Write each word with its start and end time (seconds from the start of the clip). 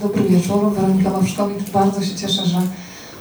Dobry 0.00 0.24
wieczór, 0.24 0.72
Weronika 0.72 1.10
Wawrzkowicz. 1.10 1.70
Bardzo 1.70 2.02
się 2.02 2.14
cieszę, 2.14 2.46
że 2.46 2.58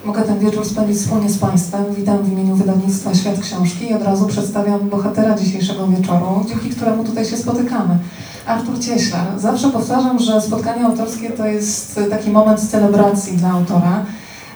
mogę 0.06 0.22
ten 0.22 0.40
wieczór 0.40 0.66
spędzić 0.66 0.98
wspólnie 0.98 1.30
z 1.30 1.38
Państwem. 1.38 1.84
Witam 1.96 2.18
w 2.18 2.32
imieniu 2.32 2.56
wydawnictwa 2.56 3.16
Świat 3.16 3.40
Książki 3.40 3.90
i 3.90 3.94
od 3.94 4.04
razu 4.04 4.28
przedstawiam 4.28 4.90
bohatera 4.90 5.38
dzisiejszego 5.38 5.88
wieczoru, 5.88 6.46
dzięki 6.48 6.70
któremu 6.70 7.04
tutaj 7.04 7.26
się 7.26 7.38
spotykamy. 7.38 7.98
Artur 8.46 8.80
Cieślar. 8.80 9.40
Zawsze 9.40 9.70
powtarzam, 9.70 10.20
że 10.20 10.42
spotkanie 10.42 10.86
autorskie 10.86 11.30
to 11.30 11.46
jest 11.46 12.00
taki 12.10 12.30
moment 12.30 12.60
celebracji 12.60 13.38
dla 13.38 13.50
autora, 13.50 14.06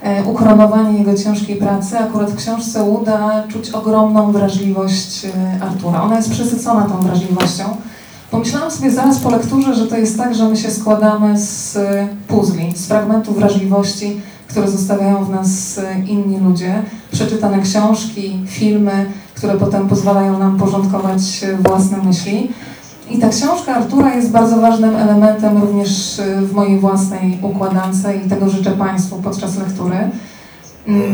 e, 0.01 0.23
ukoronowanie 0.23 0.99
jego 0.99 1.13
ciężkiej 1.13 1.55
pracy. 1.55 1.99
Akurat 1.99 2.31
w 2.31 2.35
książce 2.35 2.83
uda 2.83 3.43
czuć 3.47 3.69
ogromną 3.69 4.31
wrażliwość 4.31 5.25
e, 5.25 5.63
Artura. 5.63 6.01
Ona 6.01 6.15
jest 6.15 6.31
przesycona 6.31 6.85
tą 6.85 6.99
wrażliwością. 6.99 7.63
Pomyślałam 8.33 8.71
sobie 8.71 8.91
zaraz 8.91 9.19
po 9.19 9.29
lekturze, 9.29 9.75
że 9.75 9.87
to 9.87 9.97
jest 9.97 10.17
tak, 10.17 10.35
że 10.35 10.49
my 10.49 10.57
się 10.57 10.71
składamy 10.71 11.39
z 11.39 11.77
e, 11.77 12.07
puzli, 12.27 12.73
z 12.75 12.87
fragmentów 12.87 13.35
wrażliwości, 13.35 14.21
które 14.47 14.71
zostawiają 14.71 15.25
w 15.25 15.29
nas 15.29 15.77
e, 15.77 15.99
inni 15.99 16.39
ludzie, 16.39 16.81
przeczytane 17.11 17.61
książki, 17.61 18.39
filmy, 18.47 19.05
które 19.35 19.55
potem 19.55 19.87
pozwalają 19.87 20.39
nam 20.39 20.57
porządkować 20.57 21.43
e, 21.43 21.57
własne 21.57 21.97
myśli. 21.97 22.51
I 23.09 23.19
ta 23.19 23.29
książka 23.29 23.75
Artura 23.75 24.15
jest 24.15 24.31
bardzo 24.31 24.61
ważnym 24.61 24.95
elementem 24.95 25.57
również 25.57 26.21
w 26.41 26.53
mojej 26.53 26.79
własnej 26.79 27.39
układance 27.41 27.97
i 28.25 28.29
tego 28.29 28.49
życzę 28.49 28.71
Państwu 28.71 29.15
podczas 29.15 29.57
lektury, 29.57 29.97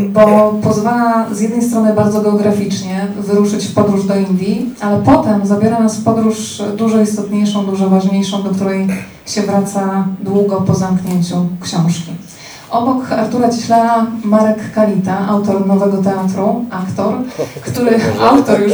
bo 0.09 0.53
pozwala 0.63 1.25
z 1.31 1.41
jednej 1.41 1.61
strony 1.61 1.93
bardzo 1.93 2.21
geograficznie 2.21 3.07
wyruszyć 3.19 3.65
w 3.65 3.73
podróż 3.73 4.05
do 4.05 4.15
Indii, 4.15 4.73
ale 4.81 4.99
potem 4.99 5.47
zabiera 5.47 5.79
nas 5.79 5.95
w 5.95 6.03
podróż 6.03 6.61
dużo 6.77 7.01
istotniejszą, 7.01 7.65
dużo 7.65 7.89
ważniejszą, 7.89 8.43
do 8.43 8.49
której 8.49 8.87
się 9.25 9.41
wraca 9.41 10.07
długo 10.21 10.61
po 10.61 10.75
zamknięciu 10.75 11.35
książki. 11.61 12.11
Obok 12.69 13.11
Artura 13.11 13.49
Cieślara 13.49 14.05
Marek 14.23 14.71
Kalita, 14.73 15.27
autor 15.27 15.67
Nowego 15.67 15.97
Teatru, 15.97 16.65
aktor, 16.71 17.13
który 17.61 17.99
autor 18.21 18.61
już 18.61 18.73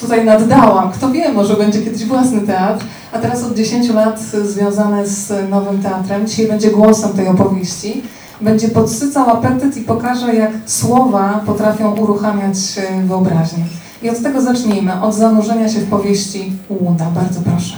tutaj 0.00 0.24
naddałam. 0.24 0.90
Kto 0.90 1.10
wie, 1.10 1.32
może 1.32 1.54
będzie 1.54 1.82
kiedyś 1.82 2.04
własny 2.04 2.40
teatr, 2.40 2.84
a 3.12 3.18
teraz 3.18 3.44
od 3.44 3.54
10 3.54 3.88
lat 3.88 4.20
związany 4.44 5.06
z 5.06 5.50
Nowym 5.50 5.82
Teatrem. 5.82 6.26
Dzisiaj 6.26 6.48
będzie 6.48 6.70
głosem 6.70 7.12
tej 7.12 7.28
opowieści. 7.28 8.02
Będzie 8.40 8.68
podsycał 8.68 9.30
apetyt 9.30 9.76
i 9.76 9.80
pokaże, 9.80 10.34
jak 10.34 10.50
słowa 10.66 11.40
potrafią 11.46 11.96
uruchamiać 11.96 12.56
e, 12.76 13.02
wyobraźnię. 13.02 13.64
I 14.02 14.10
od 14.10 14.22
tego 14.22 14.42
zacznijmy, 14.42 15.02
od 15.02 15.14
zanurzenia 15.14 15.68
się 15.68 15.80
w 15.80 15.90
powieści 15.90 16.52
Łuda. 16.68 17.04
Bardzo 17.10 17.40
proszę. 17.40 17.74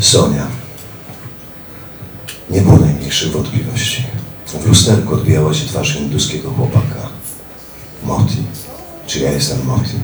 Sonia. 0.00 0.46
Nie 2.50 2.60
było 2.60 2.76
najmniejszych 2.76 3.32
wątpliwości. 3.32 4.04
W 4.46 4.66
lusterku 4.66 5.14
odbijała 5.14 5.54
się 5.54 5.66
twarz 5.66 5.94
hinduskiego 5.94 6.50
chłopaka. 6.50 7.08
Moti. 8.04 8.42
Czy 9.06 9.20
ja 9.20 9.32
jestem 9.32 9.66
Moti? 9.66 9.96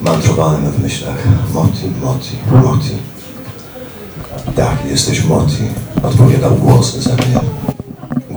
Mantrowałem 0.00 0.72
w 0.72 0.82
myślach. 0.82 1.24
Moti, 1.54 1.90
Moti, 2.02 2.36
Moti. 2.64 2.96
Tak, 4.56 4.76
jesteś 4.90 5.24
Moti. 5.24 5.62
Odpowiadał 6.02 6.54
głos 6.56 6.96
za 6.96 7.14
mnie. 7.14 7.40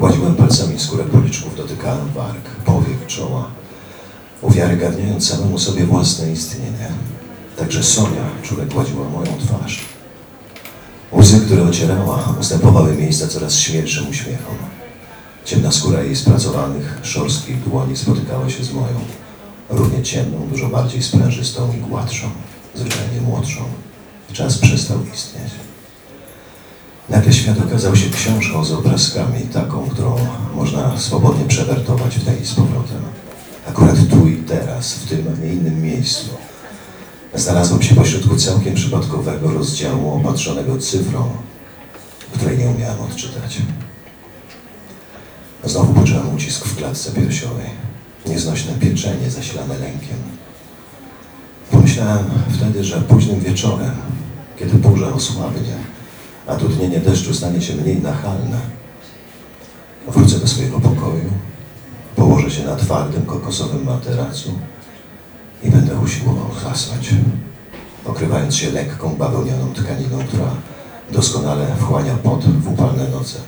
Gładziłem 0.03 0.35
palcami 0.35 0.79
skórę 0.79 1.03
policzków, 1.03 1.57
dotykałem 1.57 2.09
warg, 2.09 2.49
powiek, 2.65 3.05
czoła. 3.07 3.47
Uwiarygadniając 4.41 5.29
samemu 5.29 5.59
sobie 5.59 5.85
własne 5.85 6.31
istnienie. 6.31 6.91
Także 7.57 7.83
Sonia 7.83 8.25
czule 8.41 8.65
gładziła 8.65 9.09
moją 9.09 9.37
twarz. 9.37 9.85
Łzy, 11.13 11.39
które 11.39 11.63
ocierała, 11.63 12.35
ustępowały 12.39 12.95
miejsca 12.95 13.27
coraz 13.27 13.55
śmielszym 13.55 14.09
uśmiechom. 14.09 14.55
Ciemna 15.45 15.71
skóra 15.71 16.03
jej 16.03 16.15
spracowanych, 16.15 16.99
szorstkich 17.03 17.63
dłoni 17.63 17.97
spotykała 17.97 18.49
się 18.49 18.63
z 18.63 18.73
moją. 18.73 18.99
Równie 19.69 20.03
ciemną, 20.03 20.47
dużo 20.51 20.69
bardziej 20.69 21.03
sprężystą 21.03 21.73
i 21.77 21.89
gładszą, 21.89 22.27
zwyczajnie 22.75 23.21
młodszą. 23.21 23.61
Czas 24.33 24.57
przestał 24.57 24.97
istnieć. 25.13 25.51
Nagle 27.09 27.33
świat 27.33 27.59
okazał 27.67 27.95
się 27.95 28.09
książką 28.09 28.65
z 28.65 28.71
obrazkami, 28.71 29.41
taką, 29.41 29.89
którą 29.89 30.15
można 30.55 30.97
swobodnie 30.97 31.45
przewertować 31.45 32.15
tej 32.15 32.41
i 32.41 32.45
z 32.45 32.53
powrotem. 32.53 33.01
Akurat 33.69 33.95
tu 34.09 34.27
i 34.27 34.35
teraz, 34.35 34.93
w 34.93 35.09
tym, 35.09 35.25
a 35.27 35.45
nie 35.45 35.53
innym 35.53 35.81
miejscu. 35.81 36.29
Znalazłem 37.35 37.81
się 37.81 37.95
pośrodku 37.95 38.35
całkiem 38.35 38.75
przypadkowego 38.75 39.51
rozdziału 39.51 40.15
opatrzonego 40.15 40.77
cyfrą, 40.77 41.29
której 42.33 42.57
nie 42.57 42.67
umiałem 42.67 43.01
odczytać. 43.01 43.57
Znowu 45.63 45.93
poczułem 45.93 46.35
ucisk 46.35 46.65
w 46.65 46.75
klatce 46.75 47.11
piersiowej. 47.11 47.69
Nieznośne 48.25 48.73
pieczenie 48.73 49.29
zasilane 49.29 49.77
lękiem. 49.77 50.17
Pomyślałem 51.71 52.25
wtedy, 52.49 52.83
że 52.83 53.01
późnym 53.01 53.39
wieczorem, 53.39 53.91
kiedy 54.59 54.73
burza 54.73 55.13
osłabnie, 55.13 55.92
a 56.47 56.55
dudnienie 56.55 56.99
deszczu 56.99 57.33
stanie 57.33 57.61
się 57.61 57.75
mniej 57.75 58.01
nachalne, 58.01 58.59
wrócę 60.07 60.39
do 60.39 60.47
swojego 60.47 60.79
pokoju, 60.79 61.29
położę 62.15 62.51
się 62.51 62.63
na 62.63 62.75
twardym 62.75 63.25
kokosowym 63.25 63.83
materacu 63.83 64.59
i 65.63 65.69
będę 65.69 65.99
usiłował 65.99 66.49
zasnąć, 66.63 67.09
pokrywając 68.03 68.55
się 68.55 68.71
lekką 68.71 69.15
bawełnianą 69.15 69.73
tkaniną, 69.73 70.19
która 70.27 70.55
doskonale 71.11 71.67
wchłania 71.79 72.15
pot 72.15 72.45
w 72.45 72.73
upalne 72.73 73.07
noce. 73.09 73.39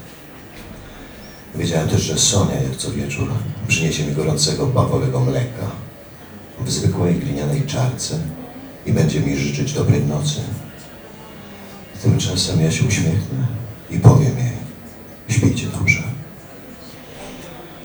Wiedziałem 1.56 1.90
też, 1.90 2.02
że 2.02 2.18
Sonia, 2.18 2.62
jak 2.62 2.76
co 2.76 2.92
wieczór, 2.92 3.28
przyniesie 3.68 4.04
mi 4.04 4.16
gorącego 4.16 4.66
bawolego 4.66 5.20
mleka 5.20 5.66
w 6.66 6.72
zwykłej 6.72 7.16
glinianej 7.16 7.66
czarce 7.66 8.20
i 8.86 8.94
będzie 8.94 9.20
mi 9.20 9.38
życzyć 9.38 9.74
dobrej 9.74 10.04
nocy. 10.04 10.42
Tymczasem 12.06 12.62
ja 12.62 12.72
się 12.72 12.88
uśmiechnę 12.88 13.48
i 13.90 14.00
powiem 14.00 14.38
jej, 14.38 14.58
śpijcie 15.30 15.68
dobrze. 15.68 16.04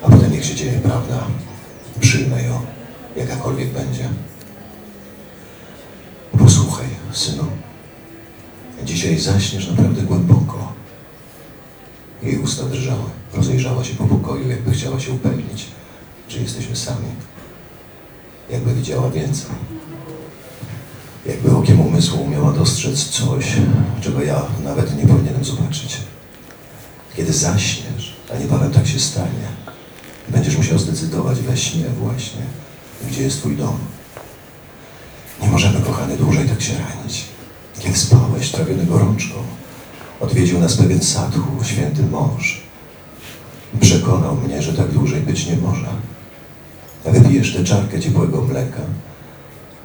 A 0.03 0.11
potem 0.11 0.33
niech 0.33 0.45
się 0.45 0.55
dzieje 0.55 0.81
prawda, 0.83 1.27
przyjmę 2.01 2.43
ją, 2.43 2.61
jakakolwiek 3.17 3.69
będzie. 3.69 4.09
Posłuchaj, 6.39 6.87
synu, 7.13 7.45
dzisiaj 8.85 9.19
zaśniesz 9.19 9.69
naprawdę 9.69 10.03
głęboko. 10.03 10.73
Jej 12.23 12.39
usta 12.39 12.65
drżały, 12.65 13.11
rozejrzała 13.35 13.85
się 13.85 13.95
po 13.95 14.05
pokoju, 14.05 14.49
jakby 14.49 14.73
chciała 14.73 15.01
się 15.01 15.13
upewnić, 15.13 15.67
że 16.29 16.39
jesteśmy 16.39 16.77
sami. 16.77 17.09
Jakby 18.51 18.75
widziała 18.75 19.11
więcej. 19.11 19.51
Jakby 21.27 21.57
okiem 21.57 21.81
umysłu 21.81 22.23
umiała 22.23 22.53
dostrzec 22.53 23.05
coś, 23.05 23.47
czego 24.01 24.23
ja 24.23 24.43
nawet 24.65 24.97
nie 24.97 25.07
powinienem 25.07 25.45
zobaczyć. 25.45 25.97
Kiedy 27.17 27.33
zaśniesz, 27.33 28.17
a 28.35 28.39
niebawem 28.39 28.73
tak 28.73 28.87
się 28.87 29.01
stanie, 29.01 29.49
będziesz 30.29 30.57
musiał 30.57 30.79
zdecydować 30.79 31.41
we 31.41 31.57
śnie 31.57 31.85
właśnie, 32.03 32.43
gdzie 33.11 33.23
jest 33.23 33.39
twój 33.39 33.57
dom. 33.57 33.79
Nie 35.43 35.49
możemy, 35.49 35.81
kochany, 35.81 36.17
dłużej 36.17 36.49
tak 36.49 36.63
się 36.63 36.73
ranić. 36.73 37.25
Kiedy 37.79 37.99
spałeś, 37.99 38.51
trawiony 38.51 38.87
gorączką, 38.87 39.35
odwiedził 40.21 40.59
nas 40.59 40.77
pewien 40.77 41.03
sadhu, 41.03 41.43
święty 41.63 42.03
mąż. 42.03 42.63
Przekonał 43.81 44.37
mnie, 44.37 44.63
że 44.63 44.73
tak 44.73 44.89
dłużej 44.93 45.21
być 45.21 45.47
nie 45.47 45.57
może. 45.57 45.89
Wypijesz 47.05 47.55
tę 47.55 47.65
czarkę 47.65 48.01
ciepłego 48.01 48.43
mleka, 48.43 48.81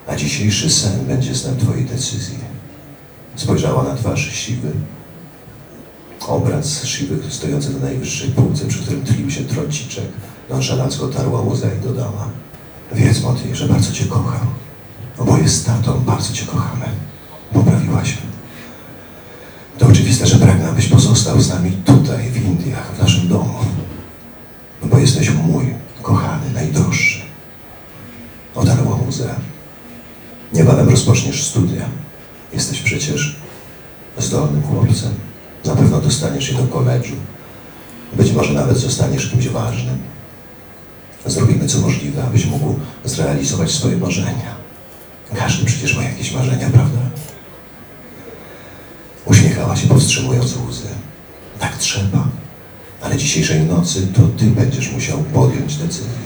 a 0.07 0.16
dzisiejszy 0.16 0.69
sen 0.69 1.05
będzie 1.07 1.35
snem 1.35 1.57
Twojej 1.57 1.85
decyzji. 1.85 2.38
Spojrzała 3.35 3.83
na 3.83 3.95
twarz 3.95 4.33
siwy. 4.33 4.71
Obraz 6.27 6.85
siwy 6.85 7.31
stojący 7.31 7.74
na 7.74 7.80
najwyższej 7.80 8.30
półce, 8.30 8.65
przy 8.65 8.81
którym 8.81 9.03
tlił 9.03 9.31
się 9.31 9.44
trociczek. 9.44 10.06
Nonszalancko 10.50 11.07
tarła 11.07 11.41
łza 11.41 11.68
i 11.74 11.83
dodała. 11.83 12.30
Wiedz, 12.91 13.21
Moti, 13.21 13.56
że 13.56 13.68
bardzo 13.68 13.91
Cię 13.91 14.06
kocham. 14.06 14.47
Oboje 15.18 15.50
z 15.50 15.63
tatą 15.63 16.00
bardzo 16.00 16.33
Cię 16.33 16.45
kochamy. 16.45 16.85
Poprawiła 17.53 18.06
się. 18.06 18.18
To 19.77 19.88
oczywiste, 19.88 20.27
że 20.27 20.38
pragnę, 20.38 20.69
abyś 20.69 20.88
pozostał 20.88 21.41
z 21.41 21.50
nami 21.50 21.71
tutaj, 21.71 22.30
w 22.30 22.45
Indiach, 22.45 22.91
w 22.95 23.01
naszym 23.01 23.27
domu. 23.27 23.59
Bo 24.83 24.97
jesteś 24.97 25.30
mój, 25.30 25.74
kochany, 26.01 26.51
najdroższy. 26.53 27.21
Otarła 28.56 29.00
łzę. 29.07 29.35
Niebawem 30.53 30.89
rozpoczniesz 30.89 31.44
studia. 31.44 31.86
Jesteś 32.53 32.81
przecież 32.81 33.36
zdolnym 34.18 34.63
chłopcem. 34.63 35.13
Na 35.65 35.75
pewno 35.75 36.01
dostaniesz 36.01 36.47
się 36.47 36.53
do 36.53 36.63
koledżu. 36.63 37.15
Być 38.13 38.31
może 38.31 38.53
nawet 38.53 38.77
zostaniesz 38.77 39.30
kimś 39.30 39.50
ważnym. 39.50 39.97
Zrobimy 41.25 41.68
co 41.68 41.80
możliwe, 41.80 42.24
abyś 42.24 42.45
mógł 42.45 42.75
zrealizować 43.06 43.71
swoje 43.71 43.97
marzenia. 43.97 44.56
Każdy 45.36 45.65
przecież 45.65 45.97
ma 45.97 46.03
jakieś 46.03 46.31
marzenia, 46.31 46.69
prawda? 46.69 47.00
Uśmiechała 49.25 49.75
się, 49.75 49.88
powstrzymując 49.88 50.57
łzy. 50.69 50.88
trzeba. 51.80 52.27
Ale 53.01 53.18
dzisiejszej 53.18 53.63
nocy 53.63 54.07
to 54.07 54.21
ty 54.38 54.45
będziesz 54.45 54.92
musiał 54.92 55.18
podjąć 55.18 55.75
decyzję. 55.75 56.25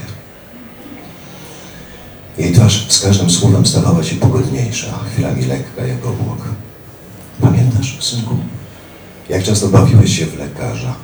Jej 2.39 2.53
twarz 2.53 2.85
z 2.89 3.01
każdym 3.01 3.29
słowem 3.29 3.65
stawała 3.65 4.03
się 4.03 4.15
pogodniejsza, 4.15 4.99
chwilami 5.11 5.45
lekka 5.45 5.85
jak 5.85 6.05
obłok. 6.05 6.37
Pamiętasz, 7.41 7.97
synku? 8.01 8.35
Jak 9.29 9.43
często 9.43 9.67
bawiłeś 9.67 10.19
się 10.19 10.25
w 10.25 10.39
lekarza, 10.39 10.95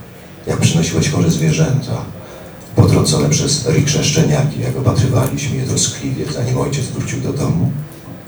jak 0.47 0.59
przynosiłeś 0.59 1.09
chore 1.09 1.31
zwierzęta, 1.31 1.97
potrącone 2.75 3.29
przez 3.29 3.67
riksze 3.69 4.03
szczeniaki, 4.03 4.61
jak 4.61 4.77
opatrywaliśmy 4.77 5.57
je 5.57 5.65
troskliwie, 5.65 6.25
zanim 6.33 6.57
ojciec 6.57 6.85
wrócił 6.85 7.21
do 7.21 7.33
domu. 7.33 7.71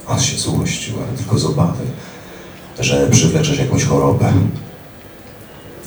On 0.06 0.20
się 0.20 0.38
złościł, 0.38 0.94
ale 0.96 1.18
tylko 1.18 1.38
z 1.38 1.44
obawy, 1.44 1.84
że 2.80 3.10
przywleczesz 3.10 3.58
jakąś 3.58 3.84
chorobę. 3.84 4.32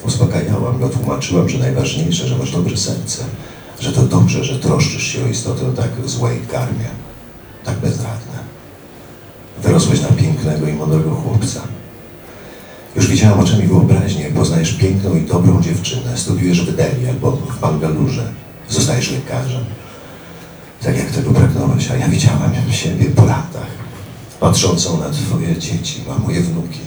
Uspokajałam 0.05 0.79
go, 0.79 0.89
tłumaczyłam, 0.89 1.49
że 1.49 1.57
najważniejsze, 1.57 2.27
że 2.27 2.37
masz 2.37 2.51
dobre 2.51 2.77
serce, 2.77 3.23
że 3.79 3.91
to 3.91 4.01
dobrze, 4.01 4.43
że 4.43 4.59
troszczysz 4.59 5.03
się 5.03 5.25
o 5.25 5.27
istotę 5.27 5.67
o 5.67 5.71
tak 5.71 5.89
złej 6.05 6.39
karmie, 6.51 6.85
tak 7.65 7.77
bezradne. 7.77 8.39
Wyrosłeś 9.63 10.01
na 10.01 10.07
pięknego 10.07 10.67
i 10.67 10.73
mądrego 10.73 11.15
chłopca. 11.15 11.61
Już 12.95 13.07
widziałam 13.07 13.39
oczami 13.39 13.67
wyobraźni, 13.67 14.21
jak 14.21 14.33
poznajesz 14.33 14.73
piękną 14.73 15.15
i 15.15 15.21
dobrą 15.21 15.61
dziewczynę, 15.61 16.17
studiujesz 16.17 16.61
w 16.61 16.75
Delhi 16.75 17.09
albo 17.09 17.31
w 17.31 17.59
Bangalurze, 17.59 18.31
zostajesz 18.69 19.11
lekarzem. 19.11 19.65
Tak 20.83 20.97
jak 20.97 21.09
tego 21.09 21.31
pragnąłeś, 21.31 21.91
a 21.91 21.95
ja 21.95 22.07
widziałam 22.07 22.51
siebie 22.71 23.05
po 23.05 23.25
latach, 23.25 23.71
patrzącą 24.39 24.99
na 24.99 25.09
twoje 25.09 25.57
dzieci, 25.57 26.01
na 26.07 26.17
moje 26.17 26.41
wnuki, 26.41 26.79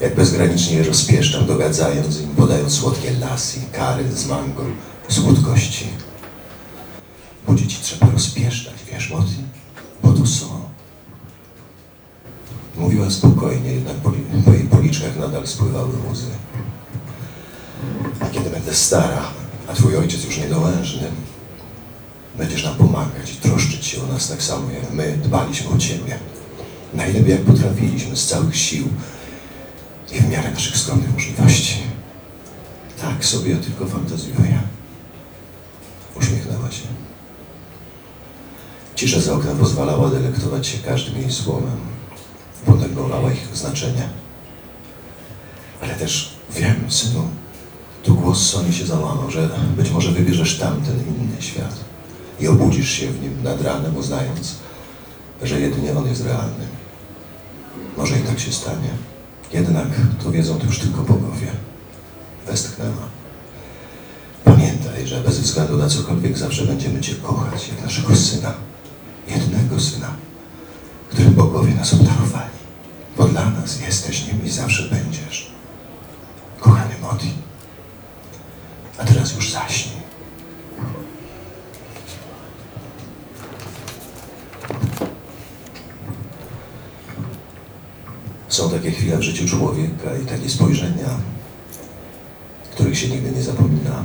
jak 0.00 0.14
bezgranicznie 0.14 0.76
je 0.76 0.84
rozpieszczam, 0.84 1.46
dogadzając 1.46 2.20
im, 2.20 2.28
podając 2.28 2.72
słodkie 2.72 3.12
lasy, 3.12 3.60
kary 3.72 4.12
z 4.12 4.26
mango, 4.26 4.62
słodkości. 5.08 5.86
Bo 7.46 7.54
dzieci 7.54 7.78
trzeba 7.82 8.12
rozpieszczać, 8.12 8.74
wiesz, 8.92 9.10
Moti? 9.10 9.49
Bo 10.02 10.12
to 10.12 10.26
są. 10.26 10.46
Mówiła 12.76 13.10
spokojnie, 13.10 13.72
jednak 13.72 13.96
po, 13.96 14.12
po 14.44 14.52
jej 14.52 14.64
policzkach 14.64 15.16
nadal 15.16 15.46
spływały 15.46 15.90
łzy. 16.12 16.26
A 18.20 18.26
kiedy 18.26 18.50
będę 18.50 18.74
stara, 18.74 19.22
a 19.68 19.72
twój 19.72 19.96
ojciec 19.96 20.24
już 20.24 20.38
niedołężny, 20.38 21.08
będziesz 22.38 22.64
nam 22.64 22.74
pomagać 22.74 23.32
i 23.32 23.36
troszczyć 23.36 23.86
się 23.86 24.02
o 24.02 24.06
nas 24.06 24.28
tak 24.28 24.42
samo, 24.42 24.70
jak 24.70 24.92
my 24.92 25.18
dbaliśmy 25.22 25.70
o 25.70 25.78
ciebie. 25.78 26.18
Najlepiej 26.94 27.30
jak 27.30 27.40
potrafiliśmy, 27.40 28.16
z 28.16 28.26
całych 28.26 28.56
sił 28.56 28.88
i 30.12 30.20
w 30.20 30.28
miarę 30.28 30.50
naszych 30.50 30.76
skromnych 30.76 31.12
możliwości. 31.12 31.76
Tak 33.00 33.24
sobie 33.24 33.56
tylko 33.56 33.86
fantazjuję. 33.86 34.60
Uśmiechnęła 36.16 36.70
się. 36.70 37.09
Cisza 39.00 39.20
za 39.20 39.34
oknem 39.34 39.58
pozwalała 39.58 40.10
delektować 40.10 40.66
się 40.66 40.78
każdym 40.78 41.20
jej 41.20 41.32
słowem. 41.32 41.76
Podneglowała 42.66 43.32
ich 43.32 43.56
znaczenie. 43.56 44.08
Ale 45.82 45.94
też 45.94 46.34
wiem, 46.54 46.76
synu, 46.88 47.28
tu 48.02 48.14
głos 48.14 48.50
Soni 48.50 48.72
się 48.72 48.86
załamał, 48.86 49.30
że 49.30 49.48
być 49.76 49.90
może 49.90 50.12
wybierzesz 50.12 50.58
tamten 50.58 50.96
inny 50.96 51.42
świat 51.42 51.74
i 52.40 52.48
obudzisz 52.48 52.90
się 52.90 53.06
w 53.06 53.22
nim 53.22 53.42
nad 53.42 53.62
ranem, 53.62 53.96
uznając, 53.96 54.54
że 55.42 55.60
jedynie 55.60 55.98
on 55.98 56.06
jest 56.06 56.24
realny. 56.24 56.66
Może 57.96 58.18
i 58.18 58.22
tak 58.22 58.40
się 58.40 58.52
stanie. 58.52 58.90
Jednak 59.52 59.88
to 60.24 60.30
wiedzą 60.30 60.58
to 60.58 60.66
już 60.66 60.78
tylko 60.78 61.02
bogowie. 61.02 61.52
Westchnęła. 62.46 63.08
Pamiętaj, 64.44 65.06
że 65.06 65.20
bez 65.20 65.40
względu 65.40 65.76
na 65.76 65.88
cokolwiek 65.88 66.38
zawsze 66.38 66.66
będziemy 66.66 67.00
Cię 67.00 67.14
kochać, 67.14 67.68
jak 67.68 67.82
naszego 67.82 68.16
syna. 68.16 68.69
Jednego 69.30 69.80
syna, 69.80 70.14
którym 71.10 71.34
bogowie 71.34 71.74
nas 71.74 71.94
obdarowali. 71.94 72.50
Bo 73.16 73.24
dla 73.24 73.50
nas 73.50 73.80
jesteś 73.80 74.26
nim 74.26 74.44
i 74.44 74.50
zawsze 74.50 74.82
będziesz. 74.82 75.50
Kochany 76.60 76.94
Modi. 77.02 77.32
A 78.98 79.04
teraz 79.04 79.34
już 79.34 79.52
zaśnij. 79.52 80.00
Są 88.48 88.70
takie 88.70 88.90
chwile 88.90 89.16
w 89.18 89.22
życiu 89.22 89.48
człowieka 89.48 90.16
i 90.22 90.26
takie 90.26 90.48
spojrzenia, 90.48 91.18
których 92.70 92.98
się 92.98 93.08
nigdy 93.08 93.30
nie 93.30 93.42
zapomina, 93.42 94.04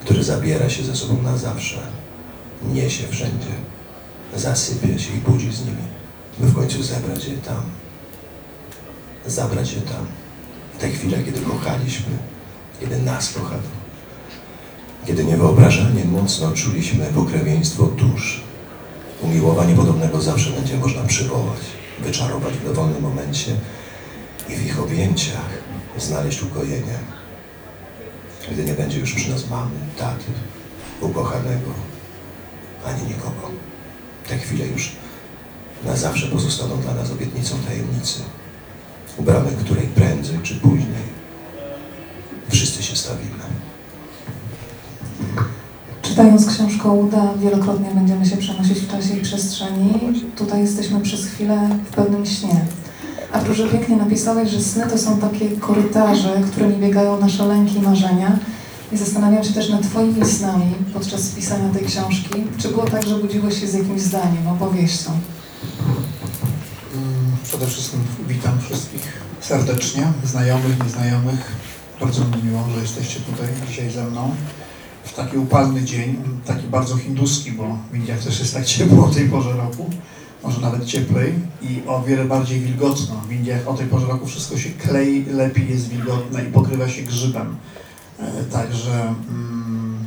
które 0.00 0.24
zabiera 0.24 0.70
się 0.70 0.84
ze 0.84 0.96
sobą 0.96 1.22
na 1.22 1.36
zawsze, 1.36 1.78
niesie 2.72 3.08
wszędzie, 3.08 3.52
zasypie 4.36 4.98
się 4.98 5.14
i 5.14 5.18
budzi 5.18 5.52
z 5.52 5.64
nimi, 5.64 5.82
by 6.38 6.46
w 6.46 6.54
końcu 6.54 6.82
zebrać 6.82 7.24
je 7.24 7.36
tam, 7.36 7.62
zabrać 9.26 9.72
je 9.72 9.80
tam, 9.80 10.06
te 10.78 10.88
chwile, 10.88 11.22
kiedy 11.24 11.40
kochaliśmy, 11.40 12.18
kiedy 12.80 13.02
nas 13.02 13.32
kochano, 13.32 13.78
kiedy 15.06 15.24
niewyobrażalnie 15.24 16.04
mocno 16.04 16.52
czuliśmy 16.52 17.06
pokrewieństwo 17.06 17.84
dusz. 17.84 18.40
Umiłowanie 19.22 19.74
podobnego 19.74 20.20
zawsze 20.20 20.50
będzie 20.50 20.76
można 20.76 21.02
przywołać, 21.02 21.60
wyczarować 21.98 22.54
w 22.54 22.64
dowolnym 22.64 23.02
momencie 23.02 23.56
i 24.48 24.56
w 24.56 24.66
ich 24.66 24.80
objęciach 24.80 25.48
znaleźć 25.98 26.42
ukojenie. 26.42 26.98
Gdy 28.52 28.64
nie 28.64 28.74
będzie 28.74 28.98
już 28.98 29.14
przy 29.14 29.30
nas 29.30 29.50
mamy, 29.50 29.70
taty, 29.98 30.24
ukochanego, 31.00 31.70
ani 32.86 33.02
nikogo. 33.02 33.50
Te 34.28 34.38
chwile 34.38 34.66
już 34.66 34.92
na 35.84 35.96
zawsze 35.96 36.26
pozostaną 36.26 36.80
dla 36.80 36.94
nas 36.94 37.10
obietnicą 37.10 37.56
tajemnicy, 37.68 38.20
u 39.16 39.22
bramy 39.22 39.50
której 39.64 39.86
prędzej 39.86 40.38
czy 40.42 40.54
później 40.54 41.08
wszyscy 42.48 42.82
się 42.82 42.96
stawimy. 42.96 43.48
Czytając 46.02 46.46
książkę 46.46 46.88
Uda, 46.88 47.34
wielokrotnie 47.36 47.90
będziemy 47.94 48.26
się 48.26 48.36
przenosić 48.36 48.78
w 48.78 48.90
czasie 48.90 49.16
i 49.16 49.20
przestrzeni. 49.20 49.92
Tutaj 50.36 50.60
jesteśmy 50.60 51.00
przez 51.00 51.26
chwilę 51.26 51.68
w 51.90 51.94
pewnym 51.94 52.26
śnie. 52.26 52.60
A 53.32 53.38
proszę 53.38 53.68
pięknie 53.68 53.96
napisałeś, 53.96 54.50
że 54.50 54.60
sny 54.60 54.86
to 54.90 54.98
są 54.98 55.18
takie 55.18 55.50
korytarze, 55.50 56.42
którymi 56.52 56.76
biegają 56.76 57.20
nasze 57.20 57.46
lęki 57.46 57.78
i 57.78 57.82
marzenia. 57.82 58.38
I 58.92 58.96
zastanawiam 58.96 59.44
się 59.44 59.52
też 59.52 59.68
nad 59.68 59.82
Twoimi 59.82 60.24
snami 60.26 60.74
podczas 60.94 61.28
pisania 61.28 61.68
tej 61.74 61.86
książki. 61.86 62.34
Czy 62.58 62.68
było 62.68 62.84
tak, 62.84 63.06
że 63.06 63.14
budziłeś 63.18 63.60
się 63.60 63.66
z 63.66 63.74
jakimś 63.74 64.00
zdaniem, 64.00 64.48
opowieścią? 64.48 65.10
Mm, 66.94 67.36
Przede 67.44 67.66
wszystkim 67.66 68.00
witam 68.28 68.60
wszystkich 68.60 69.02
serdecznie, 69.40 70.12
znajomych, 70.24 70.84
nieznajomych. 70.84 71.52
Bardzo 72.00 72.24
mi 72.24 72.42
miło, 72.42 72.64
że 72.74 72.80
jesteście 72.80 73.20
tutaj 73.20 73.48
dzisiaj 73.68 73.90
ze 73.90 74.04
mną. 74.04 74.34
W 75.04 75.14
taki 75.14 75.36
upalny 75.36 75.82
dzień, 75.84 76.16
taki 76.44 76.66
bardzo 76.66 76.96
hinduski, 76.96 77.52
bo 77.52 77.78
w 77.92 77.96
Indiach 77.96 78.18
też 78.18 78.40
jest 78.40 78.54
tak 78.54 78.64
ciepło 78.74 79.04
o 79.06 79.08
tej 79.08 79.28
porze 79.28 79.52
roku, 79.52 79.90
może 80.44 80.60
nawet 80.60 80.84
cieplej 80.84 81.34
i 81.62 81.82
o 81.86 82.02
wiele 82.02 82.24
bardziej 82.24 82.60
wilgotno. 82.60 83.22
W 83.28 83.32
Indiach 83.32 83.68
o 83.68 83.74
tej 83.74 83.86
porze 83.86 84.06
roku 84.06 84.26
wszystko 84.26 84.58
się 84.58 84.70
klei, 84.70 85.24
lepiej 85.24 85.70
jest 85.70 85.88
wilgotne 85.88 86.44
i 86.44 86.52
pokrywa 86.52 86.88
się 86.88 87.02
grzybem. 87.02 87.56
E, 88.20 88.44
Także 88.44 89.14
mm, 89.28 89.98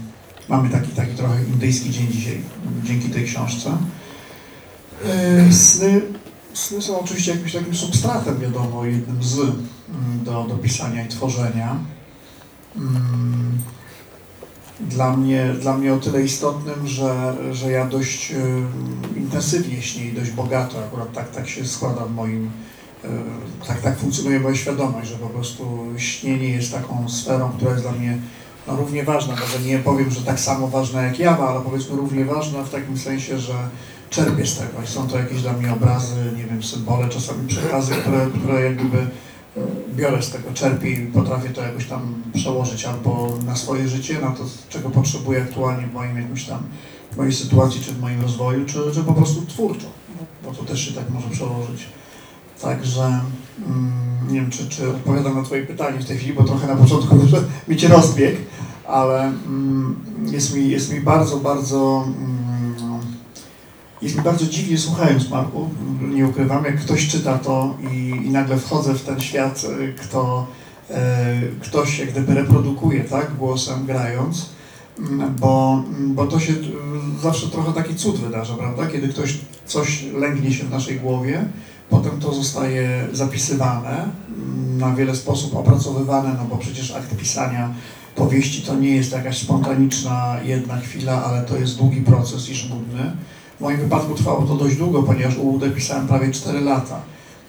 mamy 0.49 0.69
taki, 0.69 0.91
taki 0.91 1.15
trochę 1.15 1.43
indyjski 1.43 1.91
dzień 1.91 2.07
dzisiaj, 2.11 2.41
dzięki 2.83 3.09
tej 3.09 3.25
książce. 3.25 3.77
E, 5.05 5.53
Sny 5.53 6.01
Sny 6.53 6.81
są 6.81 6.99
oczywiście 6.99 7.31
jakimś 7.31 7.53
takim 7.53 7.75
substratem, 7.75 8.39
wiadomo, 8.39 8.85
jednym 8.85 9.23
z 9.23 9.39
mm, 9.39 9.55
do, 10.23 10.43
do 10.43 10.57
pisania 10.57 11.05
i 11.05 11.07
tworzenia. 11.07 11.75
Mm, 12.75 13.57
Dla 14.79 15.17
mnie, 15.17 15.53
dla 15.61 15.77
mnie 15.77 15.93
o 15.93 15.97
tyle 15.97 16.21
istotnym, 16.23 16.87
że, 16.87 17.35
że 17.51 17.71
ja 17.71 17.85
dość 17.87 18.31
y, 18.31 19.19
intensywnie 19.19 19.81
śnię 19.81 20.05
i 20.05 20.13
dość 20.13 20.31
bogato, 20.31 20.83
akurat 20.85 21.13
tak, 21.13 21.31
tak 21.31 21.49
się 21.49 21.65
składa 21.67 22.05
w 22.05 22.11
moim, 22.11 22.51
tak, 23.67 23.81
tak 23.81 23.97
funkcjonuje 23.97 24.39
moja 24.39 24.55
świadomość, 24.55 25.09
że 25.09 25.15
po 25.15 25.29
prostu 25.29 25.79
śnienie 25.97 26.49
jest 26.49 26.71
taką 26.71 27.09
sferą, 27.09 27.51
która 27.57 27.71
jest 27.71 27.83
dla 27.83 27.91
mnie 27.91 28.17
no, 28.67 28.75
równie 28.75 29.03
ważna, 29.03 29.35
może 29.35 29.59
nie 29.59 29.79
powiem, 29.79 30.11
że 30.11 30.21
tak 30.21 30.39
samo 30.39 30.67
ważna 30.67 31.01
jak 31.01 31.19
jawa, 31.19 31.49
ale 31.49 31.61
powiedzmy 31.61 31.95
równie 31.95 32.25
ważna 32.25 32.63
w 32.63 32.69
takim 32.69 32.97
sensie, 32.97 33.39
że 33.39 33.53
czerpię 34.09 34.45
z 34.45 34.57
tego. 34.57 34.83
I 34.83 34.87
są 34.87 35.07
to 35.07 35.17
jakieś 35.17 35.41
dla 35.41 35.53
mnie 35.53 35.73
obrazy, 35.73 36.15
nie 36.37 36.43
wiem, 36.43 36.63
symbole, 36.63 37.09
czasami 37.09 37.47
przekazy, 37.47 37.93
które, 37.93 38.27
które 38.39 38.61
jak 38.61 38.75
gdyby 38.75 39.07
biorę 39.95 40.23
z 40.23 40.31
tego, 40.31 40.53
czerpię 40.53 40.89
i 40.89 41.07
potrafię 41.07 41.49
to 41.49 41.61
jakoś 41.61 41.85
tam 41.85 42.23
przełożyć 42.33 42.85
albo 42.85 43.37
na 43.45 43.55
swoje 43.55 43.87
życie, 43.87 44.19
na 44.21 44.31
to, 44.31 44.43
czego 44.69 44.89
potrzebuję 44.89 45.41
aktualnie 45.41 45.87
w 45.87 45.93
moim 45.93 46.17
jakimś 46.17 46.45
tam, 46.45 46.63
w 47.11 47.17
mojej 47.17 47.33
sytuacji, 47.33 47.81
czy 47.81 47.91
w 47.91 48.01
moim 48.01 48.21
rozwoju, 48.21 48.65
czy, 48.65 48.79
czy 48.93 49.03
po 49.03 49.13
prostu 49.13 49.45
twórczo, 49.45 49.87
bo 50.43 50.51
to 50.51 50.63
też 50.63 50.85
się 50.85 50.91
tak 50.93 51.09
może 51.09 51.29
przełożyć. 51.29 51.85
Także 52.61 53.19
mm, 53.67 53.91
nie 54.29 54.41
wiem, 54.41 54.49
czy, 54.49 54.69
czy 54.69 54.89
odpowiadam 54.89 55.35
na 55.35 55.43
Twoje 55.43 55.65
pytanie 55.65 55.99
w 55.99 56.05
tej 56.05 56.17
chwili, 56.17 56.33
bo 56.33 56.43
trochę 56.43 56.67
na 56.67 56.75
początku 56.75 57.15
mi 57.67 57.77
Cię 57.77 57.87
rozbieg, 57.87 58.35
ale 58.87 59.23
mm, 59.23 59.95
jest, 60.31 60.55
mi, 60.55 60.69
jest 60.69 60.93
mi 60.93 61.01
bardzo, 61.01 61.37
bardzo 61.37 62.05
mm, 62.07 62.41
jest 64.01 64.15
mi 64.15 64.21
bardzo 64.21 64.45
dziwnie 64.45 64.77
słuchając 64.77 65.29
Marku, 65.29 65.69
nie 66.13 66.27
ukrywam, 66.27 66.65
jak 66.65 66.79
ktoś 66.79 67.07
czyta 67.07 67.37
to 67.37 67.77
i, 67.91 68.09
i 68.25 68.29
nagle 68.29 68.57
wchodzę 68.57 68.93
w 68.93 69.03
ten 69.03 69.19
świat, 69.19 69.63
y, 69.63 69.93
kto 69.93 70.47
e, 70.89 71.41
ktoś 71.61 71.99
jak 71.99 72.11
gdyby 72.11 72.33
reprodukuje, 72.33 73.03
tak, 73.03 73.35
głosem 73.35 73.85
grając, 73.85 74.49
bo, 75.39 75.83
bo 76.07 76.27
to 76.27 76.39
się 76.39 76.53
y, 76.53 76.57
zawsze 77.21 77.47
trochę 77.47 77.73
taki 77.73 77.95
cud 77.95 78.19
wydarza, 78.19 78.53
prawda, 78.53 78.87
kiedy 78.87 79.07
ktoś 79.07 79.37
coś 79.65 80.03
lęgnie 80.13 80.53
się 80.53 80.63
w 80.63 80.69
naszej 80.71 80.99
głowie, 80.99 81.45
potem 81.91 82.19
to 82.19 82.33
zostaje 82.33 83.07
zapisywane, 83.13 83.95
mm, 83.99 84.77
na 84.77 84.95
wiele 84.95 85.15
sposób 85.15 85.55
opracowywane, 85.55 86.35
no 86.37 86.45
bo 86.49 86.57
przecież 86.57 86.91
akt 86.91 87.15
pisania 87.17 87.73
powieści 88.15 88.61
to 88.61 88.75
nie 88.75 88.95
jest 88.95 89.11
jakaś 89.11 89.37
spontaniczna 89.37 90.37
jedna 90.43 90.77
chwila, 90.77 91.23
ale 91.23 91.41
to 91.41 91.57
jest 91.57 91.77
długi 91.77 92.01
proces 92.01 92.49
i 92.49 92.55
żmudny. 92.55 93.11
W 93.57 93.61
moim 93.61 93.77
wypadku 93.77 94.15
trwało 94.15 94.41
to 94.41 94.55
dość 94.55 94.75
długo, 94.75 95.03
ponieważ 95.03 95.37
UUD 95.37 95.75
pisałem 95.75 96.07
prawie 96.07 96.31
4 96.31 96.61
lata. 96.61 96.99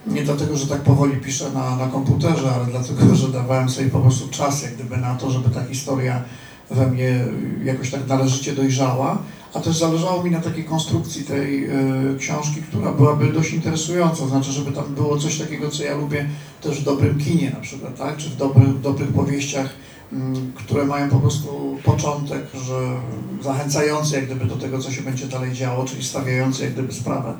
Nie 0.07 0.23
dlatego, 0.23 0.57
że 0.57 0.67
tak 0.67 0.81
powoli 0.81 1.17
piszę 1.17 1.51
na, 1.55 1.77
na 1.77 1.87
komputerze, 1.87 2.55
ale 2.55 2.67
dlatego, 2.67 3.15
że 3.15 3.29
dawałem 3.29 3.69
sobie 3.69 3.91
po 3.91 4.01
prostu 4.01 4.29
czas 4.29 4.63
jak 4.63 4.75
gdyby 4.75 4.97
na 4.97 5.15
to, 5.15 5.31
żeby 5.31 5.51
ta 5.51 5.65
historia 5.65 6.23
we 6.71 6.87
mnie 6.87 7.25
jakoś 7.65 7.91
tak 7.91 8.09
należycie 8.09 8.53
dojrzała, 8.53 9.19
a 9.55 9.61
też 9.61 9.79
zależało 9.79 10.23
mi 10.23 10.31
na 10.31 10.41
takiej 10.41 10.65
konstrukcji 10.65 11.25
tej 11.25 11.65
y, 11.65 12.19
książki, 12.19 12.63
która 12.63 12.93
byłaby 12.93 13.33
dość 13.33 13.53
interesująca, 13.53 14.27
znaczy, 14.27 14.53
żeby 14.53 14.73
tam 14.73 14.95
było 14.95 15.19
coś 15.19 15.39
takiego, 15.39 15.71
co 15.71 15.85
ja 15.85 15.97
lubię 15.97 16.29
też 16.61 16.81
w 16.81 16.85
dobrym 16.85 17.19
kinie 17.19 17.51
na 17.51 17.61
przykład, 17.61 17.99
tak? 17.99 18.17
czy 18.17 18.31
w 18.31 18.37
dobrych, 18.37 18.81
dobrych 18.81 19.09
powieściach, 19.09 19.71
mm, 20.13 20.53
które 20.53 20.85
mają 20.85 21.09
po 21.09 21.19
prostu 21.19 21.77
początek, 21.85 22.43
że 22.67 22.97
zachęcający 23.43 24.15
jak 24.17 24.27
gdyby 24.27 24.45
do 24.45 24.57
tego, 24.57 24.79
co 24.79 24.93
się 24.93 25.03
będzie 25.03 25.27
dalej 25.27 25.53
działo, 25.53 25.85
czyli 25.85 26.05
stawiający 26.05 26.65
jak 26.65 26.73
gdyby 26.73 26.93
sprawę 26.93 27.35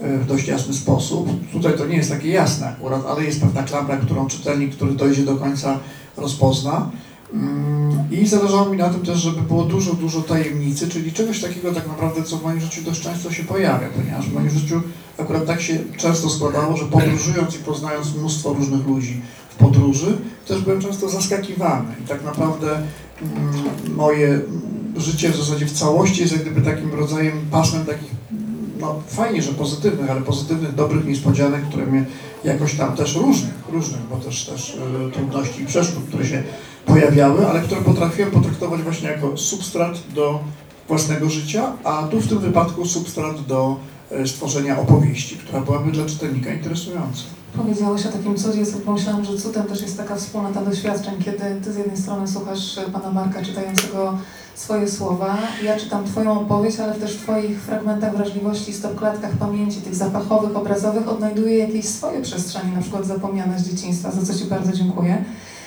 y, 0.00 0.18
w 0.18 0.26
dość 0.26 0.48
jasny 0.48 0.74
sposób. 0.74 1.28
Tutaj 1.52 1.78
to 1.78 1.86
nie 1.86 1.96
jest 1.96 2.10
takie 2.10 2.28
jasne 2.28 2.68
akurat, 2.68 3.06
ale 3.06 3.24
jest 3.24 3.40
pewna 3.40 3.62
klamra, 3.62 3.96
którą 3.96 4.26
czytelnik, 4.26 4.76
który 4.76 4.92
dojdzie 4.92 5.22
do 5.22 5.36
końca, 5.36 5.78
rozpozna. 6.16 6.90
Mm, 7.34 7.98
I 8.10 8.26
zależało 8.26 8.68
mi 8.68 8.76
na 8.76 8.88
tym 8.88 9.02
też, 9.02 9.18
żeby 9.18 9.42
było 9.42 9.64
dużo, 9.64 9.94
dużo 9.94 10.20
tajemnicy, 10.20 10.88
czyli 10.88 11.12
czegoś 11.12 11.40
takiego 11.40 11.72
tak 11.72 11.88
naprawdę, 11.88 12.22
co 12.22 12.36
w 12.36 12.42
moim 12.42 12.60
życiu 12.60 12.82
dość 12.82 13.00
często 13.00 13.32
się 13.32 13.44
pojawia, 13.44 13.88
ponieważ 13.96 14.28
w 14.28 14.34
moim 14.34 14.50
życiu 14.50 14.80
akurat 15.18 15.46
tak 15.46 15.60
się 15.62 15.78
często 15.96 16.30
składało, 16.30 16.76
że 16.76 16.84
podróżując 16.84 17.54
i 17.54 17.58
poznając 17.58 18.14
mnóstwo 18.14 18.52
różnych 18.52 18.86
ludzi 18.86 19.20
w 19.50 19.54
podróży, 19.54 20.18
też 20.48 20.62
byłem 20.62 20.80
często 20.80 21.08
zaskakiwany. 21.08 21.94
I 22.04 22.08
tak 22.08 22.24
naprawdę 22.24 22.70
mm, 22.74 23.96
moje 23.96 24.40
życie 24.96 25.30
w 25.30 25.36
zasadzie 25.36 25.66
w 25.66 25.72
całości 25.72 26.20
jest 26.20 26.32
jak 26.32 26.42
gdyby 26.42 26.60
takim 26.60 26.94
rodzajem 26.94 27.40
pasmem 27.50 27.86
takich, 27.86 28.10
no 28.80 29.00
fajnie, 29.08 29.42
że 29.42 29.52
pozytywnych, 29.52 30.10
ale 30.10 30.20
pozytywnych, 30.20 30.74
dobrych 30.74 31.04
niespodzianek, 31.04 31.62
które 31.68 31.86
mnie 31.86 32.04
jakoś 32.44 32.74
tam 32.74 32.96
też 32.96 33.16
różnych, 33.16 33.54
różnych, 33.72 34.00
bo 34.10 34.16
też, 34.16 34.46
też 34.46 34.74
y, 35.08 35.10
trudności 35.12 35.62
i 35.62 35.66
przeszkód, 35.66 36.04
które 36.08 36.26
się 36.26 36.42
pojawiały, 36.86 37.46
ale 37.46 37.60
które 37.60 37.80
potrafiłem 37.80 38.30
potraktować 38.30 38.82
właśnie 38.82 39.08
jako 39.08 39.36
substrat 39.36 39.98
do 40.14 40.40
własnego 40.88 41.30
życia, 41.30 41.72
a 41.84 42.02
tu 42.02 42.20
w 42.20 42.28
tym 42.28 42.38
wypadku 42.38 42.86
substrat 42.86 43.46
do 43.46 43.76
e, 44.10 44.26
stworzenia 44.26 44.78
opowieści, 44.78 45.36
która 45.36 45.60
byłaby 45.60 45.92
dla 45.92 46.06
czytelnika 46.06 46.52
interesująca. 46.52 47.22
Powiedziałeś 47.56 48.06
o 48.06 48.12
takim 48.12 48.36
cudzie, 48.36 48.66
co 48.66 48.78
pomyślałam, 48.78 49.24
że 49.24 49.38
cudem 49.38 49.64
też 49.64 49.82
jest 49.82 49.96
taka 49.96 50.16
wspólnota 50.16 50.62
doświadczeń, 50.62 51.14
kiedy 51.24 51.60
ty 51.64 51.72
z 51.72 51.76
jednej 51.76 51.96
strony 51.96 52.28
słuchasz 52.28 52.78
e, 52.78 52.82
pana 52.82 53.10
Marka 53.10 53.42
czytającego 53.42 54.18
swoje 54.54 54.88
słowa, 54.88 55.38
ja 55.64 55.78
czytam 55.78 56.04
twoją 56.04 56.40
opowieść, 56.40 56.80
ale 56.80 56.94
też 56.94 57.16
w 57.16 57.22
twoich 57.22 57.60
fragmentach 57.60 58.16
wrażliwości, 58.16 58.72
stopklatkach 58.72 59.30
pamięci, 59.30 59.80
tych 59.80 59.94
zapachowych, 59.94 60.56
obrazowych 60.56 61.08
odnajduję 61.08 61.58
jakieś 61.58 61.84
swoje 61.84 62.22
przestrzenie, 62.22 62.72
na 62.72 62.82
przykład 62.82 63.06
zapomniane 63.06 63.58
z 63.58 63.70
dzieciństwa, 63.70 64.10
za 64.10 64.26
co 64.26 64.38
ci 64.38 64.44
bardzo 64.44 64.72
dziękuję. 64.72 65.24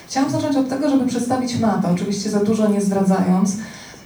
Chciałam 0.07 0.31
zacząć 0.31 0.55
od 0.55 0.69
tego, 0.69 0.89
żeby 0.89 1.05
przedstawić 1.05 1.59
Matę, 1.59 1.91
oczywiście 1.93 2.29
za 2.29 2.43
dużo 2.43 2.67
nie 2.67 2.81
zdradzając, 2.81 3.57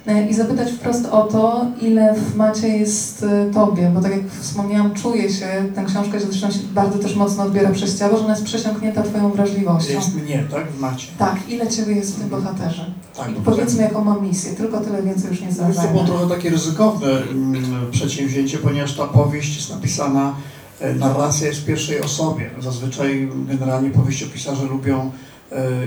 e, 0.06 0.28
i 0.28 0.34
zapytać 0.34 0.72
wprost 0.72 1.06
o 1.06 1.22
to, 1.22 1.66
ile 1.80 2.14
w 2.14 2.36
Macie 2.36 2.68
jest 2.68 3.22
e, 3.22 3.50
Tobie, 3.54 3.90
bo 3.94 4.00
tak 4.00 4.12
jak 4.12 4.20
wspomniałam, 4.40 4.94
czuję 4.94 5.30
się, 5.30 5.46
tę 5.74 5.84
książkę 5.84 6.20
zresztą 6.20 6.50
się 6.50 6.58
bardzo 6.74 6.98
też 6.98 7.16
mocno 7.16 7.42
odbiera 7.42 7.70
przez 7.70 7.98
ciało, 7.98 8.16
że 8.16 8.24
ona 8.24 8.32
jest 8.32 8.44
przesiąknięta 8.44 9.02
Twoją 9.02 9.30
wrażliwością. 9.30 9.92
Jest 9.92 10.14
mnie, 10.14 10.44
tak? 10.50 10.72
W 10.72 10.80
macie. 10.80 11.06
Tak, 11.18 11.36
ile 11.48 11.68
Ciebie 11.68 11.94
jest 11.94 12.16
w 12.16 12.20
tym 12.20 12.28
bohaterze? 12.28 12.84
Tak, 13.16 13.30
I 13.30 13.34
powiedzmy, 13.34 13.82
jaką 13.82 14.04
ma 14.04 14.20
misję, 14.20 14.52
tylko 14.52 14.80
tyle 14.80 15.02
więcej 15.02 15.30
już 15.30 15.40
nie 15.40 15.74
To 15.74 15.88
było 15.88 16.04
trochę 16.04 16.28
takie 16.28 16.50
ryzykowne 16.50 17.08
mm, 17.10 17.90
przedsięwzięcie, 17.90 18.58
ponieważ 18.58 18.96
ta 18.96 19.06
powieść 19.06 19.56
jest 19.56 19.70
napisana, 19.70 20.34
e, 20.80 20.94
narracja 20.94 21.46
jest 21.46 21.60
w 21.60 21.64
pierwszej 21.64 22.00
osobie. 22.00 22.50
Zazwyczaj 22.60 23.28
generalnie 23.48 23.90
powieściopisarze 23.90 24.66
lubią 24.66 25.10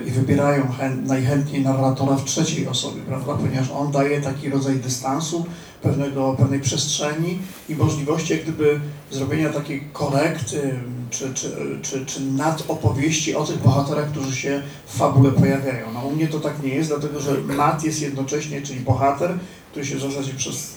i 0.08 0.12
wybierają 0.12 0.64
chę- 0.64 1.06
najchętniej 1.06 1.62
narratora 1.62 2.16
w 2.16 2.26
trzeciej 2.26 2.68
osobie, 2.68 3.02
prawda? 3.02 3.34
Ponieważ 3.34 3.72
on 3.72 3.92
daje 3.92 4.22
taki 4.22 4.50
rodzaj 4.50 4.76
dystansu, 4.76 5.46
pewnego, 5.82 6.36
pewnej 6.38 6.60
przestrzeni 6.60 7.40
i 7.70 7.76
możliwości 7.76 8.34
jak 8.34 8.44
gdyby 8.44 8.80
zrobienia 9.12 9.50
takiej 9.50 9.84
korekty 9.94 10.80
czy, 11.10 11.34
czy, 11.34 11.80
czy, 11.82 12.06
czy 12.06 12.22
nadopowieści 12.22 13.36
o 13.36 13.44
tych 13.44 13.58
bohaterach, 13.58 14.12
którzy 14.12 14.36
się 14.36 14.62
w 14.88 14.98
fabule 14.98 15.32
pojawiają. 15.32 15.86
No 15.94 16.00
u 16.00 16.12
mnie 16.16 16.28
to 16.28 16.40
tak 16.40 16.64
nie 16.64 16.76
jest, 16.76 16.90
dlatego 16.90 17.20
że 17.20 17.38
Matt 17.42 17.84
jest 17.84 18.02
jednocześnie, 18.02 18.62
czyli 18.62 18.80
bohater, 18.80 19.40
który 19.72 19.86
się 19.86 19.96
w 19.96 20.02
zasadzie 20.02 20.34
przez 20.34 20.74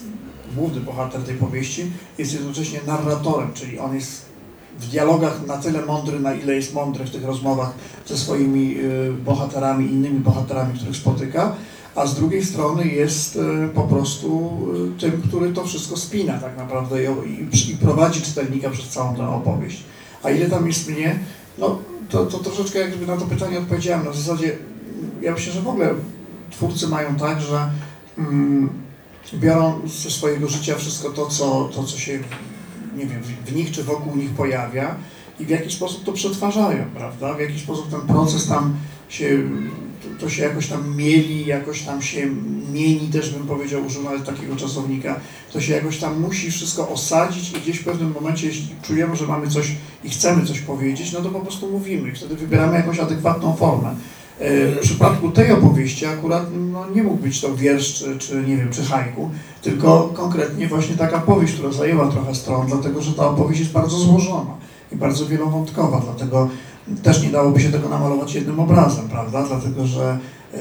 główny 0.55 0.81
bohater 0.81 1.21
tej 1.21 1.35
powieści 1.35 1.91
jest 2.17 2.33
jednocześnie 2.33 2.79
narratorem, 2.87 3.53
czyli 3.53 3.79
on 3.79 3.95
jest 3.95 4.26
w 4.79 4.87
dialogach 4.87 5.47
na 5.47 5.57
tyle 5.57 5.85
mądry, 5.85 6.19
na 6.19 6.33
ile 6.33 6.55
jest 6.55 6.73
mądry 6.73 7.05
w 7.05 7.11
tych 7.11 7.25
rozmowach 7.25 7.73
ze 8.05 8.17
swoimi 8.17 8.77
y, 8.77 9.13
bohaterami, 9.25 9.91
innymi 9.91 10.19
bohaterami, 10.19 10.73
których 10.79 10.95
spotyka, 10.95 11.55
a 11.95 12.05
z 12.05 12.15
drugiej 12.15 12.45
strony 12.45 12.87
jest 12.87 13.35
y, 13.35 13.69
po 13.75 13.81
prostu 13.81 14.57
y, 14.97 14.99
tym, 14.99 15.21
który 15.27 15.53
to 15.53 15.65
wszystko 15.65 15.97
spina 15.97 16.37
tak 16.37 16.57
naprawdę 16.57 17.03
i, 17.03 17.77
prowadzi 17.81 18.21
czytelnika 18.21 18.69
przez 18.69 18.89
całą 18.89 19.15
tę 19.15 19.29
opowieść. 19.29 19.83
A 20.23 20.29
ile 20.29 20.49
tam 20.49 20.67
jest 20.67 20.89
mnie, 20.89 21.19
no 21.57 21.79
to, 22.09 22.25
to 22.25 22.37
troszeczkę 22.37 22.79
jakby 22.79 23.07
na 23.07 23.17
to 23.17 23.25
pytanie 23.25 23.59
odpowiedziałem. 23.59 24.05
Na 24.05 24.13
zasadzie 24.13 24.57
ja 25.21 25.31
myślę, 25.31 25.53
że 25.53 25.61
w 25.61 25.67
ogóle 25.67 25.93
twórcy 26.51 26.87
mają 26.87 27.15
tak, 27.15 27.41
że 27.41 27.69
mm, 28.17 28.69
biorą 29.33 29.81
ze 29.85 30.09
swojego 30.09 30.47
życia 30.47 30.75
wszystko 30.75 31.09
to, 31.09 31.25
co, 31.25 31.69
to, 31.75 31.83
co 31.83 31.97
się 31.97 32.19
nie 32.97 33.05
wiem, 33.05 33.21
w, 33.45 33.55
nich 33.55 33.71
czy 33.71 33.83
wokół 33.83 34.15
nich 34.15 34.29
pojawia 34.29 34.95
i 35.39 35.45
w 35.45 35.49
jakiś 35.49 35.73
sposób 35.73 36.03
to 36.03 36.13
przetwarzają, 36.13 36.85
prawda? 36.95 37.33
W 37.33 37.39
jakiś 37.39 37.63
sposób 37.63 37.91
ten 37.91 38.01
proces 38.01 38.47
tam 38.47 38.75
się, 39.09 39.49
to, 40.03 40.25
to 40.25 40.29
się 40.29 40.43
jakoś 40.43 40.67
tam 40.67 40.97
mieli, 40.97 41.45
jakoś 41.45 41.81
tam 41.81 42.01
się 42.01 42.29
mieni, 42.73 43.07
też 43.07 43.29
bym 43.33 43.47
powiedział, 43.47 43.85
używając 43.85 44.25
takiego 44.25 44.55
czasownika, 44.55 45.19
to 45.53 45.61
się 45.61 45.73
jakoś 45.73 45.97
tam 45.97 46.19
musi 46.19 46.51
wszystko 46.51 46.89
osadzić 46.89 47.51
i 47.51 47.61
gdzieś 47.61 47.77
w 47.77 47.83
pewnym 47.83 48.11
momencie, 48.11 48.47
jeśli 48.47 48.67
czujemy, 48.81 49.15
że 49.15 49.27
mamy 49.27 49.47
coś 49.47 49.75
i 50.03 50.09
chcemy 50.09 50.45
coś 50.45 50.59
powiedzieć, 50.59 51.11
no 51.11 51.21
to 51.21 51.29
po 51.29 51.39
prostu 51.39 51.71
mówimy 51.71 52.09
i 52.09 52.15
wtedy 52.15 52.35
wybieramy 52.35 52.75
jakąś 52.75 52.99
adekwatną 52.99 53.55
formę. 53.55 53.95
W 54.39 54.77
przypadku 54.81 55.31
tej 55.31 55.51
opowieści 55.51 56.05
akurat 56.05 56.43
no, 56.71 56.85
nie 56.95 57.03
mógł 57.03 57.17
być 57.17 57.41
to 57.41 57.55
wiersz, 57.55 57.93
czy, 57.93 58.17
czy 58.17 58.43
nie 58.47 58.57
wiem, 58.57 58.69
czy 58.71 58.83
haiku, 58.83 59.29
tylko 59.61 60.09
konkretnie 60.13 60.67
właśnie 60.67 60.95
taka 60.95 61.19
powieść, 61.19 61.53
która 61.53 61.71
zajęła 61.71 62.07
trochę 62.07 62.35
stron, 62.35 62.67
dlatego 62.67 63.01
że 63.01 63.13
ta 63.13 63.27
opowieść 63.27 63.59
jest 63.59 63.71
bardzo 63.71 63.97
złożona 63.97 64.51
i 64.91 64.95
bardzo 64.95 65.25
wielowątkowa, 65.25 66.01
dlatego 66.05 66.49
też 67.03 67.23
nie 67.23 67.29
dałoby 67.29 67.61
się 67.61 67.71
tego 67.71 67.89
namalować 67.89 68.35
jednym 68.35 68.59
obrazem, 68.59 69.09
prawda? 69.09 69.45
Dlatego, 69.47 69.87
że 69.87 70.17
e, 70.53 70.59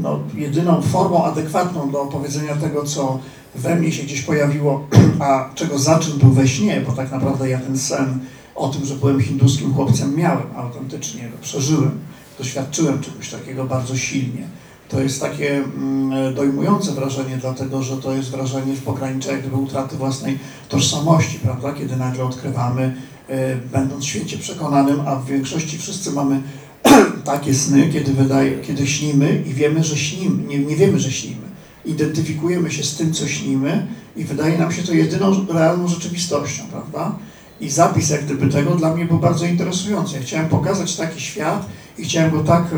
no, 0.00 0.20
jedyną 0.34 0.82
formą 0.82 1.24
adekwatną 1.24 1.90
do 1.90 2.02
opowiedzenia 2.02 2.56
tego, 2.56 2.84
co 2.84 3.18
we 3.54 3.76
mnie 3.76 3.92
się 3.92 4.02
gdzieś 4.02 4.22
pojawiło, 4.22 4.86
a 5.18 5.50
czego 5.54 5.78
zaczyn 5.78 6.18
był 6.18 6.30
we 6.30 6.48
śnie, 6.48 6.82
bo 6.86 6.92
tak 6.92 7.10
naprawdę 7.10 7.48
ja 7.48 7.58
ten 7.58 7.78
sen 7.78 8.18
o 8.54 8.68
tym, 8.68 8.84
że 8.84 8.94
byłem 8.94 9.20
hinduskim 9.20 9.74
chłopcem 9.74 10.16
miałem 10.16 10.46
autentycznie, 10.56 11.28
przeżyłem, 11.40 11.90
doświadczyłem 12.38 13.00
czegoś 13.00 13.30
takiego 13.30 13.64
bardzo 13.64 13.96
silnie. 13.96 14.48
To 14.88 15.00
jest 15.00 15.20
takie 15.20 15.56
mm, 15.56 16.34
dojmujące 16.34 16.92
wrażenie, 16.92 17.36
dlatego 17.40 17.82
że 17.82 17.96
to 17.96 18.12
jest 18.12 18.30
wrażenie 18.30 18.74
w 18.74 18.82
pograniczu 18.82 19.30
jak 19.30 19.40
gdyby 19.40 19.56
utraty 19.56 19.96
własnej 19.96 20.38
tożsamości, 20.68 21.38
prawda? 21.38 21.72
Kiedy 21.72 21.96
nagle 21.96 22.24
odkrywamy, 22.24 22.96
e, 23.28 23.56
będąc 23.56 24.04
święcie 24.04 24.38
przekonanym, 24.38 25.00
a 25.06 25.16
w 25.16 25.26
większości 25.26 25.78
wszyscy 25.78 26.12
mamy 26.12 26.42
takie 27.24 27.54
sny, 27.54 27.88
kiedy, 27.92 28.12
wydaje, 28.12 28.60
kiedy 28.60 28.86
śnimy 28.86 29.42
i 29.46 29.54
wiemy, 29.54 29.84
że 29.84 29.96
śnimy, 29.96 30.42
nie, 30.42 30.58
nie 30.58 30.76
wiemy, 30.76 30.98
że 30.98 31.12
śnimy. 31.12 31.46
Identyfikujemy 31.84 32.70
się 32.70 32.84
z 32.84 32.96
tym, 32.96 33.12
co 33.12 33.26
śnimy 33.26 33.86
i 34.16 34.24
wydaje 34.24 34.58
nam 34.58 34.72
się 34.72 34.82
to 34.82 34.92
jedyną 34.92 35.46
realną 35.48 35.88
rzeczywistością, 35.88 36.62
prawda? 36.70 37.16
i 37.60 37.70
zapis 37.70 38.10
jak 38.10 38.24
gdyby 38.24 38.48
tego 38.48 38.74
dla 38.74 38.94
mnie 38.94 39.04
był 39.04 39.18
bardzo 39.18 39.46
interesujący. 39.46 40.16
Ja 40.16 40.22
chciałem 40.22 40.48
pokazać 40.48 40.96
taki 40.96 41.20
świat 41.20 41.66
i 41.98 42.04
chciałem 42.04 42.30
go 42.30 42.44
tak 42.44 42.64
y, 42.72 42.76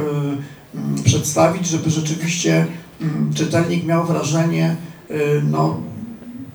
mm, 0.79 1.03
przedstawić, 1.05 1.67
żeby 1.67 1.91
rzeczywiście 1.91 2.67
mm, 3.01 3.35
czytelnik 3.35 3.87
miał 3.87 4.07
wrażenie 4.07 4.77
y, 5.11 5.43
no, 5.51 5.81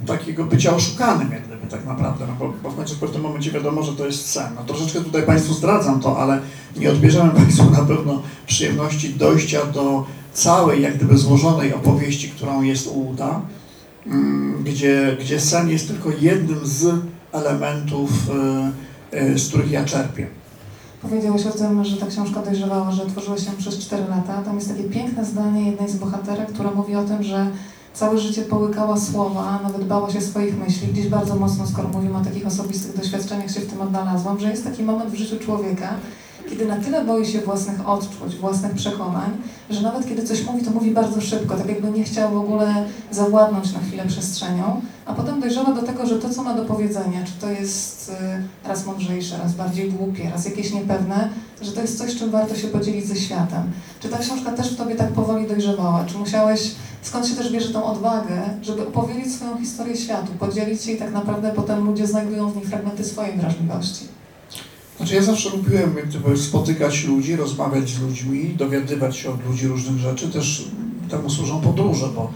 takiego 0.06 0.44
bycia 0.44 0.76
oszukanym 0.76 1.32
jak 1.32 1.48
gdyby 1.48 1.68
tak 1.68 1.86
naprawdę, 1.86 2.26
no 2.28 2.34
bo, 2.40 2.54
bo 2.64 2.70
w 2.70 2.76
końcu 2.76 2.96
w 2.96 3.00
pewnym 3.00 3.22
momencie 3.22 3.52
wiadomo, 3.52 3.84
że 3.84 3.94
to 3.94 4.06
jest 4.06 4.30
sen. 4.30 4.54
No 4.56 4.64
troszeczkę 4.64 5.02
tutaj 5.02 5.24
Państwu 5.24 5.54
zdradzam 5.54 6.00
to, 6.00 6.18
ale 6.18 6.42
nie 6.78 6.90
odbierzemy 6.90 7.32
Państwu 7.42 7.70
na 7.70 7.82
pewno 7.86 8.22
przyjemności 8.48 9.14
dojścia 9.14 9.66
do 9.66 10.06
całej 10.34 10.82
jak 10.82 10.96
gdyby 10.96 11.18
złożonej 11.18 11.74
opowieści, 11.74 12.30
którą 12.30 12.62
jest 12.62 12.88
Uda, 12.88 13.42
mm, 14.08 14.64
gdzie, 14.64 15.18
gdzie 15.20 15.40
sen 15.40 15.70
jest 15.70 15.88
tylko 15.88 16.10
jednym 16.22 16.60
z 16.64 16.96
elementów, 17.32 18.10
y, 19.14 19.40
z 19.40 19.48
których 19.48 19.72
ja 19.72 19.86
czerpię. 19.86 20.28
Powiedziałeś 21.04 21.46
o 21.46 21.52
tym, 21.52 21.84
że 21.84 21.98
ta 21.98 22.06
książka 22.06 22.42
dojrzewała, 22.42 22.92
że 22.92 23.06
tworzyła 23.06 23.38
się 23.38 23.52
przez 23.52 23.80
4 23.80 24.04
lata. 24.10 24.42
Tam 24.42 24.56
jest 24.56 24.70
takie 24.70 24.84
piękne 24.84 25.26
zdanie 25.26 25.72
jednej 25.72 25.90
z 25.90 25.96
bohaterek, 25.96 26.54
która 26.54 26.72
mówi 26.72 26.96
o 26.96 27.04
tym, 27.04 27.24
że 27.24 27.48
całe 27.94 28.18
życie 28.18 28.42
połykała 28.42 28.98
słowa, 28.98 29.60
nawet 29.64 29.88
bała 29.88 30.12
się 30.12 30.22
swoich 30.22 30.58
myśli. 30.58 30.88
Gdzieś 30.88 31.08
bardzo 31.08 31.36
mocno, 31.36 31.68
skoro 31.68 31.90
mówimy 31.90 32.18
o 32.18 32.24
takich 32.24 32.48
osobistych 32.48 32.98
doświadczeniach, 32.98 33.52
się 33.52 33.60
w 33.60 33.70
tym 33.70 33.82
odnalazłam, 33.82 34.40
że 34.40 34.50
jest 34.50 34.64
taki 34.64 34.84
moment 34.84 35.12
w 35.12 35.16
życiu 35.16 35.40
człowieka, 35.40 35.90
kiedy 36.50 36.66
na 36.66 36.78
tyle 36.78 37.06
boi 37.06 37.26
się 37.26 37.40
własnych 37.40 37.90
odczuć, 37.90 38.36
własnych 38.36 38.72
przekonań, 38.72 39.32
że 39.70 39.82
nawet 39.82 40.08
kiedy 40.08 40.24
coś 40.24 40.46
mówi, 40.46 40.66
to 40.66 40.72
mówi 40.72 40.92
bardzo 40.92 41.22
szybko, 41.22 41.56
tak 41.56 41.70
jakby 41.70 41.92
nie 41.92 42.04
chciał 42.04 42.32
w 42.32 42.38
ogóle 42.38 42.86
zawładnąć 43.12 43.74
na 43.74 43.80
chwilę 43.80 44.06
przestrzenią, 44.08 44.82
a 45.06 45.14
potem 45.14 45.42
dojrzewa 45.42 45.74
do 45.74 45.82
tego, 45.82 46.06
że 46.06 46.20
to, 46.20 46.30
co 46.30 46.44
ma 46.44 46.54
do 46.54 46.66
powiedzenia, 46.66 47.24
czy 47.26 47.34
to 47.42 47.50
jest 47.50 48.10
y, 48.66 48.68
raz 48.68 48.86
mądrzejsze, 48.86 49.38
raz 49.38 49.54
bardziej 49.54 49.92
głupie, 49.92 50.30
raz 50.30 50.46
jakieś 50.46 50.74
niepewne, 50.74 51.30
że 51.62 51.72
to 51.72 51.82
jest 51.82 51.98
coś, 51.98 52.16
czym 52.16 52.32
warto 52.32 52.56
się 52.56 52.68
podzielić 52.68 53.06
ze 53.06 53.16
światem. 53.16 53.72
Czy 54.00 54.10
ta 54.10 54.18
książka 54.18 54.52
też 54.52 54.74
w 54.74 54.78
Tobie 54.78 54.96
tak 54.96 55.12
powoli 55.12 55.48
dojrzewała? 55.48 56.06
Czy 56.06 56.18
musiałeś, 56.18 56.72
skąd 57.02 57.28
się 57.28 57.36
też 57.36 57.52
bierze 57.52 57.74
tą 57.74 57.84
odwagę, 57.84 58.42
żeby 58.62 58.88
opowiedzieć 58.88 59.34
swoją 59.34 59.58
historię 59.58 59.98
światu, 59.98 60.32
podzielić 60.40 60.84
się 60.84 60.92
i 60.92 60.98
tak 60.98 61.12
naprawdę 61.12 61.52
potem 61.56 61.86
ludzie 61.86 62.08
znajdują 62.08 62.50
w 62.50 62.56
niej 62.56 62.66
fragmenty 62.66 63.04
swojej 63.04 63.38
wrażliwości? 63.38 64.23
Znaczy 64.98 65.16
ja 65.16 65.22
zawsze 65.22 65.50
lubiłem 65.50 65.98
jak 65.98 66.08
gdyby 66.08 66.38
spotykać 66.38 67.04
ludzi, 67.04 67.36
rozmawiać 67.36 67.90
z 67.90 68.02
ludźmi, 68.02 68.56
dowiadywać 68.58 69.18
się 69.18 69.30
od 69.30 69.46
ludzi 69.46 69.68
różnych 69.68 69.98
rzeczy. 69.98 70.28
Też 70.28 70.66
temu 71.10 71.30
służą 71.30 71.62
podróże, 71.62 72.08
bo 72.16 72.32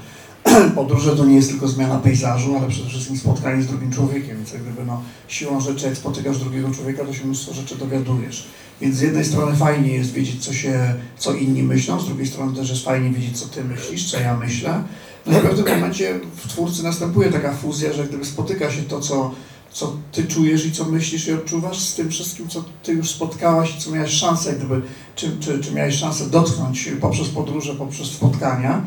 podróże 0.75 1.15
to 1.15 1.25
nie 1.25 1.35
jest 1.35 1.49
tylko 1.49 1.67
zmiana 1.67 1.99
pejzażu, 1.99 2.57
ale 2.57 2.69
przede 2.69 2.89
wszystkim 2.89 3.17
spotkanie 3.17 3.63
z 3.63 3.67
drugim 3.67 3.91
człowiekiem. 3.91 4.37
Więc 4.37 4.53
jak 4.53 4.61
gdyby 4.61 4.85
no, 4.85 5.01
siłą 5.27 5.61
rzeczy, 5.61 5.85
jak 5.85 5.97
spotykasz 5.97 6.37
drugiego 6.37 6.71
człowieka, 6.71 7.05
to 7.05 7.13
się 7.13 7.25
mnóstwo 7.25 7.53
rzeczy 7.53 7.77
dowiadujesz. 7.77 8.47
Więc 8.81 8.95
z 8.95 9.01
jednej 9.01 9.25
strony 9.25 9.55
fajnie 9.55 9.93
jest 9.93 10.11
wiedzieć, 10.11 10.45
co, 10.45 10.53
się, 10.53 10.93
co 11.17 11.33
inni 11.33 11.63
myślą, 11.63 11.99
z 11.99 12.05
drugiej 12.05 12.27
strony 12.27 12.55
też 12.55 12.69
jest 12.69 12.85
fajnie 12.85 13.09
wiedzieć, 13.09 13.39
co 13.39 13.47
ty 13.47 13.63
myślisz, 13.63 14.11
co 14.11 14.19
ja 14.19 14.37
myślę. 14.37 14.83
No 15.25 15.37
i 15.37 15.41
w 15.41 15.45
pewnym 15.45 15.75
momencie 15.75 16.19
w 16.35 16.47
twórcy 16.47 16.83
następuje 16.83 17.31
taka 17.31 17.53
fuzja, 17.53 17.93
że 17.93 18.07
gdyby 18.07 18.25
spotyka 18.25 18.71
się 18.71 18.81
to, 18.81 18.99
co 18.99 19.31
co 19.71 19.95
ty 20.11 20.23
czujesz 20.23 20.65
i 20.65 20.71
co 20.71 20.85
myślisz 20.85 21.27
i 21.27 21.33
odczuwasz 21.33 21.79
z 21.79 21.95
tym 21.95 22.09
wszystkim, 22.09 22.47
co 22.47 22.63
ty 22.83 22.93
już 22.93 23.09
spotkałaś 23.09 23.75
i 23.77 23.81
co 23.81 23.91
miałeś 23.91 24.11
szansę, 24.11 24.53
gdyby, 24.53 24.81
czy, 25.15 25.37
czy, 25.39 25.59
czy 25.59 25.73
miałeś 25.73 25.95
szansę 25.95 26.29
dotknąć 26.29 26.89
poprzez 27.01 27.27
podróże, 27.27 27.75
poprzez 27.75 28.07
spotkania. 28.07 28.81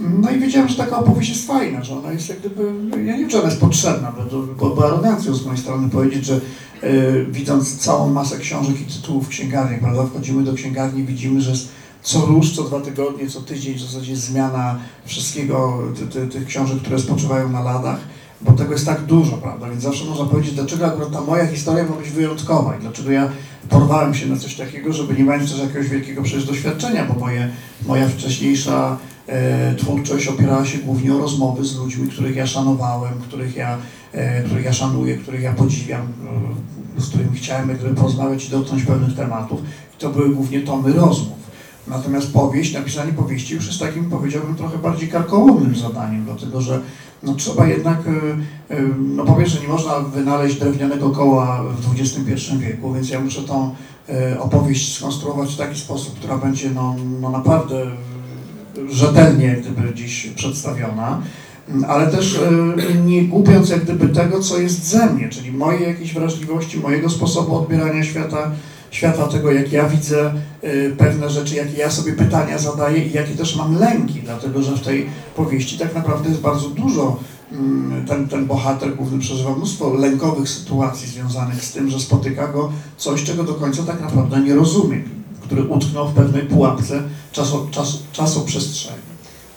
No 0.00 0.30
i 0.30 0.38
wiedziałem, 0.38 0.68
że 0.68 0.76
taka 0.76 0.98
opowieść 0.98 1.30
jest 1.30 1.46
fajna, 1.46 1.84
że 1.84 1.98
ona 1.98 2.12
jest 2.12 2.28
jak 2.28 2.38
gdyby, 2.38 2.62
ja 2.90 3.12
nie 3.12 3.18
wiem, 3.18 3.28
czy 3.28 3.38
ona 3.38 3.48
jest 3.48 3.60
potrzebna, 3.60 4.12
bo 4.12 4.42
byłoby 4.42 4.84
arogancją 4.84 5.34
z 5.34 5.44
mojej 5.44 5.60
strony 5.60 5.90
powiedzieć, 5.90 6.24
że 6.26 6.40
yy, 6.82 7.26
widząc 7.30 7.78
całą 7.78 8.10
masę 8.10 8.38
książek 8.38 8.80
i 8.80 8.84
tytułów 8.84 9.26
w 9.26 9.28
księgarni, 9.28 9.78
prawda, 9.78 10.06
wchodzimy 10.06 10.44
do 10.44 10.54
księgarni, 10.54 11.04
widzimy, 11.04 11.40
że 11.40 11.50
jest 11.50 11.68
co 12.02 12.26
róż, 12.26 12.56
co 12.56 12.62
dwa 12.62 12.80
tygodnie, 12.80 13.28
co 13.28 13.40
tydzień 13.40 13.74
w 13.74 13.80
zasadzie 13.80 14.16
zmiana 14.16 14.78
wszystkiego, 15.04 15.82
ty, 15.98 16.06
ty, 16.06 16.26
tych 16.26 16.46
książek, 16.46 16.78
które 16.78 16.98
spoczywają 16.98 17.48
na 17.48 17.60
ladach 17.60 17.98
bo 18.40 18.52
tego 18.52 18.72
jest 18.72 18.86
tak 18.86 19.00
dużo, 19.02 19.36
prawda? 19.36 19.70
Więc 19.70 19.82
zawsze 19.82 20.04
można 20.04 20.24
powiedzieć, 20.24 20.54
dlaczego 20.54 20.86
akurat 20.86 21.12
ta 21.12 21.20
moja 21.20 21.46
historia 21.46 21.84
ma 21.84 21.96
być 21.96 22.10
wyjątkowa 22.10 22.76
i 22.76 22.80
dlaczego 22.80 23.10
ja 23.10 23.28
porwałem 23.68 24.14
się 24.14 24.26
na 24.26 24.36
coś 24.36 24.54
takiego, 24.54 24.92
żeby 24.92 25.14
nie 25.14 25.24
mając 25.24 25.50
też 25.50 25.60
jakiegoś 25.60 25.88
wielkiego 25.88 26.22
przecież 26.22 26.44
doświadczenia, 26.44 27.04
bo 27.04 27.20
moje, 27.20 27.50
moja 27.86 28.08
wcześniejsza 28.08 28.98
e, 29.26 29.74
twórczość 29.74 30.28
opierała 30.28 30.64
się 30.64 30.78
głównie 30.78 31.14
o 31.14 31.18
rozmowy 31.18 31.64
z 31.64 31.76
ludźmi, 31.76 32.08
których 32.08 32.36
ja 32.36 32.46
szanowałem, 32.46 33.12
których 33.20 33.56
ja, 33.56 33.78
e, 34.12 34.42
których 34.42 34.64
ja 34.64 34.72
szanuję, 34.72 35.16
których 35.16 35.42
ja 35.42 35.52
podziwiam, 35.52 36.02
e, 36.96 37.00
z 37.00 37.08
którymi 37.08 37.36
chciałem 37.36 37.68
jakby 37.68 37.94
porozmawiać 37.94 38.46
i 38.46 38.50
dotknąć 38.50 38.82
pewnych 38.82 39.16
tematów. 39.16 39.60
I 39.94 40.00
to 40.00 40.10
były 40.10 40.34
głównie 40.34 40.60
tomy 40.60 40.92
rozmów. 40.92 41.44
Natomiast 41.88 42.32
powieść, 42.32 42.74
napisanie 42.74 43.12
powieści 43.12 43.54
już 43.54 43.66
jest 43.66 43.78
takim, 43.78 44.10
powiedziałbym, 44.10 44.56
trochę 44.56 44.78
bardziej 44.78 45.08
karkołomnym 45.08 45.76
zadaniem, 45.76 46.24
dlatego 46.24 46.60
że 46.60 46.80
no, 47.24 47.34
trzeba 47.34 47.66
jednak, 47.66 47.98
y, 48.06 48.74
y, 48.74 48.88
no 48.98 49.24
po 49.24 49.32
pierwsze 49.34 49.60
nie 49.60 49.68
można 49.68 50.00
wynaleźć 50.00 50.58
drewnianego 50.58 51.10
koła 51.10 51.62
w 51.62 52.00
XXI 52.00 52.58
wieku, 52.58 52.92
więc 52.92 53.10
ja 53.10 53.20
muszę 53.20 53.42
tą 53.42 53.74
y, 54.08 54.40
opowieść 54.40 54.96
skonstruować 54.96 55.54
w 55.54 55.58
taki 55.58 55.80
sposób, 55.80 56.14
która 56.18 56.38
będzie 56.38 56.70
no, 56.70 56.96
no 57.20 57.30
naprawdę 57.30 57.86
rzetelnie 58.90 59.56
gdyby 59.60 59.94
dziś 59.94 60.26
przedstawiona, 60.26 61.22
ale 61.88 62.06
też 62.06 62.40
nie 63.04 63.24
gubiąc 63.24 63.70
jak 63.70 63.84
gdyby 63.84 64.08
tego, 64.08 64.40
co 64.40 64.58
jest 64.58 64.84
ze 64.84 65.06
mnie, 65.06 65.28
czyli 65.28 65.52
mojej 65.52 65.88
jakiejś 65.88 66.14
wrażliwości, 66.14 66.80
mojego 66.80 67.10
sposobu 67.10 67.56
odbierania 67.56 68.04
świata, 68.04 68.50
świata 68.94 69.26
tego, 69.28 69.52
jak 69.52 69.72
ja 69.72 69.88
widzę 69.88 70.34
y, 70.64 70.94
pewne 70.98 71.30
rzeczy, 71.30 71.54
jakie 71.54 71.78
ja 71.78 71.90
sobie 71.90 72.12
pytania 72.12 72.58
zadaję 72.58 73.04
i 73.04 73.12
jakie 73.12 73.34
też 73.34 73.56
mam 73.56 73.78
lęki, 73.78 74.20
dlatego 74.20 74.62
że 74.62 74.76
w 74.76 74.80
tej 74.80 75.06
powieści 75.36 75.78
tak 75.78 75.94
naprawdę 75.94 76.28
jest 76.28 76.40
bardzo 76.40 76.68
dużo. 76.68 77.16
Mm, 77.52 78.06
ten, 78.06 78.28
ten 78.28 78.46
bohater 78.46 78.96
główny 78.96 79.18
przeżywa 79.18 79.56
mnóstwo 79.56 79.94
lękowych 79.94 80.48
sytuacji 80.48 81.08
związanych 81.08 81.64
z 81.64 81.72
tym, 81.72 81.90
że 81.90 82.00
spotyka 82.00 82.48
go 82.48 82.72
coś, 82.96 83.24
czego 83.24 83.44
do 83.44 83.54
końca 83.54 83.82
tak 83.82 84.00
naprawdę 84.00 84.40
nie 84.40 84.54
rozumie, 84.54 85.02
który 85.42 85.64
utknął 85.64 86.08
w 86.08 86.14
pewnej 86.14 86.42
pułapce 86.42 87.02
czaso, 87.32 87.66
czas, 87.70 87.98
czasoprzestrzeni. 88.12 89.03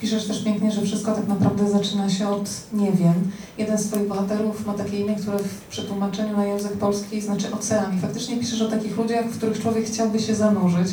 Piszesz 0.02 0.28
też 0.28 0.44
pięknie, 0.44 0.72
że 0.72 0.82
wszystko 0.82 1.12
tak 1.12 1.28
naprawdę 1.28 1.70
zaczyna 1.70 2.10
się 2.10 2.30
od 2.30 2.50
nie 2.74 2.92
wiem. 2.92 3.14
Jeden 3.58 3.78
z 3.78 3.88
Twoich 3.88 4.08
bohaterów 4.08 4.66
ma 4.66 4.74
takie 4.74 5.00
imię, 5.00 5.16
które 5.16 5.40
w 5.40 5.62
przetłumaczeniu 5.70 6.38
na 6.38 6.46
język 6.46 6.74
polski 6.74 7.22
znaczy 7.22 7.48
ocean. 7.52 7.98
I 7.98 8.00
faktycznie 8.00 8.38
piszesz 8.38 8.62
o 8.62 8.70
takich 8.70 8.98
ludziach, 8.98 9.26
w 9.26 9.38
których 9.38 9.62
człowiek 9.62 9.86
chciałby 9.86 10.20
się 10.20 10.36
zanurzyć. 10.36 10.88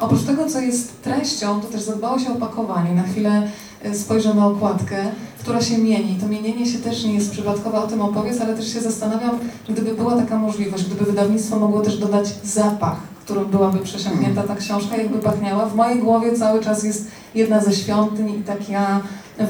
Oprócz 0.00 0.22
tego, 0.22 0.48
co 0.48 0.60
jest 0.60 1.02
treścią, 1.02 1.60
to 1.60 1.66
też 1.66 1.82
zadbało 1.82 2.18
się 2.18 2.30
o 2.30 2.32
opakowanie. 2.32 2.94
Na 2.94 3.02
chwilę 3.02 3.48
e, 3.82 3.94
spojrzę 3.94 4.34
na 4.34 4.46
okładkę, 4.46 5.04
która 5.38 5.60
się 5.60 5.78
mieni. 5.78 6.16
To 6.20 6.28
mienienie 6.28 6.66
się 6.66 6.78
też 6.78 7.04
nie 7.04 7.14
jest 7.14 7.30
przypadkowe, 7.30 7.78
o 7.78 7.86
tym 7.86 8.02
opowiedz, 8.02 8.40
ale 8.40 8.56
też 8.56 8.72
się 8.72 8.80
zastanawiam, 8.80 9.38
gdyby 9.68 9.94
była 9.94 10.16
taka 10.16 10.38
możliwość, 10.38 10.84
gdyby 10.84 11.04
wydawnictwo 11.04 11.58
mogło 11.58 11.80
też 11.80 11.98
dodać 11.98 12.28
zapach, 12.44 13.09
którym 13.30 13.50
byłaby 13.50 13.78
przesiąknięta 13.78 14.42
ta 14.42 14.56
książka, 14.56 14.96
jakby 14.96 15.18
pachniała. 15.18 15.66
W 15.66 15.74
mojej 15.74 15.98
głowie 15.98 16.38
cały 16.38 16.64
czas 16.64 16.84
jest 16.84 17.06
jedna 17.34 17.60
ze 17.60 17.72
świątyń 17.72 18.30
i 18.30 18.42
taka 18.42 19.00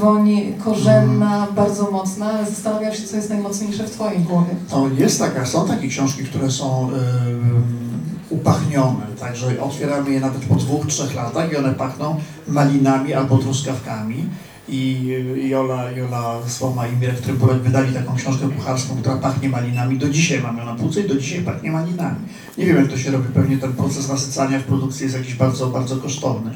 woń 0.00 0.30
korzenna, 0.64 1.46
bardzo 1.56 1.90
mocna, 1.90 2.26
ale 2.26 2.46
zastanawiam 2.46 2.94
się, 2.94 3.02
co 3.02 3.16
jest 3.16 3.30
najmocniejsze 3.30 3.84
w 3.84 3.90
Twojej 3.90 4.20
głowie. 4.20 4.54
No, 4.70 4.88
jest 4.98 5.18
taka, 5.18 5.46
są 5.46 5.68
takie 5.68 5.88
książki, 5.88 6.24
które 6.24 6.50
są 6.50 6.90
yy, 6.90 8.36
upachnione, 8.36 9.06
także 9.20 9.62
otwieramy 9.62 10.10
je 10.10 10.20
nawet 10.20 10.44
po 10.44 10.54
dwóch, 10.54 10.86
trzech 10.86 11.14
latach 11.14 11.52
i 11.52 11.56
one 11.56 11.74
pachną 11.74 12.16
malinami 12.48 13.14
albo 13.14 13.38
truskawkami. 13.38 14.26
I 14.70 15.06
Jola, 15.48 15.90
Jola 15.90 16.38
Słoma 16.48 16.86
i 16.86 16.96
Mirek 16.96 17.20
Trybulek 17.20 17.58
wydali 17.58 17.94
taką 17.94 18.16
książkę 18.16 18.48
kucharską, 18.56 18.96
która 18.96 19.16
pachnie 19.16 19.48
malinami. 19.48 19.98
Do 19.98 20.08
dzisiaj 20.08 20.42
mam 20.42 20.58
ją 20.58 20.64
na 20.64 20.74
półce 20.74 21.00
i 21.00 21.08
do 21.08 21.14
dzisiaj 21.14 21.42
pachnie 21.42 21.70
malinami. 21.70 22.16
Nie 22.58 22.66
wiem, 22.66 22.76
jak 22.76 22.88
to 22.88 22.98
się 22.98 23.10
robi, 23.10 23.28
pewnie 23.34 23.58
ten 23.58 23.72
proces 23.72 24.08
nasycania 24.08 24.58
w 24.58 24.64
produkcji 24.64 25.04
jest 25.04 25.16
jakiś 25.16 25.34
bardzo, 25.34 25.66
bardzo 25.66 25.96
kosztowny. 25.96 26.50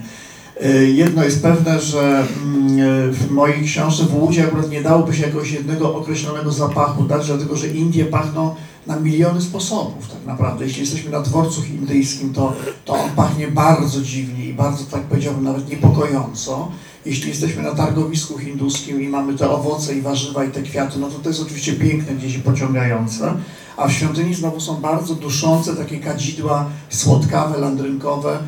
Y, 0.64 0.90
jedno 0.90 1.24
jest 1.24 1.42
pewne, 1.42 1.80
że 1.80 2.26
mm, 2.42 3.12
w 3.12 3.30
mojej 3.30 3.64
książce 3.64 4.04
w 4.04 4.14
Łudzie 4.14 4.44
akurat 4.44 4.70
nie 4.70 4.82
dałoby 4.82 5.14
się 5.14 5.22
jakiegoś 5.22 5.52
jednego 5.52 5.94
określonego 5.96 6.52
zapachu 6.52 7.04
dać, 7.04 7.26
dlatego 7.26 7.56
że 7.56 7.68
Indie 7.68 8.04
pachną 8.04 8.54
na 8.86 8.96
miliony 8.96 9.40
sposobów 9.40 10.08
tak 10.08 10.26
naprawdę. 10.26 10.64
Jeśli 10.64 10.80
jesteśmy 10.80 11.10
na 11.10 11.20
dworcu 11.20 11.62
indyjskim, 11.64 12.32
to, 12.32 12.52
to 12.84 12.94
on 12.94 13.10
pachnie 13.10 13.48
bardzo 13.48 14.02
dziwnie 14.02 14.44
i 14.44 14.54
bardzo, 14.54 14.84
tak 14.84 15.02
powiedziałbym, 15.02 15.44
nawet 15.44 15.68
niepokojąco. 15.68 16.68
Jeśli 17.06 17.28
jesteśmy 17.28 17.62
na 17.62 17.74
targowisku 17.74 18.38
hinduskim 18.38 19.02
i 19.02 19.08
mamy 19.08 19.34
te 19.38 19.50
owoce 19.50 19.94
i 19.94 20.00
warzywa 20.00 20.44
i 20.44 20.50
te 20.50 20.62
kwiaty, 20.62 20.98
no 20.98 21.08
to 21.08 21.18
to 21.18 21.28
jest 21.28 21.42
oczywiście 21.42 21.72
piękne 21.72 22.14
gdzieś 22.14 22.38
pociągające. 22.38 23.34
A 23.76 23.88
w 23.88 23.92
świątyni 23.92 24.34
znowu 24.34 24.60
są 24.60 24.76
bardzo 24.80 25.14
duszące 25.14 25.76
takie 25.76 25.98
kadzidła 25.98 26.66
słodkawe, 26.90 27.58
landrynkowe, 27.58 28.38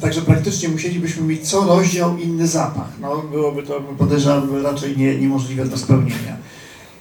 Także 0.00 0.22
praktycznie 0.22 0.68
musielibyśmy 0.68 1.22
mieć 1.26 1.48
co 1.48 1.64
rozdział 1.64 2.16
inny 2.18 2.46
zapach. 2.46 2.88
No, 3.00 3.22
byłoby 3.30 3.62
to, 3.62 3.80
podejrzewam, 3.98 4.62
raczej 4.62 4.96
nie, 4.96 5.18
niemożliwe 5.18 5.64
do 5.66 5.78
spełnienia. 5.78 6.36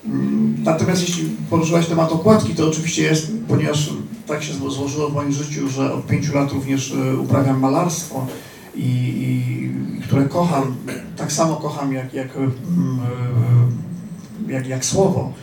Mm, 0.05 0.55
Natomiast 0.63 1.01
jeśli 1.01 1.29
poruszyłaś 1.49 1.85
temat 1.87 2.11
okładki, 2.11 2.55
to 2.55 2.67
oczywiście 2.67 3.03
jest, 3.03 3.31
ponieważ 3.47 3.89
tak 4.27 4.43
się 4.43 4.53
zło- 4.53 4.71
złożyło 4.71 5.09
w 5.09 5.13
moim 5.13 5.31
życiu, 5.31 5.69
że 5.69 5.93
od 5.93 6.07
pięciu 6.07 6.35
lat 6.35 6.51
również 6.51 6.93
e, 6.93 7.17
uprawiam 7.17 7.59
malarstwo 7.59 8.27
i, 8.77 9.13
i, 9.17 10.01
które 10.01 10.25
kocham, 10.25 10.75
tak 11.17 11.31
samo 11.31 11.55
kocham 11.55 11.93
jak, 11.93 12.13
jak, 12.13 12.37
mm, 12.37 12.99
e, 14.47 14.51
jak, 14.53 14.67
jak 14.67 14.85
słowo, 14.85 15.33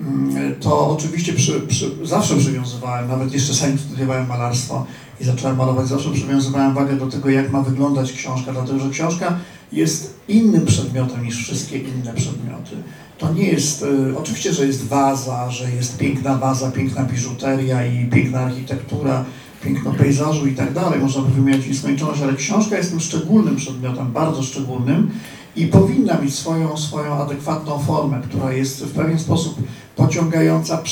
mm, 0.00 0.54
to 0.60 0.90
oczywiście 0.90 1.32
przy, 1.32 1.60
przy, 1.60 2.06
zawsze 2.06 2.36
przywiązywałem, 2.36 3.08
nawet 3.08 3.32
jeszcze 3.32 3.54
zanim 3.54 3.78
studiowałem 3.78 4.26
malarstwo 4.26 4.86
i 5.20 5.24
zacząłem 5.24 5.56
malować, 5.56 5.88
zawsze 5.88 6.10
przywiązywałem 6.10 6.74
wagę 6.74 6.96
do 6.96 7.06
tego, 7.06 7.30
jak 7.30 7.52
ma 7.52 7.62
wyglądać 7.62 8.12
książka, 8.12 8.52
dlatego 8.52 8.78
że 8.78 8.90
książka 8.90 9.38
jest 9.72 10.14
innym 10.28 10.66
przedmiotem 10.66 11.24
niż 11.24 11.44
wszystkie 11.44 11.78
inne 11.78 12.14
przedmioty. 12.14 12.76
To 13.18 13.32
nie 13.32 13.48
jest, 13.48 13.82
y, 13.82 14.18
oczywiście, 14.18 14.52
że 14.52 14.66
jest 14.66 14.86
waza, 14.86 15.50
że 15.50 15.70
jest 15.70 15.98
piękna 15.98 16.38
waza, 16.38 16.70
piękna 16.70 17.04
biżuteria 17.04 17.86
i 17.86 18.06
piękna 18.06 18.40
architektura, 18.40 19.24
piękno 19.64 19.92
pejzażu 19.92 20.46
i 20.46 20.54
tak 20.54 20.72
dalej, 20.72 21.00
można 21.00 21.22
by 21.22 21.30
wymieniać 21.30 21.66
nieskończoność, 21.66 22.22
ale 22.22 22.34
książka 22.34 22.76
jest 22.76 22.90
tym 22.90 23.00
szczególnym 23.00 23.56
przedmiotem, 23.56 24.12
bardzo 24.12 24.42
szczególnym 24.42 25.10
i 25.56 25.66
powinna 25.66 26.18
mieć 26.18 26.34
swoją, 26.34 26.76
swoją 26.76 27.14
adekwatną 27.14 27.78
formę, 27.78 28.20
która 28.24 28.52
jest 28.52 28.84
w 28.84 28.92
pewien 28.92 29.18
sposób 29.18 29.54
pociągająca, 29.96 30.82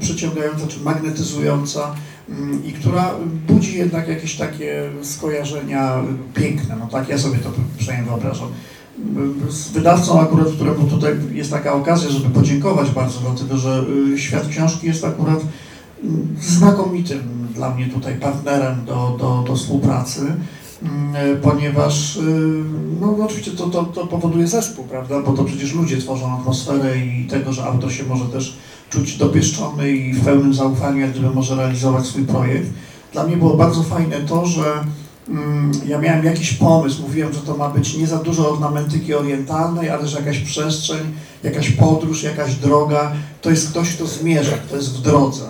przyciągająca 0.00 0.66
czy 0.68 0.80
magnetyzująca 0.80 1.94
mm, 2.28 2.64
i 2.64 2.72
która 2.72 3.14
budzi 3.48 3.78
jednak 3.78 4.08
jakieś 4.08 4.36
takie 4.36 4.90
skojarzenia 5.02 6.02
piękne, 6.34 6.76
no 6.80 6.86
tak 6.86 7.08
ja 7.08 7.18
sobie 7.18 7.38
to 7.38 7.50
przynajmniej 7.78 8.08
wyobrażam. 8.08 8.48
Z 9.48 9.68
wydawcą 9.68 10.20
akurat, 10.20 10.48
któremu 10.48 10.86
tutaj 10.86 11.12
jest 11.32 11.50
taka 11.50 11.72
okazja, 11.72 12.10
żeby 12.10 12.30
podziękować 12.30 12.90
bardzo, 12.90 13.20
dlatego 13.20 13.58
że 13.58 13.84
y, 14.14 14.18
świat 14.18 14.48
książki 14.48 14.86
jest 14.86 15.04
akurat 15.04 15.40
znakomitym 16.40 17.48
dla 17.54 17.74
mnie 17.74 17.86
tutaj 17.86 18.14
partnerem 18.14 18.84
do, 18.84 19.16
do, 19.18 19.44
do 19.46 19.56
współpracy, 19.56 20.20
mm, 20.82 21.40
ponieważ 21.42 22.16
y, 22.16 22.20
no 23.00 23.16
oczywiście 23.24 23.50
to, 23.50 23.66
to, 23.66 23.84
to 23.84 24.06
powoduje 24.06 24.46
zespół, 24.46 24.84
prawda, 24.84 25.22
bo 25.22 25.32
to 25.32 25.44
przecież 25.44 25.74
ludzie 25.74 25.96
tworzą 25.96 26.38
atmosferę 26.38 26.98
i 26.98 27.26
tego, 27.26 27.52
że 27.52 27.64
autor 27.64 27.92
się 27.92 28.04
może 28.04 28.24
też 28.24 28.56
czuć 28.90 29.16
dopieszczony 29.16 29.90
i 29.90 30.12
w 30.12 30.24
pełnym 30.24 30.54
zaufaniu, 30.54 31.00
jak 31.00 31.10
gdyby 31.10 31.30
może 31.30 31.56
realizować 31.56 32.06
swój 32.06 32.24
projekt. 32.24 32.68
Dla 33.12 33.26
mnie 33.26 33.36
było 33.36 33.56
bardzo 33.56 33.82
fajne 33.82 34.20
to, 34.20 34.46
że 34.46 34.64
Mm, 35.28 35.72
ja 35.86 35.98
miałem 35.98 36.24
jakiś 36.24 36.52
pomysł, 36.52 37.02
mówiłem, 37.02 37.32
że 37.32 37.40
to 37.40 37.56
ma 37.56 37.68
być 37.68 37.94
nie 37.94 38.06
za 38.06 38.18
dużo 38.18 38.50
ornamentyki 38.50 39.14
orientalnej, 39.14 39.90
ale 39.90 40.08
że 40.08 40.18
jakaś 40.18 40.38
przestrzeń, 40.38 41.00
jakaś 41.42 41.70
podróż, 41.70 42.22
jakaś 42.22 42.54
droga, 42.54 43.12
to 43.42 43.50
jest 43.50 43.70
ktoś, 43.70 43.94
kto 43.94 44.06
zmierza, 44.06 44.52
kto 44.52 44.76
jest 44.76 44.98
w 44.98 45.02
drodze. 45.02 45.44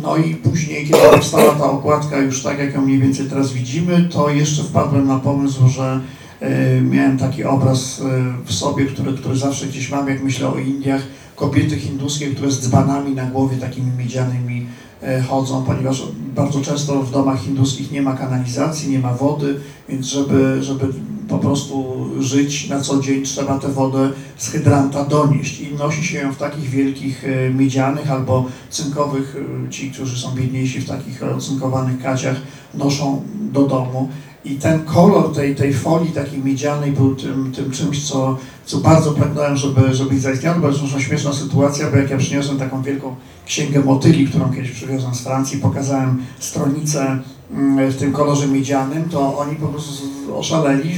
No 0.00 0.16
i 0.16 0.34
później, 0.34 0.86
kiedy 0.86 1.02
powstała 1.12 1.54
ta 1.54 1.70
okładka 1.70 2.18
już 2.18 2.42
tak, 2.42 2.58
jak 2.58 2.74
ją 2.74 2.80
mniej 2.80 2.98
więcej 2.98 3.26
teraz 3.26 3.52
widzimy, 3.52 4.08
to 4.12 4.30
jeszcze 4.30 4.62
wpadłem 4.62 5.06
na 5.06 5.18
pomysł, 5.18 5.68
że 5.68 6.00
e, 6.40 6.80
miałem 6.80 7.18
taki 7.18 7.44
obraz 7.44 8.00
e, 8.00 8.34
w 8.44 8.52
sobie, 8.52 8.86
który, 8.86 9.12
który 9.12 9.36
zawsze 9.36 9.66
gdzieś 9.66 9.90
mam, 9.90 10.08
jak 10.08 10.24
myślę 10.24 10.48
o 10.48 10.58
Indiach, 10.58 11.02
kobiety 11.36 11.78
hinduskie, 11.78 12.26
które 12.26 12.50
z 12.50 12.60
dzbanami 12.60 13.14
na 13.14 13.26
głowie 13.26 13.56
takimi 13.56 13.90
miedzianymi 13.98 14.66
e, 15.02 15.22
chodzą, 15.22 15.64
ponieważ 15.64 16.02
bardzo 16.34 16.60
często 16.60 17.02
w 17.02 17.10
domach 17.10 17.40
hinduskich 17.40 17.92
nie 17.92 18.02
ma 18.02 18.16
kanalizacji, 18.16 18.90
nie 18.90 18.98
ma 18.98 19.14
wody, 19.14 19.60
więc 19.88 20.06
żeby, 20.06 20.62
żeby 20.62 20.86
po 21.28 21.38
prostu 21.38 22.06
żyć 22.20 22.68
na 22.68 22.80
co 22.80 23.00
dzień 23.00 23.22
trzeba 23.22 23.58
tę 23.58 23.72
wodę 23.72 24.10
z 24.36 24.48
hydranta 24.48 25.04
donieść 25.04 25.60
i 25.60 25.74
nosi 25.74 26.04
się 26.04 26.18
ją 26.18 26.32
w 26.32 26.36
takich 26.36 26.70
wielkich 26.70 27.24
e, 27.24 27.50
miedzianych 27.50 28.10
albo 28.10 28.46
cynkowych, 28.70 29.36
e, 29.66 29.70
ci, 29.70 29.90
którzy 29.90 30.20
są 30.20 30.34
biedniejsi 30.34 30.80
w 30.80 30.88
takich 30.88 31.22
ocynkowanych 31.22 32.02
kaciach 32.02 32.36
noszą 32.74 33.22
do 33.52 33.62
domu 33.62 34.08
i 34.44 34.56
ten 34.56 34.84
kolor 34.84 35.34
tej, 35.34 35.54
tej 35.54 35.74
folii 35.74 36.12
takiej 36.12 36.44
miedzianej 36.44 36.92
był 36.92 37.14
tym, 37.14 37.52
tym 37.52 37.70
czymś, 37.70 38.08
co, 38.08 38.38
co 38.66 38.78
bardzo 38.78 39.12
pragnąłem, 39.12 39.56
żeby, 39.56 39.94
żeby 39.94 40.20
zaistniało. 40.20 40.60
Bardzo 40.60 40.78
zresztą 40.78 41.00
śmieszna 41.00 41.32
sytuacja, 41.32 41.90
bo 41.90 41.96
jak 41.96 42.10
ja 42.10 42.18
przyniosłem 42.18 42.58
taką 42.58 42.82
wielką 42.82 43.16
księgę 43.46 43.80
motyli, 43.80 44.26
którą 44.26 44.52
kiedyś 44.52 44.70
przywiozłem 44.70 45.14
z 45.14 45.20
Francji, 45.20 45.58
pokazałem 45.58 46.22
stronicę 46.38 47.18
w 47.90 47.96
tym 47.98 48.12
kolorze 48.12 48.46
miedzianym, 48.48 49.08
to 49.08 49.38
oni 49.38 49.56
po 49.56 49.68
prostu 49.68 49.92
oszaleli 50.38 50.90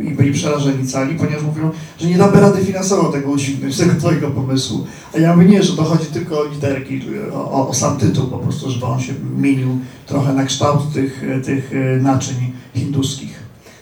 i 0.00 0.10
byli 0.10 0.32
przerażeni 0.32 0.86
cali, 0.86 1.14
ponieważ 1.14 1.42
mówią, 1.42 1.70
że 1.98 2.08
nie 2.08 2.18
damy 2.18 2.40
rady 2.40 2.64
finansowo 2.64 3.12
tego 3.12 3.30
udźwignąć, 3.30 3.76
tego 3.78 3.94
twojego 3.94 4.30
pomysłu. 4.30 4.86
A 5.14 5.18
ja 5.18 5.36
mówię, 5.36 5.48
nie, 5.48 5.62
że 5.62 5.76
to 5.76 5.82
chodzi 5.82 6.06
tylko 6.06 6.40
o 6.40 6.44
literki, 6.44 7.00
o, 7.32 7.52
o, 7.52 7.68
o 7.68 7.74
sam 7.74 7.96
tytuł 7.96 8.26
po 8.26 8.38
prostu, 8.38 8.70
żeby 8.70 8.86
on 8.86 9.00
się 9.00 9.12
mienił 9.36 9.78
trochę 10.06 10.34
na 10.34 10.44
kształt 10.44 10.92
tych, 10.92 11.24
tych 11.44 11.72
e, 11.72 11.96
naczyń 11.96 12.36
hinduskich. 12.74 13.27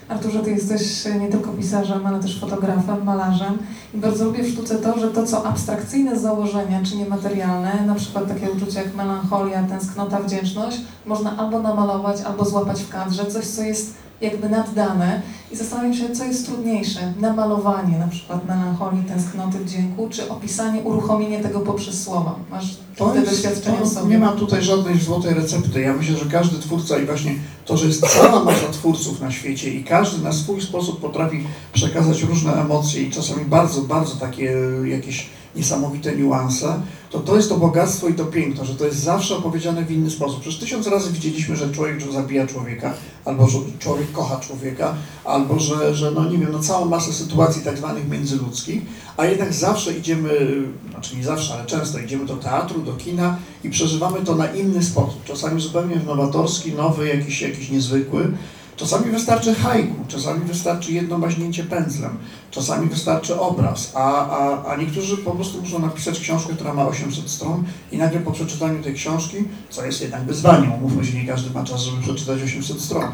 Arturze, 0.08 0.40
ty 0.40 0.50
jesteś 0.50 1.04
nie 1.20 1.28
tylko 1.28 1.50
pisarzem, 1.50 2.06
ale 2.06 2.20
też 2.20 2.40
fotografem, 2.40 3.04
malarzem. 3.04 3.58
I 3.94 3.98
bardzo 3.98 4.24
lubię 4.24 4.42
w 4.42 4.48
sztuce 4.48 4.78
to, 4.78 4.98
że 4.98 5.08
to, 5.08 5.26
co 5.26 5.46
abstrakcyjne 5.46 6.18
założenia, 6.18 6.80
czy 6.84 6.96
niematerialne, 6.96 7.86
na 7.86 7.94
przykład 7.94 8.28
takie 8.28 8.50
uczucie 8.50 8.78
jak 8.78 8.94
melancholia, 8.94 9.62
tęsknota, 9.62 10.20
wdzięczność, 10.20 10.76
można 11.06 11.36
albo 11.36 11.62
namalować, 11.62 12.20
albo 12.20 12.44
złapać 12.44 12.82
w 12.82 12.88
kadrze, 12.88 13.26
coś, 13.26 13.46
co 13.46 13.62
jest 13.62 13.94
jakby 14.20 14.48
naddane 14.48 15.22
i 15.52 15.56
zastanawiam 15.56 15.94
się, 15.94 16.10
co 16.10 16.24
jest 16.24 16.46
trudniejsze, 16.46 17.12
namalowanie 17.20 17.98
na 17.98 18.08
przykład 18.08 18.48
melancholii, 18.48 19.04
tęsknoty, 19.04 19.58
wdzięku, 19.58 20.08
czy 20.10 20.28
opisanie, 20.30 20.80
uruchomienie 20.80 21.40
tego 21.40 21.60
poprzez 21.60 22.02
słowa. 22.04 22.34
Masz 22.50 22.76
To 22.96 23.10
te 23.10 23.20
jest, 23.20 23.30
doświadczenia 23.32 23.78
to, 23.78 23.86
sobie. 23.86 24.08
nie 24.08 24.18
ma 24.18 24.32
tutaj 24.32 24.62
żadnej 24.62 24.98
złotej 25.00 25.34
recepty. 25.34 25.80
Ja 25.80 25.92
myślę, 25.92 26.16
że 26.16 26.24
każdy 26.24 26.58
twórca 26.58 26.98
i 26.98 27.06
właśnie 27.06 27.34
to, 27.64 27.76
że 27.76 27.86
jest 27.86 28.06
cała 28.06 28.44
masa 28.44 28.68
twórców 28.72 29.20
na 29.20 29.30
świecie 29.30 29.70
i 29.70 29.84
każdy 29.84 30.24
na 30.24 30.32
swój 30.32 30.60
sposób 30.60 31.00
potrafi 31.00 31.44
przekazać 31.72 32.22
różne 32.22 32.52
emocje 32.52 33.02
i 33.02 33.10
czasami 33.10 33.44
bardzo, 33.44 33.80
bardzo 33.80 34.16
takie 34.16 34.54
jakieś 34.84 35.28
niesamowite 35.56 36.16
niuanse, 36.16 36.80
to 37.10 37.20
to 37.20 37.36
jest 37.36 37.48
to 37.48 37.56
bogactwo 37.56 38.08
i 38.08 38.14
to 38.14 38.24
piękno, 38.24 38.64
że 38.64 38.74
to 38.74 38.84
jest 38.84 38.98
zawsze 38.98 39.36
opowiedziane 39.36 39.84
w 39.84 39.90
inny 39.90 40.10
sposób. 40.10 40.40
Przecież 40.40 40.58
tysiąc 40.58 40.86
razy 40.86 41.12
widzieliśmy, 41.12 41.56
że 41.56 41.72
człowiek 41.72 42.12
zabija 42.12 42.46
człowieka, 42.46 42.94
albo 43.24 43.48
że 43.48 43.58
człowiek 43.78 44.12
kocha 44.12 44.40
człowieka, 44.40 44.94
albo 45.24 45.58
że, 45.58 45.94
że 45.94 46.10
no 46.10 46.30
nie 46.30 46.38
wiem, 46.38 46.52
no 46.52 46.58
całą 46.58 46.84
masę 46.84 47.12
sytuacji 47.12 47.62
tak 47.62 47.78
zwanych 47.78 48.08
międzyludzkich, 48.08 48.82
a 49.16 49.26
jednak 49.26 49.52
zawsze 49.52 49.92
idziemy, 49.92 50.62
znaczy 50.90 51.16
nie 51.16 51.24
zawsze, 51.24 51.54
ale 51.54 51.66
często 51.66 51.98
idziemy 51.98 52.26
do 52.26 52.36
teatru, 52.36 52.82
do 52.82 52.92
kina 52.92 53.38
i 53.64 53.70
przeżywamy 53.70 54.20
to 54.20 54.34
na 54.34 54.46
inny 54.46 54.82
sposób. 54.82 55.24
Czasami 55.24 55.60
zupełnie 55.60 55.96
nowatorski, 56.06 56.72
nowy, 56.72 57.08
jakiś, 57.08 57.42
jakiś 57.42 57.70
niezwykły. 57.70 58.32
Czasami 58.76 59.10
wystarczy 59.12 59.54
haiku, 59.54 59.94
czasami 60.08 60.44
wystarczy 60.44 60.92
jedno 60.92 61.18
maźnięcie 61.18 61.64
pędzlem, 61.64 62.10
czasami 62.50 62.88
wystarczy 62.88 63.40
obraz, 63.40 63.92
a, 63.94 64.28
a, 64.28 64.64
a 64.64 64.76
niektórzy 64.76 65.16
po 65.16 65.30
prostu 65.30 65.60
muszą 65.60 65.78
napisać 65.78 66.20
książkę, 66.20 66.54
która 66.54 66.74
ma 66.74 66.86
800 66.86 67.30
stron 67.30 67.64
i 67.92 67.98
nagle 67.98 68.20
po 68.20 68.32
przeczytaniu 68.32 68.82
tej 68.82 68.94
książki, 68.94 69.36
co 69.70 69.86
jest 69.86 70.00
jednak 70.00 70.24
wyzwaniem, 70.24 70.72
umówmy 70.72 71.04
się, 71.04 71.18
nie 71.18 71.26
każdy 71.26 71.50
ma 71.50 71.64
czas, 71.64 71.80
żeby 71.80 72.02
przeczytać 72.02 72.42
800 72.42 72.80
stron, 72.80 73.08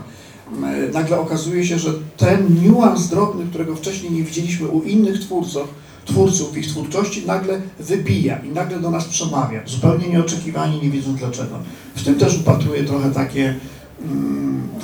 nagle 0.92 1.20
okazuje 1.20 1.66
się, 1.66 1.78
że 1.78 1.90
ten 2.16 2.62
niuans 2.62 3.08
drobny, 3.08 3.46
którego 3.46 3.76
wcześniej 3.76 4.12
nie 4.12 4.22
widzieliśmy 4.22 4.68
u 4.68 4.82
innych 4.82 5.20
twórców, 5.20 5.68
twórców 6.04 6.56
ich 6.56 6.66
twórczości, 6.66 7.26
nagle 7.26 7.60
wybija 7.78 8.38
i 8.38 8.48
nagle 8.48 8.80
do 8.80 8.90
nas 8.90 9.04
przemawia, 9.04 9.60
zupełnie 9.66 10.08
nieoczekiwanie, 10.08 10.78
nie 10.80 10.90
wiedząc 10.90 11.18
dlaczego. 11.18 11.58
W 11.94 12.04
tym 12.04 12.14
też 12.14 12.38
upatruję 12.38 12.84
trochę 12.84 13.10
takie, 13.10 13.54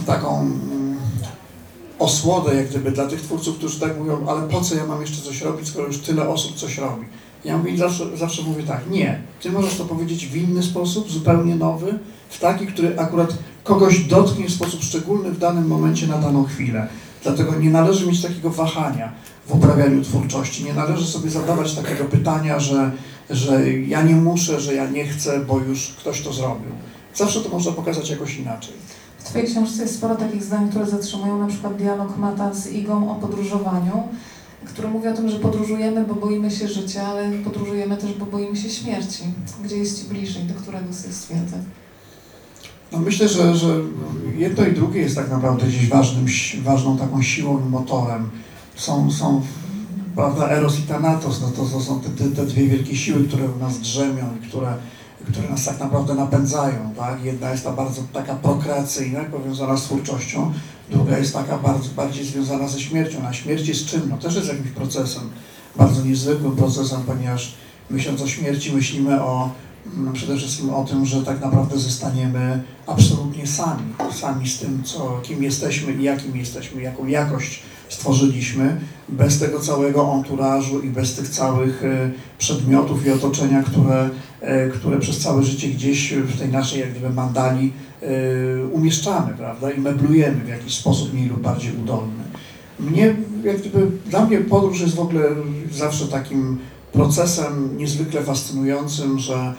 taką 0.07 0.41
mm, 0.41 0.97
osłodę 1.99 2.55
jak 2.55 2.69
gdyby 2.69 2.91
dla 2.91 3.07
tych 3.07 3.21
twórców, 3.21 3.57
którzy 3.59 3.81
tak 3.81 3.99
mówią, 3.99 4.27
ale 4.29 4.49
po 4.49 4.61
co 4.61 4.75
ja 4.75 4.87
mam 4.87 5.01
jeszcze 5.01 5.23
coś 5.23 5.43
robić, 5.43 5.69
skoro 5.69 5.87
już 5.87 5.99
tyle 5.99 6.29
osób 6.29 6.57
coś 6.57 6.79
robi. 6.79 7.07
Ja 7.45 7.59
mówię, 7.59 7.77
zawsze, 7.77 8.17
zawsze 8.17 8.43
mówię 8.43 8.63
tak, 8.63 8.91
nie, 8.91 9.23
ty 9.43 9.53
możesz 9.53 9.77
to 9.77 9.85
powiedzieć 9.85 10.27
w 10.27 10.37
inny 10.37 10.63
sposób, 10.63 11.11
zupełnie 11.11 11.55
nowy, 11.55 11.99
w 12.29 12.41
taki, 12.41 12.67
który 12.67 12.99
akurat 12.99 13.35
kogoś 13.65 13.99
dotknie 13.99 14.47
w 14.49 14.53
sposób 14.53 14.83
szczególny 14.83 15.31
w 15.31 15.39
danym 15.39 15.67
momencie 15.67 16.07
na 16.07 16.19
daną 16.19 16.45
chwilę. 16.45 16.89
Dlatego 17.23 17.55
nie 17.55 17.71
należy 17.71 18.07
mieć 18.07 18.23
takiego 18.23 18.51
wahania 18.51 19.13
w 19.47 19.55
uprawianiu 19.55 20.05
twórczości. 20.05 20.65
Nie 20.65 20.75
należy 20.75 21.07
sobie 21.07 21.31
zadawać 21.31 21.75
takiego 21.75 22.05
pytania, 22.05 22.61
że, 22.61 22.91
że 23.31 23.73
ja 23.73 24.03
nie 24.03 24.15
muszę, 24.15 24.61
że 24.61 24.75
ja 24.75 24.91
nie 24.91 25.07
chcę, 25.07 25.41
bo 25.41 25.59
już 25.59 25.95
ktoś 25.99 26.23
to 26.23 26.33
zrobił. 26.33 26.71
Zawsze 27.15 27.41
to 27.41 27.49
można 27.49 27.73
pokazać 27.73 28.11
jakoś 28.11 28.37
inaczej. 28.37 28.75
W 29.19 29.25
Twojej 29.25 29.49
książce 29.49 29.83
jest 29.83 29.95
sporo 29.95 30.17
takich 30.17 30.45
zdań, 30.45 30.71
które 30.71 30.87
zatrzymują, 30.87 31.39
na 31.39 31.47
przykład 31.47 31.77
dialog 31.77 32.19
Mata 32.19 32.55
z 32.55 32.73
Igą 32.73 33.11
o 33.11 33.15
podróżowaniu, 33.15 34.03
który 34.65 34.89
mówi 34.89 35.09
o 35.09 35.15
tym, 35.15 35.29
że 35.29 35.39
podróżujemy, 35.39 36.05
bo 36.05 36.15
boimy 36.15 36.51
się 36.51 36.69
życia, 36.69 37.07
ale 37.07 37.31
podróżujemy 37.33 37.97
też, 37.97 38.13
bo 38.15 38.27
boimy 38.27 38.57
się 38.57 38.71
śmierci. 38.71 39.23
Gdzie 39.65 39.77
jest 39.77 40.03
Ci 40.03 40.09
bliżej, 40.09 40.43
do 40.43 40.55
którego 40.55 40.93
z 40.93 41.03
tych 41.03 41.15
stwierdzeń? 41.15 41.61
No 42.93 42.99
myślę, 42.99 43.29
że, 43.29 43.57
że 43.57 43.81
jedno 44.37 44.67
i 44.67 44.73
drugie 44.73 45.01
jest 45.01 45.17
tak 45.17 45.31
naprawdę 45.31 45.67
gdzieś 45.67 45.89
ważnym, 45.89 46.27
ważną 46.63 46.99
taką 46.99 47.23
siłą 47.23 47.67
i 47.67 47.69
motorem. 47.69 48.31
Są, 48.75 49.11
są 49.11 49.43
prawda, 50.15 50.51
Eros 50.51 50.79
i 50.79 50.83
Thanatos, 50.83 51.41
no 51.41 51.51
to, 51.51 51.71
to 51.71 51.81
są 51.81 52.01
te, 52.01 52.09
te, 52.37 52.47
dwie 52.47 52.67
wielkie 52.67 52.97
siły, 52.97 53.25
które 53.25 53.49
w 53.49 53.61
nas 53.61 53.79
drzemią 53.81 54.25
i 54.43 54.49
które, 54.49 54.75
które 55.33 55.51
nas 55.51 55.65
tak 55.65 55.81
naprawdę 55.81 56.15
napędzają, 56.15 56.95
tak? 56.97 57.25
Jedna 57.25 57.51
jest 57.51 57.65
ta 57.65 57.73
bardzo 57.73 58.03
taka 58.13 58.35
prokreacyjna, 58.35 59.25
powiązana 59.25 59.77
z 59.77 59.83
twórczością, 59.83 60.53
druga 60.91 61.19
jest 61.19 61.33
taka 61.33 61.59
bardzo, 61.59 61.89
bardziej 61.97 62.25
związana 62.25 62.69
ze 62.69 62.81
śmiercią. 62.81 63.19
A 63.29 63.33
śmierć 63.33 63.69
jest 63.69 63.87
czym? 63.87 64.09
No 64.11 64.19
też 64.19 64.35
jest 64.35 64.49
jakimś 64.49 64.71
procesem, 64.71 65.23
bardzo 65.77 66.05
niezwykłym 66.05 66.57
procesem, 66.57 67.03
ponieważ 67.07 67.55
myśląc 67.91 68.23
o 68.23 68.27
śmierci, 68.27 68.73
myślimy 68.73 69.23
o 69.23 69.51
mm, 69.97 70.13
przede 70.13 70.37
wszystkim 70.37 70.71
o 70.71 70.85
tym, 70.85 71.07
że 71.07 71.23
tak 71.23 71.41
naprawdę 71.41 71.79
zostaniemy 71.79 72.63
absolutnie 72.87 73.47
sami, 73.47 73.95
sami 74.13 74.49
z 74.49 74.59
tym, 74.59 74.83
co, 74.85 75.21
kim 75.23 75.43
jesteśmy 75.43 75.93
i 75.93 76.03
jakim 76.03 76.37
jesteśmy, 76.37 76.83
jaką 76.83 77.07
jakość 77.07 77.63
stworzyliśmy, 77.89 78.81
bez 79.09 79.39
tego 79.39 79.61
całego 79.61 80.13
anturażu 80.13 80.81
i 80.81 80.89
bez 80.89 81.15
tych 81.15 81.29
całych 81.29 81.85
e, 81.85 82.11
przedmiotów 82.39 83.07
i 83.07 83.11
otoczenia, 83.11 83.63
które, 83.63 84.11
e, 84.41 84.69
które 84.69 84.99
przez 84.99 85.19
całe 85.19 85.43
życie 85.43 85.69
gdzieś 85.69 86.13
w 86.13 86.39
tej 86.39 86.49
naszej 86.49 86.81
jak 86.81 86.91
gdyby 86.91 87.11
mandali 87.11 87.73
e, 88.03 88.07
umieszczamy, 88.67 89.35
prawda, 89.37 89.71
i 89.71 89.81
meblujemy 89.81 90.45
w 90.45 90.49
jakiś 90.49 90.75
sposób 90.75 91.13
mniej 91.13 91.29
lub 91.29 91.41
bardziej 91.41 91.73
udolny. 91.83 92.25
Mnie, 92.81 93.17
jak 93.45 93.59
gdyby, 93.59 93.87
dla 94.07 94.27
mnie 94.27 94.39
podróż 94.39 94.81
jest 94.81 94.95
w 94.95 95.01
ogóle 95.01 95.23
zawsze 95.73 96.07
takim 96.07 96.59
procesem 96.93 97.77
niezwykle 97.77 98.23
fascynującym, 98.23 99.19
że 99.19 99.55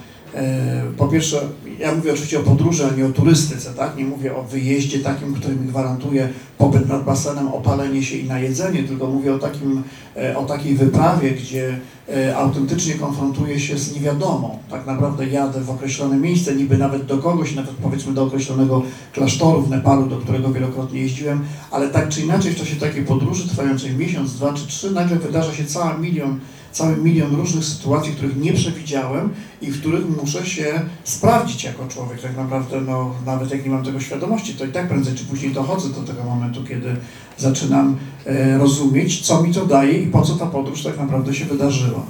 po 0.98 1.08
pierwsze, 1.08 1.42
ja 1.80 1.96
mówię 1.96 2.12
oczywiście 2.12 2.40
o 2.40 2.44
podróży, 2.44 2.86
a 2.86 2.96
nie 2.96 3.06
o 3.06 3.10
turystyce, 3.10 3.74
tak? 3.74 3.98
Nie 3.98 4.06
mówię 4.06 4.36
o 4.36 4.44
wyjeździe 4.44 5.00
takim, 5.00 5.34
który 5.34 5.56
mi 5.56 5.68
gwarantuje 5.68 6.30
pobyt 6.58 6.90
nad 6.90 7.04
basenem, 7.04 7.48
opalenie 7.48 8.04
się 8.04 8.18
i 8.18 8.28
najedzenie, 8.28 8.84
tylko 8.84 9.08
mówię 9.08 9.36
o, 9.36 9.40
takim, 9.40 9.84
e, 10.18 10.38
o 10.38 10.46
takiej 10.46 10.76
wyprawie, 10.76 11.32
gdzie 11.32 11.80
e, 12.10 12.38
autentycznie 12.38 12.94
konfrontuję 12.94 13.60
się 13.60 13.78
z 13.78 13.96
niewiadomą. 13.96 14.60
Tak 14.70 14.86
naprawdę 14.86 15.28
jadę 15.28 15.62
w 15.62 15.70
określone 15.70 16.18
miejsce, 16.18 16.56
niby 16.56 16.78
nawet 16.78 17.06
do 17.06 17.18
kogoś, 17.18 17.56
nawet 17.56 17.72
powiedzmy 17.72 18.14
do 18.14 18.24
określonego 18.24 18.84
klasztoru 19.14 19.62
w 19.62 19.70
Nepalu, 19.70 20.06
do 20.06 20.18
którego 20.18 20.54
wielokrotnie 20.54 21.02
jeździłem, 21.02 21.46
ale 21.72 21.90
tak 21.90 22.10
czy 22.10 22.22
inaczej 22.22 22.52
w 22.52 22.58
czasie 22.58 22.76
takiej 22.76 23.06
podróży 23.06 23.50
trwającej 23.50 23.96
miesiąc, 23.96 24.36
dwa 24.36 24.54
czy 24.54 24.68
trzy, 24.68 24.92
nagle 24.92 25.18
wydarza 25.18 25.54
się 25.54 25.66
cała 25.66 25.98
milion 25.98 26.40
cały 26.72 26.98
milion 26.98 27.36
różnych 27.36 27.66
sytuacji, 27.66 28.12
których 28.12 28.38
nie 28.38 28.54
przewidziałem 28.54 29.30
i 29.62 29.72
w 29.72 29.80
których 29.80 30.10
muszę 30.22 30.46
się 30.46 30.82
sprawdzić 31.04 31.64
jako 31.64 31.88
człowiek. 31.88 32.22
Tak 32.22 32.38
naprawdę, 32.38 32.82
no, 32.82 33.12
nawet 33.26 33.52
jak 33.52 33.66
nie 33.66 33.72
mam 33.72 33.86
tego 33.86 34.00
świadomości, 34.00 34.54
to 34.54 34.66
i 34.66 34.72
tak 34.72 34.88
prędzej 34.88 35.16
czy 35.16 35.26
później 35.26 35.52
dochodzę 35.52 35.90
do 35.90 36.02
tego 36.02 36.24
momentu, 36.24 36.64
kiedy 36.64 36.96
zaczynam 37.38 37.98
e, 38.26 38.58
rozumieć, 38.58 39.22
co 39.22 39.44
mi 39.44 39.54
to 39.54 39.66
daje 39.66 40.02
i 40.02 40.08
po 40.08 40.22
co 40.22 40.36
ta 40.36 40.46
podróż 40.46 40.84
tak 40.84 40.98
naprawdę 40.98 41.34
się 41.34 41.46
wydarzyła. 41.46 42.04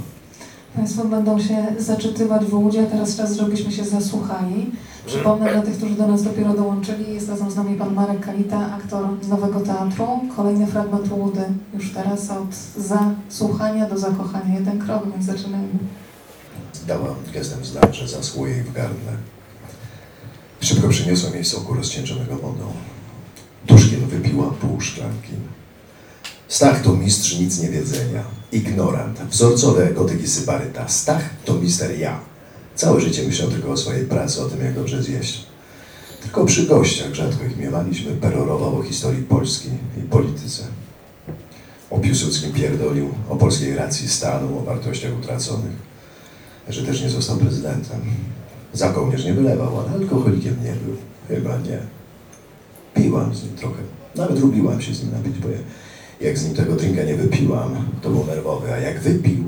Państwo 0.76 1.06
będą 1.06 1.40
się 1.40 1.66
zaczytywać 1.78 2.46
w 2.46 2.54
łudzie, 2.54 2.84
teraz 2.84 3.18
czas, 3.18 3.38
żebyśmy 3.38 3.72
się 3.72 3.86
zasłuchali. 3.86 4.72
Przypomnę 5.10 5.52
dla 5.52 5.62
tych, 5.62 5.78
którzy 5.78 5.96
do 5.96 6.08
nas 6.08 6.24
dopiero 6.24 6.54
dołączyli, 6.54 7.14
jest 7.14 7.30
razem 7.30 7.52
z 7.52 7.56
nami 7.56 7.76
pan 7.76 7.94
Marek 7.94 8.26
Kalita, 8.26 8.76
aktor 8.76 9.08
Nowego 9.30 9.60
Teatru. 9.60 10.08
Kolejny 10.36 10.68
fragment 10.68 11.12
Łudy 11.12 11.42
już 11.74 11.94
teraz 11.94 12.30
od 12.30 12.84
zasłuchania 12.84 13.90
do 13.90 13.98
zakochania. 13.98 14.56
Jeden 14.60 14.80
krok, 14.80 15.04
więc 15.12 15.26
zaczynajmy. 15.26 15.80
Dała 16.88 17.16
gestem 17.34 17.66
znak, 17.66 17.94
że 17.94 18.08
zaschło 18.08 18.48
jej 18.48 18.64
w 18.64 18.74
gardle. 18.74 19.12
Szybko 20.62 20.90
przyniosłem 20.90 21.34
jej 21.34 21.46
soku 21.46 21.74
rozcieńczonego 21.74 22.36
wodą. 22.36 22.66
Duszkiem 23.68 24.00
wypiła 24.00 24.50
pół 24.50 24.82
szklanki. 24.82 25.34
Stach 26.48 26.82
to 26.82 26.94
mistrz 26.94 27.40
nic 27.40 27.62
nie 27.62 27.70
wiedzenia. 27.70 28.24
Ignorant. 28.52 29.20
Wzorcowy 29.30 29.94
gotyk 29.96 30.24
i 30.24 30.28
sybaryta. 30.28 30.88
Stach 30.88 31.30
to 31.46 31.54
mister 31.54 32.00
ja. 32.00 32.29
Całe 32.80 33.02
życie 33.02 33.24
myślał 33.24 33.50
tylko 33.50 33.72
o 33.72 33.78
swojej 33.78 34.06
pracy, 34.06 34.42
o 34.42 34.46
tym, 34.46 34.66
jak 34.66 34.74
dobrze 34.74 35.04
zjeść. 35.04 35.46
Tylko 36.22 36.46
przy 36.46 36.66
gościach, 36.66 37.14
rzadko 37.14 37.46
ich 37.46 37.58
miewaliśmy, 37.58 38.12
perorował 38.12 38.80
o 38.80 38.84
historii 38.84 39.24
Polski 39.24 39.70
i 39.98 40.02
polityce. 40.02 40.64
O 41.90 42.00
Piłsudskim 42.00 42.54
pierdolił, 42.54 43.10
o 43.30 43.36
polskiej 43.36 43.76
racji 43.76 44.10
stanu, 44.10 44.60
o 44.60 44.62
wartościach 44.62 45.12
utraconych. 45.20 45.72
Że 46.70 46.84
też 46.84 47.02
nie 47.02 47.10
został 47.10 47.38
prezydentem. 47.38 48.02
Za 48.74 48.90
kołnierz 48.90 49.26
nie 49.26 49.34
wylewał, 49.34 49.80
ale 49.80 49.92
alkoholikiem 49.92 50.56
nie 50.64 50.72
był. 50.72 50.96
Chyba 51.28 51.58
nie. 51.58 51.80
Piłam 52.94 53.36
z 53.36 53.44
nim 53.44 53.56
trochę. 53.56 53.82
Nawet 54.16 54.40
lubiłam 54.40 54.82
się 54.82 54.94
z 54.94 55.04
nim 55.04 55.12
napić, 55.12 55.38
bo 55.38 55.48
jak 56.22 56.38
z 56.38 56.46
nim 56.46 56.56
tego 56.56 56.76
drinka 56.76 57.04
nie 57.04 57.16
wypiłam, 57.16 57.86
to 58.02 58.10
był 58.10 58.26
nerwowy, 58.26 58.74
a 58.74 58.78
jak 58.78 59.00
wypił, 59.00 59.44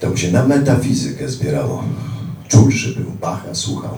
to 0.00 0.10
mu 0.10 0.16
się 0.16 0.32
na 0.32 0.46
metafizykę 0.46 1.28
zbierało. 1.28 1.84
Czulszy 2.50 2.94
był, 2.94 3.12
Bacha 3.20 3.54
słuchał. 3.54 3.94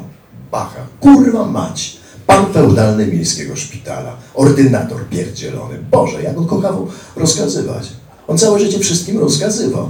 Bacha, 0.50 0.80
kurwa 1.00 1.46
mać! 1.46 1.96
Pan 2.26 2.52
feudalny 2.52 3.06
miejskiego 3.06 3.56
szpitala, 3.56 4.16
ordynator 4.34 5.08
pierdzielony. 5.08 5.78
Boże, 5.90 6.22
jak 6.22 6.38
on 6.38 6.46
kochał 6.46 6.88
rozkazywać. 7.16 7.88
On 8.28 8.38
całe 8.38 8.58
życie 8.58 8.78
wszystkim 8.78 9.18
rozkazywał. 9.18 9.88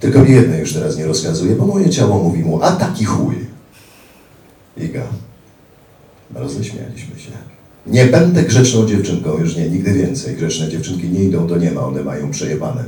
Tylko 0.00 0.18
mi 0.18 0.32
jedno 0.32 0.56
już 0.56 0.72
teraz 0.72 0.96
nie 0.96 1.06
rozkazuje, 1.06 1.56
bo 1.56 1.66
moje 1.66 1.90
ciało 1.90 2.22
mówi 2.22 2.40
mu, 2.42 2.62
a 2.62 2.72
taki 2.72 3.04
chuj. 3.04 3.34
Iga. 4.76 5.02
Roześmialiśmy 6.34 7.20
się. 7.20 7.30
Nie 7.86 8.06
będę 8.06 8.42
grzeczną 8.42 8.86
dziewczynką, 8.86 9.38
już 9.38 9.56
nie, 9.56 9.68
nigdy 9.68 9.92
więcej. 9.92 10.36
Grzeczne 10.36 10.68
dziewczynki 10.68 11.08
nie 11.08 11.24
idą 11.24 11.46
do 11.46 11.56
niema, 11.56 11.80
one 11.80 12.04
mają 12.04 12.30
przejebane. 12.30 12.84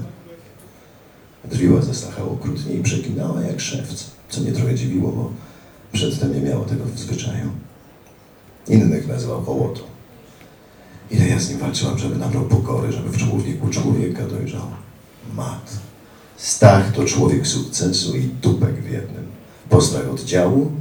Drwiła 1.44 1.82
ze 1.82 1.94
Stacha 1.94 2.22
okrutnie 2.24 2.74
i 2.74 2.82
przekinała 2.82 3.40
jak 3.40 3.60
szewc, 3.60 4.10
co 4.28 4.40
mnie 4.40 4.52
trochę 4.52 4.74
dziwiło, 4.74 5.12
bo 5.12 5.30
przedtem 5.92 6.34
nie 6.34 6.50
miało 6.50 6.64
tego 6.64 6.84
w 6.84 6.98
zwyczaju. 6.98 7.50
Innych 8.68 9.08
nazywał 9.08 9.42
hołotą. 9.42 9.80
Ile 11.10 11.28
ja 11.28 11.38
z 11.38 11.48
nim 11.48 11.58
walczyłam, 11.58 11.98
żeby 11.98 12.16
nabrał 12.16 12.44
pokory, 12.44 12.92
żeby 12.92 13.08
w 13.08 13.16
człowieku 13.16 13.68
człowieka 13.68 14.26
dojrzał. 14.26 14.66
Mat. 15.34 15.70
Stach 16.36 16.92
to 16.92 17.04
człowiek 17.04 17.46
sukcesu 17.46 18.16
i 18.16 18.22
dupek 18.22 18.82
w 18.82 18.90
jednym. 18.90 19.26
Postrach 19.68 20.10
oddziału 20.10 20.72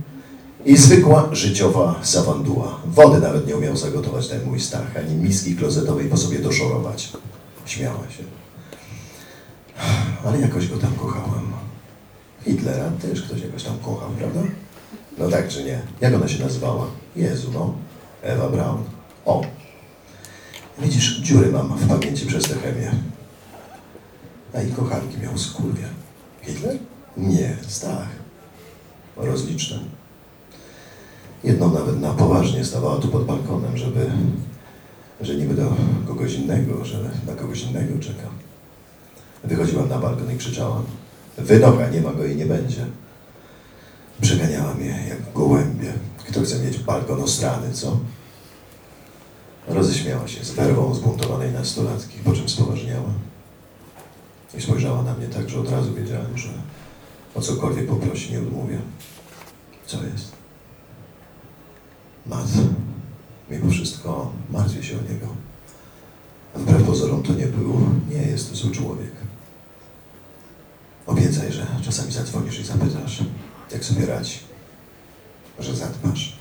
i 0.65 0.77
zwykła 0.77 1.29
życiowa 1.31 1.99
sawanduła. 2.03 2.79
Wody 2.85 3.19
nawet 3.19 3.47
nie 3.47 3.55
umiał 3.55 3.77
zagotować 3.77 4.27
ten 4.27 4.45
mój 4.45 4.59
Stach, 4.59 4.97
ani 4.97 5.15
miski 5.15 5.55
klozetowej 5.55 6.09
po 6.09 6.17
sobie 6.17 6.39
doszorować. 6.39 7.11
Śmiała 7.65 8.09
się. 8.09 8.40
Ale 10.25 10.39
jakoś 10.39 10.67
go 10.67 10.77
tam 10.77 10.93
kochałam. 10.95 11.51
Hitlera 12.45 12.91
też 13.01 13.21
ktoś 13.21 13.41
jakoś 13.41 13.63
tam 13.63 13.77
kochał, 13.77 14.09
prawda? 14.09 14.41
No 15.17 15.29
tak 15.29 15.47
czy 15.47 15.63
nie? 15.63 15.81
Jak 16.01 16.13
ona 16.13 16.27
się 16.27 16.43
nazywała? 16.43 16.87
Jezu, 17.15 17.51
no. 17.53 17.73
Ewa 18.21 18.49
Braun. 18.49 18.83
O. 19.25 19.41
Widzisz, 20.79 21.19
dziury 21.19 21.51
mam 21.51 21.77
w 21.77 21.87
pamięci 21.87 22.25
przez 22.25 22.43
tę 22.43 22.55
chemię. 22.55 22.91
A 24.53 24.61
i 24.61 24.71
kochanki 24.71 25.17
miał 25.17 25.37
skurwie. 25.37 25.83
Hitler? 26.41 26.77
Nie, 27.17 27.57
Stach. 27.67 28.07
Rozliczny. 29.17 29.79
Jedną 31.43 31.73
nawet 31.73 32.01
na 32.01 32.13
poważnie 32.13 32.65
stawała 32.65 32.97
tu 32.97 33.07
pod 33.07 33.25
balkonem, 33.25 33.77
żeby, 33.77 34.11
że 35.21 35.35
niby 35.35 35.53
do 35.53 35.75
kogoś 36.07 36.33
innego, 36.33 36.85
że 36.85 37.11
na 37.27 37.33
kogoś 37.33 37.63
innego 37.63 37.99
czeka. 37.99 38.27
Wychodziłam 39.43 39.89
na 39.89 39.97
balkon 39.97 40.31
i 40.31 40.37
krzyczałam. 40.37 40.83
Wynocha, 41.37 41.89
nie 41.89 42.01
ma 42.01 42.13
go 42.13 42.25
i 42.25 42.35
nie 42.35 42.45
będzie. 42.45 42.85
Przeganiała 44.21 44.73
mnie 44.73 45.05
jak 45.09 45.33
gołębie. 45.33 45.93
Kto 46.27 46.41
chce 46.41 46.59
mieć 46.59 46.77
balkon 46.79 47.21
ostrany, 47.21 47.73
co? 47.73 47.97
Roześmiała 49.67 50.27
się 50.27 50.45
z 50.45 50.51
werwą 50.51 50.93
zbuntowanej 50.93 51.51
nastolatki, 51.51 52.17
po 52.19 52.33
czym 52.33 52.49
spoważniała. 52.49 53.09
I 54.57 54.61
spojrzała 54.61 55.03
na 55.03 55.13
mnie 55.13 55.27
tak, 55.27 55.49
że 55.49 55.59
od 55.59 55.71
razu 55.71 55.93
wiedziałem, 55.93 56.37
że 56.37 56.49
o 57.35 57.41
cokolwiek 57.41 57.87
poprosi, 57.87 58.31
nie 58.31 58.39
odmówię. 58.39 58.79
Co 59.85 59.97
jest? 59.97 60.31
Mat, 62.25 62.47
mimo 63.49 63.71
wszystko 63.71 64.31
martwię 64.49 64.83
się 64.83 64.95
o 64.95 65.13
niego. 65.13 65.27
Wbrew 66.55 66.83
pozorom 66.83 67.23
to 67.23 67.33
nie 67.33 67.47
był, 67.47 67.81
nie 68.09 68.21
jest 68.21 68.55
zły 68.55 68.71
człowiek. 68.71 69.11
Obiecaj, 71.11 71.51
że 71.51 71.67
czasami 71.81 72.11
zadzwonisz 72.11 72.59
i 72.59 72.63
zapytasz, 72.63 73.23
jak 73.71 73.85
sobie 73.85 74.05
radzi. 74.05 74.39
Że 75.59 75.75
zadbasz. 75.75 76.35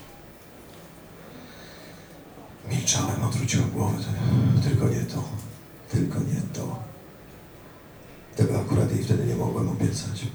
Milczałem, 2.71 3.25
odwróciłem 3.25 3.71
głowę. 3.71 3.99
Tylko 4.65 4.89
nie 4.89 5.01
to. 5.01 5.23
Tylko 5.91 6.19
nie 6.19 6.41
to. 6.53 6.77
Tego 8.37 8.61
akurat 8.61 8.93
jej 8.93 9.05
wtedy 9.05 9.27
nie 9.27 9.37
mogłem 9.37 9.69
obiecać. 9.69 10.27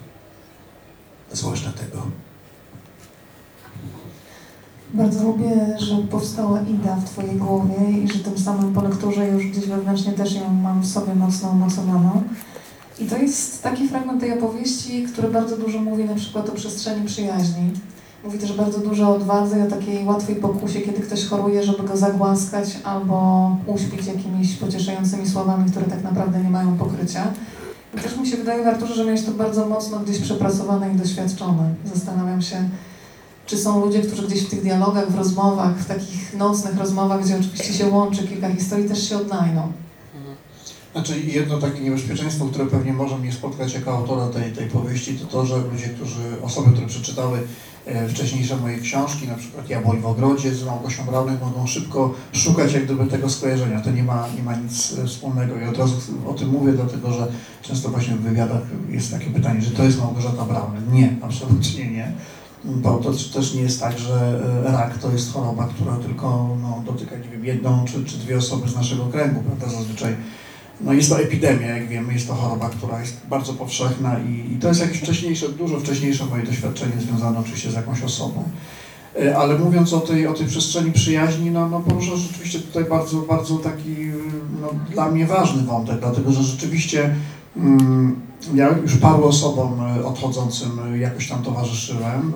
Zwłaszcza 1.32 1.71
tego. 1.71 2.08
Bardzo 4.93 5.24
lubię, 5.24 5.80
że 5.80 5.98
powstała 5.98 6.62
Ida 6.62 6.95
w 6.95 7.10
Twojej 7.10 7.36
głowie 7.36 7.91
i 8.04 8.08
że 8.08 8.19
tym 8.19 8.39
samym 8.39 8.74
po 8.74 8.82
lekturze 8.82 9.28
już 9.28 9.45
gdzieś 9.45 9.65
wewnętrznie 9.65 10.13
też 10.13 10.34
ją 10.36 10.54
mam 10.54 10.82
w 10.82 10.88
sobie 10.88 11.15
mocno 11.15 11.50
umocowaną. 11.50 12.24
I 12.99 13.05
to 13.05 13.17
jest 13.17 13.63
taki 13.63 13.88
fragment 13.88 14.21
tej 14.21 14.34
opowieści, 14.34 15.03
który 15.03 15.27
bardzo 15.27 15.58
dużo 15.58 15.79
mówi 15.79 16.03
na 16.03 16.15
przykład 16.15 16.49
o 16.49 16.51
przestrzeni 16.51 17.05
przyjaźni. 17.05 17.71
Mówi 18.23 18.39
też 18.39 18.53
bardzo 18.53 18.79
dużo 18.79 19.10
o 19.10 19.15
odwadze 19.15 19.60
i 19.60 19.62
o 19.62 19.65
takiej 19.65 20.05
łatwej 20.05 20.36
pokusie, 20.36 20.81
kiedy 20.81 21.01
ktoś 21.01 21.25
choruje, 21.25 21.63
żeby 21.63 21.84
go 21.84 21.97
zagłaskać 21.97 22.77
albo 22.84 23.49
uśpić 23.67 24.05
jakimiś 24.05 24.55
pocieszającymi 24.55 25.29
słowami, 25.29 25.71
które 25.71 25.86
tak 25.86 26.03
naprawdę 26.03 26.43
nie 26.43 26.49
mają 26.49 26.77
pokrycia. 26.77 27.27
I 27.97 27.97
też 27.97 28.17
mi 28.17 28.27
się 28.27 28.38
wydaje, 28.38 28.67
Arturze, 28.67 28.95
że 28.95 29.05
miałeś 29.05 29.23
to 29.23 29.31
bardzo 29.31 29.69
mocno 29.69 29.99
gdzieś 29.99 30.19
przepracowane 30.19 30.93
i 30.93 30.95
doświadczone. 30.95 31.73
Zastanawiam 31.93 32.41
się, 32.41 32.69
czy 33.45 33.58
są 33.58 33.86
ludzie, 33.86 34.01
którzy 34.01 34.27
gdzieś 34.27 34.41
w 34.41 34.49
tych 34.49 34.62
dialogach, 34.62 35.12
w 35.12 35.17
rozmowach, 35.17 35.77
w 35.77 35.86
takich 35.86 36.38
nocnych 36.38 36.77
rozmowach, 36.77 37.23
gdzie 37.23 37.36
oczywiście 37.36 37.73
się 37.73 37.88
łączy 37.88 38.27
kilka 38.27 38.49
historii, 38.49 38.89
też 38.89 39.10
się 39.10 39.17
odnajdą. 39.17 39.71
Znaczy 40.95 41.21
jedno 41.21 41.58
takie 41.58 41.79
niebezpieczeństwo, 41.79 42.45
które 42.45 42.65
pewnie 42.65 42.93
może 42.93 43.17
mnie 43.17 43.34
spotkać 43.34 43.73
jako 43.73 43.97
autora 43.97 44.27
tej, 44.27 44.51
tej 44.51 44.67
powieści, 44.67 45.13
to 45.13 45.25
to, 45.25 45.45
że 45.45 45.58
ludzie, 45.58 45.88
którzy, 45.88 46.41
osoby, 46.41 46.71
które 46.71 46.88
przeczytały 46.88 47.39
e, 47.86 48.10
wcześniejsze 48.10 48.58
moje 48.58 48.79
książki, 48.79 49.27
na 49.27 49.36
przykład 49.36 49.69
Jabłoń 49.69 50.01
w 50.01 50.05
ogrodzie 50.05 50.55
z 50.55 50.65
Małgosią 50.65 51.05
Braunek, 51.05 51.41
mogą 51.41 51.67
szybko 51.67 52.13
szukać 52.34 52.73
jak 52.73 52.86
gdyby 52.86 53.05
tego 53.05 53.29
skojarzenia. 53.29 53.81
To 53.81 53.91
nie 53.91 54.03
ma, 54.03 54.27
nie 54.38 54.43
ma 54.43 54.55
nic 54.55 54.97
e, 55.03 55.08
wspólnego 55.08 55.60
i 55.60 55.63
od 55.63 55.77
razu 55.77 55.95
o 56.27 56.34
tym 56.34 56.49
mówię, 56.49 56.73
dlatego 56.73 57.13
że 57.13 57.27
często 57.62 57.89
właśnie 57.89 58.15
w 58.15 58.21
wywiadach 58.21 58.62
jest 58.89 59.12
takie 59.12 59.29
pytanie, 59.29 59.62
że 59.62 59.71
to 59.71 59.84
jest 59.84 59.99
Małgorzata 59.99 60.45
Braunek. 60.45 60.81
Nie, 60.91 61.15
absolutnie 61.21 61.91
nie. 61.91 62.12
Bo 62.65 62.97
to 62.97 63.12
też 63.34 63.53
nie 63.53 63.62
jest 63.62 63.79
tak, 63.79 63.99
że 63.99 64.41
e, 64.65 64.71
rak 64.71 64.97
to 64.97 65.12
jest 65.12 65.34
choroba, 65.34 65.67
która 65.67 65.95
tylko 65.95 66.58
no, 66.62 66.84
dotyka, 66.86 67.17
nie 67.17 67.29
wiem, 67.29 67.45
jedną 67.45 67.86
czy, 67.86 68.05
czy 68.05 68.17
dwie 68.17 68.38
osoby 68.38 68.69
z 68.69 68.75
naszego 68.75 69.05
kręgu, 69.05 69.41
prawda? 69.41 69.77
Zazwyczaj 69.77 70.15
no 70.82 70.94
jest 70.94 71.10
to 71.10 71.20
epidemia, 71.20 71.68
jak 71.68 71.88
wiemy, 71.88 72.14
jest 72.14 72.28
to 72.28 72.34
choroba, 72.34 72.70
która 72.70 73.00
jest 73.00 73.18
bardzo 73.30 73.54
powszechna 73.54 74.20
i, 74.20 74.54
i 74.54 74.60
to 74.60 74.68
jest 74.68 74.82
jakieś 74.82 74.98
wcześniejsze, 74.98 75.50
dużo 75.50 75.80
wczesniejsze 75.80 76.26
moje 76.26 76.44
doświadczenie 76.44 76.94
związane 77.00 77.40
oczywiście 77.40 77.72
z 77.72 77.74
jakąś 77.74 78.04
osobą. 78.04 78.44
E, 79.22 79.38
Ale 79.38 79.60
mówiąc 79.60 79.94
o 79.94 80.00
tej, 80.00 80.28
o 80.28 80.34
tej 80.34 80.48
przestrzeni 80.48 80.92
przyjaźni, 80.92 81.52
no, 81.52 81.70
no 81.70 81.80
porusza 81.80 82.16
rzeczywiście 82.16 82.60
tutaj 82.60 82.86
bardzo, 82.86 83.18
bardzo 83.18 83.56
taki 83.56 83.96
no, 84.62 84.70
dla 84.92 85.12
mnie 85.12 85.26
ważny 85.26 85.64
wątek, 85.64 86.00
dlatego 86.00 86.32
że 86.32 86.44
rzeczywiście 86.44 87.16
mm, 87.58 88.16
ja 88.54 88.70
już 88.82 88.98
paru 88.98 89.26
osobom 89.26 89.82
e, 89.82 90.06
odchodzącym 90.06 90.80
e, 90.94 90.98
jakoś 90.98 91.30
tam 91.30 91.44
towarzyszyłem 91.44 92.34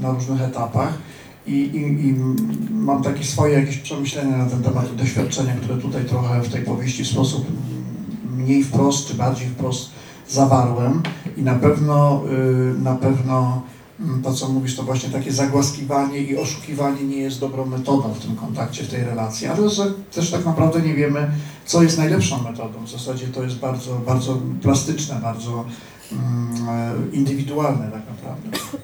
e, 0.00 0.02
na 0.02 0.10
różnych 0.10 0.42
etapach. 0.42 0.92
I, 1.46 1.52
i, 1.52 2.06
I 2.06 2.14
mam 2.70 3.02
takie 3.02 3.24
swoje 3.24 3.54
jakieś 3.54 3.78
przemyślenia 3.78 4.36
na 4.36 4.46
ten 4.46 4.62
temat 4.62 4.92
i 4.92 4.96
doświadczenia, 4.96 5.54
które 5.54 5.76
tutaj 5.78 6.04
trochę 6.04 6.42
w 6.42 6.48
tej 6.48 6.62
powieści 6.62 7.04
w 7.04 7.08
sposób 7.08 7.46
mniej 8.36 8.64
wprost 8.64 9.08
czy 9.08 9.14
bardziej 9.14 9.48
wprost 9.48 9.90
zawarłem. 10.28 11.02
I 11.36 11.42
na 11.42 11.54
pewno, 11.54 12.22
y, 12.76 12.78
na 12.78 12.94
pewno 12.94 13.62
mm, 14.00 14.22
to, 14.22 14.34
co 14.34 14.48
mówisz, 14.48 14.76
to 14.76 14.82
właśnie 14.82 15.10
takie 15.10 15.32
zagłaskiwanie 15.32 16.18
i 16.18 16.36
oszukiwanie 16.36 17.02
nie 17.02 17.16
jest 17.16 17.40
dobrą 17.40 17.66
metodą 17.66 18.12
w 18.12 18.18
tym 18.18 18.36
kontakcie, 18.36 18.84
w 18.84 18.88
tej 18.88 19.04
relacji, 19.04 19.46
ale 19.46 19.68
że 19.68 19.92
też 20.14 20.30
tak 20.30 20.44
naprawdę 20.44 20.82
nie 20.82 20.94
wiemy, 20.94 21.30
co 21.64 21.82
jest 21.82 21.98
najlepszą 21.98 22.42
metodą. 22.42 22.84
W 22.84 22.90
zasadzie 22.90 23.26
to 23.26 23.42
jest 23.42 23.56
bardzo, 23.56 23.94
bardzo 24.06 24.38
plastyczne, 24.62 25.20
bardzo 25.22 25.64
mm, 26.12 26.68
e, 26.68 27.16
indywidualne 27.16 27.90
tak 27.90 28.02
naprawdę. 28.08 28.78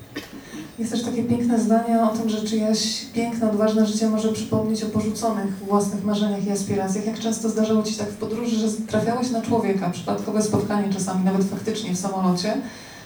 Jest 0.79 0.91
też 0.93 1.03
takie 1.03 1.25
piękne 1.25 1.61
zdanie 1.61 2.03
o 2.03 2.09
tym, 2.09 2.29
że 2.29 2.43
czyjaś 2.43 3.05
piękne, 3.15 3.51
odważne 3.51 3.87
życie 3.87 4.09
może 4.09 4.33
przypomnieć 4.33 4.85
o 4.85 4.87
porzuconych 4.87 5.59
własnych 5.59 6.05
marzeniach 6.05 6.47
i 6.47 6.51
aspiracjach. 6.51 7.07
Jak 7.07 7.19
często 7.19 7.49
zdarzało 7.49 7.83
Ci 7.83 7.95
tak 7.95 8.09
w 8.09 8.17
podróży, 8.17 8.57
że 8.57 8.69
trafiałeś 8.87 9.31
na 9.31 9.43
człowieka, 9.43 9.91
przypadkowe 9.91 10.43
spotkanie 10.43 10.93
czasami, 10.93 11.25
nawet 11.25 11.45
faktycznie 11.45 11.95
w 11.95 11.99
samolocie, 11.99 12.55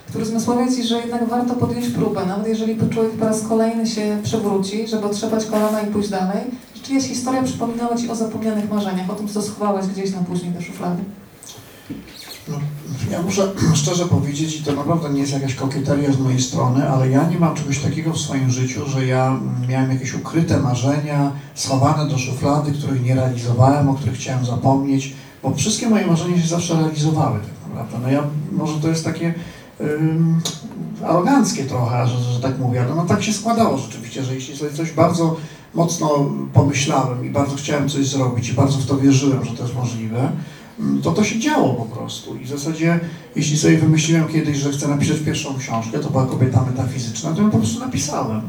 który 0.08 0.24
zmysławia 0.24 0.72
Ci, 0.72 0.82
że 0.82 0.98
jednak 0.98 1.28
warto 1.28 1.54
podjąć 1.54 1.88
próbę, 1.88 2.26
nawet 2.26 2.48
jeżeli 2.48 2.76
człowiek 2.90 3.12
po 3.12 3.24
raz 3.24 3.42
kolejny 3.42 3.86
się 3.86 4.18
przewróci, 4.22 4.88
żeby 4.88 5.06
otrzepać 5.06 5.46
kolana 5.46 5.80
i 5.80 5.86
pójść 5.86 6.08
dalej. 6.08 6.40
Że 6.74 6.82
Czyjaś 6.82 7.04
historia 7.04 7.42
przypominała 7.42 7.96
Ci 7.96 8.10
o 8.10 8.14
zapomnianych 8.14 8.70
marzeniach, 8.70 9.10
o 9.10 9.14
tym, 9.14 9.28
co 9.28 9.42
schowałeś 9.42 9.86
gdzieś 9.86 10.12
na 10.12 10.18
później 10.18 10.52
do 10.52 10.62
szuflady. 10.62 11.02
No, 12.48 12.60
ja 13.10 13.22
muszę 13.22 13.52
szczerze 13.74 14.06
powiedzieć, 14.06 14.60
i 14.60 14.62
to 14.62 14.72
naprawdę 14.72 15.10
nie 15.10 15.20
jest 15.20 15.32
jakaś 15.32 15.54
kokieteria 15.54 16.12
z 16.12 16.18
mojej 16.18 16.40
strony, 16.40 16.88
ale 16.88 17.10
ja 17.10 17.28
nie 17.28 17.38
mam 17.38 17.54
czegoś 17.54 17.78
takiego 17.78 18.12
w 18.12 18.18
swoim 18.18 18.50
życiu, 18.50 18.88
że 18.88 19.06
ja 19.06 19.40
miałem 19.68 19.90
jakieś 19.90 20.14
ukryte 20.14 20.60
marzenia, 20.60 21.32
schowane 21.54 22.10
do 22.10 22.18
szuflady, 22.18 22.72
których 22.72 23.04
nie 23.04 23.14
realizowałem, 23.14 23.88
o 23.88 23.94
których 23.94 24.14
chciałem 24.14 24.44
zapomnieć, 24.44 25.14
bo 25.42 25.54
wszystkie 25.54 25.88
moje 25.88 26.06
marzenia 26.06 26.40
się 26.42 26.48
zawsze 26.48 26.74
realizowały 26.74 27.38
tak 27.38 27.68
naprawdę. 27.68 27.98
No 28.02 28.10
ja, 28.10 28.22
może 28.52 28.80
to 28.80 28.88
jest 28.88 29.04
takie 29.04 29.34
ym, 29.80 30.40
aroganckie 31.04 31.64
trochę, 31.64 32.06
że, 32.06 32.18
że 32.18 32.40
tak 32.40 32.58
mówię, 32.58 32.82
ale 32.82 32.94
no 32.94 33.04
tak 33.04 33.22
się 33.22 33.32
składało 33.32 33.78
rzeczywiście, 33.78 34.24
że 34.24 34.34
jeśli 34.34 34.56
sobie 34.56 34.72
coś 34.72 34.92
bardzo 34.92 35.36
mocno 35.74 36.30
pomyślałem 36.52 37.26
i 37.26 37.30
bardzo 37.30 37.56
chciałem 37.56 37.88
coś 37.88 38.06
zrobić 38.06 38.48
i 38.48 38.52
bardzo 38.52 38.78
w 38.78 38.86
to 38.86 38.96
wierzyłem, 38.98 39.44
że 39.44 39.52
to 39.52 39.62
jest 39.62 39.74
możliwe, 39.74 40.32
to 41.02 41.12
to 41.12 41.24
się 41.24 41.40
działo 41.40 41.74
po 41.74 41.84
prostu. 41.84 42.36
I 42.36 42.44
w 42.44 42.48
zasadzie, 42.48 43.00
jeśli 43.36 43.58
sobie 43.58 43.78
wymyśliłem 43.78 44.28
kiedyś, 44.28 44.56
że 44.56 44.72
chcę 44.72 44.88
napisać 44.88 45.16
pierwszą 45.18 45.58
książkę, 45.58 45.98
to 45.98 46.10
była 46.10 46.26
kobieta 46.26 46.64
metafizyczna, 46.64 47.32
to 47.32 47.42
ją 47.42 47.50
po 47.50 47.58
prostu 47.58 47.80
napisałem. 47.80 48.42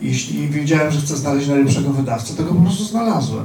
Jeśli 0.00 0.48
wiedziałem, 0.48 0.92
że 0.92 1.00
chcę 1.00 1.16
znaleźć 1.16 1.48
najlepszego 1.48 1.90
wydawcę, 1.90 2.34
to 2.34 2.42
go 2.44 2.54
po 2.54 2.62
prostu 2.62 2.84
znalazłem. 2.84 3.44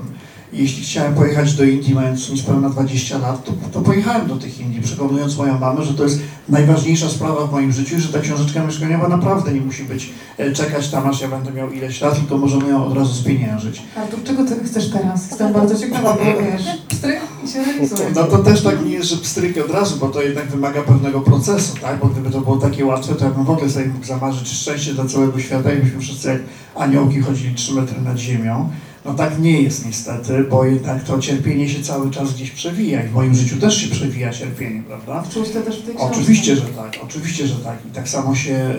Jeśli 0.54 0.84
chciałem 0.84 1.14
pojechać 1.14 1.54
do 1.54 1.64
Indii, 1.64 1.96
mając 1.96 2.30
niespełna 2.30 2.70
20 2.70 3.18
lat, 3.18 3.44
to, 3.44 3.52
to 3.72 3.82
pojechałem 3.82 4.28
do 4.28 4.36
tych 4.36 4.60
Indii, 4.60 4.82
przekonując 4.82 5.38
moją 5.38 5.60
mamę, 5.60 5.84
że 5.84 5.94
to 5.94 6.04
jest 6.04 6.20
najważniejsza 6.50 7.10
sprawa 7.10 7.48
w 7.48 7.52
moim 7.52 7.72
życiu 7.72 8.00
że 8.00 8.14
ta 8.14 8.20
książeczka 8.20 8.66
mieszkaniowa 8.66 9.08
naprawdę 9.08 9.54
nie 9.54 9.62
musi 9.62 9.84
być 9.84 10.10
e, 10.38 10.52
czekać 10.52 10.90
tam, 10.90 11.08
aż 11.08 11.22
ja 11.22 11.28
będę 11.28 11.52
miał 11.52 11.72
ileś 11.72 12.02
lat, 12.02 12.16
tylko 12.16 12.38
możemy 12.38 12.70
ją 12.70 12.86
od 12.86 12.98
razu 12.98 13.14
spieniężyć. 13.14 13.82
Artur, 13.96 14.24
czego 14.24 14.46
Ty 14.46 14.64
chcesz 14.64 14.90
teraz? 14.90 15.30
Jestem 15.30 15.54
bardzo 15.54 15.80
ciekawa, 15.80 16.14
bo 16.14 16.24
wiesz, 16.44 16.64
pstryk 16.90 17.20
i 17.46 17.48
się 17.48 17.64
realizuje. 17.64 18.10
No 18.16 18.24
to 18.24 18.38
też 18.38 18.64
tak 18.64 18.86
nie 18.86 18.92
jest, 18.92 19.10
że 19.10 19.18
pstryk 19.18 19.66
od 19.66 19.72
razu, 19.72 19.98
bo 20.00 20.08
to 20.08 20.22
jednak 20.22 20.48
wymaga 20.48 20.82
pewnego 20.82 21.22
procesu, 21.22 21.76
tak? 21.82 22.00
Bo 22.00 22.08
gdyby 22.08 22.30
to 22.30 22.42
było 22.42 22.58
takie 22.58 22.86
łatwe, 22.86 23.16
to 23.16 23.26
ja 23.26 23.32
bym 23.32 23.46
w 23.46 23.50
ogóle 23.50 23.70
sobie 23.70 23.86
mógł 23.86 24.06
zamarzyć 24.06 24.48
szczęście 24.48 24.94
dla 24.94 25.06
całego 25.06 25.40
świata 25.40 25.74
i 25.74 25.78
byśmy 25.78 26.00
wszyscy 26.00 26.28
jak 26.28 26.42
aniołki 26.76 27.22
chodzili 27.22 27.56
3 27.56 27.74
metry 27.74 28.02
nad 28.02 28.18
ziemią. 28.18 28.70
No 29.06 29.14
tak 29.14 29.40
nie 29.40 29.62
jest 29.62 29.86
niestety, 29.86 30.44
bo 30.50 30.66
jednak 30.66 31.04
to 31.04 31.20
cierpienie 31.20 31.70
się 31.70 31.84
cały 31.84 32.12
czas 32.12 32.34
gdzieś 32.34 32.52
przewija 32.52 33.04
i 33.04 33.08
w 33.08 33.14
moim 33.14 33.36
życiu 33.36 33.60
też 33.60 33.78
się 33.78 33.88
przewija 33.88 34.30
cierpienie, 34.30 34.84
prawda? 34.88 35.24
Czułeś 35.34 35.50
to 35.50 35.62
też 35.62 35.80
w 35.82 35.86
tej 35.86 35.96
książce? 35.96 36.18
Oczywiście, 36.18 36.56
że 36.56 36.62
tak, 36.62 37.00
oczywiście, 37.04 37.48
że 37.48 37.56
tak. 37.56 37.78
I 37.92 37.96
tak 37.96 38.10
samo 38.10 38.36
się 38.36 38.76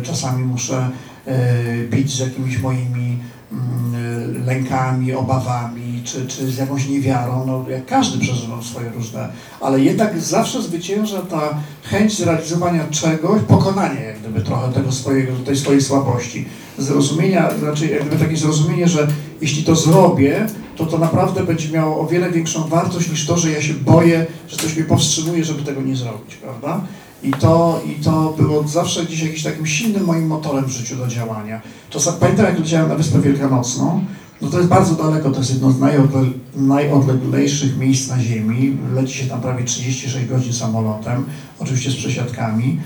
y, 0.00 0.02
czasami 0.02 0.44
muszę 0.44 0.90
y, 1.28 1.88
bić 1.88 2.12
z 2.12 2.18
jakimiś 2.18 2.58
moimi 2.58 3.18
y, 3.52 4.38
lękami, 4.46 5.12
obawami, 5.12 6.02
czy, 6.04 6.26
czy 6.26 6.50
z 6.50 6.58
jakąś 6.58 6.88
niewiarą, 6.88 7.46
no 7.46 7.64
jak 7.70 7.86
każdy 7.86 8.18
przeżywał 8.18 8.62
swoje 8.62 8.90
różne, 8.90 9.28
ale 9.60 9.80
jednak 9.80 10.20
zawsze 10.20 10.62
zwycięża 10.62 11.22
ta 11.22 11.58
chęć 11.82 12.18
zrealizowania 12.18 12.86
czegoś, 12.90 13.42
pokonania 13.42 14.00
jak 14.00 14.18
gdyby 14.18 14.40
trochę 14.40 14.72
tego 14.72 14.92
swojego, 14.92 15.32
tej 15.36 15.56
swojej 15.56 15.80
słabości, 15.80 16.44
zrozumienia, 16.78 17.58
znaczy 17.58 17.86
jak 17.86 18.06
gdyby 18.06 18.24
takie 18.24 18.36
zrozumienie, 18.36 18.88
że 18.88 19.08
jeśli 19.40 19.64
to 19.64 19.74
zrobię, 19.74 20.46
to 20.76 20.86
to 20.86 20.98
naprawdę 20.98 21.44
będzie 21.44 21.68
miało 21.70 22.00
o 22.00 22.06
wiele 22.06 22.30
większą 22.30 22.68
wartość 22.68 23.10
niż 23.10 23.26
to, 23.26 23.36
że 23.36 23.50
ja 23.50 23.62
się 23.62 23.74
boję, 23.74 24.26
że 24.48 24.56
coś 24.56 24.76
mnie 24.76 24.84
powstrzymuje, 24.84 25.44
żeby 25.44 25.62
tego 25.62 25.82
nie 25.82 25.96
zrobić, 25.96 26.34
prawda? 26.34 26.80
I 27.22 27.30
to, 27.30 27.80
I 27.86 28.04
to 28.04 28.34
było 28.38 28.68
zawsze 28.68 29.04
gdzieś 29.04 29.22
jakimś 29.22 29.42
takim 29.42 29.66
silnym 29.66 30.04
moim 30.04 30.26
motorem 30.26 30.64
w 30.64 30.70
życiu 30.70 30.96
do 30.96 31.06
działania. 31.06 31.60
Czasem, 31.90 32.14
pamiętam, 32.20 32.46
jak 32.46 32.58
leciałem 32.58 32.88
na 32.88 32.94
Wyspę 32.94 33.20
Wielkanocną, 33.20 34.04
no 34.42 34.50
to 34.50 34.58
jest 34.58 34.68
bardzo 34.68 34.94
daleko, 34.94 35.30
to 35.30 35.38
jest 35.38 35.50
jedno 35.50 35.70
z 35.70 35.80
najodle, 35.80 36.22
najodleglejszych 36.56 37.78
miejsc 37.78 38.08
na 38.08 38.20
Ziemi. 38.20 38.76
Leci 38.94 39.18
się 39.18 39.26
tam 39.26 39.40
prawie 39.40 39.64
36 39.64 40.26
godzin 40.26 40.52
samolotem, 40.52 41.24
oczywiście 41.58 41.90
z 41.90 41.96
przesiadkami. 41.96 42.80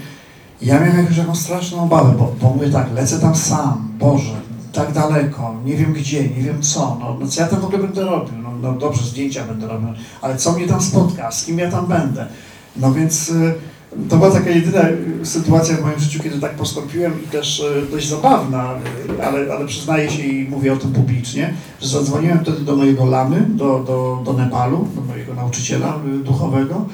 Ja 0.62 0.80
miałem 0.80 0.98
jakąś 0.98 1.16
taką 1.16 1.34
straszną 1.34 1.82
obawę, 1.82 2.14
bo, 2.18 2.32
bo 2.40 2.50
mówię 2.54 2.70
tak, 2.70 2.86
lecę 2.94 3.18
tam 3.20 3.34
sam, 3.34 3.88
Boże, 3.98 4.34
tak 4.72 4.92
daleko, 4.92 5.54
nie 5.64 5.76
wiem 5.76 5.92
gdzie, 5.92 6.28
nie 6.28 6.42
wiem 6.42 6.62
co, 6.62 6.96
no, 7.00 7.16
no 7.20 7.26
co 7.26 7.40
ja 7.40 7.48
tam 7.48 7.60
w 7.60 7.64
ogóle 7.64 7.78
będę 7.78 8.04
robił, 8.04 8.38
no, 8.42 8.50
no 8.62 8.72
dobrze, 8.72 9.04
zdjęcia 9.04 9.44
będę 9.44 9.66
robił, 9.66 9.88
ale 10.22 10.36
co 10.36 10.52
mnie 10.52 10.66
tam 10.66 10.82
spotka, 10.82 11.30
z 11.30 11.44
kim 11.44 11.58
ja 11.58 11.70
tam 11.70 11.86
będę. 11.86 12.26
No 12.76 12.92
więc 12.92 13.28
y, 13.28 13.54
to 14.08 14.16
była 14.16 14.30
taka 14.30 14.50
jedyna 14.50 14.88
y, 14.88 15.26
sytuacja 15.26 15.76
w 15.76 15.80
moim 15.80 15.98
życiu, 15.98 16.22
kiedy 16.22 16.40
tak 16.40 16.54
postąpiłem 16.54 17.24
i 17.24 17.28
też 17.28 17.60
y, 17.60 17.90
dość 17.90 18.08
zabawna, 18.08 18.74
ale, 19.24 19.54
ale 19.54 19.66
przyznaję 19.66 20.10
się 20.10 20.22
i 20.22 20.48
mówię 20.48 20.72
o 20.72 20.76
tym 20.76 20.92
publicznie, 20.92 21.54
że 21.80 21.88
zadzwoniłem 21.88 22.38
wtedy 22.38 22.60
do 22.60 22.76
mojego 22.76 23.04
lamy, 23.04 23.46
do, 23.48 23.84
do, 23.86 24.22
do 24.24 24.32
Nepalu, 24.32 24.88
do 24.94 25.00
mojego 25.00 25.34
nauczyciela 25.34 25.98
duchowego 26.24 26.86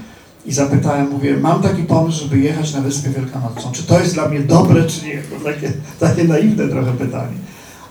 i 0.46 0.52
zapytałem, 0.52 1.10
mówię, 1.10 1.36
mam 1.36 1.62
taki 1.62 1.82
pomysł, 1.82 2.22
żeby 2.22 2.38
jechać 2.38 2.74
na 2.74 2.80
Wyspę 2.80 3.10
Wielkanocną. 3.10 3.72
Czy 3.72 3.82
to 3.82 4.00
jest 4.00 4.14
dla 4.14 4.28
mnie 4.28 4.40
dobre, 4.40 4.84
czy 4.84 5.06
nie? 5.06 5.22
To 5.22 5.44
takie, 5.44 5.72
takie 6.00 6.24
naiwne 6.24 6.68
trochę 6.68 6.92
pytanie. 6.92 7.36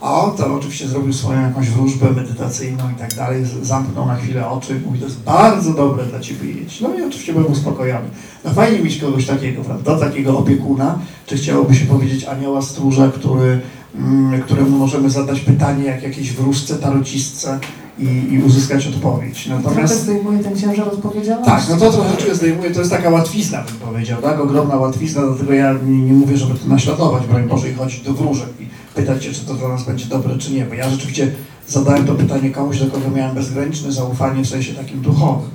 A 0.04 0.22
on 0.22 0.38
tam 0.38 0.54
oczywiście 0.54 0.88
zrobił 0.88 1.14
swoją 1.14 1.42
jakąś 1.42 1.70
wróżbę 1.70 2.12
medytacyjną 2.12 2.84
i 2.92 3.00
tak 3.00 3.14
dalej, 3.14 3.46
zamknął 3.62 4.06
na 4.06 4.16
chwilę 4.16 4.50
oczy 4.50 4.76
i 4.78 4.86
mówi, 4.86 5.00
to 5.00 5.06
jest 5.06 5.20
bardzo 5.20 5.74
dobre 5.74 6.06
dla 6.06 6.20
ciebie 6.20 6.52
jeść. 6.52 6.82
No 6.82 6.90
i 7.00 7.02
oczywiście 7.02 7.34
byłem 7.34 7.52
uspokojony. 7.52 8.06
No 8.46 8.54
fajnie 8.54 8.80
mieć 8.80 8.98
kogoś 8.98 9.26
takiego, 9.26 9.62
prawda, 9.62 10.00
takiego 10.00 10.38
opiekuna, 10.38 11.00
czy 11.26 11.38
chciałoby 11.38 11.76
się 11.76 11.86
powiedzieć 11.86 12.24
anioła 12.24 12.62
stróża, 12.62 13.12
który, 13.16 13.62
mm, 13.96 14.42
któremu 14.42 14.78
możemy 14.78 15.10
zadać 15.10 15.40
pytanie 15.40 15.84
jak 15.84 16.04
jakiejś 16.04 16.34
wróżce, 16.34 16.76
tarocistce 16.76 17.60
i, 18.00 18.34
i 18.34 18.44
uzyskać 18.44 18.88
odpowiedź. 18.88 19.44
Trochę 19.44 19.64
Natomiast 19.64 20.02
zdejmuje 20.02 20.40
ten 20.40 20.60
ciężar 20.60 20.88
odpowiedzialności. 20.88 21.52
tak, 21.52 21.70
no 21.70 21.78
to 21.78 21.92
troszeczkę 21.92 22.36
zdejmuje, 22.36 22.72
to 22.72 22.80
jest 22.80 22.92
taka 22.92 23.10
łatwizna, 23.10 23.64
bym 23.64 23.90
powiedział, 23.90 24.22
tak? 24.22 24.40
Ogromna 24.40 24.76
łatwizna, 24.76 25.22
dlatego 25.22 25.54
ja 25.54 25.74
nie, 25.86 25.98
nie 25.98 26.14
mówię, 26.14 26.38
żeby 26.38 26.60
to 26.60 26.68
naśladować, 26.68 27.28
broń 27.28 27.44
Boże, 27.44 27.70
i 27.70 27.74
chodzić 27.74 28.02
do 28.02 28.14
wróżek 28.14 28.50
i 28.60 28.73
pytać 28.96 29.24
się, 29.24 29.32
czy 29.32 29.46
to 29.46 29.54
dla 29.54 29.68
nas 29.68 29.86
będzie 29.86 30.06
dobre, 30.06 30.38
czy 30.38 30.54
nie, 30.54 30.66
bo 30.66 30.74
ja 30.74 30.90
rzeczywiście 30.90 31.32
zadałem 31.68 32.06
to 32.06 32.16
pytanie 32.16 32.52
komuś, 32.52 32.80
do 32.80 32.86
kogo 32.86 33.10
miałem 33.10 33.36
bezgraniczne 33.36 33.92
zaufanie 33.92 34.44
w 34.44 34.50
sensie 34.50 34.74
takim 34.74 35.02
duchowym. 35.02 35.50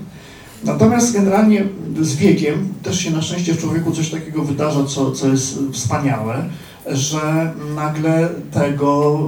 Natomiast 0.64 1.12
generalnie 1.12 1.64
z 2.00 2.16
wiekiem 2.16 2.74
też 2.82 3.00
się 3.00 3.10
na 3.10 3.22
szczęście 3.22 3.54
w 3.54 3.60
człowieku 3.60 3.92
coś 3.92 4.10
takiego 4.10 4.44
wydarza, 4.44 4.84
co, 4.84 5.12
co 5.12 5.28
jest 5.28 5.58
wspaniałe, 5.72 6.44
że 6.86 7.52
nagle 7.74 8.28
tego, 8.52 9.18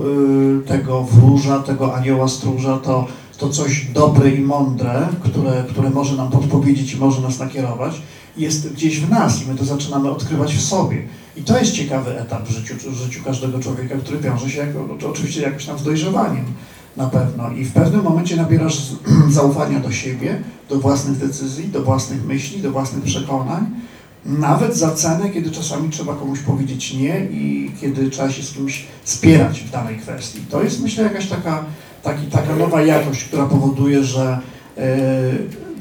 y, 0.65 0.69
tego 0.69 1.03
wróża, 1.03 1.59
tego 1.59 1.95
anioła 1.95 2.29
stróża, 2.29 2.79
to, 2.79 3.07
to 3.39 3.49
coś 3.49 3.87
dobre 3.95 4.31
i 4.31 4.41
mądre, 4.41 5.09
które, 5.25 5.65
które 5.69 5.91
może 5.91 6.17
nam 6.17 6.31
podpowiedzieć 6.31 6.93
i 6.93 6.97
może 6.97 7.21
nas 7.21 7.39
nakierować, 7.39 8.03
jest 8.37 8.73
gdzieś 8.73 9.01
w 9.01 9.11
nas 9.11 9.43
i 9.43 9.49
my 9.49 9.55
to 9.55 9.65
zaczynamy 9.65 10.11
odkrywać 10.11 10.55
w 10.55 10.63
sobie. 10.63 11.03
I 11.37 11.43
to 11.43 11.59
jest 11.59 11.73
ciekawy 11.73 12.21
etap 12.21 12.49
w 12.49 12.51
życiu, 12.51 12.75
w 12.91 12.95
życiu 12.95 13.25
każdego 13.25 13.59
człowieka, 13.59 13.95
który 13.97 14.19
wiąże 14.19 14.51
się 14.51 14.59
jako, 14.59 15.09
oczywiście 15.11 15.43
jakoś 15.43 15.67
tam 15.67 15.79
z 15.79 15.83
dojrzewaniem 15.83 16.45
na 16.97 17.07
pewno. 17.07 17.51
I 17.51 17.65
w 17.65 17.73
pewnym 17.73 18.03
momencie 18.03 18.37
nabierasz 18.37 18.93
zaufania 19.29 19.81
do 19.81 19.93
siebie, 19.93 20.43
do 20.69 20.81
własnych 20.81 21.19
decyzji, 21.19 21.69
do 21.69 21.83
własnych 21.83 22.25
myśli, 22.25 22.63
do 22.63 22.71
własnych 22.71 23.05
przekonań, 23.05 23.67
nawet 24.25 24.77
za 24.77 24.91
cenę, 24.91 25.31
kiedy 25.31 25.51
czasami 25.51 25.91
trzeba 25.91 26.15
komuś 26.15 26.39
powiedzieć 26.39 26.95
nie 26.95 27.27
i 27.31 27.71
kiedy 27.81 28.11
trzeba 28.11 28.31
się 28.31 28.43
z 28.43 28.53
kimś 28.53 28.87
spierać 29.05 29.61
w 29.61 29.71
danej 29.71 29.99
kwestii. 29.99 30.41
To 30.51 30.63
jest 30.63 30.83
myślę 30.83 31.05
jakaś 31.05 31.29
taka, 31.29 31.65
taki, 32.03 32.27
taka 32.27 32.57
nowa 32.57 32.83
jakość, 32.83 33.25
która 33.25 33.47
powoduje, 33.47 34.05
że 34.05 34.41
e, 34.77 34.99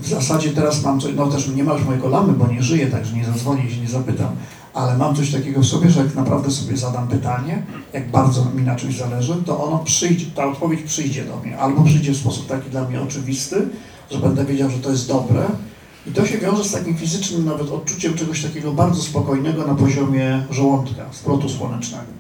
w 0.02 0.08
zasadzie 0.08 0.50
teraz 0.50 0.84
mam 0.84 1.00
coś, 1.00 1.14
no 1.16 1.28
też 1.28 1.47
nie 1.47 1.64
ma 1.64 1.74
już 1.74 1.86
mojego 1.86 2.10
lamy, 2.10 2.34
bo 2.34 2.47
nie 2.47 2.64
żyję, 2.64 2.88
także 2.88 3.16
nie 3.16 3.26
zadzwonię 3.26 3.70
się 3.70 3.82
nie 3.82 3.88
zapytam, 3.88 4.36
ale 4.80 4.97
mam 4.97 5.15
coś 5.15 5.32
takiego 5.32 5.61
w 5.61 5.65
sobie, 5.65 5.89
że 5.89 5.99
jak 5.99 6.15
naprawdę 6.15 6.51
sobie 6.51 6.77
zadam 6.77 7.07
pytanie, 7.07 7.63
jak 7.93 8.11
bardzo 8.11 8.45
mi 8.55 8.63
na 8.63 8.75
czymś 8.75 8.97
zależy, 8.97 9.34
to 9.45 9.63
ono 9.63 9.80
przyjdzie, 9.80 10.25
ta 10.36 10.45
odpowiedź 10.45 10.82
przyjdzie 10.82 11.25
do 11.25 11.38
mnie, 11.38 11.57
albo 11.57 11.84
przyjdzie 11.84 12.11
w 12.11 12.17
sposób 12.17 12.47
taki 12.47 12.69
dla 12.69 12.84
mnie 12.84 13.01
oczywisty, 13.01 13.67
że 14.11 14.19
będę 14.19 14.45
wiedział, 14.45 14.69
że 14.69 14.77
to 14.77 14.91
jest 14.91 15.07
dobre, 15.07 15.45
i 16.07 16.11
to 16.11 16.25
się 16.25 16.38
wiąże 16.38 16.63
z 16.63 16.71
takim 16.71 16.97
fizycznym 16.97 17.45
nawet 17.45 17.71
odczuciem 17.71 18.13
czegoś 18.13 18.43
takiego 18.43 18.71
bardzo 18.71 19.01
spokojnego 19.01 19.67
na 19.67 19.75
poziomie 19.75 20.43
żołądka, 20.51 21.05
splotu 21.11 21.49
słonecznego. 21.49 22.19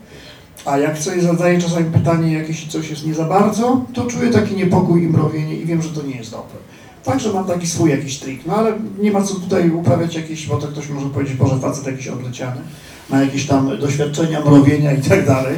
A 0.65 0.77
jak 0.77 0.97
sobie 0.97 1.21
zadaję 1.21 1.61
czasami 1.61 1.91
pytanie, 1.91 2.33
jak 2.33 2.47
jeśli 2.47 2.69
coś 2.69 2.89
jest 2.89 3.05
nie 3.05 3.13
za 3.13 3.25
bardzo, 3.25 3.85
to 3.93 4.05
czuję 4.05 4.31
taki 4.31 4.55
niepokój 4.55 5.03
i 5.03 5.07
mrowienie 5.07 5.55
i 5.55 5.65
wiem, 5.65 5.81
że 5.81 5.89
to 5.89 6.01
nie 6.01 6.15
jest 6.15 6.31
dobre. 6.31 6.55
Także 7.03 7.33
mam 7.33 7.45
taki 7.45 7.67
swój 7.67 7.89
jakiś 7.89 8.19
trik, 8.19 8.45
no 8.45 8.55
ale 8.55 8.73
nie 9.01 9.11
ma 9.11 9.21
co 9.23 9.35
tutaj 9.35 9.69
uprawiać 9.71 10.15
jakiś, 10.15 10.47
bo 10.47 10.57
to 10.57 10.67
ktoś 10.67 10.89
może 10.89 11.09
powiedzieć, 11.09 11.37
Boże, 11.37 11.59
facet 11.59 11.85
jakiś 11.85 12.07
odleciany, 12.07 12.61
ma 13.09 13.21
jakieś 13.21 13.47
tam 13.47 13.79
doświadczenia, 13.79 14.39
mrowienia 14.39 14.93
i 14.93 15.01
tak 15.01 15.25
dalej. 15.25 15.55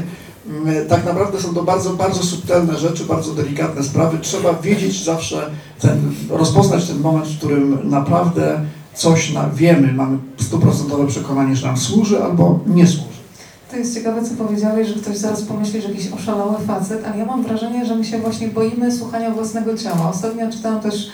Mm, 0.50 0.88
Tak 0.88 1.06
naprawdę 1.06 1.42
są 1.42 1.54
to 1.54 1.64
bardzo, 1.64 1.90
bardzo 1.94 2.24
subtelne 2.24 2.78
rzeczy, 2.78 3.06
bardzo 3.06 3.34
delikatne 3.34 3.84
sprawy. 3.84 4.18
Trzeba 4.22 4.54
wiedzieć 4.54 5.04
zawsze, 5.04 5.50
ten, 5.80 6.14
rozpoznać 6.30 6.88
ten 6.88 7.00
moment, 7.00 7.28
w 7.28 7.38
którym 7.38 7.90
naprawdę 7.90 8.60
coś 8.94 9.34
na, 9.34 9.50
wiemy, 9.50 9.94
mamy 9.94 10.18
stuprocentowe 10.40 11.08
przekonanie, 11.08 11.56
że 11.56 11.68
nam 11.68 11.78
służy 11.78 12.24
albo 12.24 12.60
nie 12.68 12.88
służy. 12.88 13.12
To 13.72 13.78
jest 13.78 13.94
ciekawe, 13.94 14.24
co 14.26 14.36
powiedziałeś, 14.46 14.88
że 14.88 14.94
ktoś 14.94 15.18
zaraz 15.18 15.42
pomyśli, 15.42 15.82
że 15.82 15.88
jakiś 15.90 16.12
oszalały 16.12 16.56
facet, 16.68 17.06
ale 17.06 17.18
ja 17.18 17.26
mam 17.26 17.44
wrażenie, 17.44 17.86
że 17.86 17.96
my 17.96 18.06
się 18.06 18.20
właśnie 18.20 18.48
boimy 18.48 18.92
słuchania 18.92 19.32
własnego 19.32 19.78
ciała. 19.78 20.10
Ostatnio 20.10 20.52
czytałam 20.52 20.82
też 20.82 21.10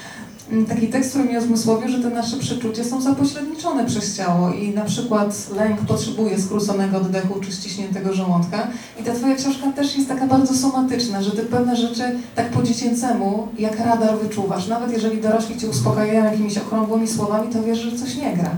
taki 0.69 0.87
tekst, 0.87 1.09
który 1.09 1.25
mi 1.25 1.37
uzmysłowił, 1.37 1.89
że 1.89 1.99
te 1.99 2.09
nasze 2.09 2.37
przeczucia 2.37 2.83
są 2.83 3.01
zapośredniczone 3.01 3.85
przez 3.85 4.17
ciało 4.17 4.53
i 4.53 4.69
na 4.69 4.85
przykład 4.85 5.49
lęk 5.55 5.81
potrzebuje 5.81 6.41
skróconego 6.41 6.97
oddechu 6.97 7.39
czy 7.39 7.51
ściśniętego 7.51 8.13
żołądka. 8.13 8.67
I 8.99 9.03
ta 9.03 9.13
twoja 9.13 9.35
książka 9.35 9.71
też 9.71 9.95
jest 9.95 10.09
taka 10.09 10.27
bardzo 10.27 10.53
somatyczna, 10.53 11.21
że 11.21 11.31
ty 11.31 11.43
pewne 11.43 11.75
rzeczy 11.75 12.03
tak 12.35 12.49
po 12.49 12.63
dziecięcemu, 12.63 13.47
jak 13.59 13.79
radar 13.79 14.19
wyczuwasz. 14.19 14.67
Nawet 14.67 14.91
jeżeli 14.91 15.21
dorośli 15.21 15.57
cię 15.57 15.67
uspokajają 15.67 16.23
jakimiś 16.23 16.57
okrągłymi 16.57 17.07
słowami, 17.07 17.53
to 17.53 17.63
wiesz, 17.63 17.79
że 17.79 17.97
coś 17.97 18.15
nie 18.15 18.33
gra. 18.33 18.51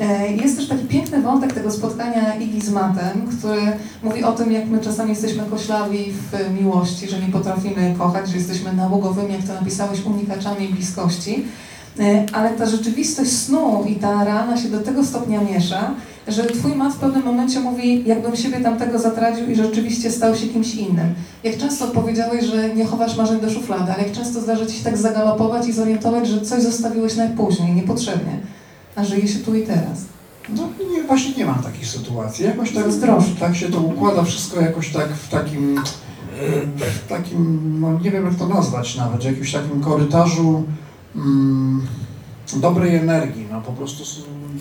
E, 0.00 0.32
Jest 0.32 0.56
też 0.56 0.68
taki 0.68 0.84
piękny 0.84 1.22
wątek 1.22 1.52
tego 1.52 1.70
spotkania 1.70 2.34
Igi 2.34 2.60
z 2.60 2.70
Matem, 2.70 3.26
który 3.38 3.62
mówi 4.02 4.24
o 4.24 4.32
tym, 4.32 4.52
jak 4.52 4.68
my 4.68 4.78
czasami 4.80 5.10
jesteśmy 5.10 5.42
koślawi 5.50 6.12
w 6.12 6.60
miłości, 6.60 7.08
że 7.08 7.20
nie 7.20 7.28
potrafimy 7.32 7.94
kochać, 7.98 8.28
że 8.28 8.36
jesteśmy 8.36 8.72
nałogowymi, 8.72 9.32
jak 9.32 9.42
to 9.42 9.54
napisałeś, 9.54 10.04
unikaczami 10.04 10.68
bliskości. 10.68 11.44
E, 12.00 12.26
Ale 12.32 12.50
ta 12.50 12.66
rzeczywistość 12.66 13.32
snu 13.32 13.84
i 13.88 13.94
ta 13.94 14.24
rana 14.24 14.56
się 14.56 14.68
do 14.68 14.80
tego 14.80 15.04
stopnia 15.04 15.40
miesza, 15.40 15.90
że 16.28 16.44
twój 16.44 16.74
mat 16.74 16.92
w 16.92 16.96
pewnym 16.96 17.24
momencie 17.24 17.60
mówi, 17.60 18.04
jakbym 18.06 18.36
siebie 18.36 18.60
tamtego 18.60 18.98
zatracił 18.98 19.50
i 19.50 19.56
rzeczywiście 19.56 20.10
stał 20.10 20.36
się 20.36 20.46
kimś 20.46 20.74
innym. 20.74 21.14
Jak 21.44 21.56
często 21.56 21.86
powiedziałeś, 21.88 22.44
że 22.44 22.74
nie 22.74 22.84
chowasz 22.84 23.16
marzeń 23.16 23.40
do 23.40 23.50
szuflady, 23.50 23.92
ale 23.92 24.02
jak 24.02 24.12
często 24.12 24.40
zdarza 24.40 24.66
ci 24.66 24.76
się 24.76 24.84
tak 24.84 24.96
zagalopować 24.98 25.68
i 25.68 25.72
zorientować, 25.72 26.28
że 26.28 26.40
coś 26.40 26.62
zostawiłeś 26.62 27.16
najpóźniej, 27.16 27.74
niepotrzebnie, 27.74 28.38
a 28.96 29.04
żyje 29.04 29.28
się 29.28 29.38
tu 29.38 29.54
i 29.54 29.62
teraz. 29.62 30.04
No 30.48 30.68
nie, 30.92 31.02
właśnie 31.02 31.34
nie 31.34 31.46
mam 31.46 31.62
takich 31.62 31.86
sytuacji. 31.86 32.44
Jakoś 32.44 32.72
tak, 32.72 32.84
Zazdroszczę. 32.84 33.34
tak 33.40 33.56
się 33.56 33.68
to 33.68 33.80
układa 33.80 34.22
wszystko 34.22 34.60
jakoś 34.60 34.92
tak 34.92 35.08
w 35.08 35.28
takim, 35.28 35.78
e, 35.78 35.82
w 36.90 37.08
takim, 37.08 37.60
no 37.80 38.00
nie 38.00 38.10
wiem 38.10 38.24
jak 38.24 38.34
to 38.34 38.48
nazwać 38.48 38.96
nawet, 38.96 39.20
w 39.22 39.24
jakimś 39.24 39.52
takim 39.52 39.80
korytarzu 39.80 40.64
mm, 41.16 41.86
dobrej 42.56 42.96
energii. 42.96 43.46
No 43.52 43.60
po 43.60 43.72
prostu 43.72 44.04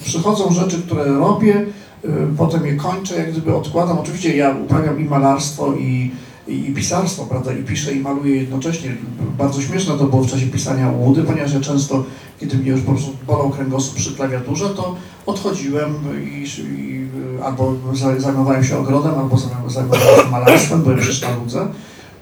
przychodzą 0.05 0.53
rzeczy, 0.53 0.81
które 0.81 1.05
robię, 1.05 1.65
y, 2.05 2.09
potem 2.37 2.65
je 2.65 2.75
kończę, 2.75 3.15
jak 3.15 3.31
gdyby 3.31 3.55
odkładam. 3.55 3.99
Oczywiście 3.99 4.37
ja 4.37 4.55
uprawiam 4.65 4.99
i 4.99 5.05
malarstwo, 5.05 5.73
i, 5.73 6.11
i, 6.47 6.73
pisarstwo, 6.75 7.25
prawda, 7.25 7.53
i 7.53 7.63
piszę, 7.63 7.93
i 7.93 7.99
maluję 7.99 8.35
jednocześnie. 8.35 8.95
Bardzo 9.37 9.61
śmieszne 9.61 9.97
to 9.97 10.05
było 10.05 10.21
w 10.23 10.31
czasie 10.31 10.45
pisania 10.47 10.89
łudy, 10.91 11.23
ponieważ 11.23 11.53
ja 11.53 11.59
często, 11.61 12.03
kiedy 12.39 12.57
mnie 12.57 12.71
już 12.71 12.81
po 12.81 12.91
prostu 12.91 13.11
bolał 13.27 13.49
kręgosłup 13.49 13.95
przy 13.95 14.15
klawiaturze, 14.15 14.69
to 14.69 14.95
odchodziłem 15.25 15.93
i, 16.23 16.45
i 16.79 17.07
albo 17.43 17.73
za- 17.93 18.19
zajmowałem 18.19 18.63
się 18.63 18.77
ogrodem, 18.77 19.11
albo 19.15 19.37
zajmowałem 19.67 20.25
się 20.25 20.31
malarstwem, 20.31 20.81
byłem 20.81 20.97
przecież 20.99 21.21
na 21.21 21.35
ludze. 21.35 21.67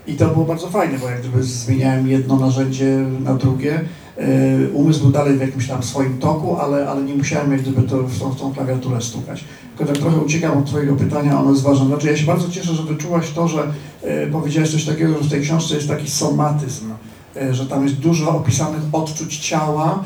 I 0.07 0.13
to 0.13 0.27
było 0.27 0.45
bardzo 0.45 0.69
fajne, 0.69 0.99
bo 0.99 1.09
jak 1.09 1.19
gdyby 1.19 1.43
zmieniałem 1.43 2.07
jedno 2.07 2.35
narzędzie 2.35 3.05
na 3.23 3.33
drugie. 3.33 3.81
Yy, 4.17 4.69
Umysł 4.73 5.01
był 5.01 5.11
dalej 5.11 5.37
w 5.37 5.41
jakimś 5.41 5.67
tam 5.67 5.83
swoim 5.83 6.17
toku, 6.17 6.57
ale, 6.57 6.89
ale 6.89 7.01
nie 7.01 7.13
musiałem 7.13 7.51
jak 7.51 7.61
gdyby 7.61 7.81
to, 7.81 7.97
w, 7.97 8.19
tą, 8.19 8.29
w 8.29 8.39
tą 8.39 8.53
klawiaturę 8.53 9.01
stukać. 9.01 9.43
Tylko 9.77 9.93
tak 9.93 10.01
trochę 10.01 10.17
uciekam 10.17 10.57
od 10.57 10.65
Twojego 10.65 10.95
pytania, 10.95 11.39
ono 11.39 11.51
jest 11.51 11.63
ważne. 11.63 11.85
Znaczy 11.85 12.07
ja 12.07 12.17
się 12.17 12.25
bardzo 12.25 12.49
cieszę, 12.49 12.73
że 12.75 12.83
wyczułaś 12.83 13.31
to, 13.31 13.47
że 13.47 13.73
yy, 14.03 14.27
powiedziałeś 14.31 14.71
coś 14.71 14.85
takiego, 14.85 15.13
że 15.13 15.23
w 15.23 15.29
tej 15.29 15.41
książce 15.41 15.75
jest 15.75 15.87
taki 15.87 16.09
somatyzm, 16.09 16.85
yy, 17.35 17.53
że 17.53 17.65
tam 17.65 17.83
jest 17.83 17.95
dużo 17.95 18.31
opisanych 18.31 18.81
odczuć 18.91 19.37
ciała, 19.37 20.03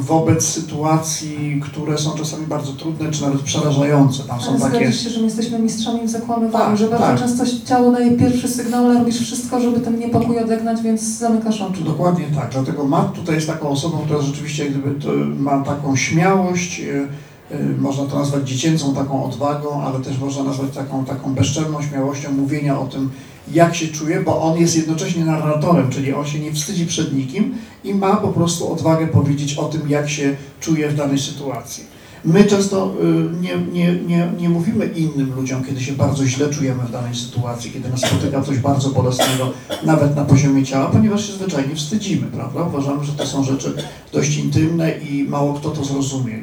wobec 0.00 0.44
sytuacji, 0.44 1.60
które 1.64 1.98
są 1.98 2.10
czasami 2.10 2.46
bardzo 2.46 2.72
trudne, 2.72 3.10
czy 3.10 3.22
nawet 3.22 3.42
przerażające. 3.42 4.22
Tam 4.22 4.40
są 4.40 4.50
Ale 4.50 4.60
takie... 4.60 4.92
się, 4.92 5.10
że 5.10 5.18
my 5.18 5.24
jesteśmy 5.24 5.58
mistrzami 5.58 6.00
w 6.06 6.10
zakłamywaniu, 6.10 6.64
Tak, 6.64 6.76
że 6.76 6.88
bardzo 6.88 7.06
tak. 7.06 7.18
często 7.18 7.44
ciało 7.66 7.92
daje 7.92 8.10
pierwszy 8.10 8.48
sygnał, 8.48 8.84
ale 8.84 8.98
robisz 8.98 9.20
wszystko, 9.20 9.60
żeby 9.60 9.80
ten 9.80 9.98
niepokój 9.98 10.38
odegnać, 10.38 10.82
więc 10.82 11.02
zamykasz 11.02 11.60
oczy. 11.60 11.84
Dokładnie 11.84 12.24
tak, 12.34 12.50
dlatego 12.52 12.84
Matt 12.84 13.12
tutaj 13.12 13.34
jest 13.34 13.46
taką 13.46 13.68
osobą, 13.68 13.98
która 14.04 14.20
rzeczywiście 14.20 14.70
gdyby 14.70 15.14
ma 15.24 15.64
taką 15.64 15.96
śmiałość, 15.96 16.80
y, 16.80 17.08
y, 17.54 17.76
można 17.78 18.04
to 18.04 18.18
nazwać 18.18 18.48
dziecięcą 18.48 18.94
taką 18.94 19.24
odwagą, 19.24 19.82
ale 19.82 20.00
też 20.00 20.18
można 20.18 20.44
nazwać 20.44 20.70
taką, 20.74 21.04
taką 21.04 21.34
bezczelną 21.34 21.82
śmiałością 21.82 22.32
mówienia 22.32 22.80
o 22.80 22.86
tym, 22.86 23.10
jak 23.52 23.74
się 23.74 23.88
czuje, 23.88 24.20
bo 24.20 24.42
on 24.42 24.58
jest 24.58 24.76
jednocześnie 24.76 25.24
narratorem, 25.24 25.90
czyli 25.90 26.12
on 26.12 26.26
się 26.26 26.38
nie 26.38 26.52
wstydzi 26.52 26.86
przed 26.86 27.14
nikim 27.14 27.54
i 27.84 27.94
ma 27.94 28.16
po 28.16 28.28
prostu 28.28 28.72
odwagę 28.72 29.06
powiedzieć 29.06 29.54
o 29.54 29.64
tym, 29.64 29.88
jak 29.88 30.10
się 30.10 30.36
czuje 30.60 30.88
w 30.88 30.94
danej 30.94 31.18
sytuacji. 31.18 31.94
My 32.24 32.44
często 32.44 32.94
y, 33.02 33.40
nie, 33.40 33.56
nie, 33.72 33.92
nie, 34.06 34.32
nie 34.38 34.48
mówimy 34.48 34.86
innym 34.86 35.34
ludziom, 35.36 35.64
kiedy 35.64 35.80
się 35.80 35.92
bardzo 35.92 36.26
źle 36.26 36.50
czujemy 36.50 36.82
w 36.82 36.90
danej 36.90 37.14
sytuacji, 37.14 37.70
kiedy 37.70 37.88
nas 37.88 38.00
spotyka 38.00 38.42
coś 38.42 38.58
bardzo 38.58 38.90
bolesnego, 38.90 39.52
nawet 39.82 40.16
na 40.16 40.24
poziomie 40.24 40.64
ciała, 40.64 40.86
ponieważ 40.86 41.26
się 41.26 41.32
zwyczajnie 41.32 41.74
wstydzimy, 41.74 42.26
prawda? 42.26 42.62
Uważamy, 42.62 43.04
że 43.04 43.12
to 43.12 43.26
są 43.26 43.44
rzeczy 43.44 43.74
dość 44.12 44.36
intymne 44.36 44.98
i 44.98 45.24
mało 45.28 45.54
kto 45.54 45.70
to 45.70 45.84
zrozumie. 45.84 46.38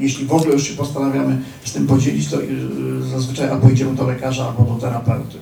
Jeśli 0.00 0.26
w 0.26 0.32
ogóle 0.32 0.52
już 0.52 0.68
się 0.68 0.74
postanawiamy 0.74 1.40
z 1.64 1.72
tym 1.72 1.86
podzielić, 1.86 2.28
to 2.28 2.42
y, 2.42 2.46
zazwyczaj 3.10 3.48
albo 3.48 3.70
idziemy 3.70 3.94
do 3.94 4.06
lekarza, 4.06 4.46
albo 4.46 4.74
do 4.74 4.80
terapeuty. 4.80 5.38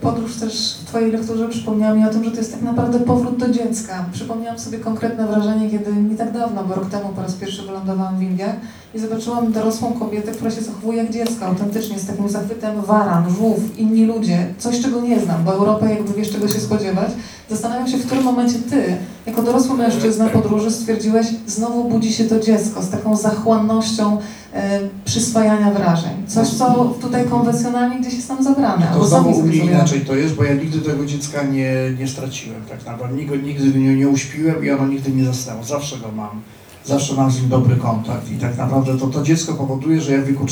Podróż 0.00 0.36
też 0.36 0.74
w 0.74 0.84
Twojej 0.84 1.12
lekturze 1.12 1.48
przypomniała 1.48 1.94
mi 1.94 2.04
o 2.04 2.08
tym, 2.08 2.24
że 2.24 2.30
to 2.30 2.36
jest 2.36 2.52
tak 2.52 2.62
naprawdę 2.62 3.00
powrót 3.00 3.36
do 3.36 3.48
dziecka. 3.48 4.04
Przypomniałam 4.12 4.58
sobie 4.58 4.78
konkretne 4.78 5.26
wrażenie, 5.26 5.70
kiedy 5.70 5.92
nie 5.92 6.16
tak 6.16 6.32
dawno, 6.32 6.64
bo 6.64 6.74
rok 6.74 6.90
temu 6.90 7.08
po 7.08 7.22
raz 7.22 7.32
pierwszy 7.32 7.62
wylądowałam 7.62 8.18
w 8.18 8.22
Indiach 8.22 8.54
i 8.94 8.98
zobaczyłam 8.98 9.52
dorosłą 9.52 9.92
kobietę, 9.92 10.32
która 10.32 10.50
się 10.50 10.60
zachowuje 10.60 10.98
jak 10.98 11.10
dziecko, 11.10 11.46
autentycznie, 11.46 11.98
z 11.98 12.06
takim 12.06 12.28
zachwytem 12.28 12.82
waran, 12.82 13.30
żółw, 13.30 13.78
inni 13.78 14.06
ludzie, 14.06 14.46
coś 14.58 14.80
czego 14.80 15.00
nie 15.00 15.20
znam, 15.20 15.44
bo 15.44 15.52
Europa 15.52 15.88
jakby 15.88 16.12
wiesz 16.14 16.32
czego 16.32 16.48
się 16.48 16.60
spodziewać. 16.60 17.10
Zastanawiam 17.50 17.88
się, 17.88 17.96
w 17.96 18.06
którym 18.06 18.24
momencie 18.24 18.58
Ty, 18.70 18.96
jako 19.26 19.42
dorosły 19.42 19.76
mężczyzna 19.76 20.28
podróży, 20.28 20.70
stwierdziłeś, 20.70 21.26
znowu 21.46 21.84
budzi 21.84 22.12
się 22.12 22.24
to 22.24 22.40
dziecko 22.40 22.82
z 22.82 22.90
taką 22.90 23.16
zachłannością 23.16 24.18
e, 24.52 24.80
przyswajania 25.04 25.70
wrażeń. 25.70 26.26
Coś, 26.26 26.48
co 26.48 26.94
tutaj 27.00 27.24
konwencjonalnie 27.24 28.00
gdzieś 28.00 28.14
jest 28.14 28.28
nam 28.28 28.44
zabrane. 28.44 28.86
To 28.94 29.04
znowu 29.04 29.30
u 29.30 29.42
mnie 29.42 29.56
inaczej 29.56 30.00
to 30.00 30.14
jest, 30.14 30.34
bo 30.34 30.44
ja 30.44 30.54
nigdy 30.54 30.78
tego 30.78 31.06
dziecka 31.06 31.42
nie, 31.42 31.74
nie 31.98 32.08
straciłem 32.08 32.62
tak 32.68 32.86
naprawdę. 32.86 33.16
Nigdy, 33.16 33.38
nigdy 33.38 33.78
nie, 33.78 33.96
nie 33.96 34.08
uśpiłem 34.08 34.64
i 34.64 34.70
ono 34.70 34.86
nigdy 34.86 35.10
nie 35.10 35.24
zasnęło. 35.24 35.64
Zawsze 35.64 35.98
go 35.98 36.12
mam. 36.16 36.42
Zawsze 36.84 37.14
mam 37.14 37.30
z 37.30 37.40
nim 37.40 37.48
dobry 37.48 37.76
kontakt 37.76 38.30
i 38.30 38.36
tak 38.36 38.58
naprawdę 38.58 38.98
to, 38.98 39.06
to 39.06 39.22
dziecko 39.22 39.54
powoduje, 39.54 40.00
że 40.00 40.12
ja 40.12 40.22
w 40.22 40.24
wieku 40.24 40.44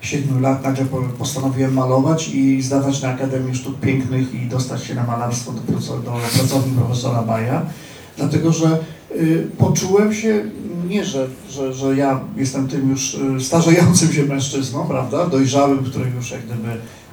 47 0.00 0.40
lat 0.42 0.64
nagle 0.64 0.84
po- 0.84 1.02
postanowiłem 1.18 1.74
malować 1.74 2.28
i 2.28 2.62
zdawać 2.62 3.02
na 3.02 3.08
Akademię 3.08 3.54
Sztuk 3.54 3.80
Pięknych 3.80 4.34
i 4.34 4.46
dostać 4.46 4.84
się 4.84 4.94
na 4.94 5.04
malarstwo 5.04 5.52
do, 5.52 5.60
do 5.96 6.12
pracowni 6.38 6.72
profesora 6.76 7.22
Baja, 7.22 7.62
dlatego 8.16 8.52
że 8.52 8.78
y, 9.16 9.48
poczułem 9.58 10.14
się, 10.14 10.44
nie 10.88 11.04
że, 11.04 11.26
że, 11.50 11.74
że 11.74 11.96
ja 11.96 12.20
jestem 12.36 12.68
tym 12.68 12.90
już 12.90 13.14
y, 13.14 13.40
starzejącym 13.40 14.12
się 14.12 14.24
mężczyzną, 14.24 14.86
prawda, 14.86 15.26
dojrzałym, 15.26 15.84
który 15.84 16.10
już 16.10 16.30
jak 16.30 16.44
gdyby 16.46 16.68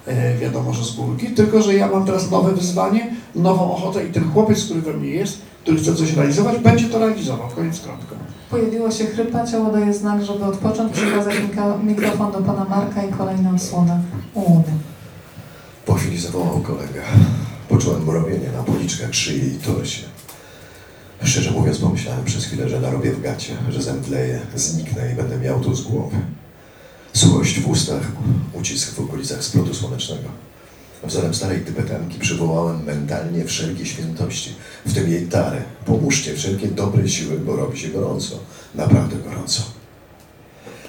e, 0.06 0.38
wiadomo, 0.38 0.74
że 0.74 0.86
z 0.86 0.92
górki, 0.96 1.28
tylko 1.28 1.62
że 1.62 1.74
ja 1.76 1.88
mam 1.88 2.06
teraz 2.06 2.32
nowe 2.32 2.54
wyzwanie, 2.54 3.16
nową 3.36 3.72
ochotę 3.76 4.08
i 4.08 4.12
ten 4.12 4.32
chłopiec, 4.32 4.66
który 4.66 4.82
we 4.82 4.94
mnie 4.94 5.10
jest, 5.10 5.42
który 5.64 5.78
chce 5.78 5.96
coś 5.96 6.14
realizować, 6.14 6.58
będzie 6.60 6.86
to 6.86 7.00
realizował, 7.00 7.48
koniec 7.56 7.80
kropka. 7.80 8.16
Pojawiło 8.50 8.92
się 8.92 9.06
chrypa, 9.06 9.48
ciało 9.48 9.72
daje 9.72 9.94
znak, 9.94 10.24
żeby 10.24 10.46
odpocząć, 10.46 10.94
przekazać 10.94 11.36
mikrofon 11.84 12.32
do 12.32 12.42
pana 12.42 12.66
Marka 12.66 13.04
i 13.04 13.14
kolejną 13.14 13.56
odsłonę 13.56 14.02
Łuny. 14.36 14.64
Po 15.86 15.94
chwili 15.94 16.20
zawołał 16.20 16.60
kolega. 16.60 17.02
Poczułem 17.70 18.04
mrowienie 18.04 18.52
na 18.52 18.64
policzkach, 18.64 19.16
szyi 19.16 19.54
i 19.54 19.58
torsie. 19.58 20.04
Szczerze 21.24 21.52
mówiąc, 21.52 21.78
pomyślałem 21.78 22.26
przez 22.26 22.46
chwilę, 22.46 22.70
że 22.70 22.80
narobię 22.80 23.12
w 23.12 23.22
gacie, 23.22 23.54
że 23.70 23.82
zemdleję, 23.82 24.40
zniknę 24.56 25.12
i 25.12 25.16
będę 25.16 25.38
miał 25.38 25.60
tu 25.60 25.76
z 25.76 25.82
głowy. 25.82 26.18
Suchość 27.14 27.60
w 27.60 27.70
ustach, 27.70 28.12
ucisk 28.54 28.94
w 28.94 29.00
okolicach 29.00 29.44
splotu 29.44 29.74
słonecznego. 29.74 30.47
Wzorem 31.04 31.34
starej 31.34 31.62
tybetanki 31.62 32.20
przywołałem 32.20 32.84
mentalnie 32.84 33.46
wszelkie 33.46 33.86
świętości, 33.86 34.56
w 34.86 34.94
tym 34.94 35.12
jej 35.12 35.28
tarę. 35.28 35.62
Pomóżcie 35.86 36.36
wszelkie 36.36 36.68
dobre 36.68 37.10
siły, 37.10 37.40
bo 37.40 37.56
robi 37.56 37.80
się 37.80 37.88
gorąco. 37.88 38.40
Naprawdę 38.76 39.16
gorąco. 39.16 39.64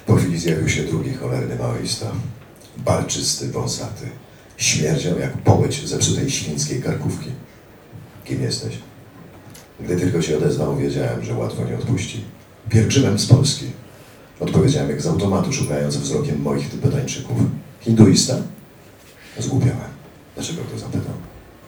Po 0.07 0.17
chwili 0.17 0.39
zjawił 0.39 0.69
się 0.69 0.83
drugi 0.83 1.15
cholerny 1.15 1.57
maoista. 1.57 2.07
Balczysty, 2.77 3.49
wąsaty. 3.53 4.07
Śmierdział 4.57 5.19
jak 5.19 5.39
połeć 5.39 5.89
zepsutej 5.89 6.31
świńskiej 6.31 6.83
karkówki. 6.83 7.31
Kim 8.25 8.43
jesteś? 8.43 8.79
Gdy 9.81 9.97
tylko 9.97 10.23
się 10.23 10.39
odezwał, 10.39 10.77
wiedziałem, 10.77 11.25
że 11.25 11.35
łatwo 11.35 11.65
nie 11.65 11.75
odpuści. 11.75 12.25
Pielgrzymem 12.71 13.19
z 13.19 13.27
Polski. 13.27 13.67
Odpowiedziałem 14.41 14.91
jak 14.91 15.03
z 15.03 15.07
automatu, 15.07 15.53
szukając 15.53 15.97
wzrokiem 15.97 16.43
moich 16.43 16.71
tybetańczyków. 16.71 17.37
Hinduista? 17.81 18.35
Zgłupiałem. 19.39 19.98
Dlaczego 20.39 20.63
to 20.73 20.79
zapytał? 20.79 21.15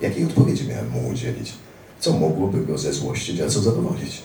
Jakiej 0.01 0.25
odpowiedzi 0.25 0.69
miałem 0.69 0.91
mu 0.91 1.09
udzielić? 1.09 1.53
Co 2.01 2.13
mogłoby 2.13 2.67
go 2.67 2.79
zezłościć, 2.79 3.41
a 3.41 3.49
co 3.49 3.61
zadowolić? 3.61 4.23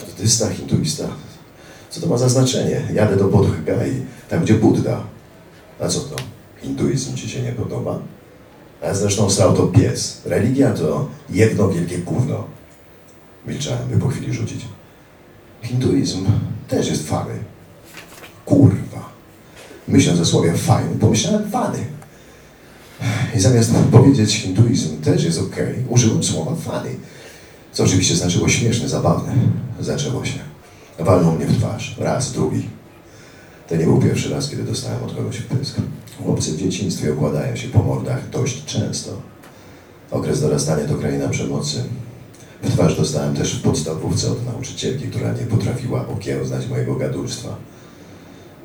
Buddysta, 0.00 0.50
hinduista? 0.50 1.08
Co 1.90 2.00
to 2.00 2.06
ma 2.06 2.18
za 2.18 2.28
znaczenie? 2.28 2.82
Jadę 2.94 3.16
do 3.16 3.24
Bodh 3.24 3.64
Gai, 3.64 4.02
tam 4.28 4.42
gdzie 4.42 4.54
Buddha. 4.54 5.04
A 5.80 5.88
co 5.88 6.00
to? 6.00 6.16
Hinduizm 6.62 7.16
ci 7.16 7.28
się 7.28 7.42
nie 7.42 7.52
podoba? 7.52 7.98
A 8.82 8.94
zresztą 8.94 9.30
stał 9.30 9.56
to 9.56 9.66
pies. 9.66 10.22
Religia 10.24 10.72
to 10.72 11.08
jedno 11.30 11.68
wielkie 11.68 11.98
gówno. 11.98 12.44
Milczałem, 13.46 13.88
by 13.88 13.98
po 13.98 14.08
chwili 14.08 14.32
rzucić. 14.32 14.64
Hinduizm 15.62 16.26
też 16.68 16.88
jest 16.88 17.08
fany. 17.08 17.34
Kurwa. 18.44 19.10
Myśląc 19.88 20.20
o 20.20 20.24
słowie 20.24 20.52
fajny, 20.52 20.98
pomyślałem 21.00 21.50
fany. 21.50 21.99
I 23.34 23.40
zamiast 23.40 23.72
powiedzieć 23.92 24.36
hinduizm 24.36 25.00
też 25.00 25.24
jest 25.24 25.40
okej, 25.40 25.74
użyłem 25.88 26.24
słowa 26.24 26.54
fany. 26.54 26.90
Co 27.72 27.84
oczywiście 27.84 28.16
znaczyło 28.16 28.48
śmieszne, 28.48 28.88
zabawne. 28.88 29.32
Zaczęło 29.80 30.24
się. 30.24 30.38
Walnął 30.98 31.32
mnie 31.32 31.46
w 31.46 31.58
twarz. 31.58 31.96
Raz, 31.98 32.32
drugi. 32.32 32.68
To 33.68 33.76
nie 33.76 33.84
był 33.84 34.00
pierwszy 34.00 34.30
raz, 34.30 34.50
kiedy 34.50 34.62
dostałem 34.62 35.04
od 35.04 35.14
kogoś 35.14 35.40
pysk. 35.40 35.76
Chłopcy 36.24 36.52
w 36.52 36.56
dzieciństwie 36.56 37.12
okładają 37.12 37.56
się 37.56 37.68
po 37.68 37.82
mordach 37.82 38.30
dość 38.30 38.64
często. 38.64 39.10
Okres 40.10 40.40
dorastania 40.40 40.88
to 40.88 40.94
kraina 40.94 41.28
przemocy. 41.28 41.84
W 42.62 42.72
twarz 42.72 42.96
dostałem 42.96 43.36
też 43.36 43.54
w 43.54 43.62
podstawówce 43.62 44.32
od 44.32 44.46
nauczycielki, 44.46 45.08
która 45.08 45.32
nie 45.32 45.46
potrafiła 45.46 46.08
okiełznać 46.08 46.68
mojego 46.68 46.96
gadulstwa. 46.96 47.56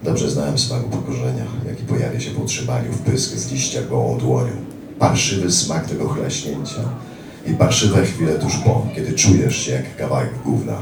Dobrze 0.06 0.30
znałem 0.30 0.58
smak 0.58 0.86
upokorzenia, 0.86 1.46
jaki 1.68 1.84
pojawia 1.84 2.20
się 2.20 2.32
po 2.32 2.42
otrzymaniu 2.42 2.92
w 2.92 3.00
pysk 3.00 3.36
z 3.36 3.52
liścia 3.52 3.82
gołą 3.82 4.18
dłonią. 4.18 4.52
Parszywy 5.00 5.52
smak 5.52 5.88
tego 5.88 6.10
chlaśnięcia 6.10 6.82
i 7.48 7.54
parszywe 7.54 8.06
chwile 8.06 8.34
tuż 8.34 8.58
po, 8.58 8.88
kiedy 8.96 9.14
czujesz 9.14 9.58
się 9.58 9.72
jak 9.72 9.96
kawałek 9.98 10.30
gówna. 10.46 10.78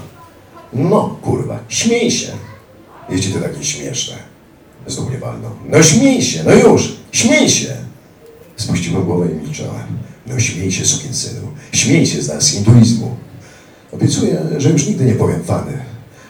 No, 0.73 1.17
kurwa, 1.21 1.59
śmiej 1.67 2.11
się, 2.11 2.27
jeśli 3.09 3.33
to 3.33 3.39
takie 3.39 3.63
śmieszne. 3.63 4.15
Znów 4.87 5.09
mnie 5.09 5.17
walnął. 5.17 5.51
No 5.69 5.83
śmiej 5.83 6.21
się, 6.21 6.43
no 6.43 6.53
już, 6.53 6.93
śmiej 7.11 7.49
się. 7.49 7.75
Spuściłem 8.55 9.03
głowę 9.03 9.27
i 9.31 9.35
milczałem. 9.35 9.87
No 10.27 10.39
śmiej 10.39 10.71
się, 10.71 10.85
sukinsynu. 10.85 11.47
Śmiej 11.71 12.05
się 12.05 12.21
z 12.21 12.27
nas, 12.27 12.49
hinduizmu. 12.49 13.15
Obiecuję, 13.91 14.41
że 14.57 14.69
już 14.69 14.87
nigdy 14.87 15.05
nie 15.05 15.15
powiem 15.15 15.43
fany. 15.43 15.77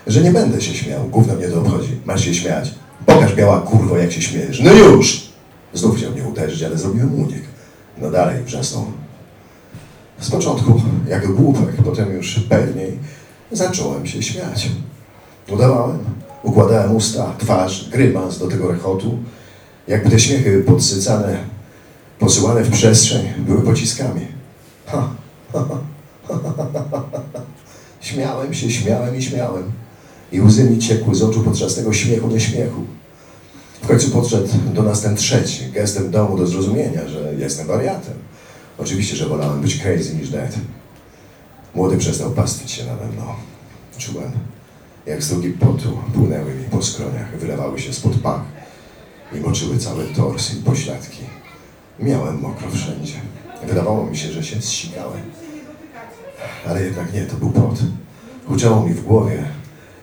Że 0.06 0.22
nie 0.22 0.30
będę 0.30 0.60
się 0.60 0.74
śmiał. 0.74 1.08
Gówno 1.08 1.34
mnie 1.34 1.48
to 1.48 1.60
obchodzi. 1.60 1.90
Masz 2.04 2.24
się 2.24 2.34
śmiać. 2.34 2.70
Pokaż 3.06 3.34
biała 3.34 3.60
kurwo, 3.60 3.96
jak 3.96 4.12
się 4.12 4.22
śmiejesz. 4.22 4.60
No 4.60 4.72
już! 4.72 5.28
Znów 5.74 5.96
chciał 5.96 6.10
mnie 6.10 6.24
uderzyć, 6.24 6.62
ale 6.62 6.78
zrobiłem 6.78 7.14
unik. 7.14 7.42
No 7.98 8.10
dalej, 8.10 8.44
wrzasnął. 8.44 8.84
Z 10.20 10.30
początku, 10.30 10.82
jak 11.08 11.32
głupek, 11.32 11.76
potem 11.84 12.12
już 12.12 12.40
pewniej, 12.40 12.98
zacząłem 13.52 14.06
się 14.06 14.22
śmiać. 14.22 14.70
Udawałem, 15.48 15.98
układałem 16.42 16.96
usta, 16.96 17.34
twarz, 17.38 17.88
grymans 17.90 18.38
do 18.38 18.48
tego 18.48 18.72
rechotu, 18.72 19.18
jakby 19.88 20.10
te 20.10 20.18
śmiechy 20.18 20.62
podsycane, 20.66 21.38
posyłane 22.18 22.62
w 22.62 22.70
przestrzeń, 22.70 23.28
były 23.38 23.62
pociskami. 23.62 24.26
Ha, 24.86 25.08
ha, 25.52 25.64
ha, 25.68 25.78
ha, 26.28 26.40
ha, 26.56 26.84
ha, 26.90 27.02
ha. 27.32 27.40
Śmiałem 28.00 28.54
się, 28.54 28.70
śmiałem 28.70 29.16
i 29.16 29.22
śmiałem. 29.22 29.72
I 30.34 30.40
łzy 30.40 30.64
mi 30.64 30.78
ciekły 30.78 31.14
z 31.14 31.22
oczu 31.22 31.42
podczas 31.42 31.74
tego 31.74 31.92
śmiechu 31.92 32.28
nie 32.28 32.40
śmiechu. 32.40 32.84
W 33.82 33.86
końcu 33.86 34.10
podszedł 34.10 34.48
do 34.74 34.82
nas 34.82 35.02
ten 35.02 35.16
trzeci, 35.16 35.70
gestem 35.72 36.10
domu 36.10 36.38
do 36.38 36.46
zrozumienia, 36.46 37.08
że 37.08 37.34
jestem 37.38 37.66
wariatem. 37.66 38.14
Oczywiście, 38.78 39.16
że 39.16 39.28
wolałem 39.28 39.60
być 39.60 39.82
crazy 39.82 40.14
niż 40.14 40.30
dead. 40.30 40.54
Młody 41.74 41.96
przestał 41.96 42.30
pastwić 42.30 42.70
się 42.70 42.84
nade 42.84 43.06
mną. 43.06 43.24
Czułem, 43.98 44.32
jak 45.06 45.24
strugi 45.24 45.50
potu 45.50 45.98
płynęły 46.14 46.54
mi 46.54 46.64
po 46.64 46.82
skroniach, 46.82 47.38
wylewały 47.38 47.80
się 47.80 47.92
spod 47.92 48.18
pach 48.18 48.42
i 49.32 49.40
moczyły 49.40 49.78
cały 49.78 50.04
tors 50.04 50.54
i 50.54 50.56
pośladki. 50.56 51.22
Miałem 51.98 52.40
mokro 52.40 52.70
wszędzie. 52.70 53.14
Wydawało 53.66 54.06
mi 54.06 54.16
się, 54.16 54.32
że 54.32 54.44
się 54.44 54.60
zsikałem. 54.60 55.22
Ale 56.68 56.84
jednak 56.84 57.12
nie, 57.12 57.22
to 57.24 57.36
był 57.36 57.50
pot. 57.50 57.78
Huczało 58.46 58.86
mi 58.86 58.94
w 58.94 59.04
głowie, 59.04 59.44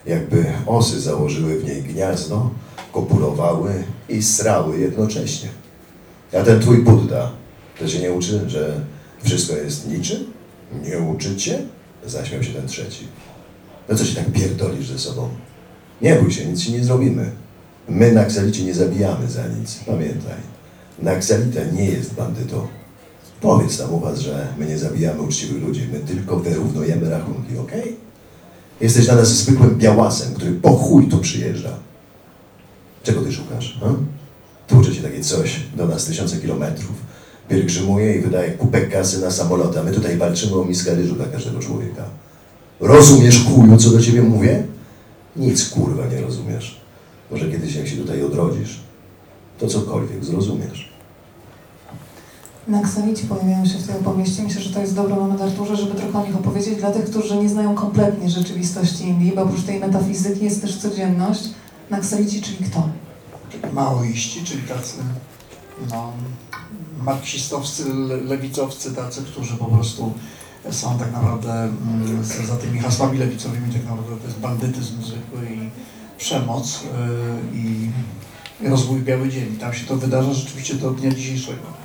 jakby 0.05 0.45
osy 0.65 1.01
założyły 1.01 1.59
w 1.59 1.63
niej 1.63 1.83
gniazdo, 1.83 2.49
kopulowały 2.93 3.83
i 4.09 4.23
srały 4.23 4.79
jednocześnie. 4.79 5.49
A 6.39 6.43
ten 6.43 6.59
twój 6.59 6.77
Buddha, 6.77 7.31
to 7.79 7.87
się 7.87 7.99
nie 7.99 8.11
uczy, 8.11 8.49
że 8.49 8.81
wszystko 9.23 9.55
jest 9.55 9.87
niczym? 9.87 10.23
Nie 10.83 10.99
uczycie? 10.99 11.59
Zaśmiał 12.05 12.43
się 12.43 12.53
ten 12.53 12.67
trzeci. 12.67 13.07
No 13.89 13.97
co 13.97 14.05
się 14.05 14.15
tak 14.15 14.31
pierdolisz 14.31 14.87
ze 14.87 14.99
sobą? 14.99 15.29
Nie 16.01 16.15
bój 16.15 16.31
się, 16.31 16.45
nic 16.45 16.63
ci 16.63 16.71
nie 16.71 16.83
zrobimy. 16.83 17.31
My 17.89 18.11
Naksalici 18.11 18.65
nie 18.65 18.73
zabijamy 18.73 19.27
za 19.27 19.47
nic. 19.47 19.79
Pamiętaj, 19.85 20.37
Naksalita 20.99 21.59
nie 21.73 21.85
jest 21.85 22.13
bandytą. 22.13 22.67
Powiedz 23.41 23.77
tam 23.77 23.93
u 23.93 23.99
was, 23.99 24.19
że 24.19 24.47
my 24.57 24.65
nie 24.65 24.77
zabijamy 24.77 25.21
uczciwych 25.21 25.63
ludzi, 25.63 25.87
my 25.93 25.99
tylko 25.99 26.39
wyrównujemy 26.39 27.09
rachunki, 27.09 27.57
okej? 27.57 27.95
Jesteś 28.81 29.05
dla 29.05 29.15
nas 29.15 29.27
zwykłym 29.27 29.77
białasem, 29.77 30.33
który 30.33 30.51
po 30.51 30.73
chuj 30.73 31.07
tu 31.07 31.17
przyjeżdża. 31.17 31.69
Czego 33.03 33.21
ty 33.21 33.31
szukasz? 33.31 33.79
A? 33.83 33.93
Tłucze 34.67 34.95
cię 34.95 35.01
takie 35.01 35.23
coś 35.23 35.59
do 35.77 35.87
nas 35.87 36.05
tysiące 36.05 36.37
kilometrów, 36.37 36.95
pielgrzymuje 37.49 38.15
i 38.15 38.21
wydaje 38.21 38.51
kupek 38.51 38.91
kasy 38.91 39.21
na 39.21 39.31
samolot, 39.31 39.77
a 39.77 39.83
my 39.83 39.91
tutaj 39.91 40.17
walczymy 40.17 40.55
o 40.55 40.65
miskę 40.65 40.95
ryżu 40.95 41.15
dla 41.15 41.25
każdego 41.25 41.59
człowieka. 41.59 42.03
Rozumiesz, 42.79 43.45
chuju, 43.45 43.77
co 43.77 43.89
do 43.89 44.01
ciebie 44.01 44.21
mówię? 44.21 44.63
Nic, 45.35 45.69
kurwa, 45.69 46.07
nie 46.07 46.21
rozumiesz. 46.21 46.81
Może 47.31 47.51
kiedyś, 47.51 47.75
jak 47.75 47.87
się 47.87 47.97
tutaj 47.97 48.23
odrodzisz, 48.23 48.79
to 49.59 49.67
cokolwiek 49.67 50.25
zrozumiesz. 50.25 50.90
Naksalici 52.67 53.23
pojawiają 53.27 53.65
się 53.65 53.77
w 53.77 53.87
tej 53.87 53.95
opowieści. 53.95 54.41
Myślę, 54.43 54.61
że 54.61 54.73
to 54.73 54.79
jest 54.79 54.95
dobry 54.95 55.15
moment, 55.15 55.41
Arturze, 55.41 55.75
żeby 55.75 55.95
trochę 55.95 56.19
o 56.19 56.27
nich 56.27 56.35
opowiedzieć 56.35 56.75
dla 56.79 56.91
tych, 56.91 57.05
którzy 57.05 57.35
nie 57.37 57.49
znają 57.49 57.75
kompletnie 57.75 58.29
rzeczywistości 58.29 59.07
Indii, 59.07 59.31
bo 59.35 59.41
oprócz 59.41 59.63
tej 59.63 59.79
metafizyki 59.79 60.45
jest 60.45 60.61
też 60.61 60.77
codzienność. 60.77 61.43
Naksalici, 61.89 62.41
czyli 62.41 62.57
kto? 62.69 62.89
maoiści, 63.73 64.43
czyli 64.43 64.61
tacy 64.63 64.93
no, 65.91 66.11
marksistowscy, 67.03 67.93
le- 67.93 68.17
lewicowcy, 68.17 68.91
tacy, 68.95 69.21
którzy 69.23 69.57
po 69.57 69.65
prostu 69.65 70.13
są 70.71 70.99
tak 70.99 71.11
naprawdę 71.13 71.53
mm, 71.53 72.23
za- 72.47 72.55
tymi 72.57 72.79
hasłami 72.79 73.17
lewicowymi, 73.17 73.73
tak 73.73 73.83
naprawdę 73.85 74.17
to 74.21 74.27
jest 74.27 74.39
bandytyzm 74.39 75.03
zwykły 75.03 75.45
i 75.55 75.69
przemoc 76.17 76.79
yy, 77.53 77.59
i 77.59 78.69
rozwój 78.69 78.99
biały 79.01 79.29
dzień. 79.29 79.55
Tam 79.59 79.73
się 79.73 79.85
to 79.87 79.95
wydarza 79.95 80.33
rzeczywiście 80.33 80.75
do 80.75 80.91
dnia 80.91 81.11
dzisiejszego. 81.11 81.81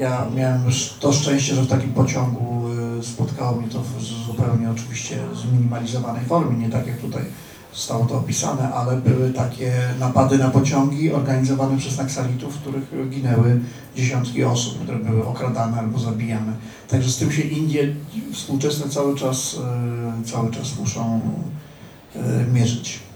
Ja 0.00 0.26
miałem 0.36 0.62
to 1.00 1.12
szczęście, 1.12 1.54
że 1.54 1.62
w 1.62 1.68
takim 1.68 1.92
pociągu 1.92 2.68
yy, 2.96 3.04
spotkało 3.04 3.56
mnie 3.56 3.68
to 3.68 3.82
w 3.82 4.02
zupełnie 4.02 4.70
oczywiście 4.70 5.18
zminimalizowanej 5.34 6.24
formie, 6.24 6.58
nie 6.58 6.72
tak 6.72 6.86
jak 6.86 6.98
tutaj 6.98 7.22
zostało 7.74 8.06
to 8.06 8.18
opisane, 8.18 8.72
ale 8.72 8.96
były 8.96 9.32
takie 9.32 9.72
napady 9.98 10.38
na 10.38 10.50
pociągi 10.50 11.12
organizowane 11.12 11.78
przez 11.78 11.98
naksalitów, 11.98 12.56
w 12.56 12.60
których 12.60 13.10
ginęły 13.10 13.60
dziesiątki 13.96 14.44
osób, 14.44 14.82
które 14.82 14.98
były 14.98 15.26
okradane 15.26 15.78
albo 15.78 15.98
zabijane. 15.98 16.52
Także 16.88 17.10
z 17.10 17.16
tym 17.16 17.32
się 17.32 17.42
Indie 17.42 17.94
współczesne 18.32 18.88
cały 18.88 19.16
czas, 19.16 19.56
e, 20.20 20.24
cały 20.24 20.50
czas 20.50 20.78
muszą 20.78 21.20
e, 22.16 22.44
mierzyć. 22.52 23.09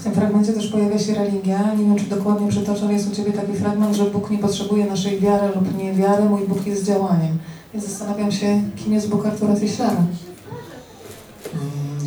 W 0.00 0.02
tym 0.02 0.12
fragmencie 0.14 0.52
też 0.52 0.68
pojawia 0.68 0.98
się 0.98 1.14
religia. 1.14 1.74
Nie 1.74 1.84
wiem, 1.84 1.96
czy 1.96 2.04
dokładnie 2.04 2.48
przytoczę, 2.48 2.84
ale 2.84 2.92
jest 2.92 3.12
u 3.12 3.16
Ciebie 3.16 3.32
taki 3.32 3.52
fragment, 3.52 3.96
że 3.96 4.04
Bóg 4.04 4.30
nie 4.30 4.38
potrzebuje 4.38 4.86
naszej 4.86 5.20
wiary 5.20 5.48
lub 5.54 5.78
nie 5.78 5.92
wiary, 5.92 6.24
mój 6.24 6.48
Bóg 6.48 6.66
jest 6.66 6.84
działaniem. 6.84 7.38
Więc 7.74 7.86
zastanawiam 7.86 8.32
się, 8.32 8.62
kim 8.76 8.92
jest 8.92 9.08
Bóg 9.08 9.26
Artura 9.26 9.56
Tischlera. 9.56 9.92
Mm, 9.92 10.06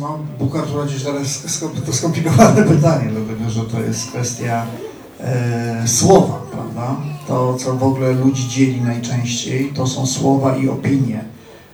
No, 0.00 0.18
Bóg 0.38 0.56
Artura 0.56 0.86
Cieślara 0.86 1.20
to 1.86 1.92
skomplikowane 1.92 2.62
pytanie, 2.74 3.10
dlatego 3.10 3.50
że 3.50 3.60
to 3.60 3.80
jest 3.80 4.06
kwestia 4.06 4.66
e, 5.20 5.88
słowa, 5.88 6.40
prawda? 6.52 6.96
To, 7.28 7.54
co 7.54 7.74
w 7.74 7.82
ogóle 7.82 8.12
ludzi 8.12 8.48
dzieli 8.48 8.80
najczęściej, 8.80 9.72
to 9.74 9.86
są 9.86 10.06
słowa 10.06 10.56
i 10.56 10.68
opinie. 10.68 11.24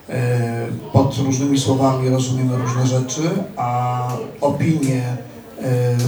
E, 0.09 0.66
pod 0.93 1.18
różnymi 1.18 1.59
słowami 1.59 2.09
rozumiemy 2.09 2.57
różne 2.57 2.87
rzeczy, 2.87 3.23
a 3.57 4.09
opinie 4.41 5.16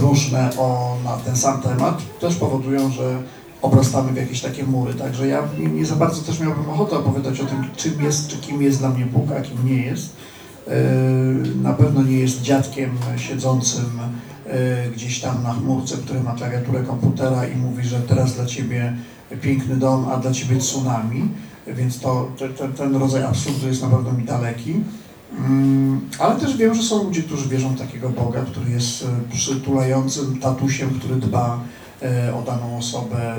różne 0.01 0.49
o, 0.57 0.97
na 1.03 1.11
ten 1.17 1.35
sam 1.35 1.61
temat 1.61 2.01
też 2.19 2.35
powodują, 2.35 2.91
że 2.91 3.17
obrastamy 3.61 4.11
w 4.11 4.15
jakieś 4.15 4.41
takie 4.41 4.63
mury. 4.63 4.93
Także 4.93 5.27
ja 5.27 5.43
nie, 5.59 5.67
nie 5.67 5.85
za 5.85 5.95
bardzo 5.95 6.21
też 6.21 6.39
miałbym 6.39 6.69
ochotę 6.69 6.97
opowiadać 6.97 7.39
o 7.39 7.45
tym, 7.45 7.63
czym 7.75 8.01
jest, 8.03 8.27
czy 8.27 8.37
kim 8.37 8.61
jest 8.61 8.79
dla 8.79 8.89
mnie 8.89 9.05
Bóg, 9.05 9.31
a 9.31 9.41
kim 9.41 9.65
nie 9.65 9.83
jest. 9.83 10.09
Yy, 10.67 10.73
Na 11.63 11.73
pewno 11.73 12.03
nie 12.03 12.19
jest 12.19 12.41
dziadkiem 12.41 12.91
siedzącym 13.17 13.85
yy, 14.45 14.53
gdzieś 14.95 15.19
tam 15.21 15.43
na 15.43 15.53
chmurce, 15.53 15.97
który 15.97 16.19
ma 16.23 16.33
klawiaturę 16.33 16.83
komputera 16.83 17.47
i 17.47 17.55
mówi, 17.57 17.83
że 17.83 17.99
teraz 18.01 18.33
dla 18.33 18.45
ciebie 18.45 18.93
piękny 19.41 19.75
dom, 19.75 20.05
a 20.13 20.17
dla 20.17 20.31
ciebie 20.31 20.57
tsunami. 20.57 21.29
Więc 21.67 21.99
to, 21.99 22.27
te- 22.39 22.49
te- 22.49 22.69
ten 22.69 22.95
rodzaj 22.95 23.23
absurdu 23.23 23.67
jest 23.67 23.81
na 23.81 23.87
pewno 23.89 24.11
mi 24.13 24.23
daleki. 24.23 24.75
Mm, 25.39 26.01
Ale 26.19 26.35
też 26.35 26.57
wiem, 26.57 26.75
że 26.75 26.83
są 26.83 27.03
ludzie, 27.03 27.23
którzy 27.23 27.49
wierzą 27.49 27.69
w 27.75 27.79
takiego 27.79 28.09
Boga, 28.09 28.41
który 28.41 28.71
jest 28.71 29.01
yy, 29.01 29.07
przytulającym 29.33 30.39
tatusiem, 30.39 30.89
który 30.99 31.15
dba 31.15 31.59
yy, 32.01 32.07
o 32.35 32.41
daną 32.41 32.77
osobę 32.77 33.35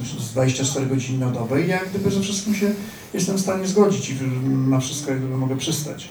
yy, 0.00 0.20
z 0.20 0.32
24 0.32 0.86
godziny 0.86 1.26
na 1.26 1.32
dobę. 1.32 1.62
I 1.62 1.68
ja 1.68 1.76
jak 1.76 1.90
gdyby 1.90 2.10
ze 2.10 2.20
wszystkim 2.20 2.54
się 2.54 2.70
jestem 3.14 3.36
w 3.36 3.40
stanie 3.40 3.66
zgodzić 3.66 4.10
i 4.10 4.14
na 4.70 4.80
wszystko 4.80 5.10
jak 5.10 5.20
gdyby 5.20 5.36
mogę 5.36 5.56
przystać. 5.56 6.08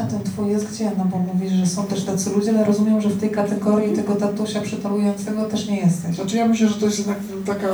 A 0.00 0.04
ten 0.04 0.22
Twój 0.22 0.50
jest 0.50 0.72
gdzie? 0.72 0.90
No 0.98 1.04
bo 1.04 1.18
mówisz, 1.18 1.52
że 1.52 1.66
są 1.66 1.86
też 1.86 2.04
tacy 2.04 2.30
ludzie, 2.30 2.50
ale 2.50 2.64
rozumiem, 2.64 3.00
że 3.00 3.08
w 3.08 3.20
tej 3.20 3.30
kategorii 3.30 3.96
tego 3.96 4.14
tatusia 4.14 4.60
przytulującego 4.60 5.44
też 5.44 5.68
nie 5.68 5.80
jesteś. 5.80 6.16
Znaczy 6.16 6.36
ja 6.36 6.48
myślę, 6.48 6.68
że 6.68 6.74
to 6.74 6.86
jest 6.86 6.98
jednak 6.98 7.18
taka 7.46 7.68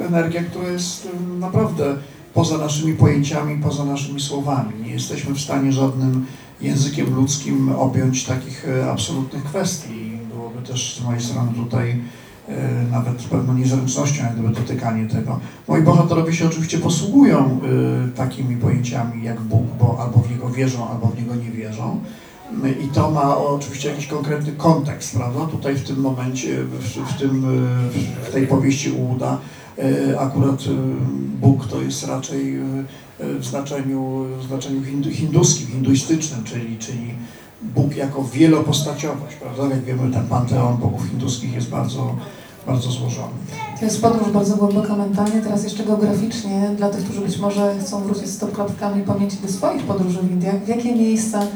energia, 0.00 0.42
która 0.44 0.68
jest 0.68 1.08
naprawdę 1.40 1.96
poza 2.36 2.58
naszymi 2.58 2.92
pojęciami, 2.92 3.62
poza 3.62 3.84
naszymi 3.84 4.20
słowami. 4.20 4.72
Nie 4.84 4.90
jesteśmy 4.90 5.34
w 5.34 5.40
stanie 5.40 5.72
żadnym 5.72 6.26
językiem 6.60 7.14
ludzkim 7.14 7.72
objąć 7.72 8.24
takich 8.24 8.68
e, 8.68 8.90
absolutnych 8.90 9.44
kwestii. 9.44 10.18
Byłoby 10.34 10.62
też 10.62 11.00
z 11.00 11.04
mojej 11.04 11.20
strony 11.20 11.52
tutaj 11.64 12.00
e, 12.48 12.82
nawet 12.90 13.22
pewną 13.22 13.54
niezręcznością, 13.54 14.22
gdyby 14.32 14.48
dotykanie 14.48 15.08
tego. 15.08 15.40
Moi 15.68 15.82
bohaterowie 15.82 16.32
się 16.32 16.46
oczywiście 16.46 16.78
posługują 16.78 17.60
y, 18.08 18.12
takimi 18.12 18.56
pojęciami 18.56 19.24
jak 19.24 19.40
Bóg, 19.40 19.66
bo 19.80 19.98
albo 20.00 20.18
w 20.18 20.30
Niego 20.30 20.50
wierzą, 20.50 20.88
albo 20.88 21.06
w 21.06 21.18
Niego 21.18 21.34
nie 21.34 21.50
wierzą. 21.50 22.00
I 22.84 22.88
to 22.88 23.10
ma 23.10 23.36
oczywiście 23.36 23.88
jakiś 23.88 24.06
konkretny 24.06 24.52
kontekst, 24.52 25.16
prawda? 25.16 25.46
Tutaj 25.46 25.74
w 25.74 25.86
tym 25.86 26.00
momencie, 26.00 26.64
w, 26.64 27.12
w, 27.14 27.18
tym, 27.18 27.46
w 28.28 28.32
tej 28.32 28.46
powieści 28.46 28.90
Ułuda 28.90 29.34
y, 29.34 29.65
akurat 30.18 30.60
y, 30.60 30.66
Bóg 31.40 31.66
to 31.66 31.82
jest 31.82 32.06
raczej 32.06 32.56
y, 32.56 32.84
w 33.20 33.46
znaczeniu, 33.46 34.24
w 34.40 34.46
znaczeniu 34.46 34.84
hindu, 34.84 35.10
hinduskim, 35.10 35.66
hinduistycznym, 35.66 36.44
czyli, 36.44 36.78
czyli 36.78 37.14
Bóg 37.62 37.96
jako 37.96 38.24
wielopostaciowość, 38.24 39.36
prawda? 39.36 39.74
Jak 39.74 39.84
wiemy, 39.84 40.12
ten 40.12 40.26
panteon 40.26 40.76
bogów 40.76 41.08
hinduskich 41.08 41.54
jest 41.54 41.68
bardzo, 41.68 42.16
bardzo 42.66 42.90
złożony. 42.90 43.32
To 43.78 43.84
jest 43.84 44.02
podróż 44.02 44.32
bardzo 44.32 44.56
głęboka 44.56 44.96
mentalnie, 44.96 45.40
teraz 45.40 45.64
jeszcze 45.64 45.84
geograficznie, 45.84 46.70
dla 46.76 46.88
tych, 46.88 47.04
którzy 47.04 47.20
być 47.20 47.38
może 47.38 47.74
chcą 47.80 48.00
wrócić 48.00 48.28
z 48.28 48.38
klapkami 48.54 49.02
pamięci 49.02 49.36
do 49.42 49.48
swoich 49.48 49.82
podróży 49.82 50.18
w 50.22 50.30
Indiach, 50.30 50.64
w 50.64 50.68
jakie 50.68 50.94
miejsca 50.94 51.40
e, 51.42 51.46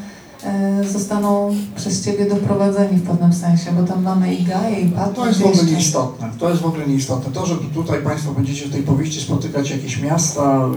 zostaną 0.92 1.56
przez 1.76 2.04
Ciebie 2.04 2.28
doprowadzeni 2.28 2.98
w 2.98 3.06
pewnym 3.06 3.32
sensie, 3.32 3.72
bo 3.72 3.82
tam 3.82 4.02
mamy 4.02 4.34
i 4.34 4.44
Gaję, 4.44 4.80
i 4.80 4.88
Patry, 4.88 5.14
To 5.14 5.26
jest 5.26 5.40
w 5.40 5.46
ogóle 5.46 5.64
nieistotne. 5.64 6.30
To 6.38 6.50
jest 6.50 6.62
w 6.62 6.66
ogóle 6.66 6.86
nieistotne. 6.86 7.32
To, 7.32 7.46
że 7.46 7.56
tutaj 7.74 8.02
Państwo 8.02 8.32
będziecie 8.32 8.66
w 8.66 8.72
tej 8.72 8.82
powieści 8.82 9.20
spotykać 9.20 9.70
jakieś 9.70 10.02
miasta, 10.02 10.68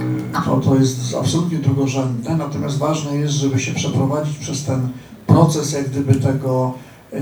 y, 0.42 0.46
to, 0.46 0.58
to 0.58 0.76
jest 0.76 1.16
absolutnie 1.20 1.58
drugorzędne. 1.58 2.38
Natomiast 2.38 2.78
ważne 2.78 3.16
jest, 3.16 3.34
żeby 3.34 3.60
się 3.60 3.74
przeprowadzić 3.74 4.38
przez 4.38 4.64
ten 4.64 4.90
proces, 5.28 5.74
jak 5.74 5.90
gdyby 5.90 6.16
tego, 6.16 6.74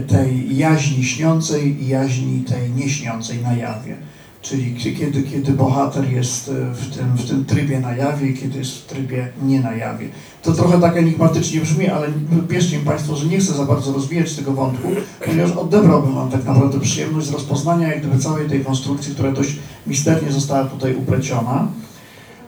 tej 0.08 0.58
jaźni 0.58 1.04
śniącej 1.04 1.84
i 1.84 1.88
jaźni 1.88 2.40
tej 2.40 2.72
nieśniącej 2.72 3.42
na 3.42 3.54
jawie. 3.54 3.98
Czyli 4.42 4.76
kie- 4.76 4.92
kiedy, 4.96 5.24
kiedy 5.24 5.52
bohater 5.52 6.12
jest 6.12 6.48
y, 6.48 6.52
w 6.74 6.96
tym, 6.98 7.16
w 7.16 7.30
tym 7.30 7.46
trybie 7.46 7.80
na 7.80 7.96
jawie 7.96 8.34
kiedy 8.34 8.60
jest 8.60 8.78
w 8.78 8.86
trybie 8.86 9.28
nie 9.44 9.60
na 9.60 9.74
jawie. 9.74 10.08
To 10.44 10.52
trochę 10.54 10.82
tak 10.82 10.98
enigmatycznie 10.98 11.62
brzmi, 11.62 11.88
ale 11.88 12.08
bierzcie 12.50 12.78
mi 12.78 12.86
Państwo, 12.86 13.16
że 13.16 13.26
nie 13.26 13.40
chcę 13.40 13.54
za 13.54 13.66
bardzo 13.66 13.94
rozwijać 13.94 14.34
tego 14.36 14.54
wątku, 14.54 14.88
ponieważ 15.26 15.52
odebrałbym 15.52 16.16
Wam 16.16 16.32
tak 16.32 16.46
naprawdę 16.46 16.80
przyjemność 16.80 17.28
z 17.28 17.32
rozpoznania 17.32 17.88
jak 17.88 18.00
gdyby 18.00 18.18
całej 18.20 18.50
tej 18.50 18.66
konstrukcji, 18.66 19.14
która 19.14 19.32
dość 19.32 19.56
misternie 19.88 20.32
została 20.32 20.64
tutaj 20.66 20.96
upleciona. 20.96 21.68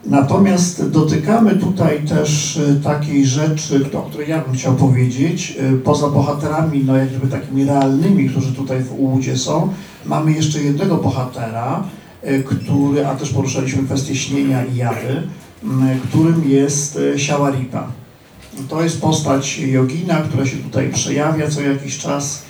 Natomiast 0.05 0.89
dotykamy 0.89 1.55
tutaj 1.55 1.99
też 1.99 2.57
y, 2.57 2.79
takiej 2.83 3.25
rzeczy, 3.25 3.85
o 3.93 4.01
której 4.01 4.29
ja 4.29 4.41
bym 4.41 4.53
chciał 4.53 4.75
powiedzieć, 4.75 5.57
y, 5.73 5.77
poza 5.77 6.09
bohaterami, 6.09 6.83
no 6.85 6.97
jak 6.97 7.09
gdyby 7.09 7.27
takimi 7.27 7.65
realnymi, 7.65 8.29
którzy 8.29 8.53
tutaj 8.53 8.83
w 8.83 8.99
Ułudzie 8.99 9.37
są, 9.37 9.73
mamy 10.05 10.31
jeszcze 10.31 10.63
jednego 10.63 10.97
bohatera, 10.97 11.83
y, 12.27 12.43
który, 12.43 13.07
a 13.07 13.15
też 13.15 13.29
poruszaliśmy 13.29 13.83
kwestię 13.83 14.15
śnienia 14.15 14.65
i 14.65 14.75
jawy, 14.75 15.23
y, 15.63 16.07
którym 16.09 16.49
jest 16.49 16.99
Siałaripa. 17.17 17.87
To 18.69 18.83
jest 18.83 19.01
postać 19.01 19.59
jogina, 19.59 20.15
która 20.15 20.45
się 20.45 20.57
tutaj 20.57 20.89
przejawia 20.89 21.49
co 21.49 21.61
jakiś 21.61 21.97
czas. 21.97 22.43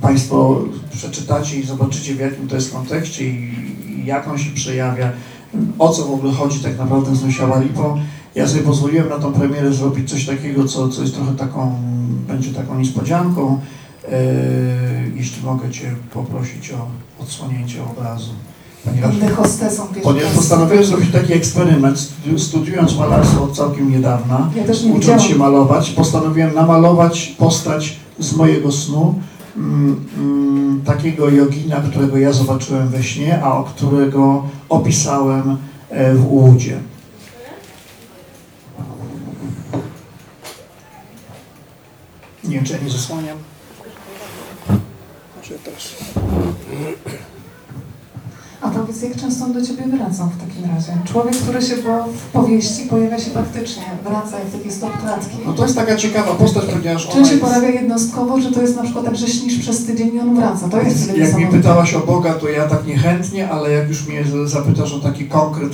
Państwo 0.00 0.64
przeczytacie 0.92 1.60
i 1.60 1.66
zobaczycie 1.66 2.14
w 2.14 2.20
jakim 2.20 2.48
to 2.48 2.54
jest 2.54 2.72
kontekście 2.72 3.24
i 3.24 3.54
jak 4.04 4.28
on 4.28 4.38
się 4.38 4.50
przejawia, 4.50 5.12
o 5.78 5.88
co 5.88 6.04
w 6.04 6.14
ogóle 6.14 6.32
chodzi 6.32 6.60
tak 6.60 6.78
naprawdę 6.78 7.16
z 7.16 7.20
tą 7.22 7.30
Siałaripą. 7.30 7.98
Ja 8.34 8.48
sobie 8.48 8.62
pozwoliłem 8.62 9.08
na 9.08 9.18
tą 9.18 9.32
premierę 9.32 9.72
zrobić 9.72 10.10
coś 10.10 10.26
takiego, 10.26 10.64
co, 10.64 10.88
co 10.88 11.02
jest 11.02 11.14
trochę 11.14 11.34
taką, 11.34 11.78
będzie 12.28 12.50
taką 12.50 12.78
niespodzianką. 12.78 13.60
Yy, 14.02 14.10
Jeśli 15.16 15.42
mogę 15.44 15.70
Cię 15.70 15.94
poprosić 16.14 16.72
o 16.72 16.86
odsłonięcie 17.22 17.78
obrazu. 17.84 18.30
Ponieważ 18.84 19.14
Ponieważ 20.02 20.32
postanowiłem 20.32 20.84
zrobić 20.84 21.10
taki 21.12 21.32
eksperyment, 21.32 21.98
studi- 21.98 22.38
studiując 22.38 22.96
malarstwo 22.98 23.44
od 23.44 23.56
całkiem 23.56 23.90
niedawna, 23.92 24.50
Ja 24.56 24.62
ucząc 24.62 24.82
widziałam. 24.82 25.20
się 25.20 25.34
malować, 25.36 25.90
postanowiłem 25.90 26.54
namalować 26.54 27.34
postać 27.38 27.96
z 28.18 28.36
mojego 28.36 28.72
snu, 28.72 29.14
takiego 30.84 31.30
jogina, 31.30 31.80
którego 31.90 32.18
ja 32.18 32.32
zobaczyłem 32.32 32.88
we 32.88 33.02
śnie, 33.02 33.42
a 33.42 33.54
o 33.58 33.64
którego 33.64 34.48
opisałem 34.68 35.56
e, 35.90 36.14
w 36.14 36.32
Ułudzie. 36.32 36.80
Nie 42.44 42.54
wiem, 42.56 42.64
czy 42.64 42.72
ja 42.72 42.78
nie 42.78 42.90
zasłaniam. 42.90 43.38
Może 45.36 45.54
też. 45.54 45.96
A 48.64 48.70
powiedz, 48.70 49.02
jak 49.02 49.16
często 49.16 49.44
on 49.44 49.52
do 49.52 49.62
ciebie 49.62 49.82
wracał 49.86 50.28
w 50.28 50.36
takim 50.48 50.74
razie? 50.74 50.92
Człowiek, 51.04 51.36
który 51.36 51.62
się 51.62 51.74
w 51.76 52.32
powieści 52.32 52.82
pojawia 52.90 53.18
się 53.18 53.30
faktycznie, 53.30 53.82
wraca 54.04 54.38
jak 54.38 54.50
takie 54.50 54.70
stopklatki. 54.70 55.36
No 55.46 55.52
to 55.52 55.62
jest 55.62 55.76
taka 55.76 55.96
ciekawa 55.96 56.34
postać, 56.34 56.64
ponieważ 56.64 57.08
Czy 57.08 57.12
się 57.12 57.18
jest... 57.20 57.40
pojawia 57.40 57.68
jednostkowo, 57.68 58.40
czy 58.40 58.52
to 58.52 58.62
jest 58.62 58.76
na 58.76 58.82
przykład 58.82 59.04
tak, 59.04 59.16
że 59.16 59.26
śnisz 59.26 59.58
przez 59.58 59.86
tydzień 59.86 60.14
i 60.14 60.20
on 60.20 60.34
wraca? 60.36 60.68
To 60.68 60.82
jest 60.82 61.06
Jak 61.06 61.16
mnie 61.16 61.24
niesamowite. 61.26 61.56
pytałaś 61.56 61.94
o 61.94 62.00
Boga, 62.00 62.34
to 62.34 62.48
ja 62.48 62.68
tak 62.68 62.86
niechętnie, 62.86 63.50
ale 63.50 63.70
jak 63.70 63.88
już 63.88 64.06
mnie 64.08 64.24
zapytasz 64.44 64.92
o 64.94 65.00
taki 65.00 65.24
konkret 65.28 65.72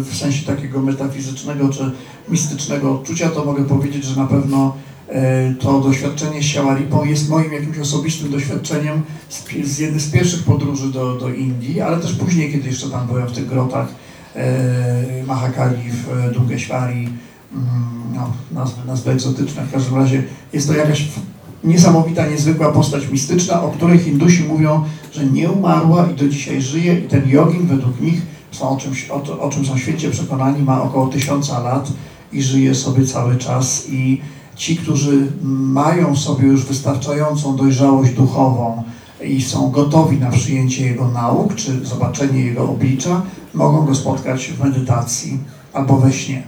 w 0.00 0.16
sensie 0.16 0.46
takiego 0.46 0.82
metafizycznego 0.82 1.68
czy 1.68 1.90
mistycznego 2.28 2.92
odczucia, 2.94 3.28
to 3.28 3.44
mogę 3.44 3.64
powiedzieć, 3.64 4.04
że 4.04 4.20
na 4.20 4.26
pewno 4.26 4.74
to 5.60 5.80
doświadczenie 5.80 6.42
z 6.42 6.44
Siałaripą 6.44 7.04
jest 7.04 7.28
moim 7.28 7.52
jakimś 7.52 7.78
osobistym 7.78 8.30
doświadczeniem 8.30 9.02
z, 9.28 9.44
z 9.64 9.78
jednej 9.78 10.00
z 10.00 10.10
pierwszych 10.10 10.42
podróży 10.42 10.92
do, 10.92 11.16
do 11.16 11.28
Indii, 11.28 11.80
ale 11.80 11.96
też 11.96 12.12
później, 12.12 12.52
kiedy 12.52 12.68
jeszcze 12.68 12.90
tam 12.90 13.06
byłem 13.06 13.26
w 13.26 13.32
tych 13.32 13.46
grotach 13.46 13.88
e, 14.36 15.24
Mahakali 15.26 15.90
w 15.90 16.12
e, 16.12 16.30
Dungeshwari, 16.30 17.08
mm, 17.52 18.04
no, 18.14 18.32
nazwy, 18.52 18.86
nazwy 18.86 19.10
egzotyczne, 19.10 19.62
w 19.62 19.72
każdym 19.72 19.96
razie 19.96 20.22
jest 20.52 20.68
to 20.68 20.74
jakaś 20.74 21.08
niesamowita, 21.64 22.26
niezwykła 22.26 22.72
postać 22.72 23.08
mistyczna, 23.08 23.62
o 23.62 23.68
której 23.68 23.98
Hindusi 23.98 24.44
mówią, 24.44 24.84
że 25.12 25.26
nie 25.26 25.50
umarła 25.50 26.08
i 26.10 26.14
do 26.14 26.28
dzisiaj 26.28 26.62
żyje 26.62 26.98
i 26.98 27.02
ten 27.02 27.28
jogin 27.28 27.66
według 27.66 28.00
nich, 28.00 28.22
są 28.50 28.68
o, 28.68 28.76
czymś, 28.76 29.10
o, 29.10 29.40
o 29.40 29.50
czym 29.50 29.66
są 29.66 29.78
świecie 29.78 30.10
przekonani, 30.10 30.62
ma 30.62 30.82
około 30.82 31.06
tysiąca 31.06 31.60
lat 31.60 31.92
i 32.32 32.42
żyje 32.42 32.74
sobie 32.74 33.06
cały 33.06 33.36
czas 33.36 33.86
i 33.88 34.20
ci, 34.56 34.76
którzy 34.76 35.26
mają 35.42 36.14
w 36.14 36.18
sobie 36.18 36.46
już 36.46 36.64
wystarczającą 36.64 37.56
dojrzałość 37.56 38.12
duchową 38.12 38.82
i 39.24 39.42
są 39.42 39.70
gotowi 39.70 40.18
na 40.18 40.30
przyjęcie 40.30 40.86
jego 40.86 41.08
nauk, 41.08 41.54
czy 41.54 41.86
zobaczenie 41.86 42.40
jego 42.40 42.62
oblicza, 42.70 43.22
mogą 43.54 43.86
go 43.86 43.94
spotkać 43.94 44.46
w 44.46 44.64
medytacji 44.64 45.38
albo 45.72 45.96
we 45.96 46.12
śnie. 46.12 46.42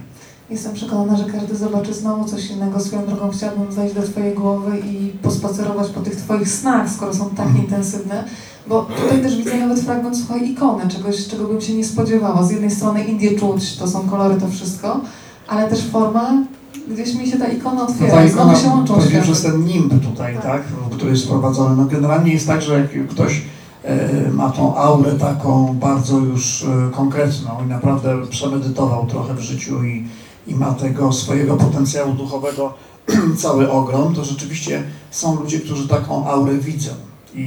Jestem 0.49 0.73
przekonana, 0.73 1.17
że 1.17 1.23
każdy 1.23 1.55
zobaczy 1.55 1.93
znowu 1.93 2.25
coś 2.25 2.49
innego. 2.49 2.79
Swoją 2.79 3.05
drogą 3.05 3.29
chciałabym 3.29 3.71
zajść 3.71 3.95
do 3.95 4.01
Twojej 4.01 4.33
głowy 4.35 4.79
i 4.79 5.07
pospacerować 5.21 5.89
po 5.89 6.01
tych 6.01 6.15
Twoich 6.15 6.49
snach, 6.49 6.89
skoro 6.89 7.13
są 7.13 7.29
tak 7.29 7.45
Mhm. 7.47 7.65
intensywne. 7.65 8.23
Bo 8.67 8.81
tutaj 9.03 9.21
też 9.21 9.37
widzę 9.37 9.57
nawet 9.57 9.79
fragment, 9.79 10.17
słuchaj, 10.17 10.51
ikony, 10.51 10.87
czegoś, 10.89 11.27
czego 11.27 11.47
bym 11.47 11.61
się 11.61 11.73
nie 11.73 11.85
spodziewała. 11.85 12.43
Z 12.43 12.51
jednej 12.51 12.71
strony 12.71 13.03
Indię 13.03 13.39
czuć, 13.39 13.75
to 13.75 13.87
są 13.87 14.09
kolory, 14.09 14.35
to 14.41 14.47
wszystko, 14.47 15.01
ale 15.47 15.69
też 15.69 15.83
forma, 15.85 16.43
gdzieś 16.91 17.15
mi 17.15 17.27
się 17.27 17.37
ta 17.37 17.47
ikona 17.47 17.75
No 17.75 17.87
otwiera. 17.87 18.11
ta 18.13 18.25
i 18.25 18.29
znowu 18.29 18.49
ikona, 18.51 18.63
się 18.63 18.69
łączą 18.69 18.95
to 18.95 19.01
światy. 19.07 19.27
jest 19.29 19.43
ten 19.43 19.65
nimb 19.65 19.93
tutaj, 20.03 20.33
Tak. 20.35 20.43
tak, 20.43 20.61
który 20.91 21.11
jest 21.11 21.25
wprowadzony. 21.25 21.75
No 21.75 21.85
generalnie 21.85 22.33
jest 22.33 22.47
tak, 22.47 22.61
że 22.61 22.73
jak 22.79 23.07
ktoś 23.09 23.41
e, 23.83 24.31
ma 24.31 24.49
tą 24.49 24.75
aurę 24.75 25.11
taką 25.11 25.73
bardzo 25.79 26.17
już 26.17 26.63
e, 26.63 26.91
konkretną 26.91 27.49
i 27.65 27.69
naprawdę 27.69 28.27
przemedytował 28.29 29.05
trochę 29.05 29.33
w 29.33 29.39
życiu 29.39 29.83
i, 29.83 30.07
i 30.47 30.55
ma 30.55 30.73
tego 30.73 31.13
swojego 31.13 31.55
potencjału 31.57 32.13
duchowego 32.13 32.73
cały 33.41 33.71
ogrom, 33.71 34.15
to 34.15 34.23
rzeczywiście 34.25 34.83
są 35.11 35.35
ludzie, 35.35 35.59
którzy 35.59 35.87
taką 35.87 36.27
aurę 36.27 36.53
widzą 36.57 36.91
i, 37.35 37.39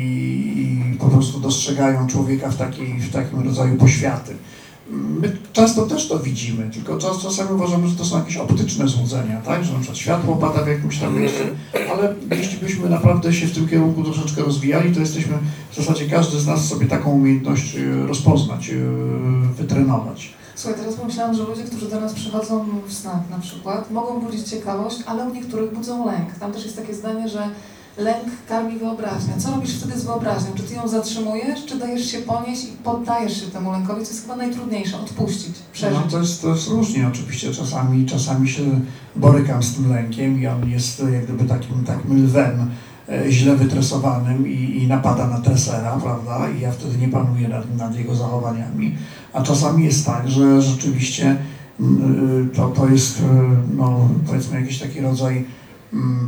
i 0.92 0.98
po 0.98 1.06
prostu 1.06 1.40
dostrzegają 1.40 2.06
człowieka 2.06 2.50
w, 2.50 2.56
takiej, 2.56 3.00
w 3.00 3.12
takim 3.12 3.44
rodzaju 3.44 3.76
poświaty. 3.76 4.36
My 4.90 5.36
często 5.52 5.86
też 5.86 6.08
to 6.08 6.18
widzimy, 6.18 6.70
tylko 6.70 6.98
czas, 6.98 7.22
czasami 7.22 7.52
uważamy, 7.52 7.88
że 7.88 7.96
to 7.96 8.04
są 8.04 8.18
jakieś 8.18 8.36
optyczne 8.36 8.88
złudzenia, 8.88 9.40
tak? 9.40 9.64
Że 9.64 9.72
na 9.72 9.78
przykład 9.78 9.98
światło 9.98 10.36
pada 10.36 10.62
w 10.62 10.68
jakimś 10.68 10.98
tam 10.98 11.18
miejscu, 11.18 11.42
ale 11.92 12.14
jeśli 12.30 12.58
byśmy 12.58 12.88
naprawdę 12.88 13.32
się 13.32 13.46
w 13.46 13.54
tym 13.54 13.68
kierunku 13.68 14.02
troszeczkę 14.02 14.42
rozwijali, 14.42 14.94
to 14.94 15.00
jesteśmy 15.00 15.38
w 15.70 15.76
zasadzie 15.76 16.06
każdy 16.06 16.40
z 16.40 16.46
nas 16.46 16.68
sobie 16.68 16.86
taką 16.86 17.10
umiejętność 17.10 17.76
y, 17.76 18.06
rozpoznać, 18.06 18.70
y, 18.70 18.84
wytrenować. 19.56 20.32
Słuchaj, 20.54 20.78
teraz 20.80 20.94
pomyślałam, 20.94 21.34
że 21.34 21.42
ludzie, 21.42 21.62
którzy 21.62 21.88
do 21.88 22.00
nas 22.00 22.12
przychodzą 22.12 22.66
w 22.86 22.92
snach 22.92 23.30
na 23.30 23.38
przykład, 23.38 23.90
mogą 23.90 24.20
budzić 24.20 24.48
ciekawość, 24.48 24.98
ale 25.06 25.24
u 25.24 25.34
niektórych 25.34 25.74
budzą 25.74 26.06
lęk. 26.06 26.34
Tam 26.40 26.52
też 26.52 26.64
jest 26.64 26.76
takie 26.76 26.94
zdanie, 26.94 27.28
że 27.28 27.48
lęk 27.98 28.24
karmi 28.48 28.78
wyobraźnię. 28.78 29.34
Co 29.38 29.50
robisz 29.50 29.74
wtedy 29.74 30.00
z 30.00 30.04
wyobraźnią? 30.04 30.50
Czy 30.54 30.62
ty 30.62 30.74
ją 30.74 30.88
zatrzymujesz, 30.88 31.66
czy 31.66 31.78
dajesz 31.78 32.10
się 32.10 32.18
ponieść 32.18 32.64
i 32.64 32.68
poddajesz 32.84 33.40
się 33.40 33.46
temu 33.46 33.72
lękowi, 33.72 34.04
co 34.04 34.10
jest 34.10 34.22
chyba 34.22 34.36
najtrudniejsze, 34.36 34.96
odpuścić, 34.96 35.54
przeżyć. 35.72 35.98
No, 36.04 36.10
to, 36.10 36.18
jest, 36.18 36.42
to 36.42 36.48
jest 36.48 36.68
różnie 36.68 37.08
oczywiście, 37.08 37.52
czasami, 37.52 38.06
czasami 38.06 38.48
się 38.48 38.62
borykam 39.16 39.62
z 39.62 39.74
tym 39.74 39.92
lękiem 39.92 40.40
i 40.40 40.46
on 40.46 40.70
jest 40.70 41.02
jak 41.12 41.24
gdyby 41.24 41.44
takim, 41.44 41.84
takim 41.84 42.24
lwem 42.24 42.70
e, 43.08 43.32
źle 43.32 43.56
wytresowanym 43.56 44.48
i, 44.48 44.82
i 44.82 44.86
napada 44.86 45.26
na 45.26 45.40
tresera, 45.40 45.98
prawda? 46.02 46.50
I 46.58 46.60
ja 46.60 46.72
wtedy 46.72 46.98
nie 46.98 47.08
panuję 47.08 47.48
nad, 47.48 47.76
nad 47.76 47.96
jego 47.96 48.14
zachowaniami. 48.14 48.96
A 49.32 49.42
czasami 49.42 49.84
jest 49.84 50.06
tak, 50.06 50.30
że 50.30 50.62
rzeczywiście 50.62 51.36
mm, 51.80 52.48
y, 52.50 52.56
to, 52.56 52.68
to 52.68 52.88
jest, 52.88 53.20
y, 53.20 53.22
no, 53.76 54.08
powiedzmy, 54.26 54.60
jakiś 54.60 54.78
taki 54.78 55.00
rodzaj 55.00 55.44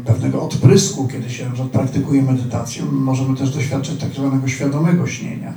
pewnego 0.04 0.42
odprysku, 0.42 1.08
kiedy 1.08 1.30
się 1.30 1.52
praktykuje 1.72 2.22
medytację, 2.22 2.82
możemy 2.84 3.36
też 3.36 3.50
doświadczyć 3.50 4.00
tak 4.00 4.12
zwanego 4.12 4.48
świadomego 4.48 5.06
śnienia, 5.06 5.52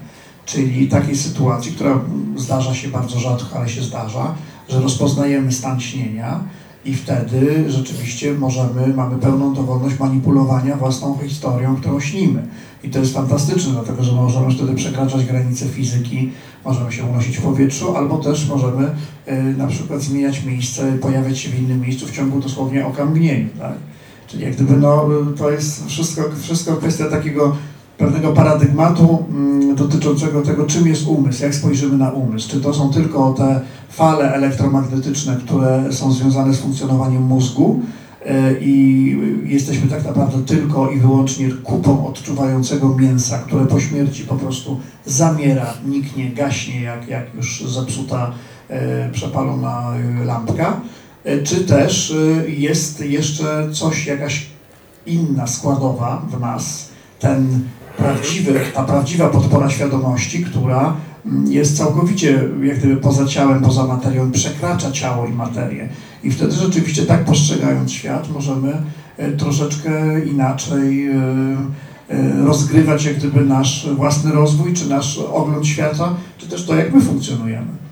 czyli 0.46 0.88
takiej 0.88 1.16
sytuacji, 1.16 1.72
która 1.72 1.92
mm, 1.92 2.36
zdarza 2.38 2.74
się 2.74 2.88
bardzo 2.88 3.20
rzadko, 3.20 3.58
ale 3.58 3.70
się 3.70 3.84
zdarza, 3.84 4.36
że 4.70 4.82
rozpoznajemy 4.82 5.52
stan 5.52 5.80
śnienia 5.80 6.40
i 6.86 6.96
wtedy 6.96 7.66
rzeczywiście 7.68 8.34
możemy, 8.34 8.88
mamy 8.88 9.18
pełną 9.18 9.54
dowolność 9.54 10.00
manipulowania 10.00 10.76
własną 10.76 11.18
historią, 11.24 11.76
którą 11.76 12.00
śnimy. 12.00 12.48
I 12.84 12.90
to 12.90 13.00
jest 13.00 13.14
fantastyczne, 13.14 13.74
dlatego 13.74 14.04
że 14.04 14.12
możemy 14.12 14.54
wtedy 14.54 14.76
przekraczać 14.76 15.26
granice 15.26 15.66
fizyki, 15.66 16.32
możemy 16.66 16.92
się 16.92 17.06
unosić 17.06 17.38
w 17.38 17.42
powietrzu, 17.42 17.98
albo 17.98 18.18
też 18.18 18.50
możemy 18.50 18.84
y, 19.28 19.58
na 19.58 19.68
przykład 19.68 20.02
zmieniać 20.02 20.44
miejsce, 20.44 20.98
pojawiać 20.98 21.40
się 21.40 21.50
w 21.50 21.60
innym 21.60 21.82
miejscu 21.82 22.08
w 22.08 22.12
ciągu 22.12 22.40
dosłownie 22.40 22.86
oka 22.86 23.06
mgnieniu. 23.06 23.50
Tak? 23.60 23.74
Czyli 24.36 24.46
jak 24.46 24.56
gdyby 24.56 24.78
no, 24.78 25.10
to 25.38 25.52
jest 25.52 25.88
wszystko, 25.88 26.24
wszystko 26.42 26.76
kwestia 26.76 27.06
takiego 27.06 27.56
pewnego 27.98 28.34
paradygmatu 28.34 29.26
mm, 29.30 29.76
dotyczącego 29.76 30.42
tego, 30.42 30.66
czym 30.66 30.88
jest 30.88 31.08
umysł, 31.08 31.44
jak 31.44 31.56
spojrzymy 31.56 31.98
na 31.98 32.12
umysł. 32.12 32.50
Czy 32.50 32.62
to 32.62 32.74
są 32.74 32.94
tylko 32.94 33.34
te 33.34 33.62
fale 33.90 34.34
elektromagnetyczne, 34.34 35.38
które 35.46 35.84
są 35.92 36.12
związane 36.12 36.54
z 36.54 36.60
funkcjonowaniem 36.60 37.24
mózgu 37.24 37.82
e, 38.26 38.54
i 38.60 39.18
jesteśmy 39.46 39.90
tak 39.90 40.06
naprawdę 40.06 40.38
tylko 40.46 40.92
i 40.92 41.00
wyłącznie 41.00 41.50
kupą 41.64 42.08
odczuwającego 42.08 42.96
mięsa, 42.96 43.40
które 43.40 43.66
po 43.66 43.80
śmierci 43.80 44.24
po 44.24 44.36
prostu 44.36 44.80
zamiera, 45.06 45.74
niknie, 45.86 46.30
gaśnie 46.30 46.82
jak, 46.82 47.08
jak 47.08 47.36
już 47.36 47.64
zepsuta, 47.68 48.32
e, 48.70 49.10
przepalona 49.12 49.94
e, 50.22 50.26
lampka. 50.26 50.82
E, 51.26 51.44
Czy 51.44 51.56
też 51.56 52.12
e, 52.12 52.50
jest 52.50 53.06
jeszcze 53.06 53.68
coś, 53.72 54.06
jakaś 54.06 54.46
inna 55.06 55.48
składowa 55.48 56.22
w 56.30 56.40
nas, 56.40 56.90
ten 57.20 57.60
prawdziwy, 57.98 58.60
ta 58.74 58.84
prawdziwa 58.84 59.30
podpora 59.30 59.70
świadomości, 59.70 60.44
która 60.44 60.96
mm, 61.26 61.52
jest 61.52 61.78
całkowicie 61.78 62.44
jak 62.64 62.80
gdyby 62.80 62.98
poza 62.98 63.26
ciałem, 63.26 63.62
poza 63.62 63.88
materią, 63.88 64.32
przekracza 64.32 64.92
ciało 64.92 65.26
i 65.26 65.34
materię. 65.34 65.90
I 66.24 66.32
wtedy 66.32 66.52
rzeczywiście 66.52 67.06
tak 67.06 67.26
postrzegając 67.26 67.92
świat 67.92 68.30
możemy 68.34 68.82
e, 69.18 69.32
troszeczkę 69.32 70.26
inaczej 70.26 71.08
e, 71.08 71.16
rozgrywać 72.46 73.06
jak 73.06 73.16
gdyby 73.16 73.42
nasz 73.42 73.90
własny 73.96 74.32
rozwój, 74.32 74.74
czy 74.74 74.90
nasz 74.90 75.18
ogląd 75.18 75.68
świata, 75.68 76.16
czy 76.38 76.48
też 76.48 76.66
to, 76.66 76.76
jak 76.76 76.94
my 76.94 77.02
funkcjonujemy. 77.02 77.85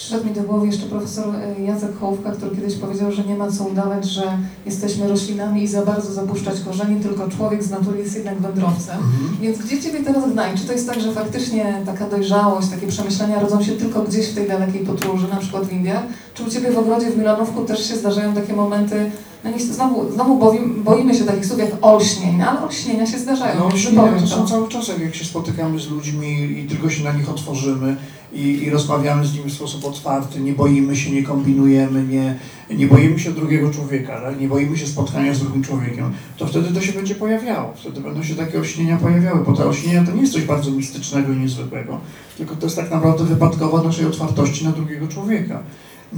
Przyszedł 0.00 0.26
mi 0.26 0.34
do 0.34 0.42
głowy 0.42 0.66
jeszcze 0.66 0.86
profesor 0.86 1.34
e, 1.34 1.62
Jacek 1.62 1.98
Hołówka, 1.98 2.32
który 2.32 2.56
kiedyś 2.56 2.74
powiedział, 2.74 3.12
że 3.12 3.24
nie 3.24 3.34
ma 3.34 3.50
co 3.50 3.64
udawać, 3.64 4.04
że 4.04 4.22
jesteśmy 4.66 5.08
roślinami 5.08 5.62
i 5.62 5.68
za 5.68 5.82
bardzo 5.82 6.12
zapuszczać 6.12 6.60
korzeni, 6.60 7.00
tylko 7.00 7.28
człowiek 7.28 7.64
z 7.64 7.70
natury 7.70 7.98
jest 7.98 8.14
jednak 8.14 8.38
wędrowcem. 8.38 8.98
Więc 9.40 9.58
gdzie 9.58 9.82
Ciebie 9.82 10.02
teraz 10.04 10.32
gnaj? 10.32 10.58
Czy 10.58 10.66
to 10.66 10.72
jest 10.72 10.88
tak, 10.88 11.00
że 11.00 11.12
faktycznie 11.12 11.82
taka 11.86 12.08
dojrzałość, 12.08 12.68
takie 12.68 12.86
przemyślenia 12.86 13.40
rodzą 13.40 13.62
się 13.62 13.72
tylko 13.72 14.02
gdzieś 14.02 14.28
w 14.28 14.34
tej 14.34 14.48
dalekiej 14.48 14.86
podróży, 14.86 15.28
na 15.28 15.36
przykład 15.36 15.64
w 15.64 15.72
Indiach? 15.72 16.02
Czy 16.34 16.42
u 16.42 16.50
Ciebie 16.50 16.72
w 16.72 16.78
ogrodzie 16.78 17.10
w 17.10 17.18
Milanówku 17.18 17.64
też 17.64 17.88
się 17.88 17.96
zdarzają 17.96 18.34
takie 18.34 18.52
momenty 18.52 19.10
no 19.44 19.50
niestety 19.50 19.74
znowu, 19.74 20.12
znowu 20.12 20.38
boimy, 20.38 20.84
boimy 20.84 21.14
się 21.14 21.24
takich 21.24 21.46
słów 21.46 21.58
jak 21.58 21.70
olśnień, 21.82 22.42
ale 22.42 22.62
olśnienia 22.62 23.06
się 23.06 23.18
zdarzają. 23.18 23.58
No 23.58 23.68
wypowiem 23.68 24.20
to 24.20 24.26
są 24.26 24.46
cały 24.46 24.68
czas, 24.68 24.88
jak 25.02 25.14
się 25.14 25.24
spotykamy 25.24 25.78
z 25.78 25.90
ludźmi 25.90 26.58
i 26.58 26.66
tylko 26.68 26.90
się 26.90 27.04
na 27.04 27.12
nich 27.12 27.30
otworzymy 27.30 27.96
i, 28.32 28.62
i 28.62 28.70
rozmawiamy 28.70 29.26
z 29.26 29.34
nimi 29.34 29.50
w 29.50 29.54
sposób 29.54 29.84
otwarty, 29.84 30.40
nie 30.40 30.52
boimy 30.52 30.96
się, 30.96 31.10
nie 31.10 31.22
kombinujemy, 31.22 32.04
nie, 32.04 32.38
nie 32.70 32.86
boimy 32.86 33.18
się 33.18 33.32
drugiego 33.32 33.70
człowieka, 33.70 34.20
tak? 34.20 34.40
nie 34.40 34.48
boimy 34.48 34.76
się 34.78 34.86
spotkania 34.86 35.34
z 35.34 35.40
drugim 35.40 35.62
człowiekiem, 35.62 36.12
to 36.36 36.46
wtedy 36.46 36.74
to 36.74 36.80
się 36.80 36.92
będzie 36.92 37.14
pojawiało, 37.14 37.72
wtedy 37.76 38.00
będą 38.00 38.22
się 38.22 38.34
takie 38.34 38.58
olśnienia 38.58 38.96
pojawiały, 38.96 39.44
bo 39.44 39.52
te 39.52 39.66
olśnienia 39.66 40.04
to 40.04 40.12
nie 40.12 40.20
jest 40.20 40.32
coś 40.32 40.44
bardzo 40.44 40.70
mistycznego 40.70 41.32
i 41.32 41.36
niezwykłego, 41.36 42.00
tylko 42.36 42.56
to 42.56 42.66
jest 42.66 42.76
tak 42.76 42.90
naprawdę 42.90 43.24
wypadkowa 43.24 43.82
naszej 43.82 44.06
otwartości 44.06 44.64
na 44.64 44.72
drugiego 44.72 45.08
człowieka. 45.08 45.62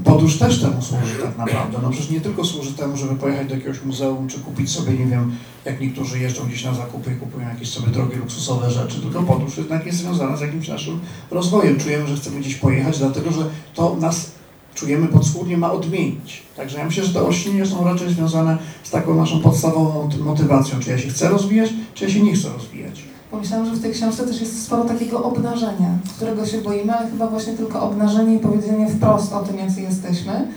Podróż 0.05 0.38
też 0.38 0.61
temu 0.61 0.82
służy 0.82 1.14
tak 1.22 1.38
naprawdę. 1.38 1.78
No 1.82 1.90
przecież 1.90 2.11
nie 2.11 2.20
tylko 2.20 2.45
służy 2.45 2.72
temu, 2.72 2.97
żeby 2.97 3.14
pojechać 3.16 3.49
do 3.49 3.55
jakiegoś 3.55 3.82
muzeum, 3.84 4.28
czy 4.28 4.38
kupić 4.40 4.70
sobie, 4.70 4.93
nie 4.93 5.07
wiem, 5.07 5.32
jak 5.64 5.80
niektórzy 5.80 6.18
jeżdżą 6.18 6.45
gdzieś 6.47 6.64
na 6.64 6.74
zakupy 6.74 7.12
i 7.12 7.16
kupują 7.16 7.49
jakieś 7.49 7.68
sobie 7.68 7.88
drogie, 7.88 8.16
luksusowe 8.16 8.70
rzeczy, 8.70 9.01
tylko 9.01 9.22
podróż 9.22 9.57
jednak 9.57 9.86
jest 9.86 9.99
związana 9.99 10.36
z 10.36 10.40
jakimś 10.40 10.68
naszym 10.68 11.01
rozwojem. 11.30 11.78
Czujemy, 11.80 12.07
że 12.07 12.16
chcemy 12.16 12.40
gdzieś 12.40 12.55
pojechać, 12.55 12.99
dlatego 12.99 13.32
że 13.32 13.45
to 13.74 13.97
nas 14.01 14.30
czujemy 14.74 15.09
podskórnie 15.09 15.57
ma 15.57 15.72
odmienić. 15.72 16.43
Także 16.57 16.78
ja 16.78 16.84
myślę, 16.84 17.05
że 17.05 17.12
te 17.12 17.22
olśnienia 17.22 17.66
są 17.66 17.84
raczej 17.84 18.12
związane 18.12 18.59
z 18.82 18.90
taką 18.90 19.14
naszą 19.14 19.40
podstawową 19.40 20.03
moty- 20.09 20.18
motywacją, 20.18 20.80
czy 20.80 20.90
ja 20.90 20.99
się 20.99 21.09
chcę 21.09 21.28
rozwijać, 21.28 21.70
czy 21.95 22.05
ja 22.05 22.11
się 22.11 22.20
nie 22.22 22.34
chcę 22.34 22.49
rozwijać. 22.49 23.03
Pomyślałam, 23.33 23.66
że 23.66 23.72
w 23.72 23.83
tej 23.83 23.93
książce 23.93 24.26
też 24.26 24.41
jest 24.41 24.64
sporo 24.64 24.85
takiego 24.85 25.24
obnażenia, 25.24 25.99
którego 26.16 26.47
się 26.47 26.59
boimy, 26.59 26.93
ale 26.93 27.11
chyba 27.11 27.26
właśnie 27.26 27.53
tylko 27.53 27.83
obnażenie 27.83 28.35
i 28.35 28.39
powiedzenie 28.39 28.89
wprost 28.89 29.33
o 29.33 29.43
tym, 29.43 29.59
jacy 29.59 29.80
jesteśmy, 29.80 30.49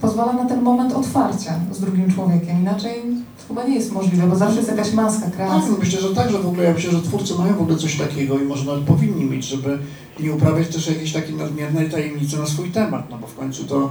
pozwala 0.00 0.32
na 0.32 0.44
ten 0.44 0.62
moment 0.62 0.92
otwarcia 0.92 1.54
z 1.72 1.80
drugim 1.80 2.14
człowiekiem. 2.14 2.60
Inaczej 2.60 3.02
chyba 3.48 3.64
nie 3.64 3.74
jest 3.74 3.92
możliwe, 3.92 4.26
bo 4.26 4.36
zawsze 4.36 4.56
jest 4.56 4.68
jakaś 4.70 4.92
maska 4.92 5.24
Tak, 5.24 5.34
kreacji. 5.34 5.70
no 5.70 5.76
myślę, 5.78 6.00
że 6.00 6.14
tak, 6.14 6.30
że 6.30 6.38
w 6.38 6.46
ogóle 6.46 6.64
ja 6.64 6.74
myślę, 6.74 6.90
że 6.90 7.02
twórcy 7.02 7.34
mają 7.34 7.54
w 7.54 7.60
ogóle 7.62 7.78
coś 7.78 7.98
takiego 7.98 8.38
i 8.38 8.44
może 8.44 8.64
nawet 8.64 8.84
powinni 8.84 9.24
mieć, 9.24 9.44
żeby 9.44 9.78
nie 10.20 10.32
uprawiać 10.32 10.68
też 10.68 10.88
jakiejś 10.88 11.12
takiej 11.12 11.34
nadmiernej 11.34 11.90
tajemnicy 11.90 12.38
na 12.38 12.46
swój 12.46 12.70
temat, 12.70 13.10
no 13.10 13.18
bo 13.18 13.26
w 13.26 13.34
końcu 13.34 13.64
to 13.64 13.90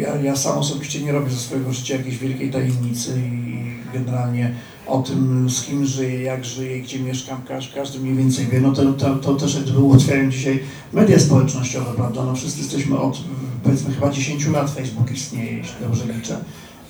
ja, 0.00 0.16
ja 0.16 0.36
sam 0.36 0.58
osobiście 0.58 1.00
nie 1.00 1.12
robię 1.12 1.30
ze 1.30 1.36
swojego 1.36 1.72
życia 1.72 1.96
jakiejś 1.96 2.18
wielkiej 2.18 2.50
tajemnicy 2.50 3.10
i 3.20 3.60
generalnie 3.92 4.54
o 4.90 5.02
tym, 5.02 5.50
z 5.50 5.62
kim 5.62 5.86
żyję, 5.86 6.22
jak 6.22 6.44
żyję, 6.44 6.80
gdzie 6.82 6.98
mieszkam, 6.98 7.42
każdy, 7.48 7.74
każdy 7.74 7.98
mniej 7.98 8.14
więcej 8.14 8.46
wie, 8.46 8.60
no 8.60 8.72
to, 8.72 8.92
to, 8.92 9.16
to 9.16 9.34
też 9.34 9.54
jak 9.54 9.64
gdyby 9.64 9.78
ułatwiają 9.78 10.30
dzisiaj 10.30 10.60
media 10.92 11.18
społecznościowe, 11.18 11.92
prawda, 11.96 12.24
no 12.24 12.34
wszyscy 12.34 12.58
jesteśmy 12.60 12.98
od 12.98 13.20
powiedzmy 13.64 13.94
chyba 13.94 14.10
10 14.10 14.46
lat 14.46 14.70
Facebook 14.70 15.10
istnieje, 15.10 15.52
jeśli 15.52 15.74
dobrze 15.80 16.04
liczę. 16.14 16.38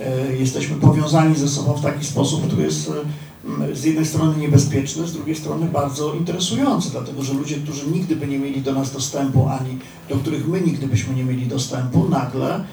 E, 0.01 0.37
Jesteśmy 0.37 0.77
powiązani 0.77 1.37
ze 1.37 1.49
sobą 1.49 1.73
w 1.73 1.83
taki 1.83 2.07
sposób, 2.07 2.47
który 2.47 2.63
jest 2.63 2.89
e, 2.89 2.93
m, 3.45 3.77
z 3.77 3.85
jednej 3.85 4.07
strony 4.07 4.37
niebezpieczny, 4.37 5.07
z 5.07 5.13
drugiej 5.13 5.37
strony 5.37 5.67
bardzo 5.67 6.15
interesujący, 6.15 6.91
dlatego 6.91 7.23
że 7.23 7.33
ludzie, 7.35 7.57
którzy 7.57 7.87
nigdy 7.87 8.17
by 8.17 8.27
nie 8.27 8.39
mieli 8.39 8.61
do 8.63 8.73
nas 8.73 8.93
dostępu, 8.93 9.49
ani 9.49 9.79
do 10.09 10.17
których 10.17 10.49
my 10.49 10.61
nigdy 10.61 10.87
byśmy 10.87 11.15
nie 11.15 11.25
mieli 11.25 11.47
dostępu, 11.47 12.09
nagle, 12.09 12.65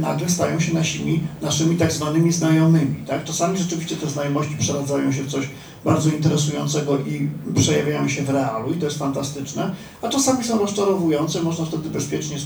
nagle 0.00 0.28
stają 0.28 0.60
się 0.60 0.74
naszymi, 0.74 1.20
naszymi 1.42 1.76
tak 1.76 1.92
zwanymi 1.92 2.32
znajomymi. 2.32 2.96
Tak? 3.06 3.24
Czasami 3.24 3.58
rzeczywiście 3.58 3.96
te 3.96 4.10
znajomości 4.10 4.56
przeradzają 4.58 5.12
się 5.12 5.22
w 5.22 5.30
coś 5.30 5.48
bardzo 5.84 6.10
interesującego 6.10 6.98
i 6.98 7.28
przejawiają 7.54 8.08
się 8.08 8.22
w 8.22 8.30
realu 8.30 8.72
i 8.72 8.76
to 8.76 8.84
jest 8.84 8.98
fantastyczne, 8.98 9.74
a 10.02 10.08
czasami 10.08 10.44
są 10.44 10.58
rozczarowujące, 10.58 11.42
można 11.42 11.64
wtedy 11.64 11.90
bezpiecznie, 11.90 12.36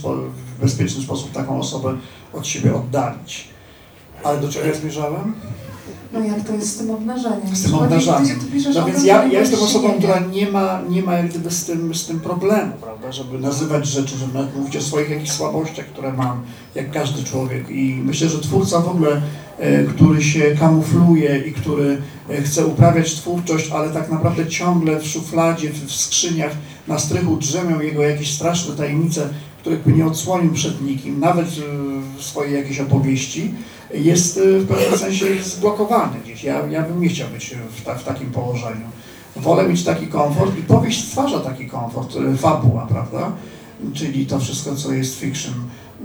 w 0.57 0.61
bezpieczny 0.61 1.03
sposób 1.03 1.31
taką 1.31 1.59
osobę 1.59 1.97
od 2.33 2.47
siebie 2.47 2.75
oddalić. 2.75 3.47
Ale 4.23 4.41
do 4.41 4.49
czego 4.49 4.67
ja 4.67 4.73
zmierzałem? 4.73 5.33
No 6.13 6.19
jak 6.19 6.47
to 6.47 6.53
jest 6.53 6.69
z 6.69 6.77
tym 6.77 6.91
obnażeniem? 6.91 7.55
Z 7.55 7.63
tym 7.63 7.75
obnażaniem. 7.75 8.39
No 8.73 8.85
więc 8.85 9.03
ja, 9.03 9.25
ja 9.25 9.39
jestem 9.39 9.59
osobą, 9.59 9.93
która 9.97 10.19
nie 10.19 10.51
ma, 10.51 10.81
nie 10.89 11.01
ma 11.01 11.13
jak 11.13 11.29
gdyby 11.29 11.51
z 11.51 11.65
tym, 11.65 11.95
z 11.95 12.05
tym 12.05 12.19
problemu, 12.19 12.73
prawda, 12.81 13.11
żeby 13.11 13.39
nazywać 13.39 13.87
rzeczy, 13.87 14.17
żeby 14.17 14.47
mówić 14.55 14.77
o 14.77 14.81
swoich 14.81 15.09
jakichś 15.09 15.31
słabościach, 15.31 15.85
które 15.85 16.13
mam, 16.13 16.41
jak 16.75 16.91
każdy 16.91 17.23
człowiek. 17.23 17.69
I 17.69 18.01
myślę, 18.05 18.29
że 18.29 18.39
twórca 18.39 18.79
w 18.79 18.87
ogóle, 18.87 19.21
e, 19.59 19.83
który 19.83 20.23
się 20.23 20.55
kamufluje 20.59 21.37
i 21.37 21.53
który 21.53 22.01
e, 22.29 22.41
chce 22.41 22.65
uprawiać 22.65 23.13
twórczość, 23.15 23.71
ale 23.71 23.89
tak 23.89 24.11
naprawdę 24.11 24.47
ciągle 24.47 24.99
w 24.99 25.07
szufladzie, 25.07 25.69
w, 25.69 25.85
w 25.85 25.95
skrzyniach, 25.95 26.51
na 26.87 26.99
strychu 26.99 27.37
drzemią 27.37 27.79
jego 27.79 28.03
jakieś 28.03 28.33
straszne 28.33 28.75
tajemnice, 28.75 29.29
których 29.63 29.83
by 29.83 29.93
nie 29.93 30.05
odsłonił 30.05 30.53
przed 30.53 30.81
nikim, 30.81 31.19
nawet 31.19 31.47
e, 31.47 31.51
w 32.17 32.23
swojej 32.23 32.53
jakiejś 32.53 32.79
opowieści, 32.79 33.53
jest 33.93 34.37
e, 34.37 34.59
w 34.59 34.67
pewnym 34.67 34.99
sensie 34.99 35.25
zblokowany 35.43 36.19
gdzieś. 36.23 36.43
Ja, 36.43 36.67
ja 36.67 36.81
bym 36.81 37.01
nie 37.01 37.09
chciał 37.09 37.27
być 37.29 37.55
w, 37.71 37.81
ta, 37.83 37.95
w 37.95 38.03
takim 38.03 38.31
położeniu. 38.31 38.85
Wolę 39.35 39.67
mieć 39.67 39.83
taki 39.83 40.07
komfort 40.07 40.59
i 40.59 40.61
powieść 40.61 41.07
stwarza 41.07 41.39
taki 41.39 41.65
komfort, 41.65 42.15
e, 42.15 42.37
fabuła, 42.37 42.87
prawda? 42.89 43.31
Czyli 43.93 44.25
to 44.25 44.39
wszystko, 44.39 44.75
co 44.75 44.93
jest 44.93 45.19
fiction, 45.19 45.53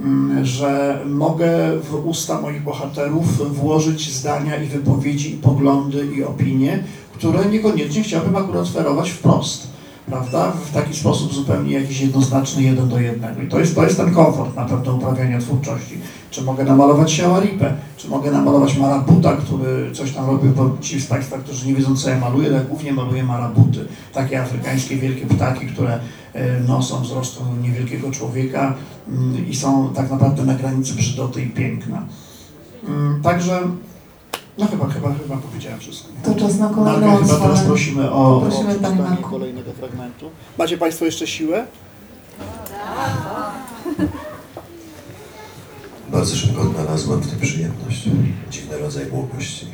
Mm, 0.03 0.45
że 0.45 0.99
mogę 1.05 1.79
w 1.79 2.07
usta 2.07 2.41
moich 2.41 2.63
bohaterów 2.63 3.55
włożyć 3.55 4.11
zdania 4.11 4.63
i 4.63 4.67
wypowiedzi, 4.67 5.33
i 5.33 5.37
poglądy, 5.37 6.07
i 6.17 6.23
opinie, 6.23 6.83
które 7.13 7.45
niekoniecznie 7.45 8.03
chciałbym 8.03 8.35
akurat 8.35 8.61
oferować 8.61 9.09
wprost 9.09 9.67
prawda? 10.09 10.51
W 10.51 10.73
taki 10.73 10.95
sposób 10.95 11.33
zupełnie 11.33 11.73
jakiś 11.73 12.01
jednoznaczny, 12.01 12.63
jeden 12.63 12.89
do 12.89 12.99
jednego. 12.99 13.41
I 13.41 13.47
to 13.47 13.59
jest, 13.59 13.75
to 13.75 13.83
jest 13.83 13.97
ten 13.97 14.13
komfort 14.13 14.55
na 14.55 14.65
pewno 14.65 14.93
uprawiania 14.93 15.39
twórczości. 15.39 15.97
Czy 16.31 16.41
mogę 16.41 16.63
namalować 16.63 17.11
Siałaripę, 17.11 17.73
czy 17.97 18.07
mogę 18.07 18.31
namalować 18.31 18.77
Marabuta, 18.77 19.37
który 19.37 19.91
coś 19.91 20.11
tam 20.11 20.25
robił, 20.25 20.51
bo 20.51 20.77
ci 20.81 21.01
z 21.01 21.05
Państwa, 21.07 21.37
którzy 21.37 21.67
nie 21.67 21.75
wiedzą, 21.75 21.95
co 21.95 22.09
ja 22.09 22.19
maluję, 22.19 22.49
ja 22.49 22.63
głównie 22.63 22.93
maluję 22.93 23.23
Marabuty. 23.23 23.85
Takie 24.13 24.41
afrykańskie 24.41 24.97
wielkie 24.97 25.25
ptaki, 25.25 25.65
które 25.65 25.99
e, 26.33 26.59
no, 26.67 26.83
są 26.83 27.01
wzrostu 27.01 27.43
niewielkiego 27.61 28.11
człowieka 28.11 28.75
mm, 29.07 29.49
i 29.49 29.55
są 29.55 29.93
tak 29.93 30.11
naprawdę 30.11 30.45
na 30.45 30.53
granicy 30.53 30.93
brzydoty 30.93 31.41
i 31.41 31.49
piękna. 31.49 32.05
Mm, 32.87 33.21
Także, 33.21 33.61
no 34.59 34.67
chyba, 34.67 34.87
chyba, 34.87 35.13
chyba 35.13 35.37
powiedziałem 35.37 35.79
wszystko. 35.79 36.09
To 36.23 36.35
czas 36.35 36.57
na 36.57 36.69
kolejną 36.69 37.07
Marka, 37.07 37.25
chyba 37.25 37.39
teraz 37.39 37.63
prosimy 37.63 38.11
o, 38.11 38.37
o 38.37 38.41
Prosimy, 38.41 38.63
panie 38.63 38.79
przeczytanie 38.79 39.09
Marku. 39.09 39.29
kolejnego 39.29 39.73
fragmentu. 39.73 40.29
Macie 40.57 40.77
Państwo 40.77 41.05
jeszcze 41.05 41.27
siłę? 41.27 41.65
Bardzo 46.11 46.35
szybko 46.35 46.61
odnalazłem 46.61 47.19
w 47.21 47.27
tym 47.29 47.39
przyjemność, 47.39 48.09
dziwny 48.51 48.77
rodzaj 48.77 49.05
błogości. 49.05 49.67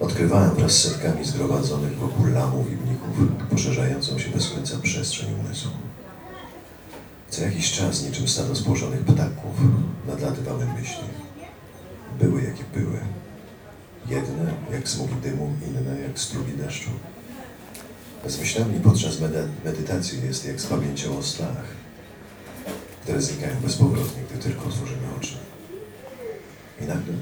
Odkrywałem 0.00 0.50
wraz 0.54 0.72
z 0.72 0.82
setkami 0.82 1.24
zgromadzonych 1.24 1.98
wokół 1.98 2.26
lamów 2.26 2.66
i 2.72 2.76
mnichów 2.76 3.48
poszerzającą 3.50 4.18
się 4.18 4.30
bez 4.30 4.50
końca 4.50 4.78
przestrzeń 4.82 5.28
umysłu. 5.44 5.70
Co 7.30 7.42
jakiś 7.42 7.72
czas, 7.72 8.02
niczym 8.02 8.28
stado 8.28 8.54
spłoszzonych 8.54 9.00
ptaków, 9.00 9.54
nadlatywały 10.06 10.66
myśli. 10.78 11.04
Były 12.20 12.42
jakie 12.42 12.64
były. 12.74 12.98
Jedne 14.08 14.54
jak 14.72 14.88
smugi 14.88 15.14
dymu, 15.22 15.52
inne 15.68 16.00
jak 16.00 16.18
strugi 16.18 16.52
deszczu. 16.52 16.90
Z 18.26 18.38
myślami 18.38 18.80
podczas 18.80 19.18
medytacji 19.64 20.22
jest 20.26 20.46
jak 20.46 20.60
z 20.60 20.66
pamięcią 20.66 21.18
o 21.18 21.22
snach 21.22 21.84
które 23.04 23.22
znikają 23.22 23.60
bezpowrotnie, 23.60 24.22
gdy 24.30 24.42
tylko 24.42 24.64
otworzymy 24.64 25.06
oczy. 25.18 25.36
I 26.80 26.84
nagle, 26.84 27.14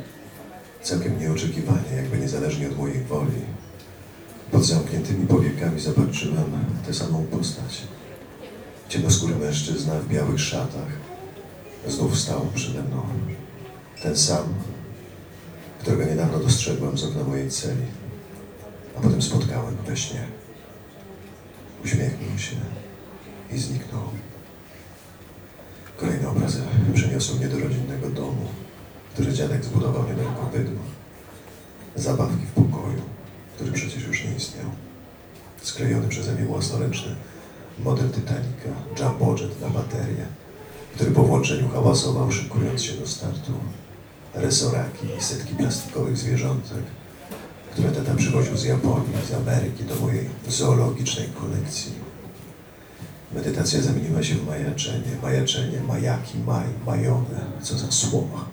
całkiem 0.82 1.20
nieoczekiwanie, 1.20 1.97
jakby 1.97 2.18
niezależnie 2.18 2.68
od 2.68 2.78
mojej 2.78 3.05
woli, 3.05 3.43
pod 4.51 4.64
zamkniętymi 4.64 5.26
powiekami 5.26 5.80
zobaczyłem 5.80 6.66
tę 6.86 6.95
samą 6.95 7.26
postać. 7.26 7.82
Ciemnoskóry 8.88 9.36
mężczyzna 9.36 9.95
w 9.95 10.09
białych 10.09 10.40
szatach 10.40 10.88
znów 11.88 12.18
stał 12.18 12.47
przede 12.55 12.82
mną. 12.82 13.03
Ten 14.03 14.16
sam, 14.16 14.55
którego 15.83 16.05
niedawno 16.05 16.39
dostrzegłem 16.39 16.99
z 16.99 17.05
okna 17.05 17.24
mojej 17.24 17.51
celi, 17.51 17.87
a 18.99 19.01
potem 19.01 19.22
spotkałem 19.22 19.76
we 19.87 19.97
śnie. 19.97 20.26
Uśmiechnął 21.85 22.39
się 22.39 22.57
i 23.53 23.59
zniknął. 23.59 24.03
Kolejne 25.97 26.28
obrazy 26.28 26.62
przeniosły 26.95 27.37
mnie 27.37 27.49
do 27.49 27.59
rodzinnego 27.59 28.11
domu, 28.11 28.47
który 29.14 29.33
dziadek 29.33 29.64
zbudował 29.64 30.09
niedaleko 30.09 30.51
bydła. 30.53 30.83
Zabawki 31.97 32.47
w 32.47 32.51
pokoju, 32.51 33.03
który 33.55 33.72
przecież 33.72 34.07
już 34.07 34.24
nie 34.24 34.37
istniał. 34.37 34.66
Sklejony 35.62 36.09
przeze 36.09 36.33
mnie 36.33 36.45
własnoręczny 36.45 37.14
model 37.78 38.11
Titanica, 38.11 38.68
jumbo 39.01 39.37
jet 39.37 39.61
na 39.61 39.68
baterię, 39.68 40.26
który 40.95 41.11
po 41.11 41.22
włączeniu 41.22 41.68
hałasował, 41.68 42.33
szykując 42.33 42.83
się 42.83 42.93
do 42.93 43.07
startu. 43.07 43.53
Resoraki 44.35 45.07
i 45.18 45.22
setki 45.22 45.55
plastikowych 45.55 46.18
zwierzątek, 46.18 46.83
które 47.72 47.91
tata 47.91 48.14
przywoził 48.14 48.57
z 48.57 48.64
Japonii, 48.64 49.26
z 49.28 49.35
Ameryki 49.35 49.85
do 49.85 49.95
mojej 49.97 50.28
zoologicznej 50.49 51.28
kolekcji. 51.28 51.93
Medytacja 53.33 53.80
zamieniła 53.80 54.22
się 54.22 54.35
w 54.35 54.47
majaczenie, 54.47 55.16
majaczenie, 55.22 55.80
majaki, 55.80 56.39
maj, 56.39 56.66
majone, 56.87 57.47
co 57.62 57.78
za 57.78 57.93
słoma. 57.93 58.45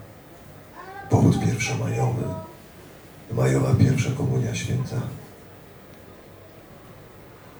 Powód 1.10 1.40
pierwszomajowy. 1.46 2.24
Majowa 3.32 3.76
pierwsza 3.76 4.12
komunia 4.12 4.56
święta. 4.56 5.02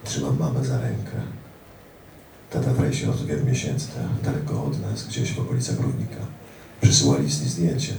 Trzymam 0.04 0.38
mamę 0.38 0.64
za 0.64 0.80
rękę. 0.80 1.16
Tata 2.50 2.74
w 2.74 2.80
rejsie 2.80 3.10
od 3.10 3.26
wielu 3.26 3.44
miesięcy, 3.44 3.88
daleko 4.24 4.64
od 4.64 4.80
nas, 4.80 5.06
gdzieś 5.06 5.32
w 5.32 5.40
okolicach 5.40 5.80
Równika. 5.80 6.39
Przysyła 6.80 7.18
list 7.18 7.46
i 7.46 7.48
zdjęcie, 7.48 7.92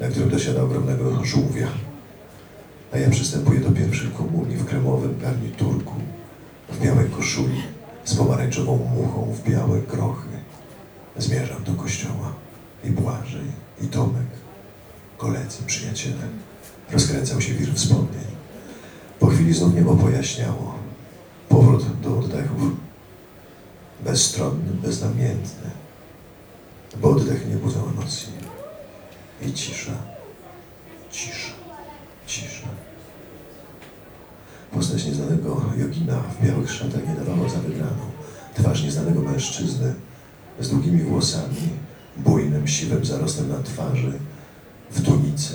na 0.00 0.08
którym 0.08 0.30
dosiada 0.30 0.62
ogromnego 0.62 1.24
żółwia. 1.24 1.68
A 2.92 2.98
ja 2.98 3.10
przystępuję 3.10 3.60
do 3.60 3.70
pierwszej 3.70 4.10
komunii 4.10 4.56
w 4.56 4.64
kremowym 4.64 5.18
garniturku, 5.18 5.94
w 6.72 6.80
białej 6.80 7.10
koszuli, 7.10 7.62
z 8.04 8.14
pomarańczową 8.14 8.76
muchą 8.76 9.32
w 9.32 9.50
białe 9.50 9.80
krochy. 9.80 10.28
Zmierzam 11.18 11.64
do 11.64 11.74
kościoła 11.74 12.32
i 12.84 12.90
Błażej, 12.90 13.46
i 13.82 13.86
Tomek, 13.86 14.26
koledzy, 15.18 15.58
przyjaciele. 15.66 16.28
Rozkręcał 16.92 17.40
się 17.40 17.54
wir 17.54 17.74
wspomnień. 17.74 18.26
Po 19.20 19.26
chwili 19.26 19.54
znów 19.54 19.74
niebo 19.74 19.96
pojaśniało. 19.96 20.74
Powrót 21.48 22.00
do 22.00 22.18
oddechów. 22.18 22.62
Bezstronny, 24.04 24.72
beznamiętny. 24.82 25.70
Bo 27.00 27.10
oddech 27.10 27.48
nie 27.48 27.56
budzą 27.56 27.90
emocji. 27.90 28.32
I 29.42 29.52
cisza, 29.52 29.92
cisza, 31.10 31.52
cisza. 32.26 32.68
Postać 34.72 35.04
nieznanego 35.04 35.62
jogina 35.78 36.16
w 36.18 36.46
białych 36.46 36.72
szatach 36.72 37.08
nie 37.08 37.14
dawała 37.14 37.48
za 37.48 37.58
wygraną. 37.58 38.02
Twarz 38.54 38.82
nieznanego 38.82 39.20
mężczyzny 39.20 39.94
z 40.60 40.70
długimi 40.70 41.02
włosami, 41.02 41.68
bujnym, 42.16 42.68
siwym 42.68 43.04
zarostem 43.04 43.48
na 43.48 43.62
twarzy, 43.62 44.12
w 44.90 45.02
tunice. 45.02 45.54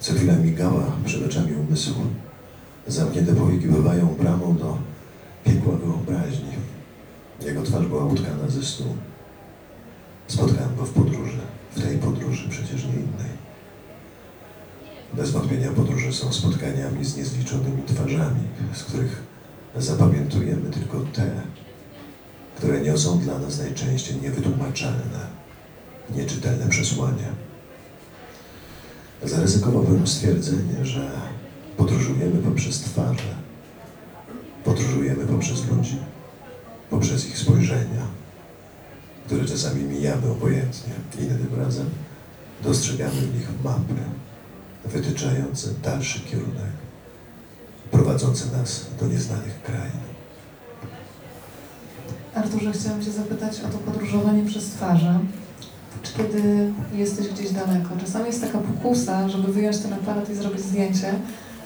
Co 0.00 0.12
chwila 0.14 0.36
migała 0.36 0.84
przed 1.04 1.26
oczami 1.26 1.52
umysłu. 1.52 2.02
Zamknięte 2.86 3.34
powieki 3.34 3.66
bywają 3.66 4.06
bramą 4.06 4.56
do 4.56 4.78
piekła 5.44 5.76
wyobraźni. 5.76 6.52
Jego 7.44 7.62
twarz 7.62 7.86
była 7.86 8.04
utkana 8.04 8.48
ze 8.48 8.62
snu. 8.62 8.96
Spotkałem 10.32 10.76
go 10.76 10.84
w 10.84 10.92
podróży, 10.92 11.38
w 11.76 11.82
tej 11.82 11.98
podróży 11.98 12.48
przecież 12.48 12.84
nie 12.84 12.92
innej. 12.92 13.32
Bez 15.14 15.30
wątpienia 15.30 15.70
podróże 15.70 16.12
są 16.12 16.32
spotkaniami 16.32 17.04
z 17.04 17.16
niezliczonymi 17.16 17.82
twarzami, 17.86 18.40
z 18.74 18.84
których 18.84 19.22
zapamiętujemy 19.76 20.70
tylko 20.70 21.00
te, 21.00 21.30
które 22.56 22.80
niosą 22.80 23.18
dla 23.18 23.38
nas 23.38 23.58
najczęściej 23.58 24.16
niewytłumaczalne, 24.22 25.26
nieczytelne 26.16 26.68
przesłanie. 26.68 27.26
Zaryzykowałbym 29.22 30.06
stwierdzenie, 30.06 30.84
że 30.84 31.10
podróżujemy 31.76 32.42
poprzez 32.42 32.80
twarze, 32.80 33.34
podróżujemy 34.64 35.26
poprzez 35.26 35.66
ludzi, 35.70 35.98
poprzez 36.90 37.26
ich 37.26 37.38
spojrzenia, 37.38 38.21
które 39.26 39.44
czasami 39.44 39.82
mijamy 39.82 40.30
obojętnie, 40.30 40.92
innym 41.18 41.48
razem 41.58 41.90
dostrzegamy 42.62 43.20
w 43.20 43.34
nich 43.34 43.48
mapy 43.64 43.94
wytyczające 44.84 45.68
dalszy 45.82 46.20
kierunek, 46.20 46.72
prowadzące 47.90 48.56
nas 48.56 48.86
do 49.00 49.06
nieznanych 49.06 49.62
krain. 49.62 50.12
Arturze, 52.34 52.72
chciałam 52.72 53.02
Cię 53.02 53.10
zapytać 53.10 53.60
o 53.60 53.68
to 53.68 53.78
podróżowanie 53.78 54.44
przez 54.44 54.68
twarze. 54.68 55.18
Czy 56.02 56.12
kiedy 56.12 56.72
jesteś 56.94 57.28
gdzieś 57.28 57.50
daleko? 57.50 57.88
Czasami 58.00 58.26
jest 58.26 58.40
taka 58.40 58.58
pokusa, 58.58 59.28
żeby 59.28 59.52
wyjąć 59.52 59.78
ten 59.78 59.92
aparat 59.92 60.30
i 60.30 60.34
zrobić 60.34 60.60
zdjęcie, 60.60 61.14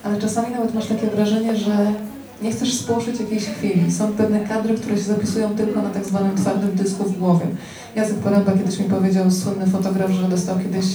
ale 0.04 0.20
czasami 0.20 0.54
nawet 0.54 0.74
masz 0.74 0.86
takie 0.86 1.06
wrażenie, 1.06 1.56
że 1.56 1.94
nie 2.42 2.52
chcesz 2.52 2.74
spłoszyć 2.74 3.20
jakiejś 3.20 3.44
chwili. 3.44 3.92
Są 3.92 4.12
pewne 4.12 4.40
kadry, 4.40 4.74
które 4.74 4.96
się 4.96 5.02
zapisują 5.02 5.56
tylko 5.56 5.82
na 5.82 5.90
tak 5.90 6.04
zwanym 6.04 6.36
twardym 6.36 6.74
dysku 6.74 7.04
w 7.04 7.18
głowie. 7.18 7.46
Jacek 7.96 8.16
Poręba 8.16 8.52
kiedyś 8.52 8.78
mi 8.78 8.84
powiedział, 8.84 9.30
słynny 9.30 9.66
fotograf, 9.66 10.10
że 10.10 10.28
dostał 10.28 10.58
kiedyś 10.58 10.86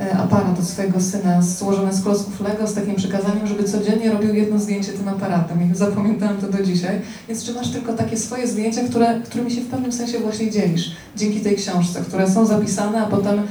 e, 0.00 0.18
aparat 0.18 0.58
od 0.58 0.64
swojego 0.64 1.00
syna 1.00 1.42
złożony 1.42 1.92
z 1.92 2.02
klocków 2.02 2.40
Lego 2.40 2.66
z 2.66 2.74
takim 2.74 2.94
przykazaniem, 2.94 3.46
żeby 3.46 3.64
codziennie 3.64 4.10
robił 4.10 4.34
jedno 4.34 4.58
zdjęcie 4.58 4.92
tym 4.92 5.08
aparatem. 5.08 5.72
I 5.72 5.76
zapamiętałem 5.76 6.36
to 6.36 6.48
do 6.48 6.62
dzisiaj. 6.62 7.00
Więc 7.28 7.44
czy 7.44 7.54
masz 7.54 7.70
tylko 7.70 7.92
takie 7.92 8.16
swoje 8.16 8.48
zdjęcia, 8.48 8.80
które, 8.90 9.20
którymi 9.20 9.50
się 9.50 9.60
w 9.60 9.66
pewnym 9.68 9.92
sensie 9.92 10.18
właśnie 10.18 10.50
dzielisz 10.50 10.90
dzięki 11.16 11.40
tej 11.40 11.56
książce, 11.56 12.00
które 12.00 12.30
są 12.30 12.46
zapisane, 12.46 13.02
a 13.02 13.06
potem 13.06 13.42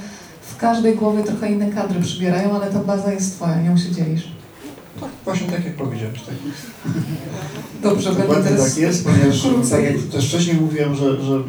w 0.41 0.57
każdej 0.57 0.95
głowie 0.95 1.23
trochę 1.23 1.51
inne 1.51 1.69
kadry 1.69 1.99
przybierają, 1.99 2.55
ale 2.55 2.71
ta 2.71 2.79
baza 2.79 3.13
jest 3.13 3.35
twoja, 3.35 3.61
nią 3.61 3.77
się 3.77 3.91
dzielisz. 3.91 4.36
Tak, 4.99 5.09
właśnie 5.25 5.47
tak 5.47 5.65
jak 5.65 5.75
powiedziałeś. 5.75 6.21
Tak. 6.21 6.35
Dobrze, 7.83 8.09
będę 8.09 8.27
Dokładnie 8.27 8.49
teraz... 8.49 8.69
tak 8.69 8.77
jest, 8.77 9.05
ponieważ 9.05 9.69
tak 9.69 9.83
jak 9.83 9.97
też 9.97 10.27
wcześniej 10.27 10.55
mówiłem, 10.55 10.95
że, 10.95 11.21
że 11.23 11.43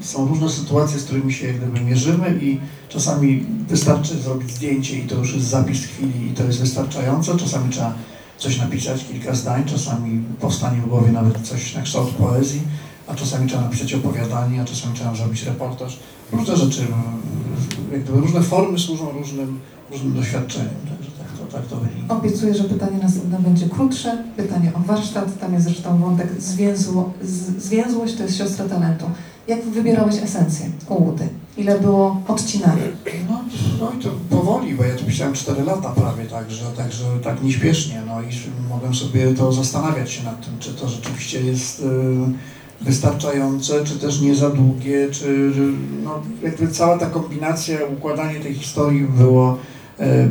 są 0.00 0.28
różne 0.28 0.50
sytuacje, 0.50 0.98
z 0.98 1.04
którymi 1.04 1.32
się 1.32 1.52
gdyby 1.52 1.80
mierzymy 1.80 2.38
i 2.42 2.60
czasami 2.88 3.46
wystarczy 3.68 4.18
zrobić 4.18 4.50
zdjęcie 4.50 4.98
i 4.98 5.02
to 5.02 5.14
już 5.14 5.34
jest 5.34 5.46
zapis 5.46 5.84
chwili 5.84 6.26
i 6.26 6.34
to 6.34 6.44
jest 6.44 6.60
wystarczające. 6.60 7.36
Czasami 7.36 7.70
trzeba 7.70 7.94
coś 8.38 8.58
napisać, 8.58 9.04
kilka 9.12 9.34
zdań, 9.34 9.64
czasami 9.64 10.24
powstanie 10.40 10.80
w 10.80 10.86
głowie 10.86 11.12
nawet 11.12 11.40
coś 11.40 11.74
na 11.74 11.82
kształt 11.82 12.10
poezji, 12.10 12.62
a 13.06 13.14
czasami 13.14 13.48
trzeba 13.48 13.62
napisać 13.62 13.94
opowiadanie, 13.94 14.62
a 14.62 14.64
czasami 14.64 14.94
trzeba 14.94 15.14
zrobić 15.14 15.42
reportaż. 15.42 15.98
Różne 16.32 16.56
rzeczy, 16.56 16.80
mm, 16.80 16.94
jak 17.92 18.02
gdyby 18.02 18.20
różne 18.20 18.42
formy 18.42 18.78
służą 18.78 19.10
różnym, 19.10 19.60
różnym 19.90 20.14
doświadczeniom, 20.14 20.74
także 20.98 21.10
to, 21.62 21.76
to 21.76 21.76
wynika. 21.76 22.14
Obiecuję, 22.14 22.54
że 22.54 22.64
pytanie 22.64 22.98
następne 23.02 23.38
będzie 23.38 23.68
krótsze. 23.68 24.24
Pytanie 24.36 24.72
o 24.74 24.80
warsztat. 24.80 25.38
Tam 25.38 25.54
jest 25.54 25.64
zresztą 25.66 25.98
wątek 25.98 26.28
zwięzło, 26.38 27.12
z, 27.22 27.62
zwięzłość, 27.62 28.14
to 28.14 28.22
jest 28.22 28.36
siostra 28.36 28.68
talentu. 28.68 29.04
Jak 29.48 29.64
wybierałeś 29.64 30.22
esencję 30.22 30.66
u 30.88 31.04
Łudy? 31.04 31.28
Ile 31.56 31.78
było 31.80 32.20
odcinania? 32.28 32.82
No, 33.30 33.40
no 33.80 33.92
i 33.98 34.02
to 34.02 34.10
powoli, 34.30 34.74
bo 34.74 34.84
ja 34.84 34.96
to 34.96 35.04
pisałem 35.04 35.34
4 35.34 35.62
lata 35.62 35.90
prawie, 35.90 36.24
także, 36.24 36.64
także 36.76 37.04
tak 37.24 37.42
nieśpiesznie, 37.42 38.02
no 38.06 38.22
i 38.22 38.26
mogłem 38.68 38.94
sobie 38.94 39.34
to 39.34 39.52
zastanawiać 39.52 40.10
się 40.10 40.24
nad 40.24 40.44
tym, 40.44 40.58
czy 40.58 40.74
to 40.74 40.88
rzeczywiście 40.88 41.40
jest 41.40 41.80
y, 41.80 41.84
wystarczające, 42.80 43.84
czy 43.84 43.98
też 43.98 44.20
nie 44.20 44.34
za 44.34 44.50
długie, 44.50 45.08
czy 45.10 45.52
no, 46.04 46.22
jakby 46.42 46.68
cała 46.68 46.98
ta 46.98 47.06
kombinacja, 47.06 47.78
układanie 47.98 48.40
tej 48.40 48.54
historii 48.54 49.04
było, 49.04 49.58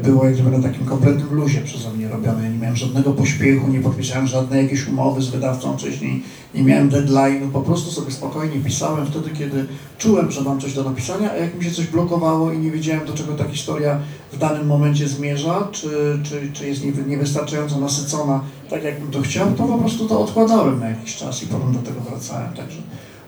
było 0.03 0.25
jak 0.25 0.33
gdyby 0.33 0.51
na 0.51 0.63
takim 0.63 0.85
kompletnym 0.85 1.33
luzie 1.33 1.61
przeze 1.61 1.89
mnie 1.89 2.07
robione. 2.07 2.43
Ja 2.43 2.49
nie 2.49 2.57
miałem 2.57 2.75
żadnego 2.75 3.11
pośpiechu, 3.11 3.67
nie 3.67 3.79
podpisałem 3.79 4.27
żadnej 4.27 4.63
jakiejś 4.63 4.87
umowy 4.87 5.21
z 5.21 5.29
wydawcą 5.29 5.77
wcześniej, 5.77 6.23
nie 6.55 6.63
miałem 6.63 6.89
deadline'u, 6.89 7.51
po 7.51 7.61
prostu 7.61 7.91
sobie 7.91 8.11
spokojnie 8.11 8.59
pisałem 8.65 9.05
wtedy, 9.05 9.29
kiedy 9.29 9.65
czułem, 9.97 10.31
że 10.31 10.41
mam 10.41 10.59
coś 10.61 10.73
do 10.73 10.83
napisania, 10.83 11.31
a 11.31 11.35
jak 11.35 11.55
mi 11.57 11.63
się 11.63 11.71
coś 11.71 11.87
blokowało 11.87 12.51
i 12.51 12.59
nie 12.59 12.71
wiedziałem, 12.71 13.05
do 13.05 13.13
czego 13.13 13.33
ta 13.33 13.43
historia 13.43 13.99
w 14.31 14.37
danym 14.37 14.67
momencie 14.67 15.07
zmierza, 15.07 15.67
czy, 15.71 16.19
czy, 16.23 16.51
czy 16.53 16.67
jest 16.67 16.85
niewy- 16.85 17.07
niewystarczająco 17.07 17.79
nasycona, 17.79 18.41
tak 18.69 18.83
jakbym 18.83 19.11
to 19.11 19.21
chciał, 19.21 19.51
to 19.51 19.63
po 19.63 19.77
prostu 19.77 20.07
to 20.07 20.19
odkładałem 20.19 20.79
na 20.79 20.89
jakiś 20.89 21.15
czas 21.15 21.43
i 21.43 21.47
potem 21.47 21.73
do 21.73 21.79
tego 21.79 22.01
wracałem, 22.01 22.53
także 22.53 22.77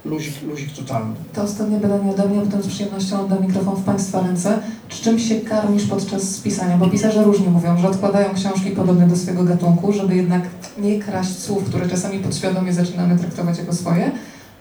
luzik, 0.06 0.34
luzik 0.48 0.74
totalny. 0.74 1.16
To 1.34 1.44
ostatnie 1.44 1.80
pytanie 1.80 2.12
ode 2.12 2.30
mnie, 2.30 2.42
potem 2.42 2.64
z 2.64 2.68
przyjemnością 2.68 3.22
oddam 3.22 3.42
mikrofon 3.48 3.76
w 3.76 3.84
Państwa 3.84 4.22
ręce. 4.22 4.60
Czy 4.90 5.04
czymś 5.04 5.28
się 5.30 5.36
karmisz 5.36 5.84
podczas 5.84 6.38
pisania? 6.40 6.78
Bo 6.78 6.88
pisarze 6.90 7.24
różnie 7.24 7.50
mówią, 7.50 7.78
że 7.78 7.90
odkładają 7.90 8.34
książki 8.34 8.72
podobne 8.72 9.08
do 9.08 9.16
swojego 9.16 9.44
gatunku, 9.44 9.94
żeby 9.94 10.16
jednak 10.16 10.44
nie 10.78 11.00
kraść 11.00 11.40
słów, 11.40 11.64
które 11.64 11.90
czasami 11.90 12.20
podświadomie 12.20 12.74
zaczynamy 12.74 13.20
traktować 13.20 13.58
jako 13.58 13.74
swoje. 13.74 14.12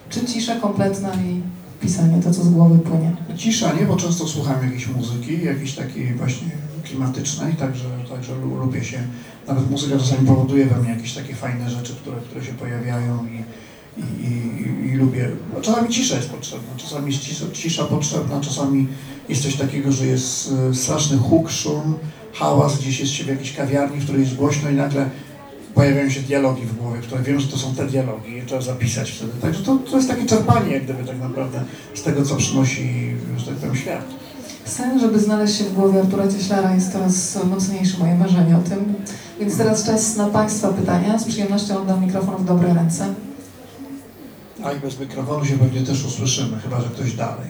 Czy 0.09 0.25
cisza 0.25 0.55
kompletna 0.55 1.09
i 1.13 1.41
pisanie, 1.81 2.21
to 2.23 2.31
co 2.33 2.43
z 2.43 2.49
głowy 2.49 2.79
płynie? 2.79 3.15
Cisza, 3.37 3.73
nie, 3.73 3.85
bo 3.85 3.95
często 3.95 4.27
słucham 4.27 4.63
jakiejś 4.63 4.87
muzyki, 4.87 5.43
jakiejś 5.43 5.75
takiej 5.75 6.13
właśnie 6.13 6.47
klimatycznej, 6.83 7.53
także, 7.53 7.85
także 8.09 8.35
lu- 8.35 8.55
lubię 8.55 8.83
się, 8.83 8.97
nawet 9.47 9.71
muzyka 9.71 9.99
czasami 9.99 10.27
powoduje 10.27 10.65
we 10.65 10.75
mnie 10.81 10.89
jakieś 10.89 11.13
takie 11.13 11.35
fajne 11.35 11.69
rzeczy, 11.69 11.93
które, 11.95 12.17
które 12.17 12.45
się 12.45 12.53
pojawiają 12.53 13.25
i, 13.25 13.43
i, 13.97 14.01
i, 14.01 14.87
i 14.87 14.95
lubię. 14.95 15.29
No, 15.53 15.61
czasami 15.61 15.89
cisza 15.89 16.15
jest 16.15 16.29
potrzebna, 16.29 16.67
czasami 16.77 17.11
jest 17.11 17.23
cisza, 17.23 17.45
cisza 17.53 17.83
potrzebna, 17.83 18.41
czasami 18.41 18.87
jest 19.29 19.43
coś 19.43 19.55
takiego, 19.55 19.91
że 19.91 20.05
jest 20.05 20.53
e, 20.69 20.73
straszny 20.73 21.17
huk, 21.17 21.49
szum, 21.49 21.95
hałas, 22.33 22.79
gdzieś 22.79 22.99
jest 22.99 23.11
się 23.11 23.23
w 23.23 23.27
jakiejś 23.27 23.53
kawiarni, 23.53 23.99
w 23.99 24.03
której 24.03 24.21
jest 24.21 24.35
głośno 24.35 24.69
i 24.69 24.75
nagle 24.75 25.09
pojawiają 25.75 26.09
się 26.09 26.21
dialogi 26.21 26.61
w 26.61 26.77
głowie, 26.77 26.99
które 27.01 27.23
wiem, 27.23 27.39
że 27.39 27.47
to 27.47 27.57
są 27.57 27.75
te 27.75 27.85
dialogi 27.85 28.37
i 28.37 28.45
trzeba 28.45 28.61
zapisać 28.61 29.11
wtedy. 29.11 29.31
Także 29.41 29.63
to, 29.63 29.77
to 29.77 29.95
jest 29.95 30.09
takie 30.09 30.25
czerpanie 30.25 30.73
jak 30.73 30.83
gdyby 30.83 31.03
tak 31.03 31.19
naprawdę 31.19 31.63
z 31.93 32.03
tego, 32.03 32.25
co 32.25 32.35
przynosi, 32.35 33.13
że 33.37 33.45
tak 33.45 33.55
powiem, 33.55 33.75
świat. 33.75 34.05
Sen, 34.65 34.99
żeby 34.99 35.19
znaleźć 35.19 35.57
się 35.57 35.63
w 35.63 35.73
głowie 35.73 35.99
Artura 35.99 36.27
Cieślara 36.27 36.75
jest 36.75 36.91
coraz 36.91 37.37
mocniejsze 37.45 37.97
moje 37.97 38.15
marzenie 38.15 38.57
o 38.57 38.69
tym. 38.69 38.93
Więc 39.39 39.57
teraz 39.57 39.85
czas 39.85 40.15
na 40.15 40.27
Państwa 40.27 40.67
pytania. 40.67 41.19
Z 41.19 41.23
przyjemnością 41.23 41.81
oddam 41.81 42.05
mikrofon 42.05 42.35
w 42.37 42.45
dobre 42.45 42.73
ręce. 42.73 43.13
A 44.65 44.73
i 44.73 44.79
bez 44.79 44.99
mikrofonu 44.99 45.45
się 45.45 45.57
pewnie 45.57 45.81
też 45.81 46.05
usłyszymy, 46.05 46.59
chyba 46.59 46.81
że 46.81 46.87
ktoś 46.89 47.13
dalej. 47.13 47.47